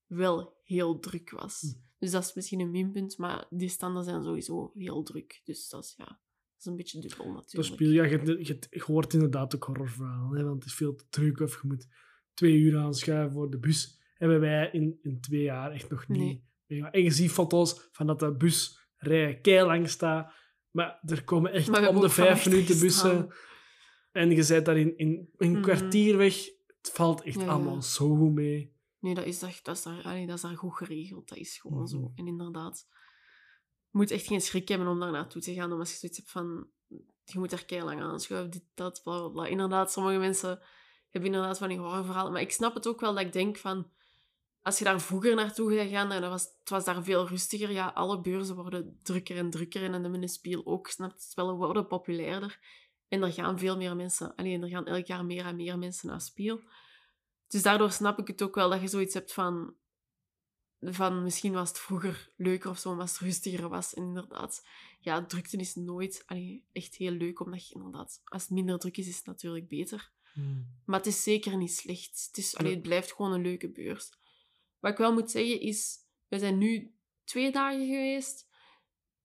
wel 0.06 0.58
heel 0.64 1.00
druk 1.00 1.30
was. 1.32 1.62
Hm. 1.62 1.68
Dus 2.00 2.12
dat 2.12 2.24
is 2.24 2.34
misschien 2.34 2.60
een 2.60 2.72
minpunt, 2.72 3.18
maar 3.18 3.48
die 3.50 3.70
standen 3.70 4.04
zijn 4.04 4.24
sowieso 4.24 4.72
heel 4.76 5.04
druk. 5.04 5.42
Dus 5.44 5.70
dat 5.70 5.84
is, 5.84 5.94
ja, 5.98 6.20
is 6.60 6.66
een 6.66 6.76
beetje 6.76 7.00
dubbel 7.02 7.26
Dat 7.26 7.36
natuurlijk. 7.36 7.74
speel, 7.74 7.90
ja, 7.92 8.04
je, 8.04 8.20
je, 8.26 8.60
je 8.70 8.84
hoort 8.86 9.14
inderdaad 9.14 9.56
ook 9.56 9.64
horrorverhalen, 9.64 10.38
hè, 10.38 10.44
want 10.44 10.56
het 10.64 10.66
is 10.66 10.74
veel 10.78 10.96
te 10.96 11.06
druk 11.10 11.40
of 11.40 11.62
je 11.62 11.68
moet 11.68 11.88
twee 12.34 12.58
uur 12.58 12.78
aanschuiven 12.78 13.34
voor 13.34 13.50
de 13.50 13.60
bus. 13.60 14.00
Hebben 14.14 14.40
wij 14.40 14.70
in, 14.72 15.00
in 15.02 15.20
twee 15.22 15.42
jaar 15.42 15.72
echt 15.72 15.90
nog 15.90 16.08
niet. 16.08 16.42
Nee. 16.68 16.84
En 16.84 17.04
je 17.04 17.12
ziet 17.12 17.32
foto's 17.32 17.88
van 17.92 18.08
dat 18.08 18.20
de 18.20 18.36
busrij 18.36 19.40
keilang 19.42 19.90
staat, 19.90 20.34
maar 20.72 21.00
er 21.06 21.24
komen 21.24 21.52
echt 21.52 21.88
om 21.88 22.02
de 22.02 22.10
vijf 22.10 22.46
minuten 22.50 22.80
bussen 22.80 23.34
en 24.12 24.30
je 24.30 24.44
zit 24.44 24.66
daar 24.66 24.78
in, 24.78 24.98
in 24.98 25.30
een 25.38 25.52
Mhm. 25.52 25.62
kwartier 25.62 26.18
weg. 26.18 26.36
Het 26.82 26.92
valt 26.96 27.22
echt 27.22 27.36
Ja, 27.36 27.42
ja. 27.44 27.48
allemaal 27.52 27.82
zo 27.82 28.16
goed 28.16 28.34
mee. 28.34 28.76
Nee, 29.00 29.14
dat 29.14 29.26
is, 29.26 29.40
dat, 29.40 29.68
is 29.76 29.84
daar, 29.84 30.04
allee, 30.04 30.26
dat 30.28 30.36
is 30.36 30.42
daar 30.42 30.58
goed 30.58 30.74
geregeld. 30.78 31.30
Dat 31.30 31.38
is 31.38 31.58
gewoon 31.58 31.78
Mhm. 31.82 31.88
zo. 31.88 32.12
En 32.16 32.28
inderdaad, 32.28 32.88
moet 33.92 34.12
echt 34.12 34.28
geen 34.28 34.42
schrik 34.42 34.68
hebben 34.68 34.88
om 34.88 35.00
daar 35.00 35.12
naartoe 35.12 35.42
te 35.42 35.54
gaan. 35.54 35.72
Omdat 35.72 35.90
je 35.90 35.96
zoiets 35.96 36.18
hebt 36.18 36.32
van, 36.32 36.68
je 37.24 37.40
moet 37.40 37.52
er 37.52 37.66
keilang 37.66 38.02
aanschuiven, 38.02 38.52
dit, 38.52 38.64
dat, 38.74 39.02
bla, 39.04 39.28
bla. 39.28 39.46
Inderdaad, 39.46 39.92
sommige 39.92 40.18
mensen 40.18 40.60
hebben 41.10 41.32
inderdaad 41.32 41.58
van 41.58 41.70
die 41.70 41.78
horrorverhalen. 41.78 42.32
Maar 42.32 42.42
ik 42.42 42.52
snap 42.52 42.74
het 42.74 42.88
ook 42.88 43.00
wel 43.00 43.14
dat 43.14 43.24
ik 43.24 43.34
denk 43.34 43.58
van, 43.58 43.92
als 44.62 44.78
je 44.78 44.84
daar 44.84 45.02
vroeger 45.02 45.36
naartoe 45.36 45.78
gaat 45.78 45.90
gaan, 45.90 46.10
dat 46.10 46.30
was, 46.30 46.44
het 46.60 46.70
was 46.70 46.86
daar 46.86 47.04
veel 47.04 47.28
rustiger. 47.28 47.72
Ja, 47.72 47.88
alle 47.88 48.22
beurzen 48.22 48.56
worden 48.56 49.00
drukker 49.04 49.38
en 49.38 49.50
drukker. 49.50 49.84
En 49.84 50.04
de 50.04 50.10
minnespiel 50.10 50.66
ook, 50.66 50.88
snap 50.88 51.12
je? 51.12 51.22
Spellen 51.22 51.56
worden 51.56 51.88
populairder. 51.88 52.60
En 53.08 53.24
er 53.24 53.32
gaan 53.32 53.60
veel 53.60 53.78
meer 53.78 53.96
mensen, 53.96 54.36
alleen 54.36 54.64
er 54.64 54.70
gaan 54.70 54.86
elk 54.86 55.06
jaar 55.06 55.26
meer 55.26 55.46
en 55.46 55.56
meer 55.56 55.78
mensen 55.78 56.10
naar 56.10 56.22
Spiel. 56.22 56.62
Dus 57.48 57.62
daardoor 57.62 57.92
snap 57.92 58.20
ik 58.20 58.28
het 58.28 58.42
ook 58.42 58.56
wel 58.56 58.70
dat 58.70 58.82
je 58.82 58.88
zoiets 58.88 59.14
hebt 59.14 59.34
van... 59.34 59.76
van 60.82 61.24
misschien 61.24 61.54
was 61.54 61.70
het 61.70 61.80
vroeger 61.80 62.32
leuker 62.36 62.70
of 62.70 62.80
zo, 62.80 62.98
als 63.00 63.12
het 63.12 63.20
rustiger 63.20 63.70
was. 63.70 63.94
En 63.94 64.04
inderdaad, 64.04 64.66
ja, 65.00 65.26
drukte 65.26 65.58
is 65.58 65.76
nooit 65.76 66.24
allee, 66.26 66.66
echt 66.72 66.96
heel 66.96 67.12
leuk, 67.12 67.40
omdat 67.40 67.68
je 67.68 67.76
inderdaad, 67.76 68.22
als 68.26 68.42
het 68.42 68.52
minder 68.52 68.80
druk 68.80 68.98
is, 68.98 69.08
is 69.08 69.18
het 69.18 69.26
natuurlijk 69.26 69.68
beter. 69.68 70.12
Hmm. 70.34 70.68
Maar 70.86 70.98
het 70.98 71.08
is 71.08 71.24
zeker 71.24 71.58
niet 71.58 71.74
slecht. 71.74 72.26
Het, 72.28 72.38
is, 72.38 72.56
allee, 72.56 72.74
het 72.74 72.82
blijft 72.82 73.14
gewoon 73.14 73.34
een 73.34 73.42
leuke 73.42 73.70
beurs. 73.70 74.10
Wat 74.80 74.92
ik 74.92 74.98
wel 74.98 75.14
moet 75.14 75.32
zeggen 75.32 75.60
is, 75.62 75.98
we 76.28 76.40
zijn 76.40 76.58
nu 76.58 76.94
twee 77.24 77.52
dagen 77.52 77.86
geweest. 77.86 78.48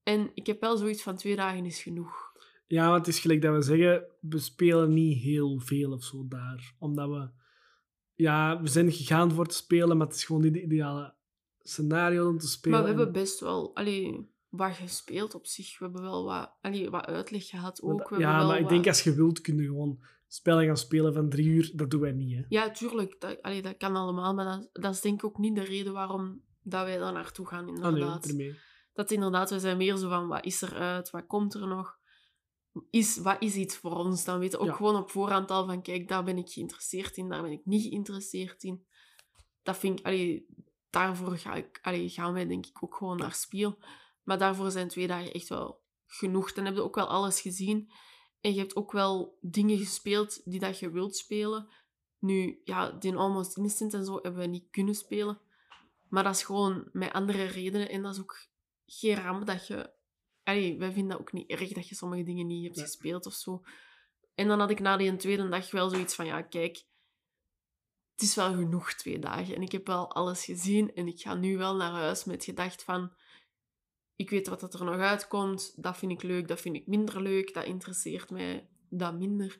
En 0.03 0.30
ik 0.34 0.46
heb 0.46 0.61
wel 0.61 0.76
zoiets 0.76 1.03
van 1.03 1.16
twee 1.16 1.36
dagen 1.36 1.64
is 1.64 1.82
genoeg. 1.82 2.32
Ja, 2.66 2.88
want 2.88 3.07
het 3.07 3.14
is 3.14 3.20
gelijk 3.20 3.42
dat 3.42 3.55
we 3.55 3.62
zeggen, 3.62 4.05
we 4.20 4.38
spelen 4.38 4.92
niet 4.92 5.22
heel 5.22 5.61
veel 5.61 5.92
of 5.92 6.05
zo 6.05 6.28
daar. 6.28 6.74
Omdat 6.78 7.09
we... 7.09 7.30
Ja, 8.14 8.62
we 8.62 8.68
zijn 8.68 8.92
gegaan 8.92 9.32
voor 9.32 9.46
te 9.46 9.55
spelen, 9.55 9.96
maar 9.96 10.07
het 10.07 10.16
is 10.16 10.24
gewoon 10.24 10.42
niet 10.42 10.53
de 10.53 10.62
ideale 10.62 11.14
scenario 11.63 12.29
om 12.29 12.39
te 12.39 12.49
spelen. 12.49 12.79
Maar 12.79 12.87
we 12.87 12.93
En- 12.93 12.97
hebben 12.99 13.23
best 13.23 13.41
wel 13.41 13.75
allee, 13.77 14.31
wat 14.49 14.75
gespeeld 14.75 15.35
op 15.35 15.47
zich. 15.47 15.79
We 15.79 15.85
hebben 15.85 16.03
wel 16.03 16.25
wat, 16.25 16.53
allee, 16.61 16.91
wat 16.91 17.07
uitleg 17.07 17.47
gehad 17.47 17.83
ook. 17.83 18.09
We 18.09 18.19
ja, 18.19 18.37
wel 18.39 18.47
maar 18.47 18.57
ik 18.57 18.63
wat- 18.63 18.71
denk 18.71 18.87
als 18.87 19.03
je 19.03 19.15
wilt, 19.15 19.41
kun 19.41 19.57
je 19.57 19.67
gewoon 19.67 19.99
spellen 20.29 20.67
gaan 20.67 20.77
spelen 20.77 21.15
van 21.15 21.29
drie 21.29 21.47
uur. 21.47 21.71
Dat 21.75 21.91
doen 21.91 22.01
wij 22.01 22.13
niet, 22.13 22.37
hè. 22.37 22.43
Ja, 22.49 22.71
tuurlijk. 22.71 23.21
Dat, 23.21 23.43
allee, 23.43 23.63
dat 23.63 23.77
kan 23.77 23.97
allemaal. 23.97 24.35
Maar 24.35 24.45
dat, 24.45 24.69
dat 24.83 24.95
is 24.95 25.01
denk 25.01 25.15
ik 25.15 25.25
ook 25.25 25.39
niet 25.39 25.55
de 25.55 25.65
reden 25.65 25.93
waarom 25.93 26.43
dat 26.63 26.85
wij 26.85 26.99
daar 26.99 27.13
naartoe 27.13 27.47
gaan, 27.47 27.69
Ah, 27.69 27.75
nee, 27.75 27.85
inderdaad. 27.93 28.27
ermee. 28.29 28.55
dat 28.93 29.11
inderdaad, 29.11 29.51
we 29.51 29.61
zijn 29.61 29.77
meer 29.77 29.97
zo 29.97 30.09
van, 30.09 30.29
wat 30.29 30.45
is 30.45 30.63
er 30.63 30.75
uit? 30.75 31.11
Wat 31.11 31.27
komt 31.27 31.55
er 31.55 31.67
nog? 31.67 31.99
Is, 32.91 33.19
wat 33.19 33.37
is 33.43 33.55
iets 33.55 33.77
voor 33.77 33.93
ons? 33.97 34.25
Dan 34.25 34.39
weten 34.39 34.59
we 34.59 34.65
ook 34.65 34.71
Ja. 34.71 34.77
gewoon 34.77 34.97
op 34.97 35.11
voorhand 35.11 35.51
al 35.51 35.67
van, 35.67 35.83
kijk, 35.83 36.09
daar 36.09 36.25
ben 36.25 36.39
ik 36.39 36.49
geïnteresseerd 36.49 37.17
in, 37.17 37.29
daar 37.29 37.43
ben 37.43 37.51
ik 37.53 37.65
niet 37.65 37.83
geïnteresseerd 37.83 38.63
in. 38.63 38.85
Dat 39.63 39.77
vind 39.79 39.99
ik, 39.99 40.07
allee, 40.07 40.47
daarvoor 40.93 41.36
ga 41.36 41.55
ik, 41.55 41.78
allee, 41.82 42.09
gaan 42.09 42.32
wij 42.32 42.47
denk 42.47 42.66
ik 42.66 42.82
ook 42.82 42.95
gewoon 42.95 43.16
naar 43.16 43.34
Spiel. 43.34 43.78
Maar 44.22 44.38
daarvoor 44.38 44.70
zijn 44.70 44.88
twee 44.88 45.07
dagen 45.07 45.32
echt 45.32 45.49
wel 45.49 45.82
genoeg. 46.07 46.53
Dan 46.53 46.64
heb 46.64 46.74
je 46.74 46.82
ook 46.82 46.95
wel 46.95 47.07
alles 47.07 47.40
gezien. 47.40 47.93
En 48.40 48.53
je 48.53 48.59
hebt 48.59 48.76
ook 48.76 48.93
wel 48.93 49.38
dingen 49.40 49.78
gespeeld 49.78 50.40
die 50.45 50.61
dat 50.61 50.78
je 50.78 50.90
wilt 50.90 51.16
spelen. 51.16 51.68
Nu, 52.18 52.61
ja, 52.64 52.90
die 52.90 53.16
Almost 53.16 53.57
Innocent 53.57 53.95
en 53.95 54.05
zo 54.05 54.18
hebben 54.22 54.40
we 54.40 54.47
niet 54.47 54.70
kunnen 54.70 54.95
spelen. 54.95 55.40
Maar 56.09 56.22
dat 56.22 56.34
is 56.34 56.43
gewoon 56.43 56.88
met 56.93 57.12
andere 57.12 57.45
redenen. 57.45 57.88
En 57.88 58.03
dat 58.03 58.14
is 58.14 58.20
ook 58.20 58.47
geen 58.86 59.16
ramp 59.16 59.47
dat 59.47 59.66
je... 59.66 59.90
Allee, 60.43 60.78
wij 60.78 60.93
vinden 60.93 61.11
dat 61.11 61.20
ook 61.20 61.32
niet 61.32 61.51
erg 61.51 61.72
dat 61.72 61.88
je 61.88 61.95
sommige 61.95 62.22
dingen 62.22 62.47
niet 62.47 62.64
hebt 62.64 62.80
gespeeld 62.80 63.26
of 63.26 63.32
zo. 63.32 63.62
En 64.34 64.49
dan 64.49 64.61
had 64.61 64.70
ik 64.70 64.80
na 64.80 64.97
die 64.97 65.16
tweede 65.16 65.49
dag 65.49 65.70
wel 65.70 65.88
zoiets 65.88 66.14
van, 66.14 66.26
ja, 66.26 66.43
kijk, 66.43 66.84
het 68.13 68.23
is 68.23 68.35
wel 68.35 68.55
genoeg 68.55 68.93
twee 68.93 69.19
dagen. 69.19 69.55
En 69.55 69.63
ik 69.63 69.73
heb 69.73 69.87
wel 69.87 70.13
alles 70.13 70.45
gezien. 70.45 70.95
En 70.95 71.07
ik 71.07 71.21
ga 71.21 71.35
nu 71.35 71.57
wel 71.57 71.77
naar 71.77 71.91
huis 71.91 72.25
met 72.25 72.45
gedacht 72.45 72.85
van, 72.85 73.13
ik 74.17 74.31
weet 74.31 74.49
wat 74.49 74.61
dat 74.61 74.75
er 74.75 74.85
nog 74.85 74.97
uitkomt. 74.97 75.83
Dat 75.83 75.97
vind 75.97 76.13
ik 76.13 76.23
leuk, 76.23 76.49
dat 76.49 76.61
vind 76.61 76.77
ik 76.77 76.87
minder 76.87 77.23
leuk. 77.23 77.55
Dat 77.55 77.65
interesseert 77.65 78.31
mij, 78.31 78.69
dat 78.89 79.19
minder. 79.19 79.59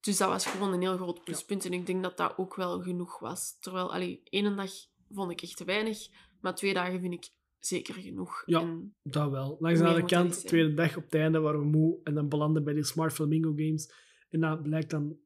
Dus 0.00 0.16
dat 0.16 0.28
was 0.28 0.46
gewoon 0.46 0.72
een 0.72 0.80
heel 0.80 0.96
groot 0.96 1.24
pluspunt. 1.24 1.64
En 1.64 1.72
ik 1.72 1.86
denk 1.86 2.02
dat 2.02 2.16
dat 2.16 2.38
ook 2.38 2.54
wel 2.54 2.82
genoeg 2.82 3.18
was. 3.18 3.58
Terwijl, 3.60 3.92
allee, 3.92 4.20
ene 4.24 4.54
dag 4.54 4.70
vond 5.10 5.30
ik 5.30 5.42
echt 5.42 5.56
te 5.56 5.64
weinig. 5.64 5.98
Maar 6.40 6.54
twee 6.54 6.74
dagen 6.74 7.00
vind 7.00 7.12
ik 7.12 7.28
zeker 7.58 7.94
genoeg. 7.94 8.42
Ja. 8.46 8.60
En, 8.60 8.94
Dat 9.02 9.30
wel. 9.30 9.56
Langs 9.60 9.78
de 9.78 9.86
andere 9.86 10.06
kant, 10.06 10.46
tweede 10.46 10.74
dag 10.74 10.96
op 10.96 11.04
het 11.04 11.14
einde 11.14 11.40
waren 11.40 11.60
we 11.60 11.66
moe 11.66 12.00
en 12.02 12.14
dan 12.14 12.28
belanden 12.28 12.64
bij 12.64 12.74
die 12.74 12.84
Smart 12.84 13.12
Flamingo 13.12 13.52
Games. 13.56 13.92
En 14.30 14.40
dat 14.40 14.62
blijkt 14.62 14.90
dan 14.90 15.16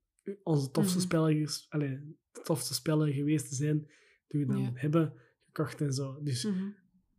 onze 0.43 0.70
tofste, 0.70 1.16
Mhm. 1.16 1.39
de 1.79 2.14
tofste 2.45 2.74
spellen 2.74 3.12
geweest 3.12 3.49
te 3.49 3.55
zijn 3.55 3.91
die 4.29 4.41
we 4.41 4.47
dan 4.53 4.62
Ja. 4.62 4.70
hebben 4.74 5.12
gekocht 5.47 5.81
en 5.81 5.93
zo. 5.93 6.18
Dus 6.22 6.45
Mhm. 6.45 6.68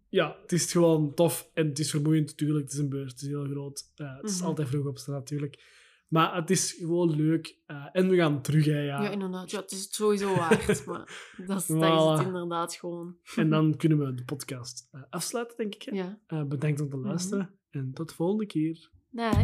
ja, 0.10 0.38
het 0.42 0.52
is 0.52 0.72
gewoon 0.72 1.14
tof 1.14 1.50
en 1.54 1.68
het 1.68 1.80
is 1.80 1.90
vermoeiend 1.90 2.28
natuurlijk. 2.28 2.64
Het 2.64 2.74
is 2.74 2.80
een 2.80 2.90
beurs, 2.90 3.12
het 3.12 3.22
is 3.22 3.28
heel 3.28 3.46
groot. 3.46 3.92
Ja, 3.96 4.16
het 4.22 4.30
is 4.30 4.38
Mhm. 4.38 4.46
altijd 4.48 4.68
vroeg 4.68 4.86
opstaan 4.86 5.14
natuurlijk. 5.16 5.78
Maar 6.08 6.36
het 6.36 6.50
is 6.50 6.72
gewoon 6.72 7.16
leuk. 7.16 7.58
eh, 7.66 7.86
en 7.92 8.10
we 8.10 8.16
gaan 8.16 8.42
terug, 8.42 8.66
hè, 8.66 8.80
ja. 8.82 9.04
Ja, 9.04 9.10
inderdaad. 9.10 9.52
Ja, 9.52 9.60
het 9.62 9.72
is 9.72 9.82
het 9.84 9.94
sowieso 9.94 10.36
waard. 10.36 10.86
maar 10.86 11.34
dat 11.38 11.60
is, 11.62 11.66
dat 11.68 11.82
is 11.84 11.90
Voilà. 11.90 12.18
het 12.18 12.26
inderdaad 12.28 12.74
gewoon. 12.76 13.18
En 13.36 13.50
dan 13.50 13.76
kunnen 13.78 14.00
we 14.00 14.14
de 14.14 14.24
podcast 14.24 14.88
eh, 14.92 15.02
afsluiten, 15.10 15.58
denk 15.58 15.76
ik. 15.76 15.82
hè. 15.82 15.92
Ja. 15.96 16.20
Eh, 16.28 16.44
bedankt 16.44 16.82
om 16.82 16.90
te 16.90 16.98
luisteren 16.98 17.50
en 17.70 17.92
tot 17.94 18.10
de 18.10 18.16
volgende 18.16 18.46
keer. 18.46 18.90
Dag. 19.10 19.36